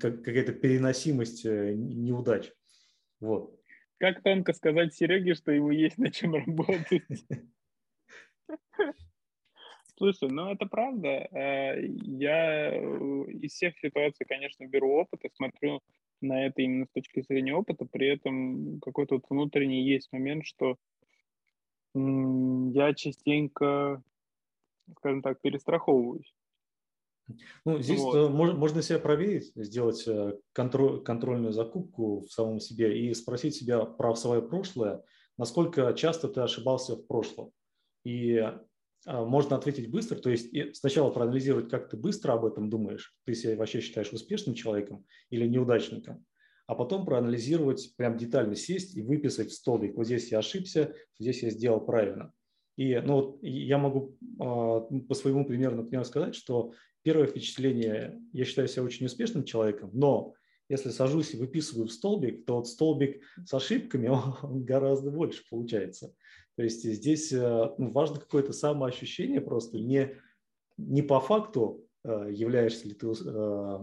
какая-то 0.00 0.52
переносимость 0.52 1.44
э, 1.44 1.74
неудач. 1.74 2.52
Вот. 3.20 3.58
Как 3.98 4.22
тонко 4.22 4.52
сказать 4.52 4.94
Сереге, 4.94 5.34
что 5.34 5.50
ему 5.50 5.70
есть 5.70 5.98
над 5.98 6.14
чем 6.14 6.34
работать. 6.34 7.26
Слушай, 9.98 10.30
ну 10.30 10.52
это 10.52 10.66
правда. 10.66 11.08
Э, 11.08 11.84
я 11.84 12.72
э, 12.72 12.80
из 13.32 13.52
всех 13.52 13.76
ситуаций, 13.78 14.24
конечно, 14.26 14.64
беру 14.64 14.92
опыт 14.92 15.24
и 15.24 15.30
смотрю 15.34 15.80
на 16.20 16.46
это 16.46 16.62
именно 16.62 16.86
с 16.86 16.90
точки 16.90 17.20
зрения 17.22 17.54
опыта. 17.54 17.84
При 17.84 18.06
этом 18.06 18.80
какой-то 18.80 19.16
вот 19.16 19.24
внутренний 19.28 19.82
есть 19.82 20.12
момент, 20.12 20.46
что 20.46 20.76
я 21.94 22.94
частенько, 22.94 24.02
скажем 24.98 25.22
так, 25.22 25.40
перестраховываюсь. 25.40 26.32
Ну, 27.64 27.80
здесь 27.80 28.00
вот. 28.00 28.30
можно, 28.30 28.56
можно 28.56 28.82
себя 28.82 29.00
проверить, 29.00 29.52
сделать 29.56 30.06
э, 30.06 30.38
контроль, 30.52 31.02
контрольную 31.02 31.52
закупку 31.52 32.20
в 32.20 32.32
самом 32.32 32.60
себе 32.60 32.98
и 32.98 33.12
спросить 33.14 33.56
себя 33.56 33.84
про 33.84 34.14
свое 34.14 34.42
прошлое, 34.42 35.02
насколько 35.36 35.92
часто 35.94 36.28
ты 36.28 36.40
ошибался 36.40 36.94
в 36.94 37.06
прошлом. 37.06 37.50
И 38.04 38.36
а, 38.36 38.64
можно 39.06 39.56
ответить 39.56 39.90
быстро, 39.90 40.16
то 40.16 40.30
есть 40.30 40.50
сначала 40.76 41.10
проанализировать, 41.10 41.70
как 41.70 41.88
ты 41.88 41.96
быстро 41.96 42.32
об 42.32 42.44
этом 42.44 42.68
думаешь, 42.68 43.14
ты 43.24 43.34
себя 43.34 43.56
вообще 43.56 43.80
считаешь 43.80 44.12
успешным 44.12 44.54
человеком 44.54 45.04
или 45.30 45.46
неудачником, 45.46 46.24
а 46.66 46.74
потом 46.74 47.06
проанализировать, 47.06 47.94
прям 47.96 48.18
детально 48.18 48.54
сесть 48.54 48.94
и 48.94 49.02
выписать 49.02 49.50
в 49.50 49.54
столбик. 49.54 49.96
Вот 49.96 50.04
здесь 50.04 50.30
я 50.30 50.38
ошибся, 50.38 50.94
здесь 51.18 51.42
я 51.42 51.50
сделал 51.50 51.80
правильно. 51.80 52.32
И 52.76 52.94
ну, 52.98 53.14
вот, 53.14 53.38
я 53.42 53.78
могу 53.78 54.16
э, 54.20 54.38
по 54.38 55.14
своему 55.14 55.46
примеру, 55.46 55.76
например, 55.76 56.04
сказать, 56.04 56.34
что 56.34 56.74
первое 57.02 57.26
впечатление, 57.26 58.20
я 58.32 58.44
считаю 58.44 58.68
себя 58.68 58.82
очень 58.82 59.06
успешным 59.06 59.44
человеком, 59.44 59.90
но 59.94 60.34
если 60.68 60.90
сажусь 60.90 61.34
и 61.34 61.38
выписываю 61.38 61.88
в 61.88 61.92
столбик, 61.92 62.44
то 62.44 62.56
вот 62.56 62.68
столбик 62.68 63.22
с 63.44 63.52
ошибками, 63.54 64.08
он 64.42 64.64
гораздо 64.64 65.10
больше 65.10 65.44
получается. 65.48 66.14
То 66.56 66.62
есть 66.62 66.82
здесь 66.82 67.32
э, 67.32 67.74
ну, 67.78 67.92
важно 67.92 68.18
какое-то 68.18 68.52
самоощущение 68.52 69.40
просто, 69.40 69.78
не, 69.78 70.16
не 70.76 71.02
по 71.02 71.20
факту 71.20 71.86
э, 72.04 72.30
являешься 72.32 72.88
ли 72.88 72.94
ты 72.94 73.06
э, 73.06 73.78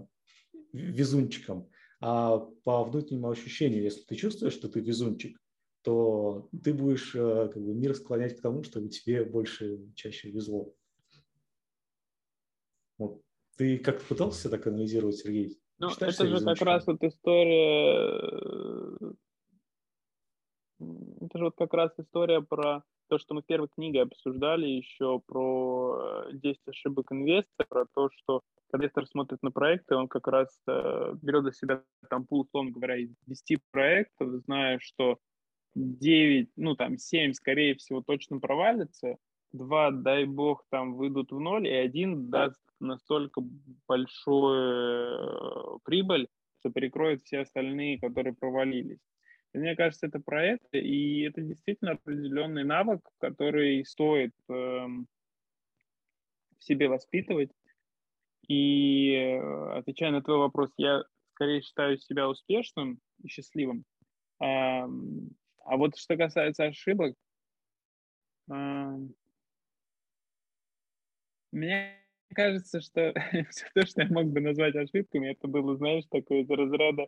везунчиком, 0.73 1.69
а 2.01 2.37
по 2.37 2.83
внутреннему 2.83 3.29
ощущению. 3.29 3.83
Если 3.83 4.01
ты 4.01 4.15
чувствуешь, 4.15 4.53
что 4.53 4.67
ты 4.67 4.81
везунчик, 4.81 5.39
то 5.83 6.49
ты 6.63 6.73
будешь 6.73 7.11
как 7.11 7.55
бы, 7.55 7.73
мир 7.73 7.95
склонять 7.95 8.37
к 8.37 8.41
тому, 8.41 8.63
чтобы 8.63 8.89
тебе 8.89 9.23
больше, 9.23 9.79
чаще 9.93 10.31
везло. 10.31 10.73
Вот. 12.97 13.21
Ты 13.55 13.77
как-то 13.77 14.03
пытался 14.05 14.49
так 14.49 14.67
анализировать, 14.67 15.17
Сергей? 15.17 15.61
Ну, 15.77 15.89
Считаешь 15.89 16.15
это 16.15 16.27
же 16.27 16.43
как 16.43 16.61
раз 16.61 16.87
вот 16.87 17.03
история 17.03 18.97
это 20.79 21.37
же 21.37 21.45
вот 21.45 21.55
как 21.57 21.73
раз 21.73 21.91
история 21.97 22.41
про 22.41 22.83
то, 23.07 23.17
что 23.17 23.35
мы 23.35 23.41
в 23.41 23.45
первой 23.45 23.67
книге 23.67 24.01
обсуждали 24.01 24.67
еще 24.67 25.21
про 25.27 26.25
10 26.31 26.57
э, 26.65 26.71
ошибок 26.71 27.11
инвестора, 27.11 27.65
про 27.69 27.85
то, 27.93 28.09
что 28.11 28.41
когда 28.71 28.85
инвестор 28.85 29.07
смотрит 29.07 29.43
на 29.43 29.51
проекты, 29.51 29.95
он 29.95 30.07
как 30.07 30.27
раз 30.27 30.49
э, 30.67 31.13
берет 31.21 31.43
за 31.43 31.53
себя 31.53 31.83
там 32.09 32.25
пул, 32.25 32.41
условно 32.41 32.71
говоря, 32.71 32.97
из 32.97 33.13
10 33.27 33.59
проектов, 33.71 34.41
зная, 34.45 34.79
что 34.79 35.17
9, 35.75 36.49
ну 36.55 36.75
там 36.75 36.97
7, 36.97 37.33
скорее 37.33 37.75
всего, 37.75 38.01
точно 38.01 38.39
провалится, 38.39 39.17
2, 39.57 39.91
дай 39.91 40.25
бог, 40.25 40.65
там 40.69 40.95
выйдут 40.95 41.31
в 41.31 41.39
ноль, 41.39 41.67
и 41.67 41.73
один 41.73 42.29
даст 42.29 42.61
настолько 42.79 43.41
большую 43.87 45.77
э, 45.77 45.79
прибыль, 45.83 46.27
что 46.59 46.71
перекроет 46.71 47.21
все 47.23 47.39
остальные, 47.39 47.99
которые 47.99 48.33
провалились. 48.33 48.99
Мне 49.53 49.75
кажется, 49.75 50.07
это 50.07 50.19
проект, 50.19 50.67
и 50.73 51.21
это 51.21 51.41
действительно 51.41 51.91
определенный 51.91 52.65
навык, 52.65 52.99
который 53.19 53.85
стоит 53.85 54.33
э, 54.49 54.53
в 54.53 55.07
себе 56.59 56.89
воспитывать. 56.89 57.51
И 58.47 59.13
э, 59.13 59.77
отвечая 59.77 60.11
на 60.11 60.21
твой 60.21 60.37
вопрос, 60.37 60.71
я 60.77 61.03
скорее 61.35 61.61
считаю 61.61 61.97
себя 61.97 62.27
успешным 62.29 62.99
и 63.23 63.27
счастливым. 63.27 63.85
А, 64.39 64.87
а 65.63 65.77
вот 65.77 65.97
что 65.97 66.17
касается 66.17 66.65
ошибок, 66.65 67.15
а, 68.49 68.97
мне 71.55 71.95
кажется, 72.33 72.81
что 72.81 73.13
все 73.49 73.65
то, 73.73 73.85
что 73.85 74.01
я 74.01 74.07
мог 74.09 74.27
бы 74.27 74.41
назвать 74.41 74.75
ошибками, 74.75 75.31
это 75.31 75.47
было, 75.47 75.75
знаешь, 75.77 76.05
такое 76.09 76.41
из 76.41 76.49
разряда 76.49 77.07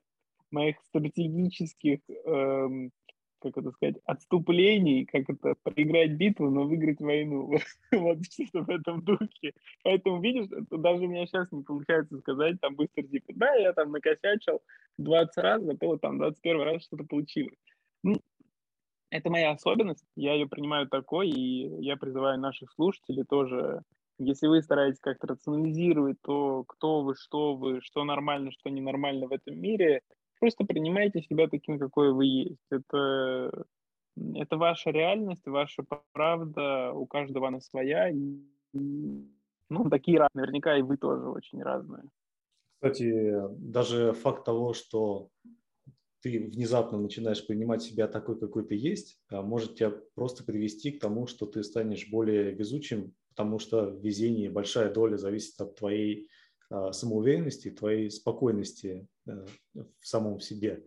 моих 0.49 0.77
стратегических 0.89 1.99
эм, 2.25 2.91
как 3.39 3.57
это 3.57 3.71
сказать, 3.71 3.97
отступлений, 4.05 5.05
как 5.05 5.29
это, 5.29 5.55
проиграть 5.63 6.13
битву, 6.13 6.49
но 6.49 6.63
выиграть 6.63 6.99
войну. 6.99 7.51
вот 7.91 8.17
что-то 8.25 8.63
в 8.63 8.69
этом 8.69 9.03
духе. 9.03 9.53
Поэтому, 9.83 10.21
видишь, 10.21 10.47
даже 10.71 11.03
у 11.03 11.07
меня 11.07 11.25
сейчас 11.27 11.51
не 11.51 11.63
получается 11.63 12.17
сказать 12.19 12.59
там 12.61 12.75
быстро, 12.75 13.03
типа, 13.03 13.33
да, 13.35 13.53
я 13.55 13.73
там 13.73 13.91
накосячил 13.91 14.61
20 14.97 15.37
раз, 15.37 15.63
зато 15.63 15.97
там 15.97 16.17
21 16.17 16.61
раз 16.61 16.83
что-то 16.83 17.03
получилось. 17.03 17.57
Ну, 18.03 18.15
это 19.09 19.29
моя 19.29 19.51
особенность, 19.51 20.05
я 20.15 20.33
ее 20.33 20.47
принимаю 20.47 20.87
такой, 20.87 21.29
и 21.29 21.83
я 21.83 21.95
призываю 21.95 22.39
наших 22.39 22.71
слушателей 22.73 23.23
тоже, 23.23 23.83
если 24.20 24.47
вы 24.47 24.61
стараетесь 24.61 24.99
как-то 24.99 25.28
рационализировать 25.28 26.18
то, 26.22 26.63
кто 26.68 27.01
вы, 27.03 27.15
что 27.15 27.55
вы, 27.55 27.82
что 27.82 28.03
нормально, 28.03 28.51
что 28.51 28.70
ненормально 28.70 29.28
в 29.28 29.32
этом 29.32 29.59
мире, 29.59 30.01
Просто 30.39 30.65
принимайте 30.65 31.22
себя 31.22 31.47
таким, 31.47 31.80
какой 31.80 32.13
вы 32.13 32.26
есть. 32.26 32.65
Это, 32.70 33.65
это 34.36 34.57
ваша 34.57 34.91
реальность, 34.91 35.45
ваша 35.47 35.84
правда, 36.11 36.91
у 36.93 37.07
каждого 37.07 37.47
она 37.47 37.59
своя. 37.59 38.11
Ну, 38.74 39.89
такие 39.89 40.20
разные, 40.20 40.43
наверняка 40.43 40.78
и 40.78 40.82
вы 40.82 40.97
тоже 40.97 41.28
очень 41.28 41.61
разные. 41.61 42.03
Кстати, 42.76 43.34
даже 43.57 44.13
факт 44.13 44.45
того, 44.45 44.74
что 44.74 45.30
ты 46.22 46.49
внезапно 46.53 46.99
начинаешь 46.99 47.45
принимать 47.45 47.82
себя 47.82 48.07
такой, 48.07 48.39
какой 48.39 48.65
ты 48.65 48.76
есть, 48.76 49.20
а, 49.30 49.41
может 49.41 49.76
тебя 49.76 49.91
просто 50.13 50.43
привести 50.43 50.91
к 50.91 50.99
тому, 50.99 51.26
что 51.26 51.47
ты 51.47 51.63
станешь 51.63 52.09
более 52.09 52.51
везучим, 52.53 53.15
потому 53.38 53.59
что 53.59 53.91
в 53.91 54.03
везении 54.03 54.47
большая 54.47 54.91
доля 54.91 55.15
зависит 55.15 55.61
от 55.61 55.75
твоей 55.75 56.27
а, 56.71 56.91
самоуверенности, 56.91 57.69
твоей 57.69 58.09
спокойности 58.09 59.07
э, 59.27 59.45
в 59.75 60.07
самом 60.07 60.39
себе, 60.39 60.83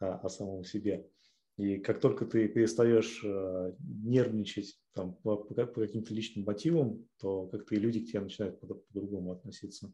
а, 0.00 0.16
о 0.18 0.28
самом 0.28 0.64
себе. 0.64 1.08
И 1.56 1.78
как 1.78 2.00
только 2.00 2.26
ты 2.26 2.46
перестаешь 2.48 3.22
э, 3.24 3.72
нервничать 3.78 4.78
там, 4.92 5.14
по, 5.14 5.38
каким-то 5.38 6.12
личным 6.12 6.44
мотивам, 6.44 7.08
то 7.18 7.46
как-то 7.46 7.74
и 7.74 7.78
люди 7.78 8.00
к 8.00 8.08
тебе 8.08 8.20
начинают 8.20 8.60
по- 8.60 8.74
по-другому 8.74 9.32
относиться. 9.32 9.90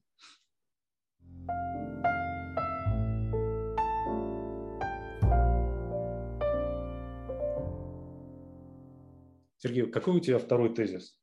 Сергей, 9.58 9.86
какой 9.86 10.16
у 10.16 10.20
тебя 10.20 10.40
второй 10.40 10.74
тезис? 10.74 11.19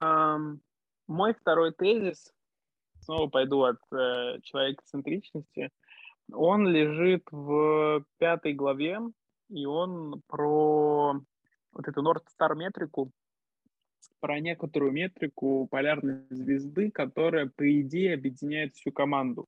Um, 0.00 0.60
мой 1.06 1.34
второй 1.34 1.72
тезис 1.72 2.32
снова 3.00 3.28
пойду 3.28 3.62
от 3.62 3.78
э, 3.92 4.40
человекоцентричности, 4.42 5.70
он 6.32 6.68
лежит 6.68 7.24
в 7.30 8.04
пятой 8.18 8.52
главе, 8.52 9.00
и 9.48 9.64
он 9.64 10.22
про 10.26 11.14
вот 11.72 11.88
эту 11.88 12.02
North 12.02 12.24
Star 12.38 12.54
метрику, 12.54 13.10
про 14.20 14.40
некоторую 14.40 14.92
метрику 14.92 15.66
полярной 15.70 16.26
звезды, 16.30 16.90
которая, 16.90 17.50
по 17.54 17.80
идее, 17.80 18.14
объединяет 18.14 18.74
всю 18.74 18.92
команду. 18.92 19.46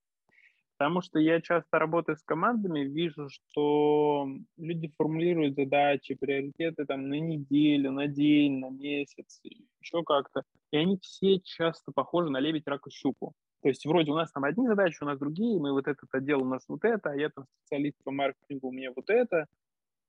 Потому 0.80 1.02
что 1.02 1.18
я 1.18 1.42
часто 1.42 1.78
работаю 1.78 2.16
с 2.16 2.22
командами, 2.22 2.80
вижу, 2.80 3.28
что 3.28 4.26
люди 4.56 4.90
формулируют 4.96 5.54
задачи, 5.54 6.14
приоритеты 6.14 6.86
там 6.86 7.10
на 7.10 7.20
неделю, 7.20 7.92
на 7.92 8.06
день, 8.06 8.60
на 8.60 8.70
месяц, 8.70 9.42
еще 9.44 10.02
как-то. 10.02 10.42
И 10.70 10.78
они 10.78 10.98
все 11.02 11.38
часто 11.40 11.92
похожи 11.92 12.30
на 12.30 12.40
лебедь, 12.40 12.64
и 12.66 12.90
щуку. 12.90 13.34
То 13.60 13.68
есть 13.68 13.84
вроде 13.84 14.10
у 14.10 14.14
нас 14.14 14.32
там 14.32 14.44
одни 14.44 14.66
задачи, 14.66 14.96
у 15.02 15.04
нас 15.04 15.18
другие, 15.18 15.60
мы 15.60 15.72
вот 15.72 15.86
этот 15.86 16.08
отдел, 16.14 16.40
у 16.40 16.48
нас 16.48 16.64
вот 16.66 16.82
это, 16.82 17.10
а 17.10 17.14
я 17.14 17.28
там 17.28 17.44
специалист 17.60 18.02
по 18.02 18.10
маркетингу, 18.10 18.68
у 18.68 18.72
меня 18.72 18.90
вот 18.96 19.10
это. 19.10 19.48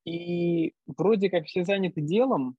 И 0.06 0.74
вроде 0.88 1.30
как 1.30 1.48
все 1.48 1.66
заняты 1.66 2.00
делом, 2.00 2.56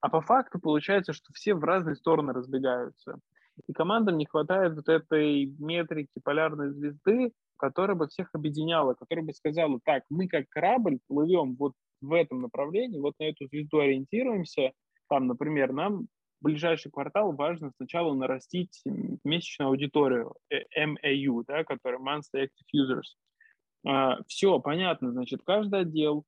а 0.00 0.08
по 0.08 0.22
факту 0.22 0.60
получается, 0.60 1.12
что 1.12 1.30
все 1.34 1.52
в 1.52 1.62
разные 1.62 1.96
стороны 1.96 2.32
разбегаются. 2.32 3.20
И 3.66 3.74
командам 3.74 4.16
не 4.16 4.24
хватает 4.24 4.74
вот 4.74 4.88
этой 4.88 5.44
метрики 5.58 6.20
полярной 6.24 6.70
звезды, 6.70 7.32
которая 7.60 7.96
бы 7.96 8.08
всех 8.08 8.30
объединяла, 8.32 8.94
которая 8.94 9.24
бы 9.24 9.34
сказала, 9.34 9.78
так, 9.84 10.04
мы 10.08 10.28
как 10.28 10.48
корабль 10.48 10.98
плывем 11.06 11.54
вот 11.56 11.74
в 12.00 12.14
этом 12.14 12.40
направлении, 12.40 12.98
вот 12.98 13.14
на 13.18 13.24
эту 13.24 13.46
звезду 13.48 13.80
ориентируемся, 13.80 14.72
там, 15.08 15.26
например, 15.26 15.72
нам 15.72 16.06
ближайший 16.40 16.90
квартал 16.90 17.32
важно 17.32 17.70
сначала 17.76 18.14
нарастить 18.14 18.82
месячную 19.24 19.68
аудиторию, 19.68 20.34
э, 20.48 20.62
MAU, 20.86 21.44
да, 21.46 21.64
которая 21.64 22.00
Monthly 22.00 22.46
Active 22.46 22.74
Users. 22.74 23.86
А, 23.86 24.18
все, 24.26 24.58
понятно, 24.58 25.12
значит, 25.12 25.42
каждый 25.44 25.80
отдел, 25.80 26.24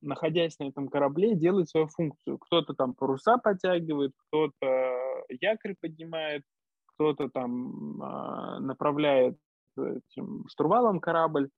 находясь 0.00 0.58
на 0.58 0.64
этом 0.64 0.88
корабле, 0.88 1.36
делает 1.36 1.68
свою 1.68 1.86
функцию. 1.86 2.38
Кто-то 2.38 2.74
там 2.74 2.94
паруса 2.94 3.38
подтягивает, 3.38 4.12
кто-то 4.16 5.24
якорь 5.28 5.76
поднимает, 5.80 6.42
кто-то 6.86 7.28
там 7.28 8.02
а, 8.02 8.58
направляет 8.58 9.38
этим 9.78 10.46
штурвалом 10.48 11.00
корабль. 11.00 11.50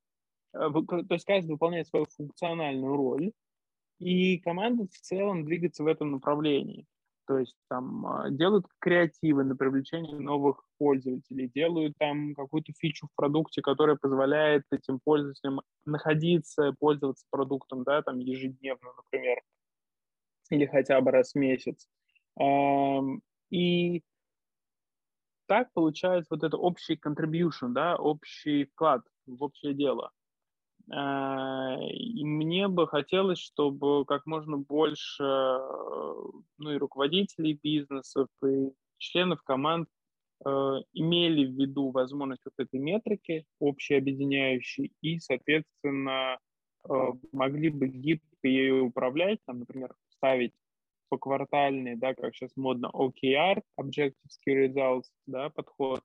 Э, 0.55 0.71
то 0.71 1.15
есть 1.15 1.25
каждый 1.25 1.53
выполняет 1.53 1.89
свою 1.89 2.07
функциональную 2.07 2.97
роль, 2.97 3.33
и 3.99 4.39
команда 4.39 4.85
в 4.85 4.99
целом 4.99 5.45
двигается 5.45 5.83
в 5.83 5.87
этом 5.87 6.13
направлении. 6.13 6.87
То 7.27 7.39
есть 7.39 7.57
там 7.69 8.07
а, 8.07 8.31
делают 8.31 8.65
креативы 8.79 9.45
на 9.45 9.55
привлечение 9.55 10.19
новых 10.19 10.65
пользователей, 10.79 11.51
делают 11.55 11.95
там 11.99 12.35
какую-то 12.35 12.73
фичу 12.73 13.07
в 13.07 13.15
продукте, 13.15 13.61
которая 13.61 13.97
позволяет 13.97 14.63
этим 14.71 14.99
пользователям 14.99 15.61
находиться, 15.85 16.75
пользоваться 16.79 17.27
продуктом, 17.31 17.85
да, 17.85 18.01
там 18.03 18.19
ежедневно, 18.19 18.93
например, 18.97 19.43
или 20.49 20.65
хотя 20.65 20.99
бы 21.03 21.11
раз 21.11 21.33
в 21.33 21.39
месяц. 21.39 21.87
И 23.51 24.03
так 25.49 25.73
получается 25.73 26.29
вот 26.31 26.45
это 26.45 26.57
общий 26.57 26.95
contribution, 26.95 27.71
да, 27.71 27.97
общий 27.97 28.67
вклад 28.67 29.03
в 29.27 29.43
общее 29.43 29.75
дело. 29.75 30.13
А, 30.91 31.77
и 31.81 32.25
мне 32.25 32.69
бы 32.69 32.87
хотелось, 32.87 33.39
чтобы 33.39 34.05
как 34.05 34.27
можно 34.27 34.59
больше 34.59 35.23
ну, 36.59 36.71
и 36.71 36.77
руководителей 36.77 37.59
бизнесов, 37.63 38.29
и 38.45 38.71
членов 38.99 39.43
команд 39.43 39.89
э, 40.45 40.51
имели 40.93 41.47
в 41.47 41.61
виду 41.61 41.91
возможность 41.91 42.43
вот 42.45 42.55
этой 42.59 42.81
метрики, 42.81 43.45
общей 43.59 43.95
объединяющей, 43.95 44.93
и, 45.03 45.19
соответственно, 45.19 46.39
э, 46.89 46.93
могли 47.33 47.71
бы 47.71 47.89
гибко 47.89 48.49
ею 48.49 48.87
управлять, 48.87 49.39
там, 49.47 49.61
например, 49.61 49.95
ставить 50.09 50.55
поквартальный, 51.09 51.97
да, 51.97 52.15
как 52.15 52.35
сейчас 52.35 52.51
модно, 52.57 52.91
OKR, 52.93 53.63
Objective 53.81 54.15
Key 54.47 54.67
Results, 54.67 55.07
да, 55.27 55.51
подход, 55.51 56.03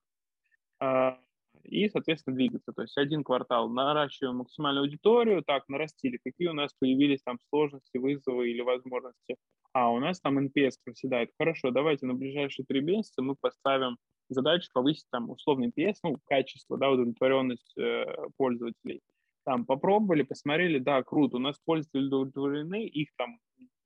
а, 0.79 1.19
и, 1.63 1.87
соответственно, 1.89 2.35
двигаться. 2.35 2.73
То 2.73 2.81
есть 2.81 2.97
один 2.97 3.23
квартал 3.23 3.69
наращиваем 3.69 4.37
максимальную 4.37 4.83
аудиторию, 4.83 5.43
так, 5.43 5.67
нарастили, 5.69 6.19
какие 6.23 6.47
у 6.49 6.53
нас 6.53 6.73
появились 6.79 7.21
там 7.23 7.37
сложности, 7.49 7.97
вызовы 7.97 8.51
или 8.51 8.61
возможности. 8.61 9.37
А, 9.73 9.91
у 9.91 9.99
нас 9.99 10.19
там 10.19 10.39
NPS 10.39 10.73
проседает. 10.83 11.31
Хорошо, 11.37 11.71
давайте 11.71 12.05
на 12.05 12.13
ближайшие 12.13 12.65
три 12.65 12.81
месяца 12.81 13.21
мы 13.21 13.35
поставим 13.35 13.97
задачу 14.29 14.69
повысить 14.73 15.07
там 15.11 15.29
условный 15.29 15.69
NPS, 15.69 15.95
ну, 16.03 16.17
качество, 16.25 16.77
да, 16.77 16.89
удовлетворенность 16.89 17.73
э, 17.77 18.05
пользователей. 18.37 19.01
Там 19.45 19.65
попробовали, 19.65 20.23
посмотрели, 20.23 20.79
да, 20.79 21.03
круто, 21.03 21.37
у 21.37 21.39
нас 21.39 21.59
пользователи 21.65 22.05
удовлетворены, 22.05 22.85
их 22.85 23.09
там 23.17 23.39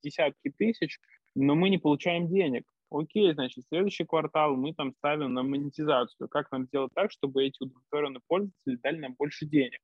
десятки 0.03 0.49
тысяч, 0.49 0.99
но 1.35 1.55
мы 1.55 1.69
не 1.69 1.77
получаем 1.77 2.27
денег. 2.27 2.65
Окей, 2.89 3.33
значит, 3.33 3.65
следующий 3.67 4.05
квартал 4.05 4.55
мы 4.55 4.73
там 4.73 4.93
ставим 4.93 5.33
на 5.33 5.43
монетизацию. 5.43 6.29
Как 6.29 6.51
нам 6.51 6.65
сделать 6.65 6.91
так, 6.95 7.11
чтобы 7.11 7.43
эти 7.43 7.61
удовлетворенные 7.61 8.21
пользователи 8.27 8.77
дали 8.77 8.99
нам 8.99 9.15
больше 9.17 9.45
денег? 9.45 9.79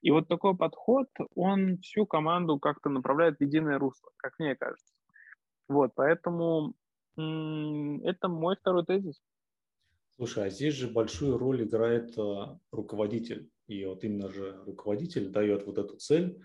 И 0.00 0.10
вот 0.10 0.28
такой 0.28 0.56
подход, 0.56 1.08
он 1.34 1.78
всю 1.78 2.06
команду 2.06 2.58
как-то 2.58 2.88
направляет 2.88 3.38
в 3.38 3.42
единое 3.42 3.78
русло, 3.78 4.10
как 4.16 4.38
мне 4.38 4.56
кажется. 4.56 4.94
Вот, 5.68 5.92
поэтому 5.94 6.74
это 7.16 8.28
мой 8.28 8.56
второй 8.56 8.84
тезис. 8.84 9.22
Слушай, 10.16 10.46
а 10.46 10.50
здесь 10.50 10.74
же 10.74 10.88
большую 10.88 11.38
роль 11.38 11.62
играет 11.62 12.16
э, 12.18 12.58
руководитель. 12.70 13.50
И 13.66 13.84
вот 13.84 14.04
именно 14.04 14.28
же 14.28 14.62
руководитель 14.66 15.30
дает 15.30 15.64
вот 15.66 15.78
эту 15.78 15.96
цель, 15.96 16.40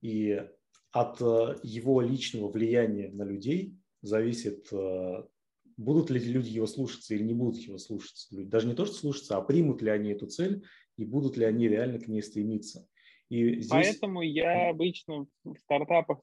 и 0.00 0.48
от 0.92 1.20
э, 1.20 1.56
его 1.62 2.00
личного 2.02 2.48
влияния 2.50 3.10
на 3.10 3.24
людей 3.24 3.74
зависит, 4.02 4.70
э, 4.72 5.24
будут 5.76 6.10
ли 6.10 6.20
люди 6.20 6.50
его 6.50 6.66
слушаться 6.66 7.14
или 7.14 7.22
не 7.22 7.34
будут 7.34 7.60
его 7.60 7.78
слушаться. 7.78 8.28
Даже 8.30 8.68
не 8.68 8.74
то, 8.74 8.84
что 8.84 8.94
слушаться, 8.94 9.36
а 9.36 9.42
примут 9.42 9.80
ли 9.82 9.90
они 9.90 10.10
эту 10.10 10.26
цель 10.26 10.64
и 10.98 11.04
будут 11.04 11.36
ли 11.36 11.44
они 11.44 11.66
реально 11.66 11.98
к 11.98 12.08
ней 12.08 12.22
стремиться. 12.22 12.86
И 13.30 13.60
здесь... 13.60 13.70
Поэтому 13.70 14.20
я 14.20 14.68
обычно 14.68 15.26
в 15.44 15.56
стартапах, 15.60 16.20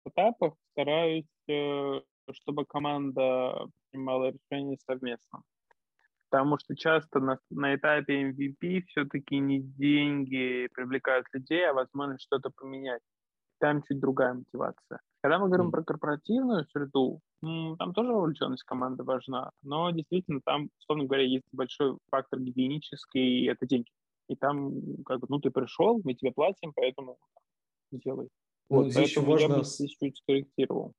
стартапах 0.00 0.54
стараюсь, 0.72 1.26
э, 1.48 2.00
чтобы 2.32 2.66
команда 2.66 3.68
принимала 3.90 4.32
решение 4.32 4.78
совместно. 4.84 5.42
Потому 6.28 6.58
что 6.58 6.76
часто 6.76 7.20
на, 7.20 7.38
на 7.50 7.76
этапе 7.76 8.30
MVP 8.30 8.82
все-таки 8.88 9.38
не 9.38 9.60
деньги 9.60 10.68
привлекают 10.74 11.26
людей, 11.32 11.66
а 11.66 11.72
возможность 11.72 12.24
что-то 12.24 12.50
поменять. 12.50 13.00
Там 13.58 13.82
чуть 13.82 14.00
другая 14.00 14.34
мотивация. 14.34 15.00
Когда 15.20 15.38
мы 15.38 15.48
говорим 15.48 15.68
mm. 15.68 15.70
про 15.72 15.82
корпоративную 15.82 16.66
среду, 16.66 17.20
там 17.40 17.92
тоже 17.92 18.12
вовлеченность 18.12 18.62
команды 18.62 19.02
важна, 19.02 19.50
но 19.62 19.90
действительно 19.90 20.40
там, 20.44 20.70
условно 20.78 21.04
говоря, 21.04 21.24
есть 21.24 21.46
большой 21.52 21.98
фактор 22.10 22.40
гигиенический, 22.40 23.40
и 23.40 23.46
это 23.46 23.66
деньги. 23.66 23.90
И 24.28 24.36
там, 24.36 25.02
как 25.04 25.20
бы, 25.20 25.26
ну, 25.28 25.40
ты 25.40 25.50
пришел, 25.50 26.00
мы 26.04 26.14
тебе 26.14 26.32
платим, 26.32 26.72
поэтому 26.74 27.18
делай. 27.90 28.28
Ну, 28.70 28.76
вот, 28.76 28.92
здесь 28.92 29.10
еще 29.10 29.22
важно... 29.22 29.52
я 29.52 29.58
бы 29.58 29.64
здесь 29.64 29.96
чуть 29.98 30.18
скорректировал. 30.18 30.92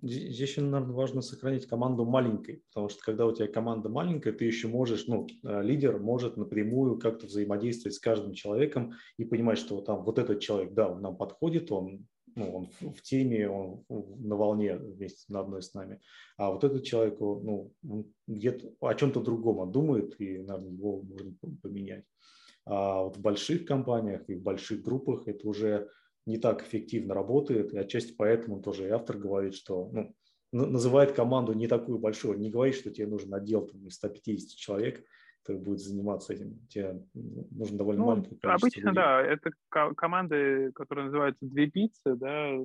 Здесь 0.00 0.40
еще, 0.40 0.62
наверное, 0.62 0.94
важно 0.94 1.20
сохранить 1.20 1.66
команду 1.66 2.06
маленькой, 2.06 2.62
потому 2.68 2.88
что 2.88 3.02
когда 3.02 3.26
у 3.26 3.32
тебя 3.32 3.48
команда 3.48 3.90
маленькая, 3.90 4.32
ты 4.32 4.46
еще 4.46 4.66
можешь, 4.66 5.06
ну, 5.08 5.26
э, 5.42 5.62
лидер 5.62 5.98
может 5.98 6.38
напрямую 6.38 6.98
как-то 6.98 7.26
взаимодействовать 7.26 7.94
с 7.94 7.98
каждым 7.98 8.32
человеком 8.32 8.94
и 9.18 9.26
понимать, 9.26 9.58
что 9.58 9.82
там 9.82 10.02
вот 10.02 10.18
этот 10.18 10.40
человек, 10.40 10.72
да, 10.72 10.88
он 10.88 11.02
нам 11.02 11.16
подходит, 11.18 11.70
он, 11.70 12.06
ну, 12.34 12.50
он 12.56 12.94
в, 12.94 13.02
теме, 13.02 13.46
он 13.46 13.84
на 13.90 14.36
волне 14.36 14.76
вместе 14.76 15.30
на 15.30 15.40
одной 15.40 15.62
с 15.62 15.74
нами, 15.74 16.00
а 16.38 16.50
вот 16.50 16.64
этот 16.64 16.84
человек, 16.84 17.20
ну, 17.20 17.70
где-то 18.26 18.72
о 18.80 18.94
чем-то 18.94 19.20
другом 19.20 19.58
он 19.58 19.70
думает, 19.70 20.18
и, 20.18 20.38
наверное, 20.38 20.72
его 20.72 21.02
можно 21.02 21.34
поменять. 21.62 22.04
А 22.64 23.02
вот 23.02 23.18
в 23.18 23.20
больших 23.20 23.66
компаниях 23.66 24.22
и 24.28 24.34
в 24.34 24.42
больших 24.42 24.82
группах 24.82 25.28
это 25.28 25.46
уже 25.46 25.90
не 26.26 26.38
так 26.38 26.62
эффективно 26.62 27.14
работает, 27.14 27.72
и 27.72 27.78
отчасти 27.78 28.12
поэтому 28.16 28.60
тоже 28.62 28.86
и 28.86 28.90
автор 28.90 29.18
говорит, 29.18 29.54
что 29.54 29.90
ну, 30.52 30.66
называет 30.66 31.12
команду 31.12 31.52
не 31.52 31.66
такую 31.66 31.98
большую, 31.98 32.38
не 32.38 32.50
говорит, 32.50 32.76
что 32.76 32.90
тебе 32.90 33.06
нужен 33.06 33.34
отдел 33.34 33.66
там, 33.66 33.86
из 33.86 33.94
150 33.94 34.56
человек, 34.56 35.04
который 35.42 35.60
будет 35.60 35.80
заниматься 35.80 36.32
этим. 36.32 36.66
Тебе 36.68 37.02
нужно 37.12 37.76
довольно 37.76 38.02
ну, 38.02 38.06
маленькое 38.06 38.38
количество 38.38 38.54
Обычно, 38.54 38.88
людей. 38.88 38.94
да, 38.94 39.20
это 39.20 39.50
команды, 39.94 40.72
которые 40.72 41.06
называются 41.06 41.44
две 41.44 41.66
пиццы, 41.68 42.14
да, 42.14 42.56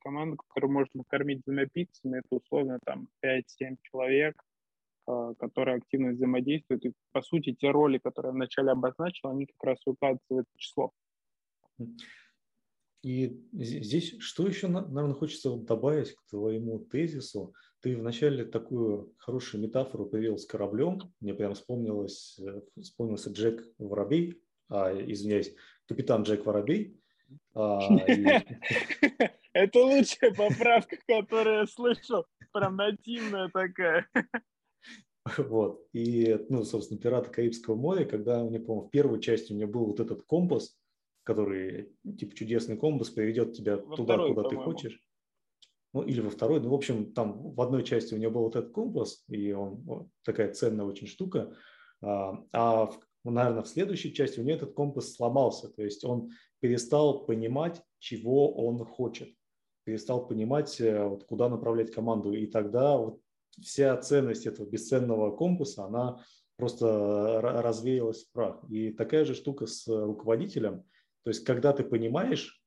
команда, 0.00 0.36
которую 0.36 0.72
можно 0.72 1.02
кормить 1.08 1.42
двумя 1.44 1.66
пиццами, 1.66 2.18
это 2.18 2.28
условно 2.30 2.78
там 2.84 3.08
5-7 3.24 3.78
человек, 3.82 4.40
а, 5.06 5.34
которые 5.34 5.78
активно 5.78 6.12
взаимодействуют. 6.12 6.84
И, 6.84 6.92
по 7.12 7.22
сути, 7.22 7.54
те 7.54 7.70
роли, 7.70 7.98
которые 7.98 8.30
я 8.30 8.34
вначале 8.34 8.70
обозначил, 8.70 9.30
они 9.30 9.46
как 9.46 9.64
раз 9.64 9.78
укладываются 9.86 10.34
в 10.34 10.38
это 10.38 10.50
число. 10.56 10.92
И 13.08 13.42
здесь 13.52 14.16
что 14.18 14.46
еще, 14.46 14.68
наверное, 14.68 15.14
хочется 15.14 15.56
добавить 15.56 16.14
к 16.14 16.26
твоему 16.28 16.78
тезису. 16.78 17.54
Ты 17.80 17.96
вначале 17.96 18.44
такую 18.44 19.14
хорошую 19.16 19.62
метафору 19.62 20.04
привел 20.04 20.36
с 20.36 20.44
кораблем. 20.44 21.00
Мне 21.18 21.32
прям 21.32 21.54
вспомнилось, 21.54 22.38
э, 22.38 22.60
вспомнился 22.82 23.30
Джек 23.30 23.64
Воробей, 23.78 24.42
а, 24.68 24.92
извиняюсь, 24.92 25.54
капитан 25.86 26.24
Джек 26.24 26.44
Воробей. 26.44 27.00
А, 27.54 27.80
Это 29.54 29.78
лучшая 29.78 30.34
поправка, 30.34 30.98
которую 31.06 31.60
я 31.60 31.66
слышал. 31.66 32.26
Прям 32.52 32.76
нативная 32.76 33.48
такая. 33.48 34.06
Вот. 35.38 35.82
И, 35.94 36.38
ну, 36.50 36.62
собственно, 36.62 37.00
«Пираты 37.00 37.30
Карибского 37.30 37.74
моря», 37.74 38.04
когда, 38.04 38.44
мне 38.44 38.60
помню, 38.60 38.86
в 38.86 38.90
первой 38.90 39.20
части 39.22 39.52
у 39.52 39.56
меня 39.56 39.66
был 39.66 39.86
вот 39.86 39.98
этот 39.98 40.24
компас, 40.24 40.76
который, 41.28 41.92
типа, 42.18 42.34
чудесный 42.34 42.78
компас 42.78 43.10
приведет 43.10 43.52
тебя 43.52 43.76
во 43.76 43.96
туда, 43.96 44.14
второй, 44.14 44.34
куда 44.34 44.48
ты 44.48 44.56
хочешь. 44.56 45.04
Ну, 45.92 46.00
или 46.00 46.22
во 46.22 46.30
второй. 46.30 46.58
Ну, 46.58 46.70
в 46.70 46.74
общем, 46.74 47.12
там 47.12 47.52
в 47.52 47.60
одной 47.60 47.84
части 47.84 48.14
у 48.14 48.16
него 48.16 48.32
был 48.32 48.42
вот 48.44 48.56
этот 48.56 48.72
компас, 48.72 49.24
и 49.28 49.52
он 49.52 49.74
вот, 49.82 50.06
такая 50.24 50.54
ценная 50.54 50.86
очень 50.86 51.06
штука. 51.06 51.54
А, 52.00 52.32
а 52.52 52.86
в, 52.86 53.30
наверное, 53.30 53.62
в 53.62 53.68
следующей 53.68 54.14
части 54.14 54.40
у 54.40 54.42
него 54.42 54.56
этот 54.56 54.72
компас 54.72 55.12
сломался. 55.12 55.68
То 55.68 55.82
есть 55.82 56.02
он 56.02 56.30
перестал 56.60 57.26
понимать, 57.26 57.82
чего 57.98 58.50
он 58.54 58.86
хочет. 58.86 59.28
Перестал 59.84 60.26
понимать, 60.26 60.80
э, 60.80 61.04
вот, 61.04 61.24
куда 61.24 61.50
направлять 61.50 61.92
команду. 61.92 62.32
И 62.32 62.46
тогда 62.46 62.96
вот 62.96 63.20
вся 63.60 63.94
ценность 63.98 64.46
этого 64.46 64.64
бесценного 64.64 65.36
компаса, 65.36 65.84
она 65.84 66.24
просто 66.56 67.42
развеялась 67.42 68.24
в 68.24 68.32
прах. 68.32 68.64
И 68.70 68.92
такая 68.92 69.26
же 69.26 69.34
штука 69.34 69.66
с 69.66 69.86
руководителем– 69.86 70.84
то 71.28 71.30
есть, 71.30 71.44
когда 71.44 71.74
ты 71.74 71.84
понимаешь, 71.84 72.58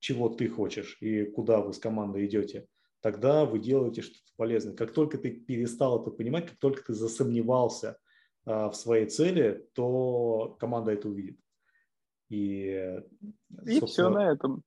чего 0.00 0.28
ты 0.28 0.48
хочешь 0.48 0.96
и 1.00 1.22
куда 1.22 1.60
вы 1.60 1.72
с 1.72 1.78
командой 1.78 2.26
идете, 2.26 2.66
тогда 3.00 3.44
вы 3.44 3.60
делаете 3.60 4.02
что-то 4.02 4.32
полезное. 4.34 4.74
Как 4.74 4.92
только 4.92 5.18
ты 5.18 5.30
перестал 5.30 6.02
это 6.02 6.10
понимать, 6.10 6.48
как 6.48 6.58
только 6.58 6.82
ты 6.82 6.94
засомневался 6.94 7.96
а, 8.44 8.70
в 8.70 8.74
своей 8.74 9.06
цели, 9.06 9.68
то 9.72 10.56
команда 10.58 10.90
это 10.90 11.08
увидит. 11.08 11.38
И, 12.28 13.00
и 13.64 13.86
все 13.86 14.08
на 14.08 14.32
этом. 14.32 14.64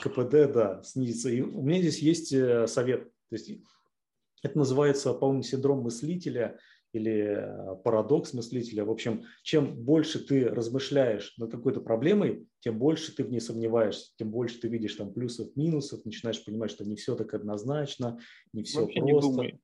КПД, 0.00 0.52
да, 0.52 0.80
снизится. 0.84 1.28
И 1.28 1.40
у 1.40 1.60
меня 1.60 1.80
здесь 1.80 1.98
есть 1.98 2.32
э, 2.32 2.68
совет. 2.68 3.06
То 3.30 3.34
есть 3.34 3.50
это 4.44 4.56
называется, 4.56 5.12
по-моему, 5.12 5.42
синдром 5.42 5.80
мыслителя– 5.80 6.56
или 6.92 7.36
э, 7.38 7.76
парадокс 7.82 8.34
мыслителя. 8.34 8.84
В 8.84 8.90
общем, 8.90 9.24
чем 9.42 9.74
больше 9.82 10.18
ты 10.24 10.48
размышляешь 10.48 11.34
над 11.38 11.50
какой-то 11.50 11.80
проблемой, 11.80 12.46
тем 12.60 12.78
больше 12.78 13.14
ты 13.14 13.24
в 13.24 13.30
ней 13.30 13.40
сомневаешься, 13.40 14.12
тем 14.16 14.30
больше 14.30 14.60
ты 14.60 14.68
видишь 14.68 14.94
там 14.94 15.12
плюсов, 15.12 15.48
минусов, 15.56 16.04
начинаешь 16.04 16.44
понимать, 16.44 16.70
что 16.70 16.84
не 16.84 16.96
все 16.96 17.14
так 17.14 17.32
однозначно, 17.34 18.18
не 18.52 18.62
все 18.62 18.82
Вообще 18.82 19.00
просто. 19.00 19.30
Не 19.30 19.36
думай. 19.36 19.60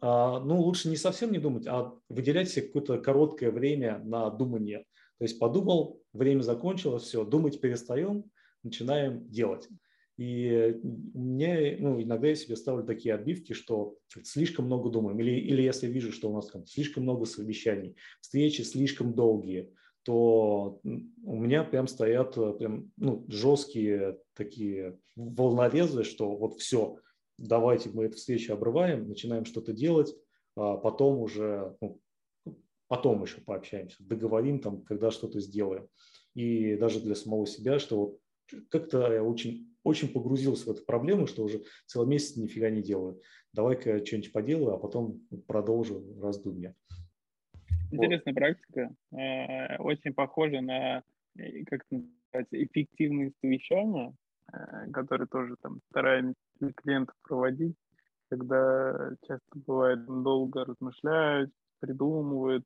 А, 0.00 0.40
ну, 0.40 0.60
лучше 0.60 0.88
не 0.88 0.96
совсем 0.96 1.32
не 1.32 1.38
думать, 1.38 1.66
а 1.66 1.94
выделять 2.08 2.50
себе 2.50 2.66
какое-то 2.66 2.98
короткое 2.98 3.50
время 3.50 4.00
на 4.04 4.30
думание. 4.30 4.84
То 5.18 5.24
есть 5.24 5.38
подумал, 5.38 6.00
время 6.12 6.42
закончилось, 6.42 7.04
все, 7.04 7.24
думать 7.24 7.60
перестаем, 7.60 8.24
начинаем 8.62 9.28
делать. 9.28 9.68
И 10.18 10.80
мне, 10.82 11.76
ну, 11.78 12.02
иногда 12.02 12.26
я 12.26 12.34
себе 12.34 12.56
ставлю 12.56 12.84
такие 12.84 13.14
отбивки, 13.14 13.52
что 13.52 13.96
слишком 14.24 14.66
много 14.66 14.90
думаем. 14.90 15.18
Или, 15.20 15.38
или 15.38 15.62
если 15.62 15.86
вижу, 15.86 16.10
что 16.10 16.28
у 16.28 16.34
нас 16.34 16.50
там 16.50 16.66
слишком 16.66 17.04
много 17.04 17.24
совещаний, 17.24 17.94
встречи 18.20 18.62
слишком 18.62 19.14
долгие, 19.14 19.72
то 20.02 20.80
у 20.82 21.36
меня 21.36 21.62
прям 21.62 21.86
стоят 21.86 22.36
э, 22.36 22.52
прям, 22.54 22.90
ну, 22.96 23.24
жесткие 23.28 24.18
такие 24.34 24.98
волнорезы, 25.14 26.02
что 26.02 26.34
вот 26.34 26.56
все, 26.56 26.96
давайте 27.36 27.90
мы 27.90 28.06
эту 28.06 28.16
встречу 28.16 28.52
обрываем, 28.52 29.06
начинаем 29.08 29.44
что-то 29.44 29.72
делать, 29.72 30.12
а 30.56 30.78
потом 30.78 31.18
уже, 31.18 31.76
ну, 31.80 32.00
потом 32.88 33.22
еще 33.22 33.40
пообщаемся, 33.40 33.96
договорим 34.00 34.58
там, 34.58 34.82
когда 34.82 35.12
что-то 35.12 35.38
сделаем. 35.38 35.88
И 36.34 36.74
даже 36.74 37.00
для 37.00 37.14
самого 37.14 37.46
себя, 37.46 37.78
что 37.78 37.98
вот 37.98 38.20
как-то 38.70 39.12
я 39.12 39.22
очень 39.22 39.68
очень 39.84 40.12
погрузился 40.12 40.66
в 40.66 40.72
эту 40.72 40.84
проблему, 40.84 41.26
что 41.26 41.44
уже 41.44 41.62
целый 41.86 42.08
месяц 42.08 42.36
нифига 42.36 42.70
не 42.70 42.82
делаю. 42.82 43.20
Давай-ка 43.52 44.04
что-нибудь 44.04 44.32
поделаю, 44.32 44.74
а 44.74 44.78
потом 44.78 45.20
продолжу 45.46 46.04
раздумья. 46.20 46.74
Интересная 47.90 48.34
вот. 48.34 48.40
практика. 48.40 48.94
Э, 49.12 49.76
очень 49.78 50.12
похожа 50.12 50.60
на 50.60 51.02
э, 51.36 51.64
как 51.64 51.84
называется, 51.90 52.62
эффективные 52.62 53.32
совещания, 53.40 54.14
э, 54.52 54.90
которые 54.92 55.26
тоже 55.26 55.56
там 55.62 55.80
стараемся 55.90 56.36
клиентов 56.76 57.14
проводить, 57.22 57.76
когда 58.28 59.16
часто 59.26 59.58
бывает 59.66 60.04
долго 60.04 60.66
размышляют, 60.66 61.50
придумывают. 61.80 62.64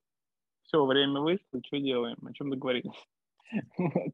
Все, 0.64 0.84
время 0.84 1.20
вышло, 1.20 1.60
что 1.64 1.78
делаем, 1.78 2.16
о 2.24 2.32
чем 2.32 2.50
договорились. 2.50 3.08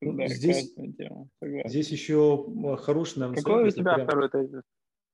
Да, 0.00 0.28
здесь, 0.28 0.74
здесь 1.66 1.88
еще 1.90 2.76
хороший, 2.78 3.20
наверное, 3.20 3.42
Какой 3.42 3.70
совет, 3.70 3.74
у 3.74 3.76
тебя 3.78 3.94
прям... 3.94 4.06
второй 4.06 4.28
тезис? 4.30 4.62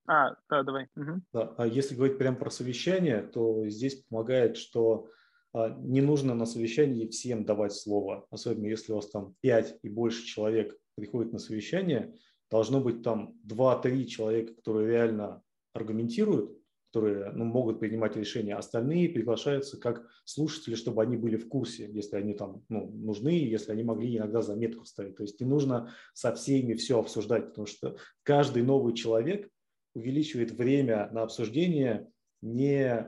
А, 0.07 0.35
да, 0.49 0.63
давай. 0.63 0.87
Угу. 0.95 1.21
Да, 1.33 1.53
а 1.57 1.67
если 1.67 1.95
говорить 1.95 2.17
прям 2.17 2.37
про 2.37 2.49
совещание, 2.49 3.21
то 3.21 3.67
здесь 3.67 4.03
помогает, 4.03 4.55
что 4.55 5.09
а, 5.53 5.69
не 5.69 6.01
нужно 6.01 6.33
на 6.33 6.45
совещании 6.45 7.07
всем 7.07 7.43
давать 7.45 7.73
слово, 7.73 8.25
особенно 8.31 8.67
если 8.67 8.93
у 8.93 8.95
вас 8.95 9.09
там 9.09 9.35
5 9.41 9.79
и 9.81 9.89
больше 9.89 10.25
человек 10.25 10.77
приходит 10.95 11.33
на 11.33 11.39
совещание, 11.39 12.15
должно 12.49 12.79
быть 12.79 13.03
там 13.03 13.35
2-3 13.45 14.05
человека, 14.05 14.53
которые 14.55 14.87
реально 14.89 15.43
аргументируют, 15.73 16.56
которые 16.97 17.31
ну, 17.31 17.45
могут 17.45 17.79
принимать 17.79 18.15
решения. 18.15 18.55
Остальные 18.55 19.09
приглашаются 19.09 19.79
как 19.79 20.07
слушатели, 20.25 20.73
чтобы 20.73 21.03
они 21.03 21.15
были 21.15 21.37
в 21.37 21.47
курсе, 21.47 21.87
если 21.91 22.17
они 22.17 22.33
там 22.33 22.63
ну, 22.69 22.89
нужны, 22.89 23.29
если 23.29 23.71
они 23.71 23.83
могли 23.83 24.17
иногда 24.17 24.41
заметку 24.41 24.83
ставить. 24.85 25.15
То 25.15 25.23
есть 25.23 25.39
не 25.39 25.45
нужно 25.45 25.93
со 26.13 26.33
всеми 26.33 26.73
все 26.73 26.99
обсуждать, 26.99 27.49
потому 27.49 27.67
что 27.67 27.97
каждый 28.23 28.63
новый 28.63 28.95
человек 28.95 29.47
увеличивает 29.93 30.51
время 30.51 31.09
на 31.11 31.21
обсуждение 31.21 32.11
не 32.41 33.07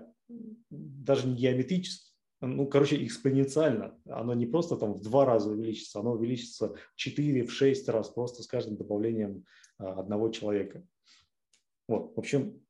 даже 0.69 1.27
не 1.27 1.35
геометрически, 1.35 2.11
ну, 2.41 2.67
короче, 2.67 3.03
экспоненциально. 3.03 3.99
Оно 4.07 4.35
не 4.35 4.45
просто 4.45 4.77
там 4.77 4.93
в 4.93 5.01
два 5.01 5.25
раза 5.25 5.49
увеличится, 5.49 5.99
оно 5.99 6.13
увеличится 6.13 6.69
в 6.69 6.95
4, 6.95 7.43
в 7.43 7.51
6 7.51 7.89
раз 7.89 8.09
просто 8.09 8.43
с 8.43 8.47
каждым 8.47 8.77
добавлением 8.77 9.45
а, 9.77 9.99
одного 9.99 10.29
человека. 10.29 10.85
Вот, 11.87 12.15
в 12.15 12.19
общем, 12.19 12.61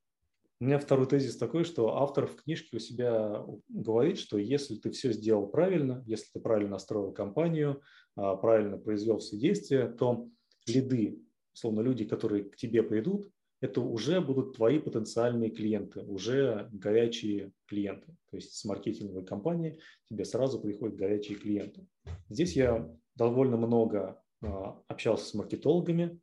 У 0.62 0.66
меня 0.66 0.78
второй 0.78 1.07
тезис 1.07 1.38
такой, 1.38 1.64
что 1.64 1.95
автор 1.97 2.28
в 2.28 2.36
книжке 2.36 2.76
у 2.76 2.80
себя 2.80 3.45
говорит, 3.70 4.18
что 4.20 4.38
если 4.38 4.76
ты 4.76 4.91
все 4.91 5.14
сделал 5.14 5.47
правильно, 5.47 6.03
если 6.05 6.26
ты 6.34 6.41
правильно 6.41 6.72
настроил 6.72 7.14
компанию, 7.14 7.82
а, 8.18 8.36
правильно 8.36 8.78
произвел 8.78 9.20
все 9.20 9.38
действия, 9.38 9.88
то 9.88 10.28
лиды, 10.68 11.24
словно 11.53 11.80
люди, 11.80 12.03
которые 12.03 12.43
к 12.43 12.57
тебе 12.57 12.84
придут, 12.84 13.30
это 13.62 13.80
уже 13.80 14.20
будут 14.20 14.57
твои 14.57 14.80
потенциальные 14.80 15.51
клиенты, 15.51 16.01
уже 16.01 16.68
горячие 16.74 17.53
клиенты. 17.66 18.18
То 18.30 18.36
есть 18.36 18.53
с 18.53 18.66
маркетинговой 18.66 19.26
компании 19.26 19.80
тебе 20.10 20.26
сразу 20.26 20.60
приходят 20.60 20.97
горячие 20.97 21.38
клиенты. 21.38 21.88
Здесь 22.28 22.57
я 22.57 22.93
довольно 23.16 23.55
много 23.55 24.22
а, 24.41 24.82
общался 24.89 25.26
с 25.26 25.34
маркетологами. 25.34 26.20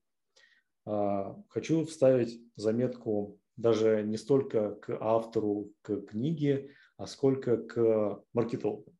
А, 0.84 1.43
хочу 1.49 1.87
вставить 1.87 2.39
заметку 2.55 3.41
даже 3.57 4.02
не 4.02 4.16
столько 4.16 4.72
к 4.76 4.96
автору, 5.00 5.72
к 5.82 6.02
книге, 6.02 6.70
а 6.96 7.07
сколько 7.07 7.57
к 7.57 8.22
маркетологу. 8.32 8.92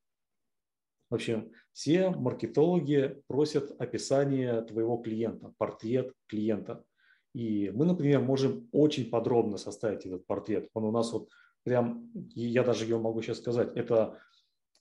В 1.09 1.15
общем, 1.15 1.53
все 1.73 2.11
маркетологи 2.11 3.23
просят 3.29 3.71
описание 3.81 4.63
твоего 4.63 4.97
клиента, 4.97 5.53
портрет 5.57 6.13
клиента. 6.27 6.85
И 7.33 7.71
мы, 7.71 7.85
например, 7.85 8.21
можем 8.21 8.69
очень 8.73 9.09
подробно 9.11 9.57
составить 9.57 10.05
этот 10.05 10.27
портрет. 10.27 10.69
Он 10.73 10.85
у 10.85 10.91
нас 10.91 11.13
вот 11.13 11.29
прям, 11.63 12.11
я 12.35 12.65
даже 12.65 12.87
его 12.87 12.99
могу 12.99 13.23
сейчас 13.23 13.39
сказать, 13.39 13.77
это 13.77 14.19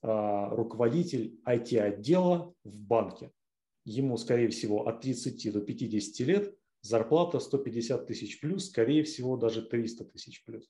а, 0.02 0.50
руководитель 0.50 1.40
IT-отдела 1.48 2.54
в 2.64 2.76
банке. 2.76 3.32
Ему, 3.84 4.18
скорее 4.18 4.50
всего, 4.50 4.88
от 4.88 5.02
30 5.02 5.52
до 5.54 5.62
50 5.62 6.28
лет, 6.28 6.56
зарплата 6.86 7.40
150 7.40 8.08
тысяч 8.08 8.40
плюс, 8.40 8.70
скорее 8.70 9.04
всего, 9.04 9.38
даже 9.38 9.62
300 9.62 10.06
тысяч 10.06 10.44
плюс. 10.46 10.70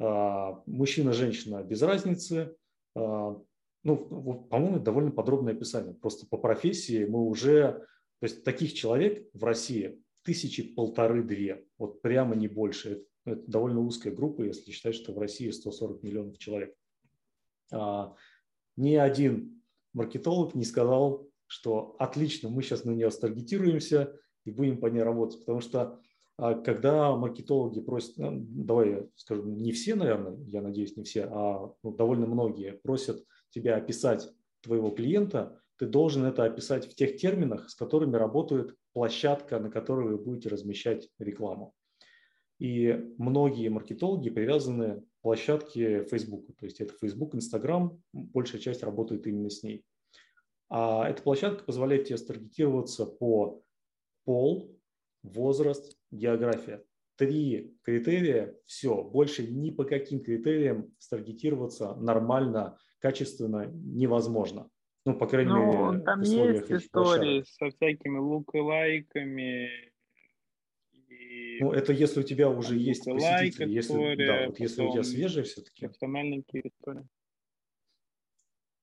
А, 0.00 0.62
мужчина, 0.66 1.12
женщина 1.12 1.62
без 1.62 1.82
разницы. 1.82 2.56
А, 2.94 3.40
ну, 3.84 4.46
по-моему, 4.50 4.80
довольно 4.80 5.10
подробное 5.10 5.54
описание. 5.54 5.94
Просто 5.94 6.26
по 6.26 6.38
профессии 6.38 7.04
мы 7.04 7.24
уже, 7.24 7.84
то 8.20 8.24
есть 8.24 8.44
таких 8.44 8.74
человек 8.74 9.28
в 9.34 9.44
России 9.44 10.02
тысячи 10.22 10.62
полторы-две, 10.62 11.64
вот 11.78 12.02
прямо 12.02 12.34
не 12.34 12.48
больше. 12.48 13.04
Это, 13.24 13.38
это 13.38 13.50
довольно 13.50 13.80
узкая 13.80 14.14
группа, 14.14 14.42
если 14.42 14.70
считать, 14.70 14.94
что 14.94 15.12
в 15.12 15.18
России 15.18 15.50
140 15.50 16.02
миллионов 16.02 16.38
человек. 16.38 16.74
А, 17.70 18.14
ни 18.76 18.94
один 18.94 19.62
маркетолог 19.92 20.54
не 20.54 20.64
сказал, 20.64 21.28
что 21.46 21.96
отлично, 21.98 22.48
мы 22.48 22.62
сейчас 22.62 22.84
на 22.84 22.90
нее 22.90 23.10
старгетируемся, 23.10 24.14
и 24.48 24.50
будем 24.50 24.78
по 24.78 24.86
ней 24.86 25.02
работать. 25.02 25.40
Потому 25.40 25.60
что 25.60 26.00
а, 26.38 26.54
когда 26.54 27.14
маркетологи 27.14 27.80
просят, 27.80 28.16
ну, 28.16 28.46
давай 28.48 29.08
скажу, 29.14 29.44
не 29.44 29.72
все, 29.72 29.94
наверное, 29.94 30.36
я 30.46 30.62
надеюсь, 30.62 30.96
не 30.96 31.04
все, 31.04 31.24
а 31.24 31.72
ну, 31.82 31.92
довольно 31.92 32.26
многие 32.26 32.72
просят 32.72 33.24
тебя 33.50 33.76
описать 33.76 34.28
твоего 34.62 34.90
клиента, 34.90 35.60
ты 35.76 35.86
должен 35.86 36.24
это 36.24 36.44
описать 36.44 36.86
в 36.86 36.94
тех 36.94 37.16
терминах, 37.16 37.70
с 37.70 37.74
которыми 37.74 38.16
работает 38.16 38.74
площадка, 38.94 39.60
на 39.60 39.70
которой 39.70 40.08
вы 40.08 40.18
будете 40.18 40.48
размещать 40.48 41.08
рекламу. 41.18 41.74
И 42.58 43.14
многие 43.18 43.68
маркетологи 43.68 44.30
привязаны 44.30 45.02
к 45.02 45.04
площадке 45.22 46.04
Facebook. 46.04 46.46
То 46.58 46.64
есть 46.64 46.80
это 46.80 46.94
Facebook, 47.00 47.36
Instagram, 47.36 48.02
большая 48.12 48.60
часть 48.60 48.82
работает 48.82 49.26
именно 49.28 49.50
с 49.50 49.62
ней. 49.62 49.84
А 50.68 51.08
эта 51.08 51.22
площадка 51.22 51.62
позволяет 51.64 52.06
тебе 52.06 52.18
старгетироваться 52.18 53.06
по 53.06 53.62
пол, 54.28 54.78
возраст, 55.22 55.98
география. 56.10 56.84
Три 57.16 57.74
критерия, 57.82 58.54
все, 58.66 59.02
больше 59.02 59.42
ни 59.50 59.70
по 59.70 59.84
каким 59.84 60.22
критериям 60.22 60.92
старгетироваться 60.98 61.94
нормально, 61.94 62.76
качественно 62.98 63.70
невозможно. 63.72 64.68
Ну, 65.06 65.18
по 65.18 65.26
крайней 65.26 65.52
ну, 65.52 65.92
мере, 65.92 66.04
там 66.04 66.20
есть 66.20 66.70
истории 66.70 67.42
со 67.42 67.70
всякими 67.70 68.18
лук-лайками. 68.18 69.70
Ну, 71.60 71.72
это 71.72 71.94
если 71.94 72.20
у 72.20 72.22
тебя 72.22 72.50
уже 72.50 72.74
там 72.74 72.78
есть 72.78 73.04
посетители, 73.06 73.70
если, 73.70 74.26
да, 74.26 74.46
вот 74.48 74.60
если 74.60 74.82
у 74.82 74.92
тебя 74.92 75.04
свежие 75.04 75.44
все-таки. 75.44 75.86
Профессиональненькие 75.86 76.68
истории. 76.68 77.08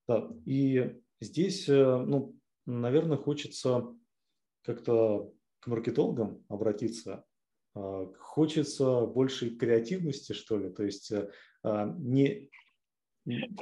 Да, 0.07 0.27
и 0.47 0.95
здесь, 1.21 1.69
э, 1.69 1.97
ну, 1.97 2.35
наверное, 2.65 3.17
хочется 3.17 3.95
как-то 4.63 5.31
к 5.65 5.67
маркетологам 5.67 6.45
обратиться. 6.47 7.25
А, 7.73 8.05
хочется 8.19 9.01
большей 9.01 9.49
креативности, 9.49 10.33
что 10.33 10.59
ли, 10.59 10.69
то 10.69 10.83
есть 10.83 11.11
э, 11.11 11.31
а, 11.63 11.87
не 11.97 12.51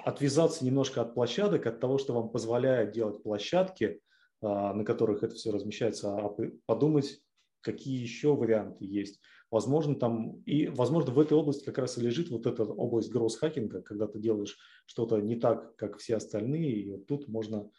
отвязаться 0.04 0.66
немножко 0.66 1.02
от 1.02 1.14
площадок, 1.14 1.66
от 1.66 1.80
того, 1.80 1.98
что 1.98 2.14
вам 2.14 2.30
позволяет 2.30 2.92
делать 2.92 3.24
площадки, 3.24 4.02
а, 4.42 4.74
на 4.74 4.84
которых 4.84 5.24
это 5.24 5.36
все 5.36 5.52
размещается, 5.52 6.14
а 6.14 6.36
подумать, 6.66 7.22
какие 7.62 8.02
еще 8.02 8.36
варианты 8.36 8.84
есть. 8.84 9.22
Возможно, 9.50 9.96
там 9.96 10.42
и, 10.42 10.68
возможно, 10.68 11.14
в 11.14 11.20
этой 11.20 11.38
области 11.38 11.64
как 11.64 11.78
раз 11.78 11.98
и 11.98 12.02
лежит 12.02 12.30
вот 12.30 12.46
эта 12.46 12.66
область 12.66 13.12
гросс-хакинга, 13.12 13.82
когда 13.82 14.08
ты 14.08 14.20
делаешь 14.20 14.58
что-то 14.88 15.22
не 15.22 15.38
так, 15.38 15.78
как 15.78 16.00
все 16.00 16.18
остальные, 16.18 16.72
и 16.72 16.92
вот 16.92 17.06
тут 17.08 17.30
можно 17.30 17.72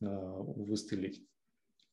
выстрелить. 0.00 1.28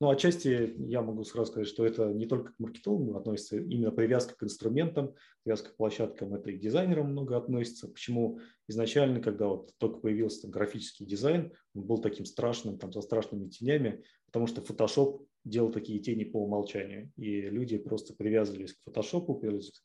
Ну, 0.01 0.09
отчасти 0.09 0.75
я 0.77 1.01
могу 1.01 1.23
сразу 1.23 1.51
сказать, 1.51 1.69
что 1.69 1.85
это 1.85 2.11
не 2.11 2.25
только 2.25 2.51
к 2.51 2.59
маркетологам 2.59 3.15
относится, 3.15 3.57
именно 3.57 3.91
привязка 3.91 4.35
к 4.35 4.43
инструментам, 4.43 5.15
привязка 5.43 5.69
к 5.69 5.77
площадкам, 5.77 6.33
это 6.33 6.49
и 6.51 6.57
к 6.57 6.61
дизайнерам 6.61 7.11
много 7.11 7.37
относится. 7.37 7.87
Почему 7.87 8.39
изначально, 8.67 9.21
когда 9.21 9.47
вот 9.47 9.71
только 9.77 9.99
появился 9.99 10.41
там, 10.41 10.51
графический 10.51 11.05
дизайн, 11.05 11.53
он 11.73 11.83
был 11.83 11.99
таким 11.99 12.25
страшным, 12.25 12.77
там, 12.77 12.91
со 12.91 13.01
страшными 13.01 13.47
тенями, 13.47 14.03
потому 14.25 14.47
что 14.47 14.61
Photoshop 14.61 15.25
делал 15.45 15.71
такие 15.71 15.99
тени 15.99 16.25
по 16.25 16.43
умолчанию, 16.43 17.13
и 17.15 17.41
люди 17.41 17.77
просто 17.77 18.13
привязывались 18.13 18.73
к 18.73 18.89
Photoshop, 18.89 19.39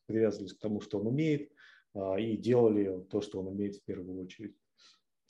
привязывались 0.06 0.54
к 0.54 0.60
тому, 0.60 0.80
что 0.80 0.98
он 0.98 1.06
умеет, 1.06 1.52
а, 1.94 2.18
и 2.18 2.36
делали 2.36 3.04
то, 3.10 3.20
что 3.20 3.38
он 3.40 3.46
умеет 3.46 3.76
в 3.76 3.84
первую 3.84 4.24
очередь. 4.24 4.56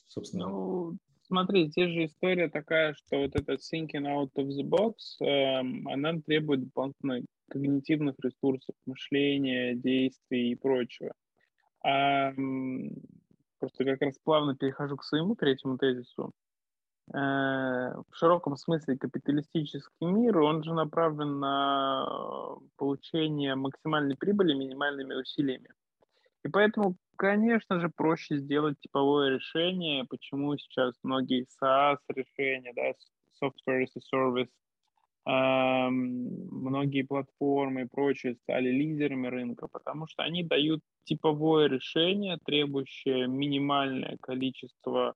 Собственно. 0.06 0.48
Ну, 0.48 0.98
смотри, 1.30 1.68
здесь 1.68 1.90
же 1.90 2.04
история 2.06 2.48
такая, 2.48 2.94
что 2.94 3.18
вот 3.18 3.36
эта 3.36 3.54
thinking 3.54 4.04
out 4.04 4.30
of 4.36 4.48
the 4.48 4.64
box, 4.64 4.94
э, 5.20 5.60
она 5.92 6.20
требует 6.20 6.64
дополнительных 6.64 7.24
когнитивных 7.48 8.16
ресурсов, 8.22 8.74
мышления, 8.86 9.74
действий 9.74 10.52
и 10.52 10.56
прочего. 10.56 11.12
А, 11.82 12.32
просто 13.58 13.84
как 13.84 14.02
раз 14.02 14.18
плавно 14.22 14.56
перехожу 14.56 14.96
к 14.96 15.04
своему 15.04 15.36
третьему 15.36 15.78
тезису. 15.78 16.32
Э, 17.12 17.94
в 18.08 18.14
широком 18.14 18.56
смысле 18.56 18.98
капиталистический 18.98 20.06
мир, 20.06 20.38
он 20.38 20.62
же 20.64 20.74
направлен 20.74 21.38
на 21.38 22.56
получение 22.76 23.54
максимальной 23.54 24.16
прибыли 24.16 24.54
минимальными 24.54 25.14
усилиями. 25.14 25.70
И 26.44 26.48
поэтому 26.48 26.96
конечно 27.20 27.78
же, 27.80 27.90
проще 27.90 28.38
сделать 28.38 28.80
типовое 28.80 29.36
решение, 29.36 30.06
почему 30.08 30.56
сейчас 30.56 30.94
многие 31.02 31.44
SaaS 31.62 31.98
решения, 32.08 32.72
да, 32.74 32.94
Software 33.42 33.84
as 33.84 33.90
a 33.94 34.00
Service, 34.10 34.48
э, 35.26 35.90
многие 35.90 37.02
платформы 37.02 37.82
и 37.82 37.88
прочее 37.88 38.36
стали 38.36 38.70
лидерами 38.70 39.26
рынка, 39.26 39.68
потому 39.68 40.06
что 40.06 40.22
они 40.22 40.44
дают 40.44 40.80
типовое 41.04 41.68
решение, 41.68 42.38
требующее 42.42 43.28
минимальное 43.28 44.16
количество 44.22 45.14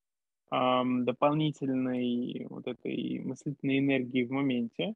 э, 0.53 0.83
дополнительной 0.85 2.47
вот 2.51 2.67
этой 2.67 3.21
мыслительной 3.21 3.79
энергии 3.79 4.25
в 4.25 4.31
моменте, 4.31 4.93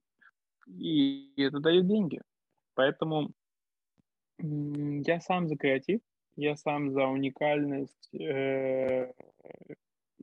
и 0.67 1.33
это 1.39 1.59
дает 1.59 1.89
деньги. 1.89 2.21
Поэтому 2.75 3.31
я 4.41 5.21
сам 5.21 5.49
за 5.49 5.57
креатив, 5.57 6.01
я 6.39 6.57
сам 6.57 6.93
за 6.93 7.07
уникальность 7.07 8.15
э, 8.15 9.13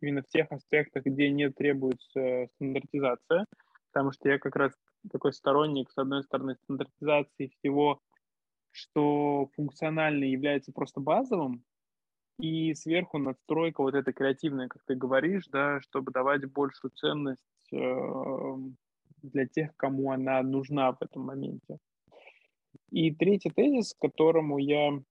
именно 0.02 0.22
в 0.22 0.28
тех 0.30 0.50
аспектах, 0.50 1.04
где 1.04 1.30
не 1.30 1.50
требуется 1.52 2.48
стандартизация, 2.56 3.46
потому 3.92 4.14
что 4.14 4.30
я 4.30 4.40
как 4.40 4.56
раз 4.56 4.72
такой 5.12 5.34
сторонник, 5.34 5.92
с 5.92 5.98
одной 5.98 6.24
стороны, 6.24 6.56
стандартизации 6.56 7.48
всего, 7.48 8.00
что 8.72 9.50
функционально 9.58 10.24
является 10.24 10.72
просто 10.72 11.02
базовым, 11.02 11.66
и 12.40 12.74
сверху 12.76 13.18
надстройка 13.18 13.82
вот 13.82 13.94
эта 13.94 14.14
креативная, 14.14 14.70
как 14.70 14.84
ты 14.86 14.96
говоришь, 14.96 15.48
да, 15.52 15.82
чтобы 15.82 16.14
давать 16.14 16.50
большую 16.50 16.92
ценность 16.92 17.44
э, 17.74 18.56
для 19.22 19.48
тех, 19.48 19.76
кому 19.76 20.12
она 20.12 20.42
нужна 20.44 20.94
в 20.94 21.02
этом 21.02 21.24
моменте. 21.24 21.78
И 22.90 23.14
третий 23.14 23.50
тезис, 23.50 23.94
к 23.94 24.00
которому 24.00 24.58
я 24.58 25.02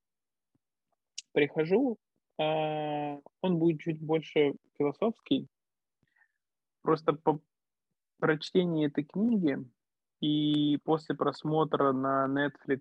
прихожу, 1.35 1.99
а, 2.39 3.18
он 3.43 3.59
будет 3.59 3.80
чуть 3.80 4.01
больше 4.01 4.55
философский. 4.78 5.49
Просто 6.80 7.12
по 7.12 7.41
прочтении 8.18 8.87
этой 8.87 9.05
книги 9.05 9.59
и 10.20 10.78
после 10.85 11.14
просмотра 11.14 11.93
на 11.93 12.26
Netflix 12.26 12.80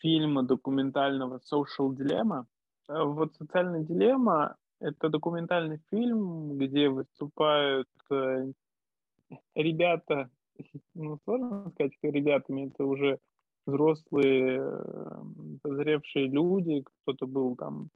фильма 0.00 0.42
документального 0.42 1.40
Social 1.52 1.90
Dilemma. 1.90 2.44
Э, 2.88 3.02
вот 3.02 3.34
«Социальная 3.34 3.82
дилемма»— 3.82 4.56
это 4.80 5.08
документальный 5.08 5.80
фильм, 5.90 6.56
где 6.56 6.88
выступают 6.88 7.88
э, 8.10 8.52
ребята, 9.54 10.30
ну, 10.94 11.18
сложно 11.24 11.70
сказать, 11.74 11.94
что 11.94 12.08
ребятами, 12.08 12.68
это 12.68 12.84
уже 12.84 13.18
взрослые, 13.68 14.62
созревшие 15.62 16.26
люди, 16.26 16.84
кто-то 17.02 17.26
был 17.26 17.56
там 17.56 17.90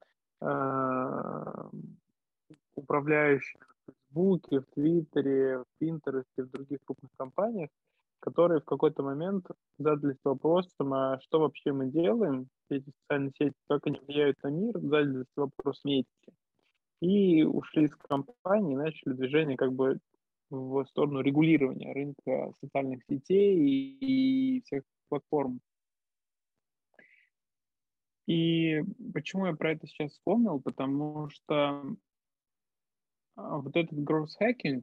управляющий 2.75 3.59
в 3.59 3.93
Фейсбуке, 3.93 4.61
в 4.61 4.67
Твиттере, 4.75 5.59
в 5.59 5.65
Пинтересте, 5.79 6.43
в 6.43 6.51
других 6.51 6.79
крупных 6.85 7.11
компаниях, 7.17 7.71
которые 8.21 8.61
в 8.61 8.65
какой-то 8.65 9.03
момент 9.03 9.47
задались 9.79 10.19
вопросом, 10.25 10.93
а 10.93 11.19
что 11.21 11.41
вообще 11.41 11.73
мы 11.73 11.87
делаем, 11.87 12.49
эти 12.71 12.91
социальные 12.91 13.33
сети, 13.39 13.57
как 13.69 13.87
они 13.87 14.01
влияют 14.07 14.43
на 14.43 14.49
мир, 14.49 14.79
задались 14.79 15.27
вопрос 15.37 15.85
метики. 15.85 16.33
И 17.01 17.43
ушли 17.45 17.85
из 17.85 17.97
компании, 17.97 18.77
начали 18.77 19.15
движение 19.15 19.57
как 19.57 19.73
бы 19.73 19.99
в 20.51 20.85
сторону 20.85 21.21
регулирования 21.21 21.93
рынка 21.93 22.53
социальных 22.61 23.03
сетей 23.09 23.57
и 24.01 24.61
всех 24.63 24.85
платформ. 25.13 25.61
И 28.27 28.83
почему 29.13 29.47
я 29.47 29.53
про 29.53 29.73
это 29.73 29.87
сейчас 29.87 30.13
вспомнил? 30.13 30.59
Потому 30.59 31.29
что 31.29 31.85
а, 33.37 33.59
вот 33.59 33.77
этот 33.77 33.99
growth 33.99 34.31
hacking, 34.41 34.83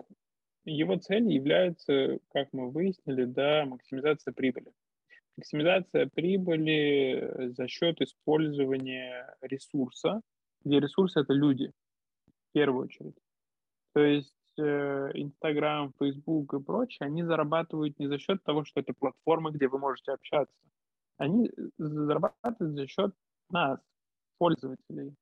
его 0.65 0.97
целью 0.97 1.33
является, 1.33 2.19
как 2.31 2.49
мы 2.51 2.69
выяснили, 2.69 3.25
да, 3.25 3.65
максимизация 3.65 4.33
прибыли. 4.33 4.71
Максимизация 5.35 6.07
прибыли 6.07 7.51
за 7.55 7.67
счет 7.67 8.01
использования 8.01 9.35
ресурса, 9.41 10.21
где 10.63 10.79
ресурс— 10.79 11.15
это 11.15 11.33
люди, 11.33 11.71
в 12.27 12.51
первую 12.53 12.85
очередь. 12.85 13.15
То 13.93 14.01
есть 14.01 14.35
э, 14.35 14.38
Инстаграм, 14.61 15.93
Фейсбук 15.99 16.53
и 16.53 16.59
прочее, 16.59 17.07
они 17.07 17.23
зарабатывают 17.23 17.97
не 17.99 18.07
за 18.07 18.17
счет 18.19 18.43
того, 18.43 18.63
что 18.65 18.79
это 18.79 18.93
платформа, 18.93 19.51
где 19.51 19.67
вы 19.67 19.79
можете 19.79 20.11
общаться. 20.11 20.55
Они 21.17 21.51
зарабатывают 21.77 22.75
за 22.75 22.87
счет 22.87 23.13
нас, 23.49 23.79
пользователей. 24.37 25.15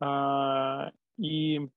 А, 0.00 0.90
и, 1.18 1.68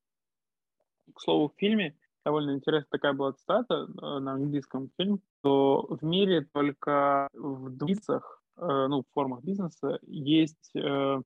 к 1.12 1.20
слову, 1.20 1.48
в 1.48 1.58
фильме 1.58 1.96
довольно 2.24 2.52
интересная 2.52 2.90
такая 2.90 3.12
была 3.12 3.32
цитата 3.32 3.74
э, 3.74 4.18
на 4.18 4.32
английском 4.34 4.90
фильме, 4.96 5.18
что 5.40 5.86
в 5.88 6.04
мире 6.04 6.42
только 6.52 7.28
в 7.32 7.70
бизнесах, 7.70 8.42
э, 8.56 8.86
ну, 8.88 9.02
в 9.02 9.12
формах 9.12 9.42
бизнеса 9.42 9.98
есть 10.02 10.70
э, 10.76 11.20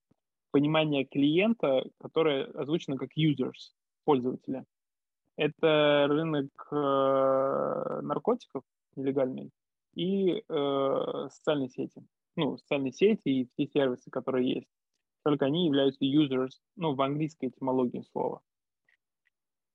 понимание 0.50 1.04
клиента, 1.04 1.84
которое 2.00 2.44
озвучено 2.44 2.96
как 2.96 3.10
users, 3.16 3.74
пользователя. 4.04 4.64
Это 5.36 6.06
рынок 6.08 6.48
наркотиков 8.02 8.62
нелегальный 8.96 9.50
и 9.94 10.42
социальные 10.48 11.68
сети. 11.68 12.02
Ну, 12.36 12.58
социальные 12.58 12.92
сети 12.92 13.28
и 13.28 13.46
все 13.46 13.66
сервисы, 13.66 14.10
которые 14.10 14.54
есть. 14.54 14.68
Только 15.24 15.46
они 15.46 15.66
являются 15.66 16.04
users, 16.04 16.50
ну, 16.76 16.94
в 16.94 17.00
английской 17.02 17.48
этимологии 17.48 18.02
слова. 18.12 18.40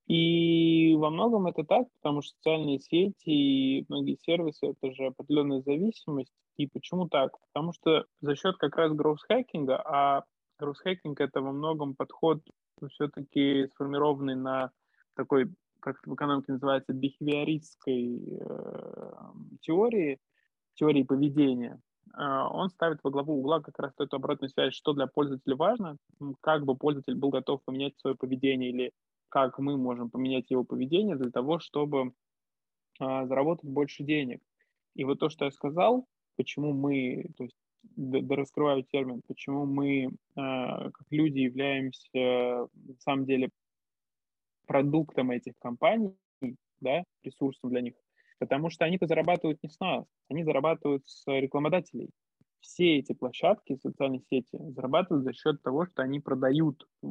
И 0.08 0.96
во 0.96 1.10
многом 1.10 1.48
это 1.48 1.64
так, 1.64 1.88
потому 2.02 2.22
что 2.22 2.36
социальные 2.36 2.80
сети 2.80 3.30
и 3.30 3.86
многие 3.88 4.18
сервисы– 4.18 4.68
это 4.82 4.94
же 4.94 5.08
определенная 5.08 5.62
зависимость. 5.62 6.34
И 6.58 6.68
почему 6.68 7.08
так? 7.08 7.32
Потому 7.54 7.74
что 7.74 8.06
за 8.20 8.36
счет 8.36 8.58
как 8.58 8.76
раз 8.76 8.94
гроусс-хакинга, 8.94 9.82
а 9.84 10.24
гроусс-хакинг– 10.60 11.20
это 11.20 11.42
во 11.42 11.52
многом 11.52 11.96
подход 11.96 12.42
все-таки 12.90 13.68
сформированный 13.74 14.36
на 14.36 14.72
такой, 15.22 15.52
как 15.80 15.98
в 16.06 16.14
экономике 16.14 16.54
называется, 16.54 16.94
бихевиористской 16.94 18.40
э, 18.40 19.14
теории, 19.62 20.20
теории 20.76 21.04
поведения. 21.04 21.80
Э, 22.18 22.48
он 22.50 22.70
ставит 22.70 23.00
во 23.04 23.12
главу 23.12 23.40
угла 23.40 23.62
как 23.62 23.78
раз 23.80 23.94
эту 24.00 24.16
обратную 24.16 24.50
связь, 24.50 24.74
что 24.74 24.94
для 24.94 25.08
пользователя 25.08 25.56
важно, 25.56 25.98
как 26.42 26.66
бы 26.66 26.76
пользователь 26.76 27.16
был 27.16 27.30
готов 27.30 27.64
поменять 27.64 27.98
свое 28.00 28.16
поведение 28.16 28.70
или 28.70 28.92
как 29.30 29.60
мы 29.60 29.78
можем 29.78 30.10
поменять 30.10 30.52
его 30.52 30.64
поведение 30.64 31.16
для 31.16 31.32
того, 31.32 31.60
чтобы 31.60 32.14
а, 33.00 33.26
заработать 33.28 33.70
больше 33.70 34.04
денег. 34.04 34.42
И 34.94 35.06
вот 35.06 35.20
то, 35.20 35.30
что 35.30 35.46
я 35.46 35.52
сказал, 35.52 36.06
почему 36.36 36.74
мы, 36.74 37.26
то 37.38 37.46
есть 37.46 37.56
раскрываю 38.30 38.84
термин, 38.84 39.22
почему 39.28 39.66
мы 39.66 40.12
а, 40.36 40.92
как 40.92 41.08
люди 41.12 41.40
являемся 41.40 42.68
на 42.74 43.00
самом 43.00 43.26
деле 43.26 43.50
продуктом 44.72 45.32
этих 45.32 45.52
компаний, 45.60 46.16
да, 46.80 47.04
ресурсом 47.24 47.72
для 47.72 47.82
них, 47.82 47.94
потому 48.40 48.70
что 48.70 48.86
они-то 48.86 49.06
зарабатывают 49.06 49.62
не 49.62 49.70
с 49.70 49.78
нас, 49.82 50.06
они 50.30 50.46
зарабатывают 50.46 51.04
с 51.06 51.28
рекламодателей. 51.28 52.10
Все 52.62 53.00
эти 53.00 53.12
площадки, 53.12 53.76
социальные 53.76 54.22
сети 54.30 54.58
зарабатывают 54.72 55.26
за 55.26 55.34
счет 55.34 55.62
того, 55.62 55.88
что 55.88 56.04
они 56.04 56.22
продают 56.22 56.88
э, 57.04 57.08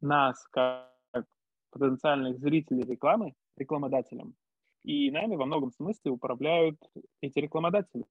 нас 0.00 0.44
как 0.48 0.90
потенциальных 1.70 2.40
зрителей 2.40 2.82
рекламы 2.82 3.34
рекламодателям. 3.56 4.34
И 4.82 5.12
нами 5.12 5.36
во 5.36 5.46
многом 5.46 5.70
смысле 5.70 6.10
управляют 6.10 6.76
эти 7.20 7.38
рекламодатели. 7.38 8.04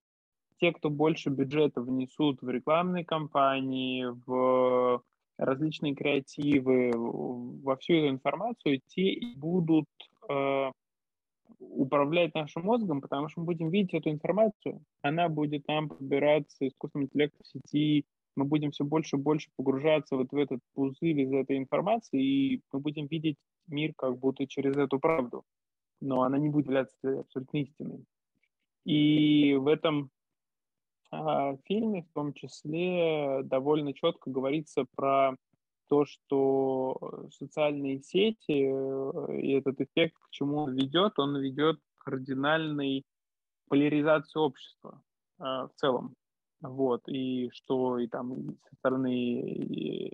Те, 0.58 0.72
кто 0.72 0.88
больше 0.88 1.28
бюджета 1.28 1.82
внесут 1.82 2.40
в 2.40 2.48
рекламные 2.48 3.04
кампании, 3.04 4.06
в 4.24 5.02
различные 5.44 5.94
креативы, 5.94 6.92
во 6.94 7.76
всю 7.76 7.94
эту 7.94 8.08
информацию, 8.08 8.80
те 8.86 9.02
и 9.02 9.36
будут 9.36 9.86
э, 10.28 10.70
управлять 11.58 12.34
нашим 12.34 12.64
мозгом, 12.64 13.00
потому 13.00 13.28
что 13.28 13.40
мы 13.40 13.46
будем 13.46 13.70
видеть 13.70 13.94
эту 13.94 14.10
информацию. 14.10 14.82
Она 15.02 15.28
будет 15.28 15.66
нам 15.68 15.88
подбираться 15.88 16.66
искусственным 16.66 17.06
интеллектом 17.06 17.40
в 17.42 17.48
сети, 17.48 18.04
мы 18.34 18.44
будем 18.44 18.70
все 18.70 18.84
больше 18.84 19.16
и 19.16 19.20
больше 19.20 19.50
погружаться 19.56 20.16
вот 20.16 20.32
в 20.32 20.36
этот 20.36 20.60
пузырь 20.74 21.20
из 21.20 21.32
этой 21.32 21.58
информации, 21.58 22.22
и 22.22 22.62
мы 22.72 22.80
будем 22.80 23.06
видеть 23.06 23.36
мир 23.66 23.92
как 23.96 24.18
будто 24.18 24.46
через 24.46 24.76
эту 24.76 24.98
правду, 24.98 25.44
но 26.00 26.22
она 26.22 26.38
не 26.38 26.48
будет 26.48 26.66
являться 26.66 27.20
абсолютно 27.20 27.58
истиной. 27.58 28.04
И 28.84 29.54
в 29.54 29.66
этом 29.68 30.10
а, 31.12 31.56
фильме 31.66 32.02
в 32.02 32.12
том 32.14 32.32
числе 32.32 33.42
довольно 33.44 33.92
четко 33.92 34.30
говорится 34.30 34.86
про 34.96 35.36
то, 35.88 36.06
что 36.06 37.28
социальные 37.30 38.00
сети 38.00 38.66
э, 38.66 39.38
и 39.38 39.52
этот 39.52 39.78
эффект, 39.82 40.16
к 40.18 40.30
чему 40.30 40.60
он 40.62 40.74
ведет, 40.74 41.18
он 41.18 41.38
ведет 41.38 41.78
к 41.98 42.04
кардинальной 42.04 43.04
поляризации 43.68 44.38
общества 44.38 45.02
э, 45.38 45.42
в 45.42 45.70
целом. 45.76 46.14
Вот, 46.62 47.02
и 47.08 47.50
что 47.52 47.98
и 47.98 48.06
там 48.06 48.56
со 48.70 48.76
стороны 48.76 50.10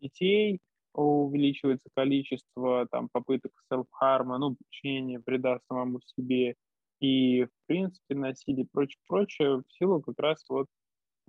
детей 0.00 0.60
увеличивается 0.92 1.88
количество 1.94 2.88
там 2.90 3.08
попыток 3.08 3.52
селф-харма, 3.70 4.38
ну, 4.38 4.56
причинения 4.56 5.22
вреда 5.24 5.60
самому 5.68 6.00
себе 6.16 6.56
и, 7.00 7.44
в 7.44 7.50
принципе, 7.66 8.14
насилие 8.14 8.64
и 8.64 8.68
прочее, 8.68 8.98
прочее, 9.06 9.56
в 9.58 9.64
силу 9.72 10.00
как 10.00 10.18
раз 10.18 10.44
вот 10.48 10.66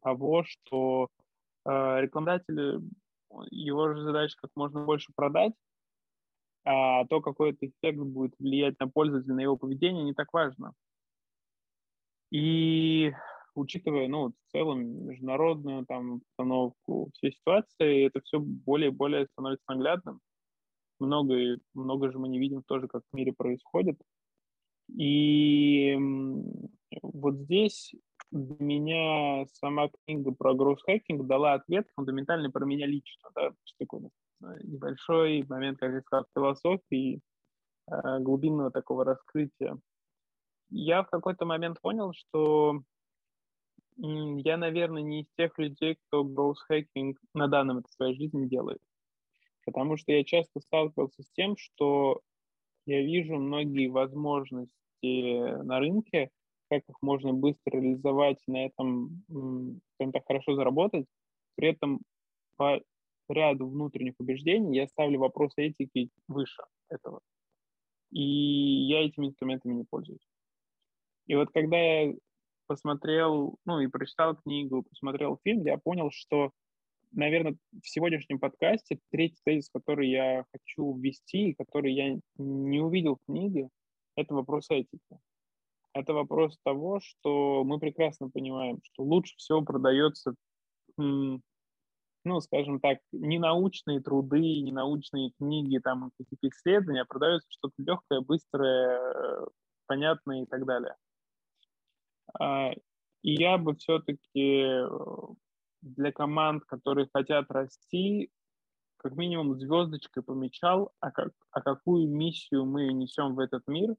того, 0.02 0.44
что 0.44 1.10
э, 1.66 2.02
рекламодатель, 2.02 2.82
его 3.52 3.94
же 3.94 4.04
задача 4.04 4.36
как 4.42 4.52
можно 4.56 4.86
больше 4.86 5.12
продать, 5.16 5.54
а 6.64 7.06
то, 7.06 7.22
какой 7.22 7.52
это 7.52 7.68
эффект 7.68 8.00
будет 8.00 8.34
влиять 8.40 8.80
на 8.80 8.88
пользователя, 8.90 9.36
на 9.36 9.42
его 9.42 9.58
поведение, 9.58 10.04
не 10.04 10.14
так 10.14 10.32
важно. 10.34 10.74
И 12.30 13.14
учитывая, 13.56 14.08
ну, 14.08 14.30
в 14.30 14.52
целом 14.52 15.08
международную 15.08 15.86
там 15.86 16.16
обстановку, 16.16 17.10
все 17.14 17.32
ситуации, 17.32 18.06
это 18.08 18.22
все 18.22 18.40
более 18.40 18.92
и 18.92 18.94
более 18.94 19.28
становится 19.28 19.64
наглядным. 19.68 20.20
Много, 21.00 21.58
много 21.74 22.12
же 22.12 22.20
мы 22.20 22.28
не 22.28 22.40
видим 22.40 22.64
тоже, 22.64 22.88
как 22.88 23.04
в 23.04 23.16
мире 23.16 23.34
происходит. 23.34 23.98
И 24.96 25.98
вот 27.02 27.36
здесь 27.36 27.94
для 28.32 28.56
меня 28.60 29.46
сама 29.54 29.90
книга 30.06 30.32
про 30.32 30.54
гроусс-хакинг 30.54 31.26
дала 31.26 31.54
ответ 31.54 31.88
фундаментальный 31.96 32.52
про 32.52 32.66
меня 32.66 32.86
лично, 32.86 33.30
да, 33.36 33.52
такой 33.80 34.10
небольшой 34.64 35.44
момент, 35.48 35.80
как 35.80 35.94
я 35.94 36.02
сказал, 36.02 36.26
философии, 36.34 37.22
э, 37.90 38.20
глубинного 38.20 38.72
такого 38.72 39.06
раскрытия. 39.06 39.78
Я 40.70 41.04
в 41.04 41.10
какой-то 41.10 41.46
момент 41.46 41.80
понял, 41.82 42.14
что 42.14 42.82
я, 43.98 44.58
наверное, 44.58 45.02
не 45.02 45.22
из 45.22 45.28
тех 45.38 45.58
людей, 45.58 45.96
кто 45.96 46.24
hacking 46.70 47.16
на 47.34 47.48
данном 47.48 47.80
этапе 47.80 47.94
своей 47.94 48.16
жизни 48.16 48.46
делает. 48.46 48.80
Потому 49.66 49.98
что 49.98 50.12
я 50.12 50.24
часто 50.24 50.60
сталкивался 50.60 51.24
с 51.24 51.32
тем, 51.32 51.58
что 51.58 52.22
я 52.88 53.02
вижу 53.02 53.36
многие 53.36 53.88
возможности 53.88 54.72
на 55.64 55.80
рынке, 55.80 56.30
как 56.70 56.84
их 56.90 56.96
можно 57.02 57.34
быстро 57.34 57.80
реализовать, 57.80 58.42
на 58.48 58.66
этом, 58.66 59.24
так, 59.98 60.26
хорошо 60.26 60.56
заработать. 60.56 61.06
При 61.56 61.70
этом 61.70 62.02
по 62.56 62.82
ряду 63.30 63.68
внутренних 63.68 64.14
убеждений 64.20 64.78
я 64.78 64.88
ставлю 64.88 65.20
вопрос 65.20 65.54
этики 65.58 66.10
выше 66.28 66.64
этого. 66.90 67.20
И 68.12 68.22
я 68.22 69.06
этими 69.06 69.28
инструментами 69.28 69.74
не 69.74 69.84
пользуюсь. 69.84 70.28
И 71.28 71.36
вот 71.36 71.50
когда 71.52 71.78
я 71.78 72.14
посмотрел, 72.68 73.58
ну 73.66 73.80
и 73.82 73.88
прочитал 73.88 74.36
книгу, 74.38 74.84
посмотрел 74.84 75.40
фильм, 75.44 75.66
я 75.66 75.78
понял, 75.78 76.10
что, 76.12 76.52
наверное, 77.12 77.58
в 77.82 77.90
сегодняшнем 77.90 78.40
подкасте 78.40 79.00
третий 79.12 79.40
тезис, 79.44 79.70
который 79.70 80.10
я 80.10 80.46
хочу 80.52 80.94
ввести, 80.98 81.54
который 81.54 81.94
я 81.94 82.20
не 82.38 82.80
увидел 82.80 83.16
в 83.16 83.26
книге, 83.26 83.70
это 84.16 84.34
вопрос 84.34 84.70
этики. 84.70 85.20
Это 85.94 86.14
вопрос 86.14 86.58
того, 86.64 87.00
что 87.00 87.64
мы 87.64 87.80
прекрасно 87.80 88.30
понимаем, 88.30 88.80
что 88.84 89.04
лучше 89.04 89.36
всего 89.38 89.64
продается, 89.64 90.36
ну, 90.98 92.42
скажем 92.42 92.80
так, 92.80 93.00
не 93.12 93.40
научные 93.40 94.02
труды, 94.02 94.62
не 94.62 94.72
научные 94.72 95.32
книги, 95.38 95.80
там, 95.80 96.12
какие-то 96.18 96.50
исследования, 96.50 97.02
а 97.02 97.06
продается 97.06 97.48
что-то 97.50 97.76
легкое, 97.78 98.22
быстрое, 98.22 99.48
понятное 99.88 100.44
и 100.44 100.46
так 100.46 100.66
далее. 100.66 100.96
А, 102.40 102.72
и 103.24 103.34
я 103.34 103.58
бы 103.58 103.76
все-таки 103.76 104.20
э, 104.36 104.88
для 105.82 106.12
команд, 106.12 106.66
которые 106.66 107.10
хотят 107.12 107.52
расти, 107.52 108.32
как 108.98 109.16
минимум 109.16 109.60
звездочкой 109.60 110.24
помечал, 110.24 110.92
а, 111.00 111.12
как, 111.12 111.34
а 111.52 111.62
какую 111.62 112.10
миссию 112.10 112.66
мы 112.66 112.92
несем 112.94 113.36
в 113.36 113.40
этот 113.40 113.68
мир, 113.68 113.96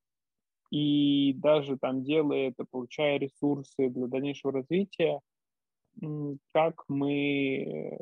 и 0.70 1.32
даже 1.34 1.78
там 1.78 2.02
делая 2.02 2.50
это, 2.50 2.64
получая 2.70 3.18
ресурсы 3.18 3.88
для 3.88 4.06
дальнейшего 4.06 4.52
развития, 4.52 5.20
как 6.52 6.84
мы, 6.88 7.98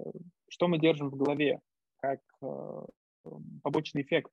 что 0.48 0.68
мы 0.68 0.78
держим 0.78 1.10
в 1.10 1.16
голове, 1.16 1.60
как 1.98 2.20
э, 2.42 2.82
побочный 3.62 4.02
эффект 4.02 4.32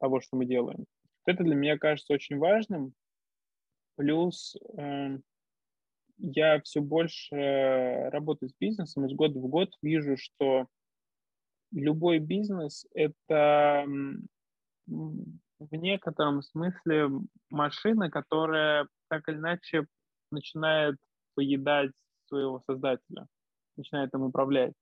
того, 0.00 0.20
что 0.20 0.36
мы 0.36 0.46
делаем. 0.46 0.86
Это 1.26 1.44
для 1.44 1.54
меня 1.54 1.78
кажется 1.78 2.14
очень 2.14 2.38
важным, 2.38 2.94
Плюс 3.98 4.56
э, 4.76 5.18
я 6.18 6.60
все 6.62 6.80
больше 6.80 8.08
работаю 8.10 8.50
с 8.50 8.54
бизнесом, 8.58 9.06
из 9.06 9.12
года 9.12 9.38
в 9.38 9.46
год 9.48 9.70
вижу, 9.82 10.16
что 10.16 10.66
любой 11.72 12.18
бизнес– 12.18 12.86
это 12.94 13.84
в 14.86 15.74
некотором 15.74 16.42
смысле 16.42 17.08
машина, 17.50 18.10
которая 18.10 18.88
так 19.08 19.28
или 19.28 19.36
иначе 19.36 19.86
начинает 20.30 20.96
поедать 21.34 21.92
своего 22.26 22.60
создателя, 22.60 23.26
начинает 23.76 24.12
им 24.14 24.22
управлять. 24.22 24.74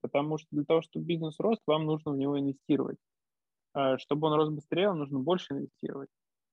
Потому 0.00 0.38
что 0.38 0.48
для 0.52 0.64
того, 0.64 0.82
чтобы 0.82 1.06
бизнес 1.06 1.38
рос, 1.40 1.58
вам 1.66 1.86
нужно 1.86 2.12
в 2.12 2.16
него 2.16 2.38
инвестировать. 2.38 2.98
А 3.74 3.98
чтобы 3.98 4.28
он 4.28 4.34
рос 4.34 4.48
быстрее, 4.50 4.88
вам 4.88 4.98
нужно 5.00 5.18
больше 5.18 5.54
инвестировать 5.54 6.08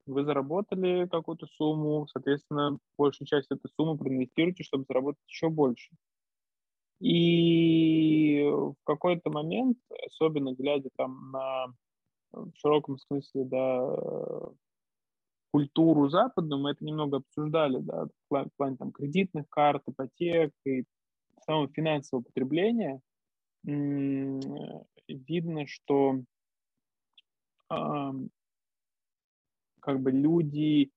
вы 0.06 0.24
заработали 0.24 1.08
какую-то 1.08 1.47
сумму, 1.47 2.08
соответственно, 2.08 2.78
большую 2.97 3.28
часть 3.28 3.51
этой 3.51 3.70
суммы 3.76 3.97
проинвестируйте, 3.97 4.64
чтобы 4.64 4.86
заработать 4.88 5.24
еще 5.28 5.49
больше. 5.49 5.91
И 6.99 8.43
в 8.43 8.76
какой-то 8.84 9.30
момент, 9.30 9.78
особенно 10.06 10.53
глядя 10.53 10.89
там 10.95 11.32
на 11.32 11.68
в 12.32 12.51
широком 12.56 12.97
смысле, 12.97 13.45
да, 13.45 13.97
культуру 15.51 16.10
западную, 16.10 16.62
мы 16.62 16.72
это 16.72 16.84
немного 16.84 17.18
обсуждали, 17.18 17.80
да, 17.80 18.08
в 18.30 18.49
плане 18.58 18.78
там 18.78 18.91
кредитных 18.91 19.47
карт, 19.49 19.84
ипотек 19.88 20.51
и 20.66 20.84
самого 21.45 21.70
финансового 21.70 22.24
потребления, 22.24 23.01
видно, 23.64 25.66
что 25.66 26.22
как 29.86 29.99
бы 29.99 30.11
люди, 30.11 30.91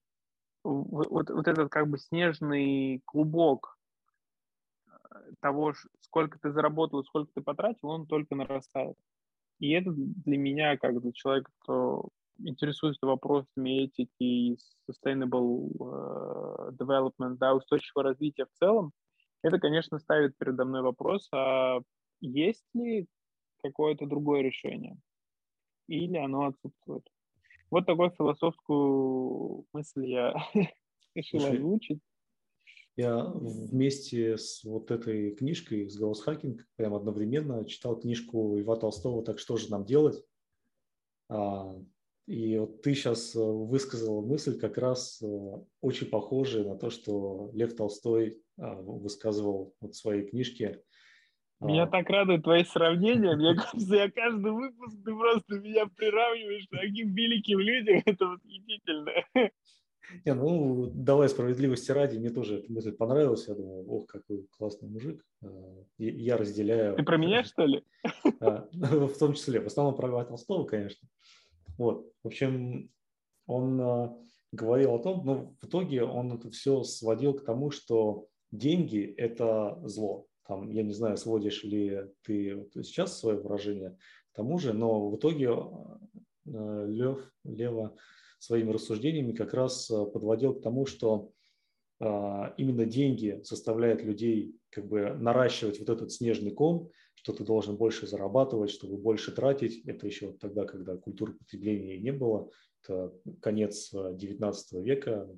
вот, 0.65 1.31
вот 1.31 1.47
этот 1.47 1.71
как 1.71 1.89
бы 1.89 1.99
снежный 1.99 3.03
клубок 3.05 3.79
э, 4.87 4.93
того, 5.41 5.75
сколько 6.01 6.39
ты 6.39 6.51
заработал, 6.51 7.05
сколько 7.05 7.31
ты 7.35 7.43
потратил, 7.43 7.89
он 7.89 8.07
только 8.07 8.35
нарастает. 8.35 8.97
И 9.59 9.71
это 9.73 9.91
для 9.93 10.39
меня, 10.39 10.77
как 10.77 11.01
для 11.01 11.13
человека, 11.13 11.51
кто 11.61 12.09
интересуется 12.39 13.05
вопросами 13.07 13.85
этики 13.85 14.13
и 14.21 14.59
sustainable 14.89 15.73
uh, 15.81 16.71
development, 16.77 17.37
да, 17.39 17.55
устойчивого 17.55 18.05
развития 18.05 18.47
в 18.47 18.59
целом, 18.59 18.93
это, 19.43 19.59
конечно, 19.59 19.99
ставит 19.99 20.37
передо 20.39 20.65
мной 20.65 20.83
вопрос, 20.83 21.29
а 21.33 21.81
есть 22.21 22.65
ли 22.75 23.09
какое-то 23.63 24.07
другое 24.07 24.43
решение? 24.43 24.97
Или 25.89 26.17
оно 26.17 26.47
отсутствует? 26.47 27.05
Вот 27.71 27.87
такую 27.87 28.11
философскую 28.11 29.67
мысль 29.73 30.07
я 30.07 30.35
решил 31.15 31.45
озвучить. 31.45 32.01
Я 32.97 33.25
вместе 33.27 34.37
с 34.37 34.65
вот 34.65 34.91
этой 34.91 35.31
книжкой, 35.37 35.89
с 35.89 36.01
Hacking, 36.01 36.59
прям 36.75 36.95
одновременно 36.95 37.65
читал 37.65 37.97
книжку 37.97 38.57
Льва 38.57 38.75
Толстого 38.75 39.23
«Так 39.25 39.39
что 39.39 39.57
же 39.57 39.71
нам 39.71 39.85
делать?». 39.85 40.21
А, 41.29 41.77
и 42.27 42.59
вот 42.59 42.83
ты 42.83 42.95
сейчас 42.95 43.37
э, 43.37 43.39
высказал 43.39 44.21
мысль 44.21 44.59
как 44.59 44.77
раз 44.79 45.23
э, 45.23 45.27
очень 45.81 46.09
похожая 46.09 46.65
на 46.65 46.77
то, 46.77 46.91
что 46.91 47.51
Лев 47.55 47.77
Толстой 47.77 48.43
а, 48.59 48.75
высказывал 48.75 49.75
вот 49.81 49.95
в 49.95 49.97
своей 49.97 50.27
книжке 50.27 50.83
меня 51.61 51.85
а. 51.85 51.87
так 51.87 52.09
радуют 52.09 52.45
твои 52.45 52.65
сравнения. 52.65 53.35
Мне 53.35 53.55
кажется, 53.57 53.97
я 53.97 54.11
каждый 54.11 54.53
выпуск 54.53 54.97
ты 55.05 55.15
просто 55.15 55.55
меня 55.57 55.87
приравниваешь 55.87 56.67
к 56.69 56.77
таким 56.79 57.15
великим 57.15 57.59
людям. 57.59 58.03
Это 58.07 58.27
восхитительно. 58.27 59.13
Не, 60.25 60.35
ну, 60.35 60.91
давай 60.95 61.29
справедливости 61.29 61.91
ради, 61.91 62.17
мне 62.17 62.31
тоже 62.31 62.61
эта 62.61 62.73
мысль 62.73 62.93
понравилась. 62.93 63.47
Я 63.47 63.55
думал, 63.55 63.85
ох, 63.89 64.07
какой 64.07 64.47
классный 64.57 64.89
мужик. 64.89 65.23
А, 65.43 65.85
я 65.99 66.39
разделяю... 66.39 66.97
Ты 66.97 67.03
про 67.03 67.19
меня, 67.19 67.45
что 67.45 67.67
ли? 67.67 67.85
А, 68.41 68.67
в 68.73 69.19
том 69.19 69.35
числе. 69.35 69.61
В 69.61 69.67
основном 69.67 69.97
про 69.97 70.25
Толстого, 70.25 70.65
конечно. 70.65 71.07
Вот. 71.77 72.11
В 72.23 72.29
общем, 72.29 72.91
он 73.47 74.17
говорил 74.51 74.95
о 74.95 74.99
том, 74.99 75.27
но 75.27 75.55
в 75.61 75.67
итоге 75.67 76.05
он 76.05 76.33
это 76.33 76.51
все 76.51 76.85
сводил 76.85 77.35
к 77.35 77.45
тому, 77.45 77.71
что 77.71 78.29
деньги– 78.51 79.03
это 79.19 79.79
зло 79.85 80.28
там, 80.49 80.71
я 80.71 80.83
не 80.83 80.95
знаю, 80.95 81.19
сводишь 81.19 81.63
ли 81.63 82.07
ты 82.23 82.67
сейчас 82.83 83.19
свое 83.19 83.39
выражение 83.39 83.99
к 84.33 84.37
тому 84.37 84.59
же, 84.59 84.73
но 84.73 85.11
в 85.11 85.17
итоге 85.17 85.51
э, 86.47 86.87
Лев, 86.89 87.31
Лева 87.45 87.95
своими 88.39 88.71
рассуждениями 88.73 89.33
как 89.33 89.53
раз 89.53 89.91
э, 89.91 90.07
подводил 90.07 90.55
к 90.55 90.63
тому, 90.63 90.87
что 90.87 91.33
э, 92.01 92.07
именно 92.57 92.87
деньги 92.87 93.41
заставляют 93.45 94.03
людей 94.03 94.57
как 94.71 94.89
бы 94.89 95.11
наращивать 95.11 95.81
вот 95.81 95.91
этот 95.91 96.13
снежный 96.13 96.53
ком, 96.53 96.91
что 97.15 97.35
ты 97.35 97.45
должен 97.45 97.77
больше 97.77 98.07
зарабатывать, 98.07 98.71
чтобы 98.71 98.97
больше 98.97 99.33
тратить. 99.33 99.85
Это 99.87 100.07
еще 100.07 100.33
тогда, 100.33 100.65
когда 100.65 100.97
культуры 100.97 101.35
потребления 101.35 101.99
не 101.99 102.13
было. 102.13 102.49
Это 102.83 103.13
конец 103.43 103.93
19 103.93 104.85
века, 104.85 105.29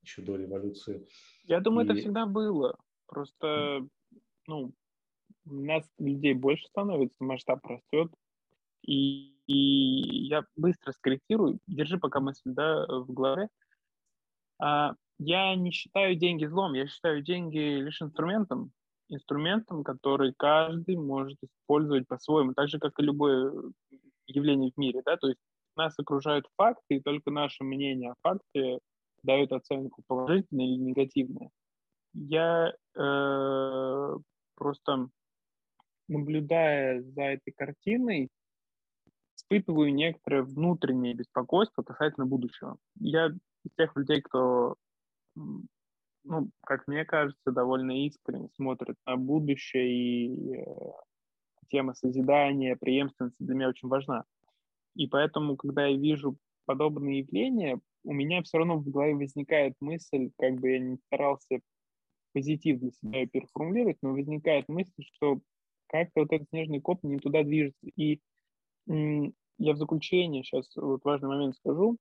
еще 0.00 0.22
до 0.22 0.36
революции. 0.36 1.06
Я 1.44 1.60
думаю, 1.60 1.86
И... 1.86 1.90
это 1.90 1.98
всегда 1.98 2.24
было. 2.24 2.78
Просто 3.06 3.86
ну, 4.46 4.72
у 5.46 5.54
нас 5.54 5.84
людей 5.98 6.34
больше 6.34 6.66
становится, 6.66 7.22
масштаб 7.22 7.64
растет, 7.66 8.10
и, 8.82 9.34
и 9.46 10.26
я 10.26 10.44
быстро 10.56 10.92
скорректирую, 10.92 11.58
держи 11.66 11.98
пока 11.98 12.20
мысль 12.20 12.50
да, 12.50 12.86
в 12.86 13.12
голове. 13.12 13.48
А, 14.58 14.94
я 15.18 15.54
не 15.54 15.70
считаю 15.70 16.16
деньги 16.16 16.46
злом, 16.46 16.74
я 16.74 16.86
считаю 16.86 17.22
деньги 17.22 17.80
лишь 17.80 18.02
инструментом, 18.02 18.72
инструментом, 19.08 19.84
который 19.84 20.34
каждый 20.36 20.96
может 20.96 21.38
использовать 21.42 22.06
по-своему, 22.08 22.54
так 22.54 22.68
же, 22.68 22.78
как 22.78 22.98
и 22.98 23.02
любое 23.02 23.52
явление 24.26 24.72
в 24.74 24.78
мире, 24.78 25.02
да, 25.04 25.16
то 25.16 25.28
есть 25.28 25.40
нас 25.76 25.98
окружают 25.98 26.46
факты, 26.56 26.96
и 26.96 27.00
только 27.00 27.30
наше 27.30 27.64
мнение 27.64 28.12
о 28.12 28.14
факте 28.22 28.78
дает 29.22 29.52
оценку 29.52 30.02
положительную 30.06 30.68
или 30.68 30.76
негативную. 30.78 31.50
Я 32.12 32.72
э, 32.94 34.16
просто 34.54 35.08
наблюдая 36.08 37.02
за 37.02 37.22
этой 37.22 37.52
картиной, 37.52 38.28
испытываю 39.36 39.92
некоторое 39.94 40.42
внутреннее 40.42 41.14
беспокойство 41.14 41.82
касательно 41.82 42.26
будущего. 42.26 42.76
Я 42.98 43.28
из 43.28 43.72
тех 43.76 43.96
людей, 43.96 44.20
кто, 44.20 44.76
ну, 45.34 46.50
как 46.64 46.86
мне 46.86 47.04
кажется, 47.04 47.50
довольно 47.50 48.06
искренне 48.06 48.48
смотрит 48.54 48.96
на 49.06 49.16
будущее, 49.16 49.90
и 49.90 50.56
э, 50.56 50.64
тема 51.68 51.94
созидания, 51.94 52.76
преемственности 52.76 53.42
для 53.42 53.54
меня 53.54 53.68
очень 53.68 53.88
важна. 53.88 54.24
И 54.94 55.06
поэтому, 55.08 55.56
когда 55.56 55.86
я 55.86 55.96
вижу 55.96 56.36
подобные 56.66 57.20
явления, 57.20 57.80
у 58.04 58.12
меня 58.12 58.42
все 58.42 58.58
равно 58.58 58.76
в 58.76 58.88
голове 58.88 59.14
возникает 59.14 59.74
мысль, 59.80 60.30
как 60.38 60.54
бы 60.54 60.70
я 60.70 60.78
не 60.78 60.98
старался 61.06 61.60
позитив 62.34 62.80
для 62.80 62.90
себя 62.90 63.26
переформулировать, 63.26 63.96
но 64.02 64.12
возникает 64.12 64.68
мысль, 64.68 65.04
что 65.14 65.40
как-то 65.86 66.22
вот 66.22 66.32
этот 66.32 66.48
снежный 66.50 66.80
коп 66.80 67.02
не 67.04 67.18
туда 67.18 67.42
движется. 67.42 67.86
И 67.96 68.20
я 68.86 69.72
в 69.72 69.76
заключение 69.76 70.42
сейчас 70.42 70.68
вот 70.76 71.04
важный 71.04 71.28
момент 71.28 71.56
скажу, 71.56 71.96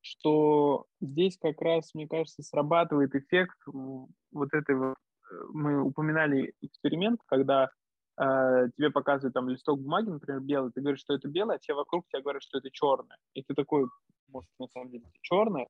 что 0.00 0.86
здесь 1.00 1.36
как 1.38 1.60
раз, 1.60 1.94
мне 1.94 2.08
кажется, 2.08 2.42
срабатывает 2.42 3.14
эффект 3.14 3.56
вот 3.66 4.48
этой 4.52 4.74
э, 4.74 4.94
мы 5.52 5.82
упоминали 5.82 6.54
эксперимент, 6.62 7.20
когда 7.26 7.70
э, 8.18 8.68
тебе 8.76 8.90
показывают 8.90 9.34
там 9.34 9.48
листок 9.48 9.80
бумаги, 9.80 10.08
например, 10.08 10.40
белый, 10.40 10.72
ты 10.72 10.80
говоришь, 10.80 11.00
что 11.00 11.14
это 11.14 11.28
белое, 11.28 11.56
а 11.56 11.58
все 11.58 11.74
вокруг 11.74 12.06
тебе 12.08 12.22
говорят, 12.22 12.42
что 12.42 12.58
это 12.58 12.70
черное. 12.70 13.18
И 13.34 13.42
ты 13.42 13.54
такой, 13.54 13.86
может, 14.28 14.50
на 14.58 14.68
самом 14.68 14.90
деле 14.90 15.04
это 15.04 15.18
черное. 15.20 15.66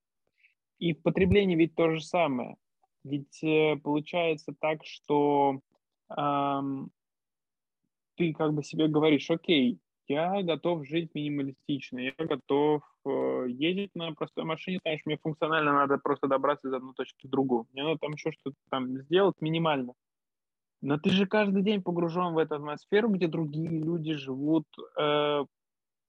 И 0.79 0.95
в 0.95 1.03
потреблении 1.03 1.57
ведь 1.57 1.75
то 1.75 1.91
же 1.91 2.01
самое. 2.01 2.57
Ведь 3.05 3.43
э, 3.43 3.77
получается 3.83 4.55
так, 4.59 4.85
что 4.85 5.61
эм, 6.17 6.91
ты 8.17 8.35
как 8.35 8.53
бы 8.53 8.63
себе 8.63 8.89
говоришь, 8.89 9.31
окей, 9.31 9.81
я 10.07 10.43
готов 10.43 10.87
жить 10.87 11.15
минималистично, 11.15 11.99
я 11.99 12.13
готов 12.19 12.83
э, 13.07 13.47
ездить 13.49 13.95
на 13.95 14.13
простой 14.13 14.45
машине, 14.45 14.81
конечно, 14.83 15.05
мне 15.07 15.19
функционально 15.19 15.73
надо 15.73 15.99
просто 15.99 16.27
добраться 16.27 16.69
из 16.69 16.75
одной 16.75 16.95
точки 16.95 17.27
в 17.27 17.31
другую. 17.31 17.67
Мне 17.73 17.85
надо 17.85 17.99
там 17.99 18.13
еще 18.13 18.33
что-то 18.33 18.57
там 18.71 18.99
сделать 18.99 19.41
минимально. 19.41 19.95
Но 20.83 20.99
ты 20.99 21.11
же 21.11 21.27
каждый 21.27 21.63
день 21.63 21.83
погружен 21.83 22.35
в 22.35 22.39
эту 22.39 22.57
атмосферу, 22.57 23.09
где 23.11 23.29
другие 23.29 23.69
люди 23.69 24.15
живут, 24.15 24.67
э, 24.99 25.45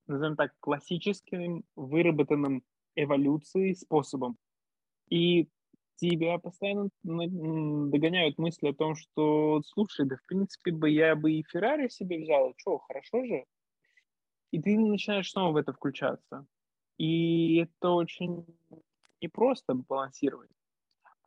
назовем 0.07 0.35
так, 0.35 0.53
классическим, 0.59 1.63
выработанным 1.75 2.63
эволюцией 2.95 3.75
способом. 3.75 4.37
И 5.09 5.49
тебя 5.95 6.37
постоянно 6.39 6.89
догоняют 7.03 8.37
мысли 8.37 8.69
о 8.69 8.73
том, 8.73 8.95
что, 8.95 9.61
слушай, 9.65 10.05
да 10.05 10.15
в 10.15 10.25
принципе 10.27 10.71
бы 10.71 10.89
я 10.89 11.15
бы 11.15 11.31
и 11.31 11.43
Феррари 11.43 11.87
себе 11.89 12.23
взял, 12.23 12.53
что, 12.57 12.79
хорошо 12.79 13.25
же, 13.25 13.45
и 14.51 14.61
ты 14.61 14.77
начинаешь 14.77 15.31
снова 15.31 15.53
в 15.53 15.57
это 15.57 15.73
включаться. 15.73 16.45
И 16.97 17.57
это 17.57 17.89
очень 17.89 18.45
непросто 19.21 19.73
балансировать. 19.73 20.51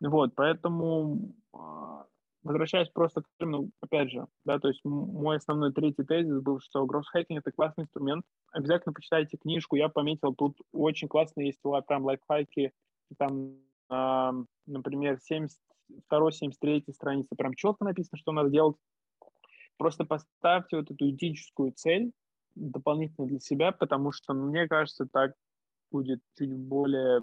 Вот, 0.00 0.34
поэтому 0.34 1.34
а, 1.52 2.06
возвращаясь 2.44 2.90
просто 2.90 3.22
к 3.22 3.28
термину, 3.38 3.70
опять 3.80 4.10
же, 4.10 4.26
да, 4.44 4.58
то 4.58 4.68
есть 4.68 4.84
мой 4.84 5.36
основной 5.36 5.72
третий 5.72 6.04
тезис 6.04 6.40
был, 6.40 6.60
что 6.60 6.86
гроссхакинг– 6.86 7.40
это 7.40 7.50
классный 7.50 7.84
инструмент. 7.84 8.24
Обязательно 8.52 8.92
почитайте 8.92 9.38
книжку, 9.38 9.76
я 9.76 9.88
пометил, 9.88 10.34
тут 10.34 10.58
очень 10.72 11.08
классно 11.08 11.40
есть 11.40 11.60
там 11.88 12.04
лайфхаки, 12.04 12.72
там, 13.18 13.56
например, 13.89 15.19
72-73 16.11 16.93
страницы, 16.93 17.35
прям 17.36 17.55
четко 17.55 17.85
написано, 17.85 18.19
что 18.19 18.32
надо 18.32 18.51
делать. 18.51 18.77
Просто 19.77 20.05
поставьте 20.05 20.77
вот 20.77 20.90
эту 20.90 21.11
этическую 21.11 21.73
цель, 21.73 22.12
дополнительно 22.55 23.27
для 23.27 23.40
себя, 23.40 23.73
потому 23.73 24.12
что, 24.12 24.32
мне 24.35 24.69
кажется, 24.69 25.06
так 25.11 25.35
будет 25.90 26.20
чуть 26.39 26.52
более 26.52 27.23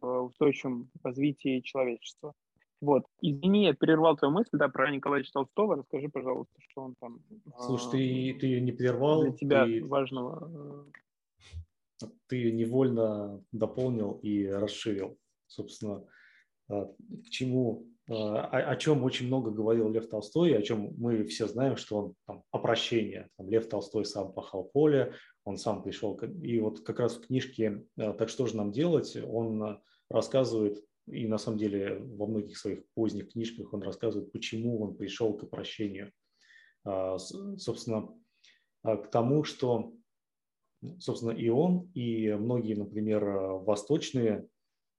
устойчивым 0.00 0.90
развитии 1.02 1.60
человечества. 1.60 2.34
Вот. 2.80 3.06
Извини, 3.22 3.64
я 3.64 3.74
прервал 3.74 4.16
твою 4.16 4.34
мысль, 4.34 4.50
да, 4.52 4.68
про 4.68 4.90
Николая 4.90 5.24
Толстого. 5.32 5.76
Расскажи, 5.76 6.08
пожалуйста, 6.08 6.54
что 6.68 6.82
он 6.82 6.94
там... 7.00 7.20
Слушай, 7.58 7.90
ты, 7.90 8.40
ты 8.40 8.46
ее 8.46 8.60
не 8.60 8.72
прервал. 8.72 9.22
Для 9.22 9.32
тебя 9.32 9.64
ты, 9.64 9.84
важного... 9.84 10.86
Э, 12.02 12.06
ты 12.26 12.50
невольно 12.52 13.42
дополнил 13.52 14.18
и 14.22 14.46
расширил. 14.46 15.18
Собственно, 15.46 16.04
а, 16.68 16.86
к 16.86 17.30
чему 17.30 17.86
а, 18.08 18.46
о, 18.46 18.70
о 18.70 18.76
чем 18.76 19.04
очень 19.04 19.26
много 19.26 19.50
говорил 19.50 19.90
Лев 19.90 20.08
Толстой, 20.08 20.56
о 20.56 20.62
чем 20.62 20.94
мы 20.96 21.24
все 21.24 21.46
знаем, 21.46 21.76
что 21.76 21.96
он 21.96 22.14
там, 22.26 22.42
опрощение. 22.50 23.28
Там, 23.36 23.48
Лев 23.50 23.68
Толстой 23.68 24.04
сам 24.04 24.32
пахал 24.32 24.64
поле, 24.64 25.14
он 25.44 25.56
сам 25.56 25.82
пришел. 25.82 26.16
И 26.42 26.58
вот 26.60 26.80
как 26.80 27.00
раз 27.00 27.16
в 27.16 27.26
книжке 27.26 27.84
а, 27.98 28.12
«Так 28.12 28.28
что 28.28 28.46
же 28.46 28.56
нам 28.56 28.72
делать?» 28.72 29.16
он 29.16 29.80
рассказывает, 30.08 30.84
и 31.08 31.26
на 31.26 31.38
самом 31.38 31.58
деле 31.58 31.98
во 31.98 32.26
многих 32.26 32.58
своих 32.58 32.84
поздних 32.94 33.32
книжках 33.32 33.72
он 33.72 33.82
рассказывает, 33.82 34.32
почему 34.32 34.82
он 34.82 34.96
пришел 34.96 35.36
к 35.36 35.42
опрощению. 35.44 36.12
Собственно, 36.84 38.08
к 38.84 39.08
тому, 39.10 39.42
что 39.42 39.92
собственно, 40.98 41.32
и 41.32 41.48
он, 41.48 41.90
и 41.94 42.32
многие, 42.32 42.74
например, 42.74 43.24
восточные 43.24 44.46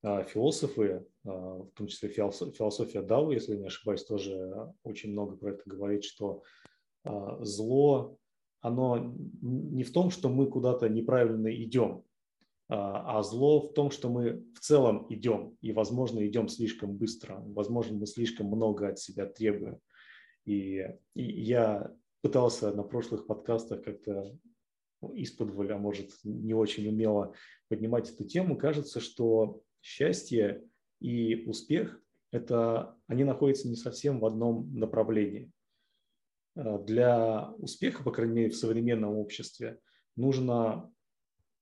философы 0.04 1.06
а, 1.26 1.64
в 1.64 1.72
том 1.74 1.88
числе 1.88 2.10
философия 2.10 3.02
Дау, 3.02 3.32
если 3.32 3.56
не 3.56 3.66
ошибаюсь, 3.66 4.04
тоже 4.04 4.72
очень 4.84 5.12
много 5.12 5.36
про 5.36 5.52
это 5.52 5.64
говорит, 5.66 6.04
что 6.04 6.44
зло, 7.40 8.18
оно 8.62 9.16
не 9.42 9.84
в 9.84 9.92
том, 9.92 10.10
что 10.10 10.30
мы 10.30 10.48
куда-то 10.48 10.90
неправильно 10.90 11.54
идем, 11.54 12.04
а 12.70 13.24
зло 13.24 13.62
в 13.62 13.74
том, 13.74 13.92
что 13.92 14.10
мы 14.10 14.44
в 14.54 14.60
целом 14.60 15.06
идем, 15.10 15.56
и, 15.62 15.72
возможно, 15.72 16.26
идем 16.28 16.50
слишком 16.50 16.96
быстро, 16.98 17.40
возможно, 17.40 17.98
мы 17.98 18.06
слишком 18.08 18.48
много 18.48 18.90
от 18.90 19.00
себя 19.00 19.26
требуем. 19.26 19.80
И, 20.46 20.86
и 21.14 21.24
я 21.44 21.94
пытался 22.22 22.74
на 22.74 22.84
прошлых 22.84 23.26
подкастах 23.26 23.84
как-то 23.84 24.38
из-под 25.14 25.50
а 25.70 25.78
может, 25.78 26.12
не 26.24 26.54
очень 26.54 26.88
умело 26.88 27.34
поднимать 27.70 28.10
эту 28.10 28.26
тему. 28.26 28.58
Кажется, 28.58 29.00
что 29.00 29.62
счастье– 29.82 30.64
и 31.00 31.44
успех– 31.46 32.02
это 32.32 32.96
они 33.08 33.24
находятся 33.24 33.68
не 33.68 33.76
совсем 33.76 34.20
в 34.20 34.26
одном 34.26 34.74
направлении. 34.74 35.52
Э, 36.56 36.80
для 36.84 37.52
успеха, 37.58 38.04
по 38.04 38.12
крайней 38.12 38.34
мере, 38.34 38.50
в 38.50 38.56
современном 38.56 39.16
обществе 39.16 39.80
нужно, 40.16 40.92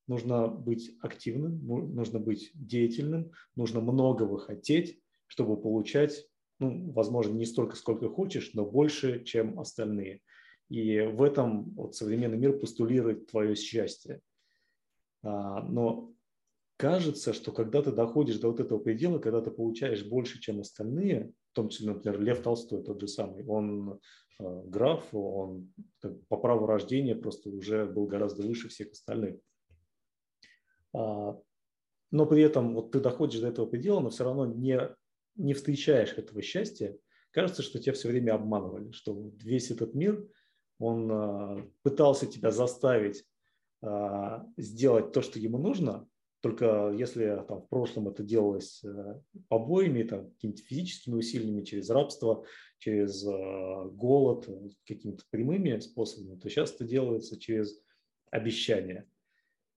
нужно 0.08 0.48
быть 0.48 0.96
активным, 1.02 1.66
нужно 1.94 2.20
быть 2.20 2.52
деятельным, 2.54 3.32
нужно 3.56 3.82
многого 3.82 4.38
хотеть, 4.38 5.02
чтобы 5.28 5.62
получать, 5.62 6.28
ну, 6.60 6.92
возможно, 6.94 7.34
не 7.34 7.46
столько, 7.46 7.76
сколько 7.76 8.10
хочешь, 8.10 8.54
но 8.54 8.66
больше, 8.66 9.24
чем 9.24 9.60
остальные. 9.60 10.22
И 10.70 11.02
в 11.02 11.22
этом 11.22 11.72
вот, 11.76 11.96
современный 11.96 12.38
мир 12.38 12.58
постулирует 12.58 13.28
твое 13.28 13.56
счастье. 13.56 14.22
А, 15.24 15.62
но 15.62 16.14
кажется, 16.78 17.34
что 17.34 17.52
когда 17.52 17.82
ты 17.82 17.92
доходишь 17.92 18.38
до 18.38 18.50
вот 18.50 18.60
этого 18.60 18.80
предела, 18.80 19.20
когда 19.20 19.42
ты 19.42 19.52
получаешь 19.52 20.04
больше, 20.04 20.40
чем 20.40 20.60
остальные, 20.60 21.34
в 21.52 21.56
том 21.56 21.70
числе, 21.70 21.92
например, 21.92 22.20
Лев 22.20 22.42
Толстой 22.42 22.84
тот 22.84 23.00
же 23.00 23.08
самый, 23.08 23.46
он 23.46 24.00
э, 24.40 24.62
граф, 24.66 25.08
он 25.14 25.72
по 26.28 26.38
праву 26.38 26.66
рождения 26.66 27.16
просто 27.16 27.50
уже 27.50 27.86
был 27.86 28.08
гораздо 28.08 28.44
выше 28.44 28.70
всех 28.70 28.92
остальных. 28.92 29.38
А, 30.94 31.40
но 32.12 32.26
при 32.26 32.42
этом 32.42 32.74
вот 32.74 32.92
ты 32.92 33.00
доходишь 33.00 33.40
до 33.40 33.48
этого 33.48 33.66
предела, 33.66 34.00
но 34.00 34.10
все 34.10 34.24
равно 34.24 34.46
не, 34.46 34.80
не 35.36 35.54
встречаешь 35.54 36.14
этого 36.14 36.42
счастья. 36.42 36.98
Кажется, 37.32 37.62
что 37.62 37.80
тебя 37.80 37.94
все 37.94 38.08
время 38.08 38.34
обманывали, 38.34 38.92
что 38.92 39.32
весь 39.44 39.70
этот 39.70 39.94
мир, 39.94 40.26
он 40.80 41.10
э, 41.12 41.64
пытался 41.84 42.26
тебя 42.26 42.52
заставить 42.52 43.26
э, 43.82 44.40
сделать 44.58 45.12
то, 45.12 45.22
что 45.22 45.40
ему 45.40 45.58
нужно, 45.58 46.08
только 46.46 46.94
если 46.96 47.44
там, 47.48 47.64
в 47.64 47.70
прошлом 47.70 48.08
это 48.08 48.22
делалось 48.22 48.84
э, 48.84 49.20
побоями, 49.48 50.04
там, 50.04 50.30
какими-то 50.30 50.62
физическими 50.62 51.16
усилиями, 51.16 51.64
через 51.64 51.90
рабство, 51.90 52.46
через 52.78 53.26
э, 53.26 53.90
голод, 53.90 54.48
какими-то 54.86 55.24
прямыми 55.32 55.80
способами, 55.80 56.40
то 56.40 56.48
сейчас 56.48 56.72
это 56.72 56.86
делается 56.86 57.40
через 57.40 57.82
обещания. 58.30 59.10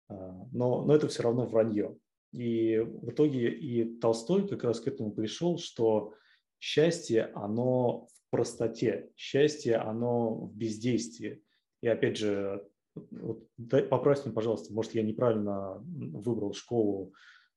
А, 0.08 0.46
но, 0.52 0.84
но 0.84 0.94
это 0.94 1.08
все 1.08 1.22
равно 1.22 1.46
вранье. 1.46 1.96
И 2.32 2.78
в 2.78 3.12
итоге 3.12 3.50
и 3.50 3.98
Толстой 3.98 4.46
как 4.46 4.62
раз 4.64 4.80
к 4.80 4.88
этому 4.88 5.12
пришел, 5.12 5.56
что 5.56 6.12
счастье, 6.58 7.32
оно 7.34 8.08
простоте, 8.30 9.10
счастье, 9.16 9.76
оно 9.76 10.34
в 10.34 10.54
бездействии. 10.54 11.42
И 11.80 11.88
опять 11.88 12.16
же, 12.16 12.66
вот, 12.94 13.46
поправьте 13.90 14.24
меня, 14.24 14.34
пожалуйста, 14.34 14.72
может, 14.72 14.94
я 14.94 15.02
неправильно 15.02 15.78
выбрал 15.78 16.52
школу 16.52 17.12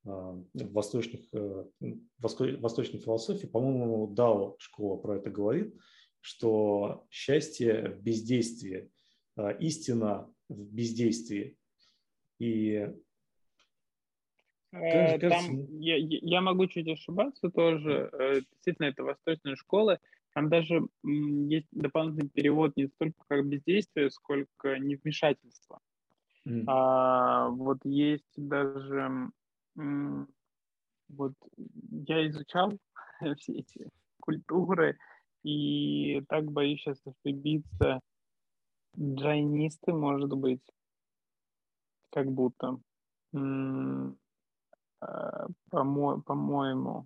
э, 0.05 0.43
восточных, 0.53 1.21
э, 1.33 1.65
восточной 2.19 2.99
философии. 2.99 3.47
По-моему, 3.47 4.07
Дао 4.07 4.55
школа 4.59 4.97
про 4.97 5.17
это 5.17 5.29
говорит, 5.29 5.75
что 6.19 7.05
счастье 7.09 7.89
в 7.89 8.01
бездействии, 8.01 8.91
э, 9.37 9.57
истина 9.59 10.31
в 10.49 10.61
бездействии. 10.73 11.57
И 12.39 12.87
Кажется, 14.71 15.29
Там 15.29 15.79
я, 15.81 15.97
я 15.97 16.39
могу 16.39 16.65
чуть 16.67 16.87
ошибаться 16.87 17.49
тоже. 17.49 18.09
Действительно, 18.51 18.85
это 18.85 19.03
восточная 19.03 19.57
школа. 19.57 19.99
Там 20.33 20.49
даже 20.49 20.87
есть 21.03 21.67
дополнительный 21.71 22.29
перевод 22.29 22.75
не 22.77 22.87
столько 22.87 23.23
как 23.27 23.45
бездействие, 23.45 24.09
сколько 24.11 24.79
невмешательство. 24.79 25.79
Mm. 26.47 26.63
А, 26.67 27.49
вот 27.49 27.79
есть 27.83 28.33
даже 28.37 29.31
вот 31.09 31.33
я 32.07 32.29
изучал 32.29 32.71
все 33.37 33.53
эти 33.53 33.89
культуры, 34.21 34.97
и 35.43 36.23
так 36.29 36.51
боюсь 36.51 36.81
сейчас 36.81 37.01
ошибиться. 37.05 37.99
Джайнисты, 38.97 39.93
может 39.93 40.29
быть, 40.29 40.63
как 42.11 42.31
будто. 42.31 42.79
А, 43.33 45.47
по-мо- 45.69 46.21
по-моему. 46.21 47.05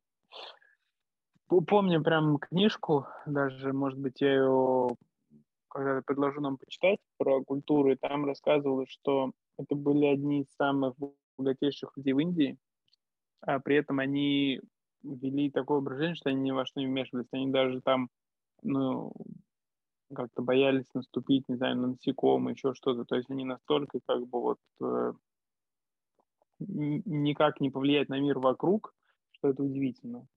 Помню 1.47 2.03
прям 2.03 2.39
книжку, 2.39 3.05
даже, 3.27 3.71
может 3.71 3.99
быть, 3.99 4.19
я 4.21 4.33
ее 4.33 4.89
когда-то 5.69 6.01
предложу 6.05 6.41
нам 6.41 6.57
почитать 6.57 6.99
про 7.17 7.43
культуру, 7.43 7.91
и 7.91 7.95
там 7.95 8.25
рассказывалось, 8.25 8.89
что 8.89 9.31
это 9.57 9.75
были 9.75 10.05
одни 10.05 10.41
из 10.41 10.47
самых 10.55 10.95
богатейших 11.37 11.95
людей 11.97 12.13
в 12.13 12.19
Индии, 12.19 12.57
а 13.41 13.59
при 13.59 13.75
этом 13.75 13.99
они 13.99 14.61
вели 15.03 15.51
такое 15.51 15.79
образ 15.79 16.17
что 16.17 16.29
они 16.29 16.41
ни 16.41 16.51
во 16.51 16.65
что 16.65 16.79
не 16.79 16.87
вмешивались. 16.87 17.27
Они 17.31 17.51
даже 17.51 17.81
там, 17.81 18.09
ну, 18.63 19.13
как-то 20.13 20.41
боялись 20.41 20.91
наступить, 20.93 21.47
не 21.47 21.55
знаю, 21.55 21.77
на 21.77 21.87
насекомые, 21.89 22.53
еще 22.53 22.73
что-то. 22.73 23.05
То 23.05 23.15
есть 23.15 23.29
они 23.29 23.45
настолько 23.45 23.99
как 24.05 24.25
бы 24.27 24.41
вот 24.41 24.59
э, 24.81 25.13
никак 26.59 27.59
не 27.59 27.69
повлиять 27.69 28.09
на 28.09 28.19
мир 28.19 28.39
вокруг, 28.39 28.95
что 29.31 29.49
это 29.49 29.63
удивительно. 29.63 30.27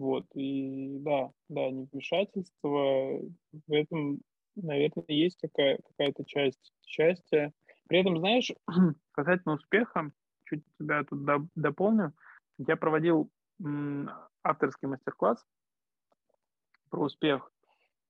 Вот, 0.00 0.24
и 0.34 0.96
да, 1.00 1.30
да, 1.50 1.70
невмешательство, 1.70 3.20
в 3.52 3.70
этом, 3.70 4.22
наверное, 4.56 5.04
есть 5.08 5.36
какая- 5.42 5.78
какая-то 5.86 6.24
часть 6.24 6.72
счастья. 6.86 7.52
При 7.86 8.00
этом, 8.00 8.16
знаешь, 8.16 8.50
касательно 9.12 9.56
успеха, 9.56 10.10
чуть 10.46 10.62
тебя 10.78 11.04
тут 11.04 11.26
дополню, 11.54 12.14
я 12.56 12.76
проводил 12.76 13.30
авторский 14.42 14.88
мастер-класс 14.88 15.44
про 16.88 17.04
успех. 17.04 17.52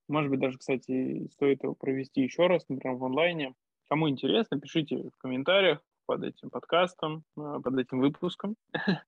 Может 0.07 0.31
быть, 0.31 0.39
даже, 0.39 0.59
кстати, 0.59 1.27
стоит 1.33 1.61
его 1.61 1.75
провести 1.75 2.21
еще 2.21 2.47
раз, 2.47 2.63
например, 2.69 2.95
в 2.95 3.03
онлайне. 3.03 3.53
Кому 3.89 4.07
интересно, 4.07 4.61
пишите 4.61 5.09
в 5.09 5.17
комментариях 5.17 5.81
под 6.05 6.23
этим 6.23 6.49
подкастом, 6.49 7.23
э, 7.37 7.59
под 7.63 7.77
этим 7.79 7.99
выпуском. 7.99 8.55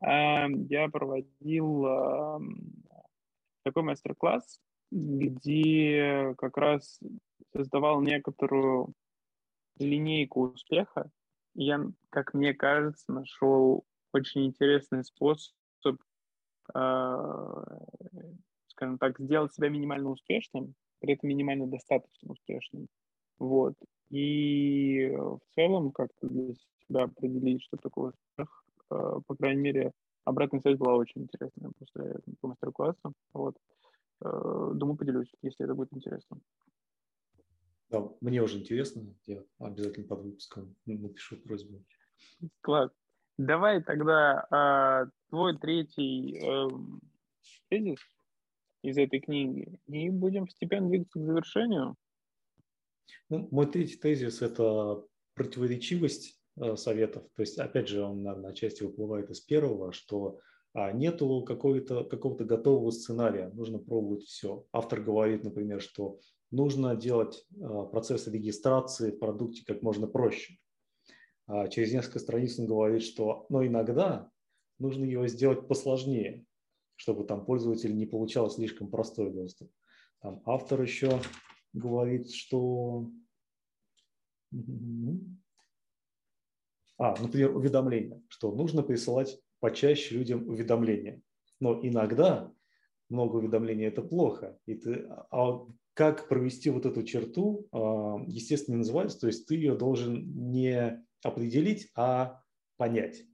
Я 0.00 0.88
проводил 0.90 1.84
такой 3.62 3.82
мастер-класс, 3.84 4.58
где 4.90 6.34
как 6.38 6.56
раз 6.56 6.98
создавал 7.54 8.00
некоторую 8.00 8.94
линейку 9.78 10.48
успеха. 10.48 11.10
Я, 11.54 11.80
как 12.10 12.34
мне 12.34 12.54
кажется, 12.54 13.12
нашел 13.12 13.84
очень 14.12 14.46
интересный 14.46 15.04
способ, 15.04 15.52
э, 16.74 17.62
скажем 18.68 18.98
так, 18.98 19.18
сделать 19.18 19.54
себя 19.54 19.68
минимально 19.68 20.10
успешным, 20.10 20.74
при 21.00 21.14
этом 21.14 21.28
минимально 21.28 21.66
достаточно 21.66 22.32
успешным. 22.32 22.88
Вот. 23.38 23.74
И 24.12 25.08
в 25.10 25.40
целом 25.54 25.90
как-то 25.90 26.28
для 26.28 26.54
себя 26.86 27.04
определить, 27.04 27.62
что 27.62 27.78
такое 27.78 28.12
успех. 28.12 28.64
Э, 28.90 29.20
по 29.26 29.34
крайней 29.34 29.62
мере, 29.62 29.92
обратная 30.24 30.60
связь 30.60 30.76
была 30.76 30.96
очень 30.96 31.22
интересная 31.22 31.70
после 31.78 32.20
мастер-класса. 32.42 33.12
Вот. 33.32 33.56
Э, 34.20 34.70
думаю, 34.74 34.98
поделюсь, 34.98 35.32
если 35.40 35.64
это 35.64 35.74
будет 35.74 35.94
интересно. 35.94 36.38
Да, 37.88 38.06
мне 38.20 38.42
уже 38.42 38.58
интересно. 38.58 39.02
Я 39.24 39.42
обязательно 39.58 40.06
под 40.06 40.20
выпуском 40.20 40.76
напишу 40.84 41.38
просьбу. 41.38 41.82
Класс. 42.60 42.90
Давай 43.38 43.82
тогда 43.82 44.46
а, 44.50 45.06
твой 45.30 45.58
третий 45.58 46.38
э, 46.38 46.68
тезис 47.70 47.98
из 48.82 48.98
этой 48.98 49.20
книги, 49.20 49.80
и 49.86 50.10
будем 50.10 50.44
постепенно 50.44 50.88
двигаться 50.88 51.18
к 51.18 51.24
завершению. 51.24 51.96
Ну, 53.28 53.48
мой 53.50 53.66
третий 53.66 53.96
тезис– 53.96 54.42
это 54.42 55.02
противоречивость 55.34 56.40
э, 56.60 56.76
советов. 56.76 57.24
То 57.34 57.42
есть, 57.42 57.58
опять 57.58 57.88
же, 57.88 58.02
он, 58.02 58.22
наверное, 58.22 58.50
отчасти 58.50 58.82
выплывает 58.82 59.30
из 59.30 59.40
первого, 59.40 59.92
что 59.92 60.40
а, 60.74 60.90
нету 60.92 61.42
какого-то, 61.42 62.04
какого-то 62.04 62.44
готового 62.44 62.90
сценария, 62.90 63.50
нужно 63.50 63.78
пробовать 63.78 64.24
все. 64.24 64.66
Автор 64.72 65.00
говорит, 65.00 65.44
например, 65.44 65.82
что 65.82 66.18
нужно 66.50 66.96
делать 66.96 67.46
а, 67.60 67.84
процесс 67.84 68.26
регистрации 68.26 69.10
в 69.10 69.18
продукте 69.18 69.64
как 69.66 69.82
можно 69.82 70.06
проще. 70.06 70.56
А 71.46 71.68
через 71.68 71.92
несколько 71.92 72.20
страниц 72.20 72.58
он 72.58 72.66
говорит, 72.66 73.02
что 73.02 73.46
но 73.50 73.66
иногда 73.66 74.30
нужно 74.78 75.04
его 75.04 75.26
сделать 75.26 75.68
посложнее, 75.68 76.46
чтобы 76.96 77.24
там 77.24 77.44
пользователь 77.44 77.94
не 77.94 78.06
получал 78.06 78.50
слишком 78.50 78.90
простой 78.90 79.30
доступ. 79.30 79.70
Там 80.22 80.40
автор 80.46 80.80
еще 80.80 81.20
говорит, 81.72 82.30
что... 82.30 83.10
А, 86.98 87.20
например, 87.20 87.56
уведомления, 87.56 88.22
что 88.28 88.54
нужно 88.54 88.82
присылать 88.82 89.40
почаще 89.60 90.14
людям 90.14 90.48
уведомления. 90.48 91.22
Но 91.58 91.80
иногда 91.82 92.52
много 93.08 93.36
уведомлений– 93.36 93.84
это 93.86 94.02
плохо. 94.02 94.58
И 94.66 94.74
ты, 94.74 95.06
а 95.30 95.66
как 95.94 96.28
провести 96.28 96.70
вот 96.70 96.86
эту 96.86 97.02
черту, 97.02 97.66
а, 97.72 98.18
естественно, 98.26 98.78
называется, 98.78 99.20
то 99.20 99.26
есть 99.26 99.46
ты 99.46 99.54
ее 99.54 99.76
должен 99.76 100.50
не 100.50 101.04
определить, 101.22 101.90
а 101.94 102.42
понять. 102.76 103.24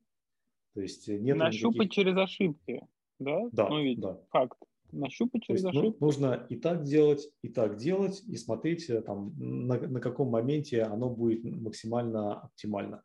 То 0.75 0.83
есть 0.83 1.09
нет 1.09 1.37
Нащупать 1.37 1.75
никаких... 1.75 1.93
через 1.93 2.17
ошибки, 2.17 2.87
да? 3.19 3.49
Да, 3.53 3.69
ну, 3.69 3.83
ведь 3.83 4.01
да. 4.01 4.21
факт. 4.31 4.59
Нащупать 4.93 5.43
через 5.43 5.63
есть, 5.63 5.75
ну, 5.75 5.81
ошибки. 5.81 5.99
Ну, 6.01 6.07
нужно 6.07 6.47
и 6.49 6.57
так 6.57 6.83
делать, 6.85 7.29
и 7.43 7.49
так 7.49 7.77
делать, 7.77 8.23
и 8.27 8.37
смотреть, 8.37 8.89
э, 8.89 9.03
там, 9.03 9.35
на, 9.39 9.79
на 9.79 10.01
каком 10.01 10.29
моменте 10.29 10.83
оно 10.83 11.11
будет 11.11 11.45
максимально 11.45 12.41
оптимально. 12.41 13.03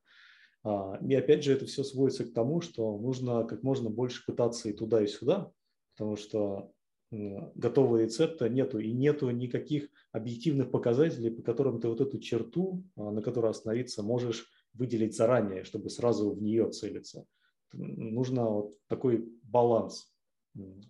А, 0.64 0.98
и 1.02 1.14
опять 1.14 1.44
же, 1.44 1.54
это 1.54 1.66
все 1.66 1.84
сводится 1.84 2.26
к 2.26 2.34
тому, 2.34 2.62
что 2.62 2.98
нужно 2.98 3.44
как 3.44 3.64
можно 3.64 3.90
больше 3.90 4.26
пытаться 4.26 4.70
и 4.70 4.74
туда, 4.74 5.04
и 5.04 5.08
сюда, 5.08 5.52
потому 5.94 6.16
что 6.16 6.72
готового 7.12 7.98
рецепта 7.98 8.50
нету, 8.50 8.80
и 8.80 8.92
нету 8.92 9.30
никаких 9.30 9.90
объективных 10.12 10.72
показателей, 10.72 11.30
по 11.30 11.44
которым 11.44 11.80
ты 11.80 11.88
вот 11.88 12.02
эту 12.02 12.18
черту, 12.20 12.84
а, 12.96 13.12
на 13.12 13.22
которой 13.22 13.52
остановиться 13.52 14.04
можешь 14.04 14.48
выделить 14.74 15.16
заранее, 15.16 15.64
чтобы 15.64 15.90
сразу 15.90 16.32
в 16.32 16.42
нее 16.42 16.72
целиться. 16.72 17.26
Нужно 17.74 18.50
вот 18.50 18.78
такой 18.88 19.30
баланс 19.44 20.13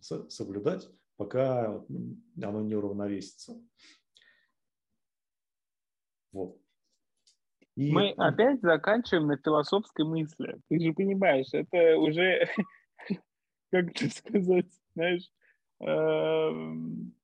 соблюдать, 0.02 0.90
пока 1.18 1.84
оно 2.42 2.62
не 2.62 2.76
уравновесится. 2.76 3.62
Вот. 6.32 6.58
И... 7.76 7.92
Мы 7.92 8.12
опять 8.12 8.62
заканчиваем 8.62 9.28
на 9.28 9.38
философской 9.38 10.06
мысли. 10.06 10.60
Ты 10.70 10.80
же 10.80 10.94
понимаешь, 10.94 11.48
это 11.54 11.98
уже, 11.98 12.48
как 13.72 13.90
это 13.90 14.10
сказать, 14.10 14.68
знаешь, 14.96 15.32
эм, 15.80 17.16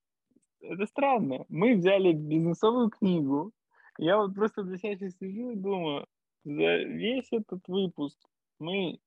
это 0.62 0.86
странно. 0.88 1.46
Мы 1.50 1.76
взяли 1.76 2.14
бизнесовую 2.14 2.90
книгу. 2.90 3.52
Я 3.98 4.18
вот 4.18 4.34
просто 4.34 4.64
для 4.64 4.78
себя 4.78 4.96
сейчас 4.96 5.18
сижу 5.18 5.52
и 5.52 5.56
думаю, 5.56 6.08
за 6.46 6.78
весь 6.78 7.28
этот 7.32 7.68
выпуск 7.68 8.18
мы, 8.60 9.00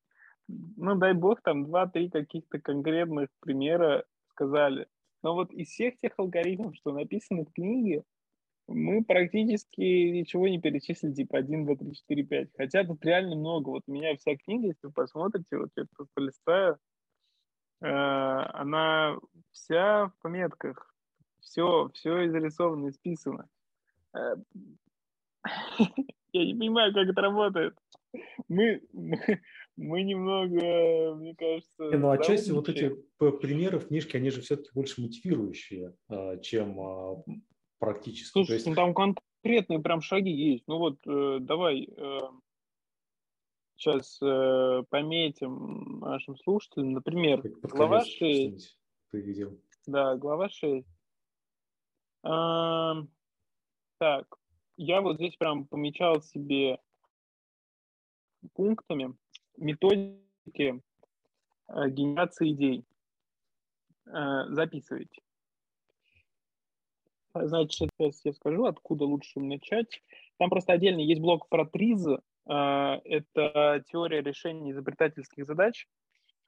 ну 0.47 0.95
дай 0.95 1.13
бог, 1.13 1.41
там 1.41 1.65
два-три 1.65 2.09
каких-то 2.09 2.59
конкретных 2.59 3.29
примера 3.39 4.05
сказали. 4.29 4.87
Но 5.21 5.33
вот 5.35 5.51
из 5.53 5.69
всех 5.69 5.97
тех 5.97 6.13
алгоритмов, 6.17 6.75
что 6.75 6.91
написаны 6.91 7.45
в 7.45 7.53
книге, 7.53 8.03
мы 8.67 9.03
практически 9.03 9.81
ничего 9.81 10.47
не 10.47 10.59
перечислили, 10.59 11.13
типа 11.13 11.39
1, 11.39 11.65
2, 11.65 11.75
3, 11.75 11.95
4, 11.95 12.23
5. 12.23 12.49
Хотя 12.57 12.83
тут 12.83 13.03
реально 13.05 13.35
много. 13.35 13.69
Вот 13.69 13.83
у 13.87 13.91
меня 13.91 14.15
вся 14.15 14.35
книга, 14.35 14.67
если 14.67 14.87
вы 14.87 14.93
посмотрите, 14.93 15.57
вот 15.57 15.69
я 15.75 15.85
тут 15.97 16.07
полистаю, 16.13 16.77
э, 17.81 17.87
она 17.87 19.17
вся 19.51 20.07
в 20.07 20.13
пометках. 20.21 20.93
Все, 21.39 21.89
все 21.93 22.25
изрисовано, 22.27 22.89
исписано. 22.89 23.49
Э, 24.15 24.35
Я 26.33 26.45
не 26.45 26.55
понимаю, 26.55 26.93
как 26.93 27.07
это 27.07 27.21
работает. 27.21 27.77
Мы, 28.47 28.81
мы, 28.93 29.41
мы 29.75 30.03
немного, 30.03 31.15
мне 31.15 31.35
кажется... 31.35 31.83
Не, 31.85 31.97
ну, 31.97 32.11
отчасти 32.11 32.51
вот 32.51 32.69
эти 32.69 32.95
примеры 33.17 33.79
в 33.79 33.87
книжке, 33.87 34.17
они 34.17 34.29
же 34.29 34.41
все-таки 34.41 34.69
больше 34.73 35.01
мотивирующие, 35.01 35.95
а, 36.09 36.37
чем 36.37 36.79
а, 36.79 37.23
практически. 37.79 38.31
Слушай, 38.31 38.53
есть... 38.53 38.67
ну, 38.67 38.75
там 38.75 38.93
конкретные 38.93 39.79
прям 39.79 40.01
шаги 40.01 40.31
есть. 40.31 40.63
Ну 40.67 40.77
вот, 40.77 40.99
э, 41.07 41.39
давай 41.41 41.83
э, 41.85 42.19
сейчас 43.75 44.19
э, 44.21 44.83
пометим 44.89 45.99
нашим 45.99 46.37
слушателям. 46.37 46.93
Например, 46.93 47.41
глава 47.63 48.05
6. 48.05 48.77
Ты 49.11 49.21
видел. 49.21 49.59
Да, 49.85 50.15
глава 50.15 50.49
6. 50.49 50.87
А, 52.23 52.95
так, 53.97 54.27
я 54.77 55.01
вот 55.01 55.17
здесь 55.17 55.35
прям 55.35 55.67
помечал 55.67 56.21
себе 56.21 56.79
пунктами 58.53 59.15
методики 59.57 60.81
э, 61.67 61.89
генерации 61.89 62.51
идей. 62.51 62.85
Э, 64.07 64.45
записывайте. 64.49 65.21
Значит, 67.35 67.89
сейчас 67.97 68.21
я 68.25 68.33
скажу, 68.33 68.65
откуда 68.65 69.05
лучше 69.05 69.39
начать. 69.39 70.01
Там 70.37 70.49
просто 70.49 70.73
отдельно 70.73 70.99
есть 70.99 71.21
блок 71.21 71.49
про 71.49 71.65
ТРИЗ. 71.65 72.07
Э, 72.49 72.99
это 73.05 73.83
теория 73.91 74.21
решения 74.21 74.71
изобретательских 74.71 75.45
задач. 75.45 75.87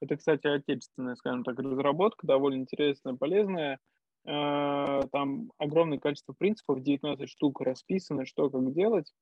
Это, 0.00 0.16
кстати, 0.16 0.46
отечественная, 0.46 1.16
скажем 1.16 1.42
так, 1.42 1.58
разработка, 1.58 2.26
довольно 2.26 2.60
интересная, 2.60 3.14
полезная. 3.14 3.80
Там 4.24 5.52
огромное 5.56 5.98
количество 5.98 6.32
принципов, 6.32 6.82
19 6.82 7.30
штук 7.30 7.60
расписано, 7.60 8.26
что 8.26 8.50
как 8.50 8.74
делать. 8.74 9.14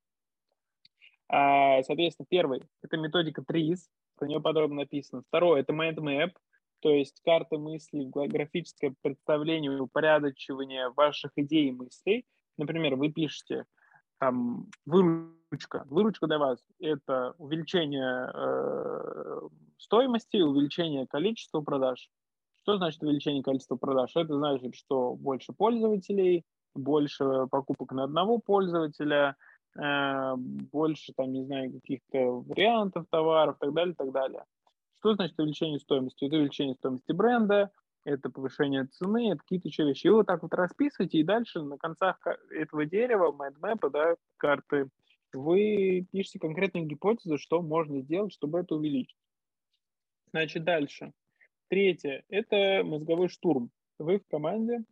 А, 1.29 1.83
соответственно, 1.83 2.27
первый– 2.29 2.63
это 2.83 2.97
методика 2.97 3.43
TRIZ, 3.43 3.79
про 4.17 4.27
нее 4.27 4.41
подробно 4.41 4.83
написано. 4.83 5.23
Второе– 5.29 5.61
это 5.63 5.73
mind 5.73 5.97
map, 5.97 6.33
то 6.81 6.91
есть 6.91 7.21
карта 7.25 7.59
мыслей, 7.59 8.07
графическое 8.07 8.95
представление, 9.03 9.81
упорядочивание 9.81 10.91
ваших 10.91 11.33
идей 11.37 11.69
и 11.69 11.73
мыслей. 11.73 12.27
Например, 12.59 12.95
вы 12.97 13.11
пишете 13.11 13.65
там 14.19 14.67
выручка. 14.85 15.85
Выручка 15.87 16.27
для 16.27 16.39
вас– 16.39 16.63
это 16.81 17.35
увеличение 17.39 18.31
э, 18.33 19.41
стоимости, 19.79 20.37
увеличение 20.37 21.07
количества 21.07 21.63
продаж. 21.63 22.11
Что 22.63 22.77
значит 22.77 23.03
увеличение 23.03 23.43
количества 23.43 23.77
продаж? 23.77 24.15
Это 24.15 24.37
значит, 24.37 24.75
что 24.75 25.15
больше 25.15 25.53
пользователей, 25.53 26.45
больше 26.75 27.47
покупок 27.51 27.93
на 27.93 28.05
одного 28.05 28.39
пользователя– 28.39 29.37
больше, 29.77 31.13
там, 31.17 31.33
не 31.33 31.45
знаю, 31.45 31.73
каких-то 31.73 32.19
вариантов 32.41 33.07
товаров, 33.11 33.57
так 33.59 33.73
далее, 33.73 33.95
так 33.95 34.13
далее. 34.13 34.45
Что 35.01 35.15
значит 35.15 35.39
увеличение 35.39 35.81
стоимости? 35.81 36.25
Это 36.25 36.37
увеличение 36.37 36.75
стоимости 36.77 37.13
бренда, 37.13 37.71
это 38.05 38.31
повышение 38.31 38.87
цены, 38.87 39.33
это 39.33 39.39
какие-то 39.39 39.69
еще 39.69 39.85
вещи. 39.85 40.07
И 40.07 40.11
вот 40.11 40.27
так 40.27 40.43
вот 40.43 40.55
расписывайте, 40.55 41.19
и 41.19 41.25
дальше 41.25 41.63
на 41.63 41.77
концах 41.77 42.19
этого 42.51 42.87
дерева, 42.87 43.33
майндмэпа, 43.33 43.91
да, 43.91 44.17
карты, 44.37 44.89
вы 45.33 46.07
пишете 46.13 46.39
конкретную 46.39 46.87
гипотезу, 46.87 47.39
что 47.39 47.61
можно 47.61 48.01
сделать, 48.01 48.33
чтобы 48.33 48.61
это 48.61 48.77
увеличить. 48.77 49.17
Значит, 50.31 50.65
дальше. 50.65 51.13
Третье– 51.69 52.25
это 52.29 52.83
мозговой 52.85 53.29
штурм. 53.29 53.71
Вы 53.99 54.19
в 54.19 54.27
команде 54.29 54.85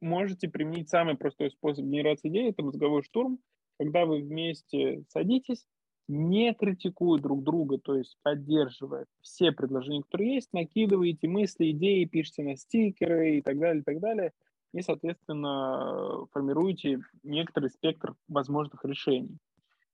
можете 0.00 0.48
применить 0.48 0.88
самый 0.88 1.16
простой 1.16 1.50
способ 1.50 1.84
генерации 1.84 2.28
идей, 2.28 2.50
это 2.50 2.62
мозговой 2.62 3.02
штурм, 3.02 3.38
когда 3.78 4.06
вы 4.06 4.20
вместе 4.20 5.04
садитесь, 5.08 5.66
не 6.08 6.52
критикуя 6.54 7.20
друг 7.20 7.44
друга, 7.44 7.78
то 7.78 7.94
есть 7.94 8.16
поддерживая 8.22 9.06
все 9.20 9.52
предложения, 9.52 10.02
которые 10.02 10.34
есть, 10.34 10.52
накидываете 10.52 11.28
мысли, 11.28 11.70
идеи, 11.70 12.04
пишите 12.04 12.42
на 12.42 12.56
стикеры 12.56 13.38
и 13.38 13.42
так 13.42 13.58
далее, 13.58 13.80
и 13.80 13.84
так 13.84 14.00
далее, 14.00 14.32
и, 14.72 14.82
соответственно, 14.82 16.26
формируете 16.32 17.00
некоторый 17.22 17.70
спектр 17.70 18.14
возможных 18.28 18.84
решений. 18.84 19.38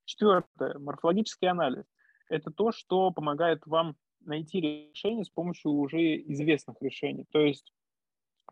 Четвертое. 0.06 0.78
Морфологический 0.78 1.48
анализ. 1.48 1.84
Это 2.28 2.50
то, 2.50 2.72
что 2.72 3.10
помогает 3.10 3.66
вам 3.66 3.96
найти 4.20 4.60
решение 4.60 5.24
с 5.24 5.30
помощью 5.30 5.72
уже 5.72 6.16
известных 6.32 6.76
решений. 6.80 7.26
То 7.30 7.40
есть 7.40 7.72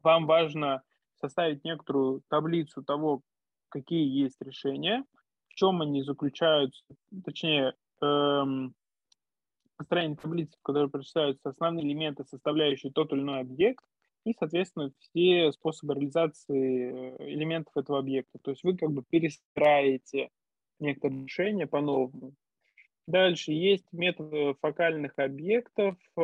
вам 0.02 0.26
важно 0.26 0.82
составить 1.24 1.64
некоторую 1.64 2.22
таблицу 2.28 2.82
того, 2.82 3.22
какие 3.70 4.06
есть 4.06 4.36
решения, 4.40 5.04
в 5.48 5.54
чем 5.54 5.80
они 5.80 6.02
заключаются, 6.02 6.84
точнее, 7.24 7.74
эм, 8.02 8.74
построение 9.76 10.16
таблицы, 10.16 10.56
в 10.58 10.62
которой 10.62 10.90
прочитаются 10.90 11.48
основные 11.48 11.86
элементы, 11.86 12.24
составляющие 12.24 12.92
тот 12.92 13.12
или 13.12 13.20
иной 13.20 13.40
объект, 13.40 13.82
и, 14.26 14.34
соответственно, 14.38 14.92
все 14.98 15.50
способы 15.52 15.94
реализации 15.94 17.16
э, 17.18 17.30
элементов 17.30 17.74
этого 17.76 17.98
объекта. 17.98 18.38
То 18.42 18.50
есть 18.50 18.62
вы 18.62 18.76
как 18.76 18.90
бы 18.90 19.02
перестраиваете 19.08 20.30
некоторые 20.78 21.22
решения 21.22 21.66
по-новому. 21.66 22.34
Дальше 23.06 23.52
есть 23.52 23.84
метод 23.92 24.56
фокальных 24.62 25.12
объектов, 25.18 25.96
э, 26.16 26.20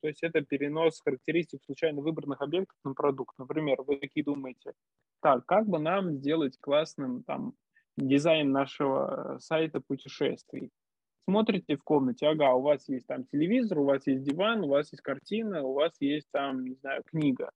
то 0.00 0.06
есть 0.08 0.22
это 0.22 0.42
перенос 0.42 1.00
характеристик 1.00 1.64
случайно 1.64 2.02
выбранных 2.02 2.42
объектов 2.42 2.76
на 2.84 2.92
продукт. 2.92 3.38
Например, 3.38 3.80
вы 3.82 3.96
такие 3.96 4.22
думаете, 4.22 4.74
так, 5.22 5.46
как 5.46 5.66
бы 5.66 5.78
нам 5.78 6.12
сделать 6.12 6.58
классным 6.60 7.22
там, 7.22 7.54
дизайн 7.96 8.52
нашего 8.52 9.38
сайта 9.40 9.80
путешествий? 9.80 10.70
Смотрите 11.26 11.76
в 11.76 11.82
комнате, 11.82 12.26
ага, 12.26 12.52
у 12.54 12.60
вас 12.62 12.88
есть 12.88 13.06
там 13.06 13.24
телевизор, 13.24 13.78
у 13.78 13.84
вас 13.84 14.06
есть 14.06 14.22
диван, 14.22 14.64
у 14.64 14.68
вас 14.68 14.92
есть 14.92 15.02
картина, 15.02 15.62
у 15.62 15.72
вас 15.72 15.92
есть 16.00 16.28
там, 16.32 16.64
не 16.64 16.74
знаю, 16.74 17.02
книга. 17.04 17.50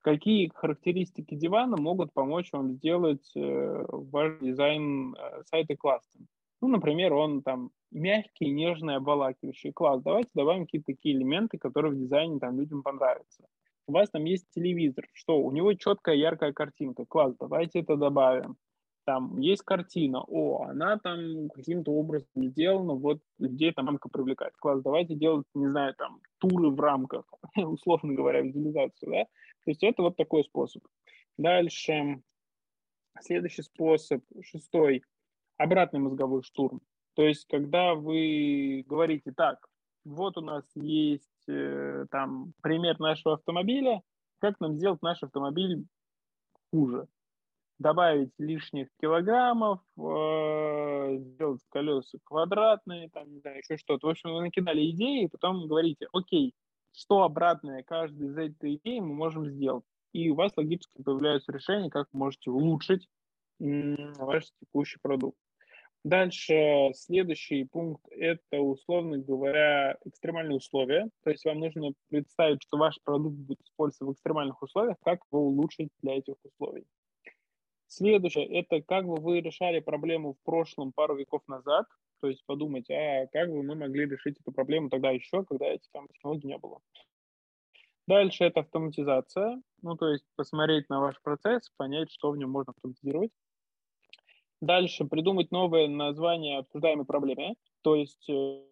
Какие 0.00 0.50
характеристики 0.54 1.34
дивана 1.34 1.76
могут 1.76 2.12
помочь 2.12 2.52
вам 2.52 2.72
сделать 2.72 3.30
э, 3.36 3.84
ваш 3.88 4.38
дизайн 4.40 5.14
э, 5.16 5.42
сайта 5.46 5.76
классным? 5.76 6.26
Ну, 6.64 6.70
например, 6.70 7.12
он 7.12 7.42
там 7.42 7.72
мягкий, 7.90 8.48
нежный, 8.48 8.96
обволакивающий. 8.96 9.70
Класс, 9.70 10.00
давайте 10.02 10.30
добавим 10.32 10.64
какие-то 10.64 10.94
такие 10.94 11.14
элементы, 11.14 11.58
которые 11.58 11.92
в 11.92 11.98
дизайне 11.98 12.38
там 12.38 12.58
людям 12.58 12.82
понравятся. 12.82 13.46
У 13.86 13.92
вас 13.92 14.08
там 14.08 14.24
есть 14.24 14.46
телевизор, 14.48 15.04
что 15.12 15.42
у 15.42 15.52
него 15.52 15.74
четкая, 15.74 16.14
яркая 16.14 16.54
картинка. 16.54 17.04
Класс, 17.04 17.34
давайте 17.38 17.80
это 17.80 17.96
добавим. 17.96 18.56
Там 19.04 19.38
есть 19.40 19.60
картина, 19.60 20.22
о, 20.26 20.62
она 20.62 20.98
там 20.98 21.50
каким-то 21.50 21.92
образом 21.92 22.30
сделана, 22.34 22.94
вот 22.94 23.20
людей 23.38 23.70
там 23.74 23.88
рамка 23.88 24.08
привлекает. 24.08 24.54
Класс, 24.56 24.80
давайте 24.80 25.16
делать, 25.16 25.44
не 25.52 25.68
знаю, 25.68 25.94
там 25.94 26.22
туры 26.38 26.70
в 26.70 26.80
рамках, 26.80 27.26
условно 27.56 28.14
говоря, 28.14 28.40
визуализацию, 28.40 29.12
да? 29.12 29.24
То 29.24 29.70
есть 29.70 29.82
это 29.82 30.00
вот 30.00 30.16
такой 30.16 30.44
способ. 30.44 30.82
Дальше, 31.36 32.22
следующий 33.20 33.60
способ, 33.60 34.22
шестой– 34.40 35.02
обратный 35.56 36.00
мозговой 36.00 36.42
штурм. 36.42 36.80
То 37.14 37.22
есть, 37.22 37.46
когда 37.48 37.94
вы 37.94 38.84
говорите, 38.86 39.32
так, 39.32 39.66
вот 40.04 40.36
у 40.36 40.40
нас 40.40 40.64
есть 40.74 41.48
э, 41.48 42.06
там 42.10 42.52
пример 42.62 42.98
нашего 42.98 43.34
автомобиля, 43.34 44.02
как 44.38 44.60
нам 44.60 44.74
сделать 44.74 45.00
наш 45.02 45.22
автомобиль 45.22 45.86
хуже? 46.70 47.06
Добавить 47.78 48.32
лишних 48.38 48.88
килограммов, 49.00 49.80
э, 49.96 51.16
сделать 51.18 51.60
колеса 51.70 52.18
квадратные, 52.24 53.08
там, 53.10 53.32
не 53.32 53.40
знаю, 53.40 53.58
еще 53.58 53.76
что-то. 53.76 54.06
В 54.06 54.10
общем, 54.10 54.32
вы 54.34 54.42
накидали 54.42 54.90
идеи, 54.90 55.24
и 55.24 55.28
потом 55.28 55.66
говорите, 55.66 56.08
окей, 56.12 56.54
что 56.92 57.22
обратное 57.22 57.82
каждой 57.82 58.28
из 58.28 58.36
этих 58.36 58.62
идей 58.62 59.00
мы 59.00 59.14
можем 59.14 59.46
сделать. 59.46 59.84
И 60.12 60.30
у 60.30 60.34
вас 60.34 60.52
логически 60.56 61.02
появляются 61.02 61.50
решения, 61.50 61.90
как 61.90 62.08
можете 62.12 62.50
улучшить 62.50 63.08
ваш 63.58 64.44
текущий 64.60 64.98
продукт. 65.00 65.38
Дальше 66.04 66.90
следующий 66.94 67.64
пункт– 67.64 68.04
это, 68.10 68.60
условно 68.60 69.16
говоря, 69.16 69.96
экстремальные 70.04 70.58
условия. 70.58 71.08
То 71.22 71.30
есть 71.30 71.46
вам 71.46 71.60
нужно 71.60 71.92
представить, 72.10 72.62
что 72.62 72.76
ваш 72.76 73.00
продукт 73.02 73.36
будет 73.36 73.62
использоваться 73.62 74.04
в 74.04 74.12
экстремальных 74.12 74.62
условиях, 74.62 74.98
как 75.02 75.20
его 75.32 75.46
улучшить 75.46 75.88
для 76.02 76.18
этих 76.18 76.34
условий. 76.44 76.84
Следующее– 77.86 78.46
это 78.60 78.82
как 78.82 79.06
бы 79.06 79.14
вы 79.16 79.40
решали 79.40 79.80
проблему 79.80 80.34
в 80.34 80.42
прошлом 80.44 80.92
пару 80.92 81.16
веков 81.16 81.40
назад. 81.48 81.86
То 82.20 82.28
есть 82.28 82.44
подумать, 82.44 82.90
а 82.90 83.26
как 83.28 83.48
бы 83.48 83.62
мы 83.62 83.74
могли 83.74 84.04
решить 84.06 84.38
эту 84.38 84.52
проблему 84.52 84.90
тогда 84.90 85.10
еще, 85.10 85.42
когда 85.44 85.66
этих 85.66 85.90
технологий 86.12 86.48
не 86.48 86.58
было. 86.58 86.80
Дальше 88.06 88.44
это 88.44 88.60
автоматизация. 88.60 89.62
Ну, 89.80 89.96
то 89.96 90.10
есть 90.10 90.26
посмотреть 90.36 90.90
на 90.90 91.00
ваш 91.00 91.20
процесс, 91.22 91.70
понять, 91.78 92.10
что 92.10 92.30
в 92.30 92.36
нем 92.36 92.50
можно 92.50 92.72
автоматизировать. 92.76 93.30
Дальше 94.64 95.04
придумать 95.04 95.50
новое 95.50 95.88
название 95.88 96.58
обсуждаемой 96.58 97.04
проблеме. 97.04 97.54
То 97.82 97.96
есть 97.96 98.30
э, 98.30 98.62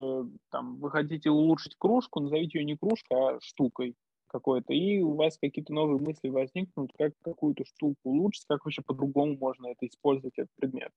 э, 0.00 0.24
там, 0.50 0.80
вы 0.80 0.90
хотите 0.90 1.28
улучшить 1.28 1.76
кружку, 1.76 2.20
назовите 2.20 2.60
ее 2.60 2.64
не 2.64 2.76
кружкой, 2.78 3.18
а 3.18 3.38
штукой 3.42 3.94
какой-то, 4.28 4.72
и 4.72 5.00
у 5.00 5.14
вас 5.14 5.36
какие-то 5.36 5.74
новые 5.74 6.00
мысли 6.00 6.28
возникнут, 6.28 6.92
как 6.98 7.12
какую-то 7.22 7.64
штуку 7.66 7.98
улучшить, 8.04 8.46
как 8.48 8.64
вообще 8.64 8.82
по-другому 8.82 9.36
можно 9.36 9.66
это 9.66 9.86
использовать, 9.86 10.38
этот 10.38 10.50
предмет. 10.56 10.90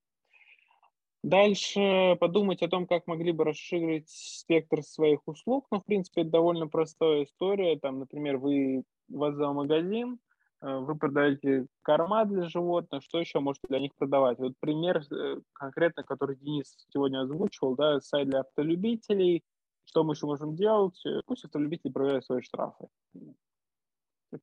Дальше 1.24 2.15
подумать 2.19 2.61
о 2.61 2.69
том, 2.69 2.88
как 2.88 3.06
могли 3.06 3.34
бы 3.34 3.44
расширить 3.44 4.10
спектр 4.10 4.82
своих 4.82 5.28
услуг. 5.28 5.68
Ну, 5.72 5.82
в 5.82 5.86
принципе, 5.86 6.22
это 6.22 6.32
довольно 6.32 6.68
простая 6.68 7.26
история. 7.26 7.78
Там, 7.78 7.99
например, 7.99 8.38
вы, 8.38 8.84
вас 9.10 9.36
магазин, 9.36 10.19
вы 10.61 10.95
продаете 10.95 11.67
корма 11.84 12.25
для 12.25 12.47
животных, 12.49 13.03
что 13.03 13.19
еще 13.19 13.39
можете 13.39 13.67
для 13.67 13.79
них 13.79 13.95
продавать? 13.95 14.39
Вот 14.39 14.53
пример 14.59 15.03
э, 15.11 15.41
конкретно, 15.53 16.03
который 16.03 16.35
Денис 16.35 16.75
сегодня 16.91 17.21
озвучивал, 17.21 17.75
да, 17.75 17.99
сайт 18.01 18.29
для 18.29 18.39
автолюбителей, 18.39 19.43
что 19.85 20.03
мы 20.03 20.13
еще 20.13 20.25
можем 20.25 20.55
делать? 20.55 20.99
Э, 21.05 21.21
пусть 21.25 21.45
автолюбители 21.45 21.91
проверяют 21.91 22.25
свои 22.25 22.41
штрафы. 22.41 22.88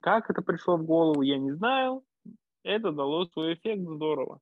Как 0.01 0.31
это 0.31 0.41
пришло 0.41 0.77
в 0.77 0.85
голову, 0.85 1.23
я 1.23 1.39
не 1.39 1.53
знаю. 1.53 2.03
Это 2.63 2.93
дало 2.93 3.27
свой 3.27 3.55
эффект 3.55 3.83
здорово. 3.83 4.41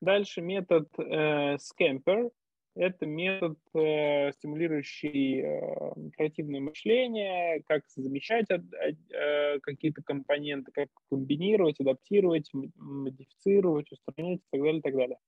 Дальше 0.00 0.40
метод 0.40 0.88
э, 0.98 1.56
Scamper. 1.56 2.30
Это 2.78 3.06
метод, 3.06 3.58
э, 3.74 4.30
стимулирующий 4.34 5.40
э, 5.40 6.10
креативное 6.16 6.60
мышление, 6.60 7.60
как 7.66 7.82
замещать 7.88 8.46
э, 8.50 9.58
какие-то 9.60 10.00
компоненты, 10.04 10.70
как 10.70 10.88
комбинировать, 11.10 11.80
адаптировать, 11.80 12.48
модифицировать, 12.76 13.90
устранять 13.90 14.38
и 14.38 14.46
так 14.52 14.60
далее, 14.60 14.78
и 14.78 14.82
так 14.82 14.94
далее. 14.94 15.18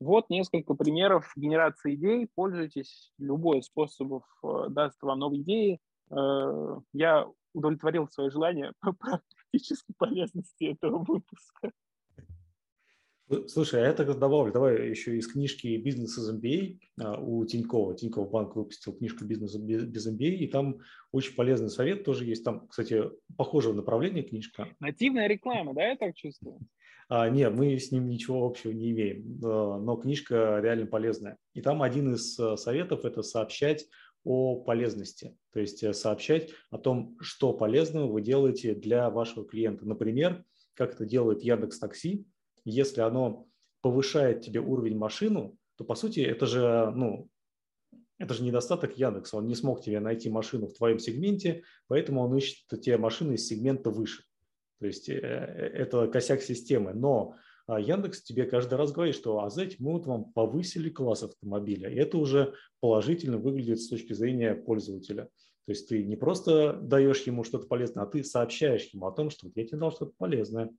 Вот 0.00 0.30
несколько 0.30 0.72
примеров 0.72 1.30
генерации 1.36 1.94
идей. 1.94 2.26
Пользуйтесь. 2.34 3.12
Любой 3.18 3.58
из 3.58 3.66
способов 3.66 4.24
э, 4.42 4.68
даст 4.70 5.02
вам 5.02 5.18
новые 5.18 5.42
идеи. 5.42 5.80
Э, 6.10 6.78
я 6.94 7.26
удовлетворил 7.52 8.08
свое 8.08 8.30
желание 8.30 8.72
по 8.80 8.94
практической 8.94 9.92
полезности 9.98 10.64
этого 10.64 11.04
выпуска. 11.04 11.72
Слушай, 13.46 13.82
а 13.82 13.86
я 13.86 13.92
тогда 13.92 14.14
добавлю, 14.14 14.52
давай 14.52 14.90
еще 14.90 15.16
из 15.16 15.28
книжки 15.28 15.76
«Бизнес 15.76 16.18
из 16.18 16.34
MBA» 16.34 16.78
а, 17.00 17.20
у 17.20 17.44
Тинькова. 17.44 17.94
Тиньков 17.94 18.28
банк 18.28 18.56
выпустил 18.56 18.92
книжку 18.92 19.24
«Бизнес 19.24 19.54
без 19.54 20.08
MBA», 20.08 20.30
и 20.30 20.46
там 20.48 20.80
очень 21.12 21.36
полезный 21.36 21.70
совет 21.70 22.04
тоже 22.04 22.24
есть. 22.24 22.42
Там, 22.42 22.66
кстати, 22.66 23.04
похожего 23.36 23.72
направления 23.72 24.22
книжка. 24.22 24.68
Нативная 24.80 25.28
реклама, 25.28 25.74
да, 25.74 25.90
я 25.90 25.96
так 25.96 26.16
чувствую? 26.16 26.58
А, 27.08 27.28
нет, 27.30 27.54
мы 27.54 27.78
с 27.78 27.92
ним 27.92 28.08
ничего 28.08 28.44
общего 28.44 28.72
не 28.72 28.90
имеем, 28.90 29.38
но 29.40 29.96
книжка 29.96 30.58
реально 30.60 30.86
полезная. 30.86 31.36
И 31.54 31.60
там 31.60 31.82
один 31.82 32.14
из 32.14 32.34
советов– 32.34 33.04
это 33.04 33.22
сообщать 33.22 33.86
о 34.24 34.56
полезности, 34.56 35.36
то 35.52 35.60
есть 35.60 35.82
э, 35.82 35.94
сообщать 35.94 36.50
о 36.70 36.78
том, 36.78 37.16
что 37.20 37.54
полезного 37.54 38.06
вы 38.10 38.20
делаете 38.20 38.74
для 38.74 39.08
вашего 39.08 39.46
клиента. 39.46 39.86
Например, 39.88 40.44
как 40.74 40.94
это 40.94 41.06
делает 41.06 41.42
Яндекс 41.42 41.78
Такси, 41.78 42.26
если 42.64 43.00
оно 43.00 43.46
повышает 43.82 44.42
тебе 44.42 44.60
уровень 44.60 44.96
машину, 44.96 45.56
то 45.76 45.84
по 45.84 45.94
сути 45.94 46.20
это 46.20 46.46
же, 46.46 46.92
ну, 46.94 47.28
это 48.18 48.34
же 48.34 48.42
недостаток 48.42 48.98
Яндекса. 48.98 49.38
Он 49.38 49.46
не 49.46 49.54
смог 49.54 49.82
тебе 49.82 49.98
найти 49.98 50.28
машину 50.28 50.66
в 50.66 50.74
твоем 50.74 50.98
сегменте, 50.98 51.62
поэтому 51.88 52.20
он 52.20 52.36
ищет 52.36 52.66
тебе 52.80 52.98
машины 52.98 53.34
из 53.34 53.46
сегмента 53.46 53.90
выше. 53.90 54.24
То 54.78 54.86
есть 54.86 55.08
э, 55.08 55.14
это 55.14 56.06
косяк 56.08 56.42
системы. 56.42 56.92
Но 56.92 57.34
а, 57.66 57.80
Яндекс 57.80 58.22
тебе 58.22 58.44
каждый 58.44 58.74
раз 58.74 58.92
говорит, 58.92 59.14
что 59.14 59.40
а 59.42 59.48
знаете, 59.48 59.76
мы 59.78 59.92
вот 59.92 60.06
вам 60.06 60.32
повысили 60.32 60.90
класс 60.90 61.22
автомобиля. 61.22 61.88
И 61.88 61.96
это 61.96 62.18
уже 62.18 62.54
положительно 62.80 63.38
выглядит 63.38 63.80
с 63.80 63.88
точки 63.88 64.12
зрения 64.12 64.54
пользователя. 64.54 65.24
То 65.66 65.72
есть 65.72 65.88
ты 65.88 66.02
не 66.04 66.16
просто 66.16 66.74
даешь 66.74 67.22
ему 67.22 67.44
что-то 67.44 67.68
полезное, 67.68 68.04
а 68.04 68.06
ты 68.06 68.24
сообщаешь 68.24 68.90
ему 68.92 69.06
о 69.06 69.12
том, 69.12 69.30
что 69.30 69.48
я 69.54 69.66
тебе 69.66 69.78
дал 69.78 69.92
что-то 69.92 70.12
полезное. 70.18 70.70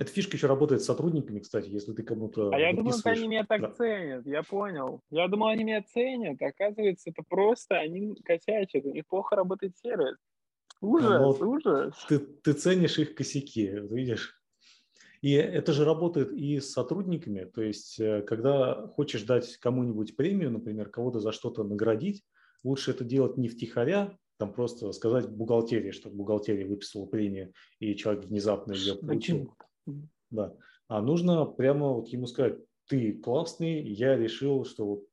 Эта 0.00 0.12
фишка 0.12 0.38
еще 0.38 0.46
работает 0.46 0.80
с 0.80 0.86
сотрудниками, 0.86 1.40
кстати, 1.40 1.68
если 1.68 1.92
ты 1.92 2.02
кому-то 2.02 2.48
А 2.54 2.58
я 2.58 2.72
думал, 2.72 2.94
что 2.94 3.10
они 3.10 3.28
меня 3.28 3.44
так 3.44 3.60
да. 3.60 3.70
ценят, 3.72 4.26
я 4.26 4.42
понял. 4.42 5.02
Я 5.10 5.28
думал, 5.28 5.48
они 5.48 5.62
меня 5.62 5.82
ценят, 5.82 6.40
оказывается, 6.40 7.10
это 7.10 7.22
просто 7.22 7.76
они 7.76 8.14
косячат, 8.24 8.86
у 8.86 8.92
них 8.92 9.06
плохо 9.06 9.36
работает 9.36 9.76
сервис. 9.76 10.16
Ужас, 10.80 11.38
Но 11.40 11.46
ужас. 11.46 11.94
Ты, 12.08 12.18
ты 12.18 12.54
ценишь 12.54 12.98
их 12.98 13.14
косяки, 13.14 13.68
видишь? 13.90 14.42
И 15.20 15.32
это 15.32 15.74
же 15.74 15.84
работает 15.84 16.32
и 16.32 16.60
с 16.60 16.72
сотрудниками, 16.72 17.44
то 17.44 17.60
есть 17.60 18.00
э, 18.00 18.22
когда 18.22 18.86
хочешь 18.96 19.24
дать 19.24 19.58
кому-нибудь 19.58 20.16
премию, 20.16 20.50
например, 20.50 20.88
кого-то 20.88 21.20
за 21.20 21.30
что-то 21.30 21.62
наградить, 21.62 22.24
лучше 22.64 22.92
это 22.92 23.04
делать 23.04 23.36
не 23.36 23.48
втихаря, 23.48 24.16
там 24.38 24.54
просто 24.54 24.90
сказать 24.92 25.28
бухгалтерии, 25.28 25.90
чтобы 25.90 26.16
бухгалтерия 26.16 26.66
выписала 26.66 27.04
премию, 27.04 27.52
и 27.80 27.94
человек 27.96 28.24
внезапно 28.24 28.72
ее 28.72 28.94
получил. 28.94 29.54
Да. 30.30 30.54
А 30.88 31.00
нужно 31.00 31.44
прямо 31.44 31.94
вот 31.94 32.08
ему 32.08 32.26
сказать, 32.26 32.58
ты 32.88 33.12
классный, 33.12 33.82
я 33.82 34.16
решил, 34.16 34.64
что 34.64 34.86
вот 34.86 35.04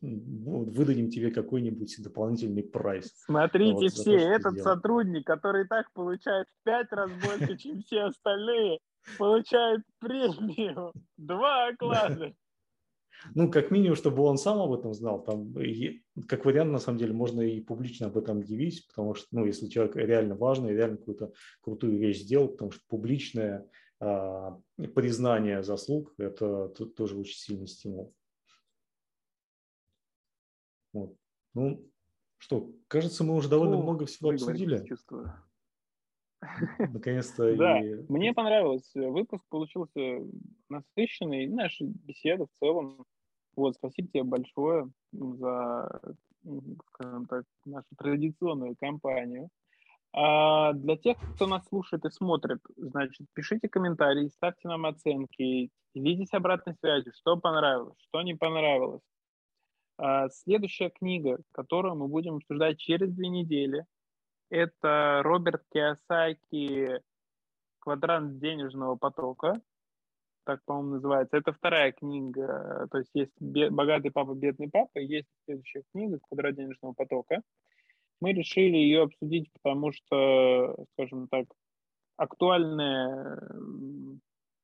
выдадим 0.00 1.10
тебе 1.10 1.30
какой-нибудь 1.30 1.96
дополнительный 2.02 2.62
прайс. 2.62 3.12
Смотрите 3.26 3.74
вот, 3.74 3.92
все, 3.92 4.18
то, 4.18 4.24
этот 4.50 4.60
сотрудник, 4.62 5.26
который 5.26 5.66
так 5.66 5.92
получает 5.92 6.46
в 6.48 6.64
пять 6.64 6.90
раз 6.92 7.10
больше, 7.10 7.56
чем 7.58 7.82
все 7.82 8.04
остальные, 8.04 8.78
получает 9.18 9.82
премию. 9.98 10.92
Два 11.16 11.68
оклада. 11.68 12.32
Ну, 13.34 13.50
как 13.50 13.70
минимум, 13.70 13.96
чтобы 13.96 14.22
он 14.22 14.38
сам 14.38 14.60
об 14.60 14.72
этом 14.72 14.94
знал. 14.94 15.22
Там, 15.22 15.54
как 16.28 16.44
вариант, 16.44 16.70
на 16.70 16.78
самом 16.78 16.98
деле, 16.98 17.12
можно 17.12 17.40
и 17.42 17.60
публично 17.60 18.06
об 18.06 18.16
этом 18.16 18.38
объявить, 18.38 18.86
потому 18.88 19.14
что, 19.14 19.26
ну, 19.32 19.44
если 19.44 19.66
человек 19.68 19.96
реально 19.96 20.36
важный, 20.36 20.74
реально 20.74 20.98
какую-то 20.98 21.32
крутую 21.60 21.98
вещь 21.98 22.20
сделал, 22.20 22.48
потому 22.48 22.70
что 22.70 22.82
публичное 22.88 23.58
а, 23.58 23.66
признание 23.98 25.62
заслуг– 25.62 26.14
это 26.18 26.68
тоже 26.68 27.16
очень 27.16 27.36
сильный 27.36 27.66
стимул. 27.66 28.14
Вот. 30.92 31.16
Ну, 31.54 31.90
что, 32.38 32.70
кажется, 32.88 33.24
мы 33.24 33.34
уже 33.34 33.48
довольно 33.48 33.76
ну, 33.76 33.82
много 33.82 34.06
всего 34.06 34.30
обсудили. 34.30 34.84
Чувствую. 34.86 35.32
Наконец-то. 36.78 37.54
Да, 37.56 37.80
и... 37.80 37.94
мне 38.08 38.32
понравилось. 38.34 38.90
Выпуск 38.94 39.42
получился 39.48 40.20
насыщенный. 40.68 41.46
Наша 41.46 41.84
беседа 41.84 42.46
в 42.46 42.58
целом. 42.58 43.04
Вот, 43.56 43.74
спасибо 43.76 44.08
тебе 44.08 44.22
большое 44.22 44.90
за, 45.12 46.00
скажем 46.88 47.26
так, 47.26 47.44
нашу 47.64 47.88
традиционную 47.96 48.76
компанию. 48.78 49.48
А 50.12 50.72
для 50.72 50.96
тех, 50.96 51.18
кто 51.34 51.46
нас 51.46 51.66
слушает 51.68 52.04
и 52.04 52.10
смотрит, 52.10 52.60
значит, 52.76 53.26
пишите 53.34 53.68
комментарии, 53.68 54.28
ставьте 54.28 54.68
нам 54.68 54.86
оценки, 54.86 55.70
делитесь 55.94 56.32
обратной 56.32 56.74
связью, 56.80 57.12
что 57.12 57.36
понравилось, 57.36 57.98
что 58.08 58.22
не 58.22 58.34
понравилось. 58.34 59.02
А 59.98 60.28
следующая 60.28 60.90
книга, 60.90 61.38
которую 61.52 61.96
мы 61.96 62.08
будем 62.08 62.36
обсуждать 62.36 62.78
через 62.78 63.12
две 63.12 63.28
недели, 63.28 63.84
это 64.50 65.20
Роберт 65.24 65.62
Киосаки 65.72 67.00
«Квадрант 67.80 68.38
денежного 68.38 68.96
потока», 68.96 69.60
так, 70.44 70.64
по-моему, 70.64 70.90
называется. 70.94 71.36
Это 71.36 71.52
вторая 71.52 71.92
книга, 71.92 72.86
то 72.90 72.98
есть 72.98 73.10
есть 73.14 73.32
«Богатый 73.40 74.10
папа, 74.10 74.34
бедный 74.34 74.70
папа», 74.70 74.98
есть 74.98 75.28
следующая 75.44 75.82
книга 75.92 76.20
«Квадрат 76.28 76.54
денежного 76.54 76.92
потока». 76.92 77.42
Мы 78.20 78.32
решили 78.32 78.76
ее 78.76 79.02
обсудить, 79.02 79.50
потому 79.52 79.92
что, 79.92 80.86
скажем 80.92 81.28
так, 81.28 81.46
актуальная 82.16 83.38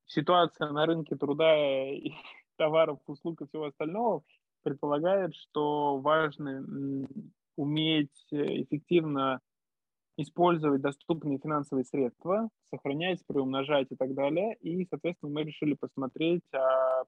ситуация 0.06 0.70
на 0.70 0.86
рынке 0.86 1.16
труда 1.16 1.90
и 1.90 2.12
товаров, 2.56 3.00
услуг 3.06 3.42
и 3.42 3.46
всего 3.46 3.66
остального 3.66 4.22
предполагает, 4.62 5.34
что 5.34 5.98
важно 5.98 6.64
уметь 7.56 8.26
эффективно 8.30 9.40
использовать 10.16 10.80
доступные 10.80 11.38
финансовые 11.38 11.84
средства, 11.84 12.48
сохранять, 12.70 13.24
приумножать 13.26 13.88
и 13.90 13.96
так 13.96 14.14
далее. 14.14 14.56
И, 14.60 14.86
соответственно, 14.86 15.32
мы 15.32 15.42
решили 15.42 15.74
посмотреть, 15.74 16.44
а 16.54 17.04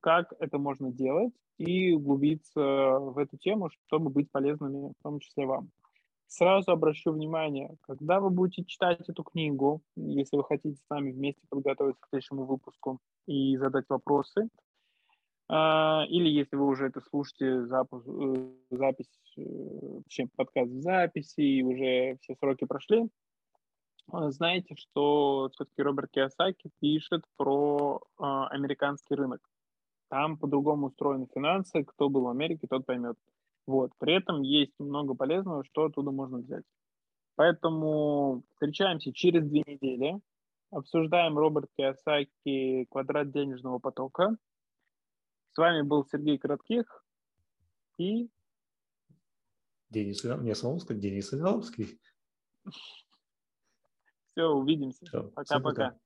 как 0.00 0.32
это 0.38 0.58
можно 0.58 0.90
делать 0.90 1.32
и 1.58 1.92
углубиться 1.92 2.60
в 2.60 3.18
эту 3.18 3.36
тему, 3.36 3.70
чтобы 3.86 4.10
быть 4.10 4.30
полезными, 4.30 4.92
в 4.98 5.02
том 5.02 5.20
числе 5.20 5.46
вам. 5.46 5.70
Сразу 6.26 6.70
обращу 6.70 7.12
внимание, 7.12 7.74
когда 7.80 8.20
вы 8.20 8.30
будете 8.30 8.64
читать 8.64 9.08
эту 9.08 9.24
книгу, 9.24 9.82
если 9.96 10.36
вы 10.36 10.44
хотите 10.44 10.76
с 10.76 10.88
нами 10.88 11.10
вместе 11.10 11.42
подготовиться 11.48 12.00
к 12.00 12.08
следующему 12.08 12.44
выпуску 12.44 13.00
и 13.26 13.56
задать 13.56 13.86
вопросы, 13.88 14.48
а, 15.48 16.04
или 16.08 16.28
если 16.28 16.54
вы 16.54 16.66
уже 16.66 16.86
это 16.86 17.00
слушаете, 17.00 17.66
запуск, 17.66 18.06
э, 18.06 18.52
запись, 18.70 19.10
э, 19.36 19.42
точнее, 20.04 20.28
подкаст 20.36 20.70
в 20.70 20.80
записи, 20.80 21.40
и 21.40 21.62
уже 21.64 22.18
все 22.20 22.36
сроки 22.36 22.64
прошли, 22.64 23.10
а, 24.12 24.30
знаете, 24.30 24.74
что 24.76 25.50
все-таки 25.52 25.82
Роберт 25.82 26.10
Киосаки 26.10 26.70
пишет 26.80 27.24
про 27.36 28.00
а, 28.18 28.46
американский 28.48 29.14
рынок. 29.14 29.40
Там 30.10 30.36
по-другому 30.36 30.88
устроены 30.88 31.28
финансы, 31.32 31.84
кто 31.84 32.08
был 32.08 32.22
в 32.22 32.28
Америке, 32.28 32.66
тот 32.68 32.84
поймет. 32.84 33.16
Вот. 33.66 33.92
При 33.98 34.14
этом 34.16 34.42
есть 34.42 34.74
много 34.80 35.14
полезного, 35.14 35.64
что 35.64 35.84
оттуда 35.84 36.10
можно 36.10 36.38
взять. 36.38 36.64
Поэтому 37.36 38.42
встречаемся 38.50 39.12
через 39.12 39.48
две 39.48 39.62
недели, 39.64 40.20
обсуждаем 40.70 41.38
Роберт 41.38 41.70
Киосаки 41.76 42.86
«Квадрат 42.90 43.30
денежного 43.30 43.78
потока». 43.78 44.36
С 45.52 45.56
вами 45.56 45.82
был 45.82 46.04
Сергей 46.04 46.38
Коротких 46.38 47.04
и... 47.96 48.28
Денис, 49.90 50.24
мне 50.24 50.54
самому 50.56 50.80
сказать, 50.80 51.00
Денис 51.00 51.32
Ивановский. 51.32 52.00
Все, 54.32 54.44
увидимся. 54.48 55.06
Пока-пока. 55.34 55.96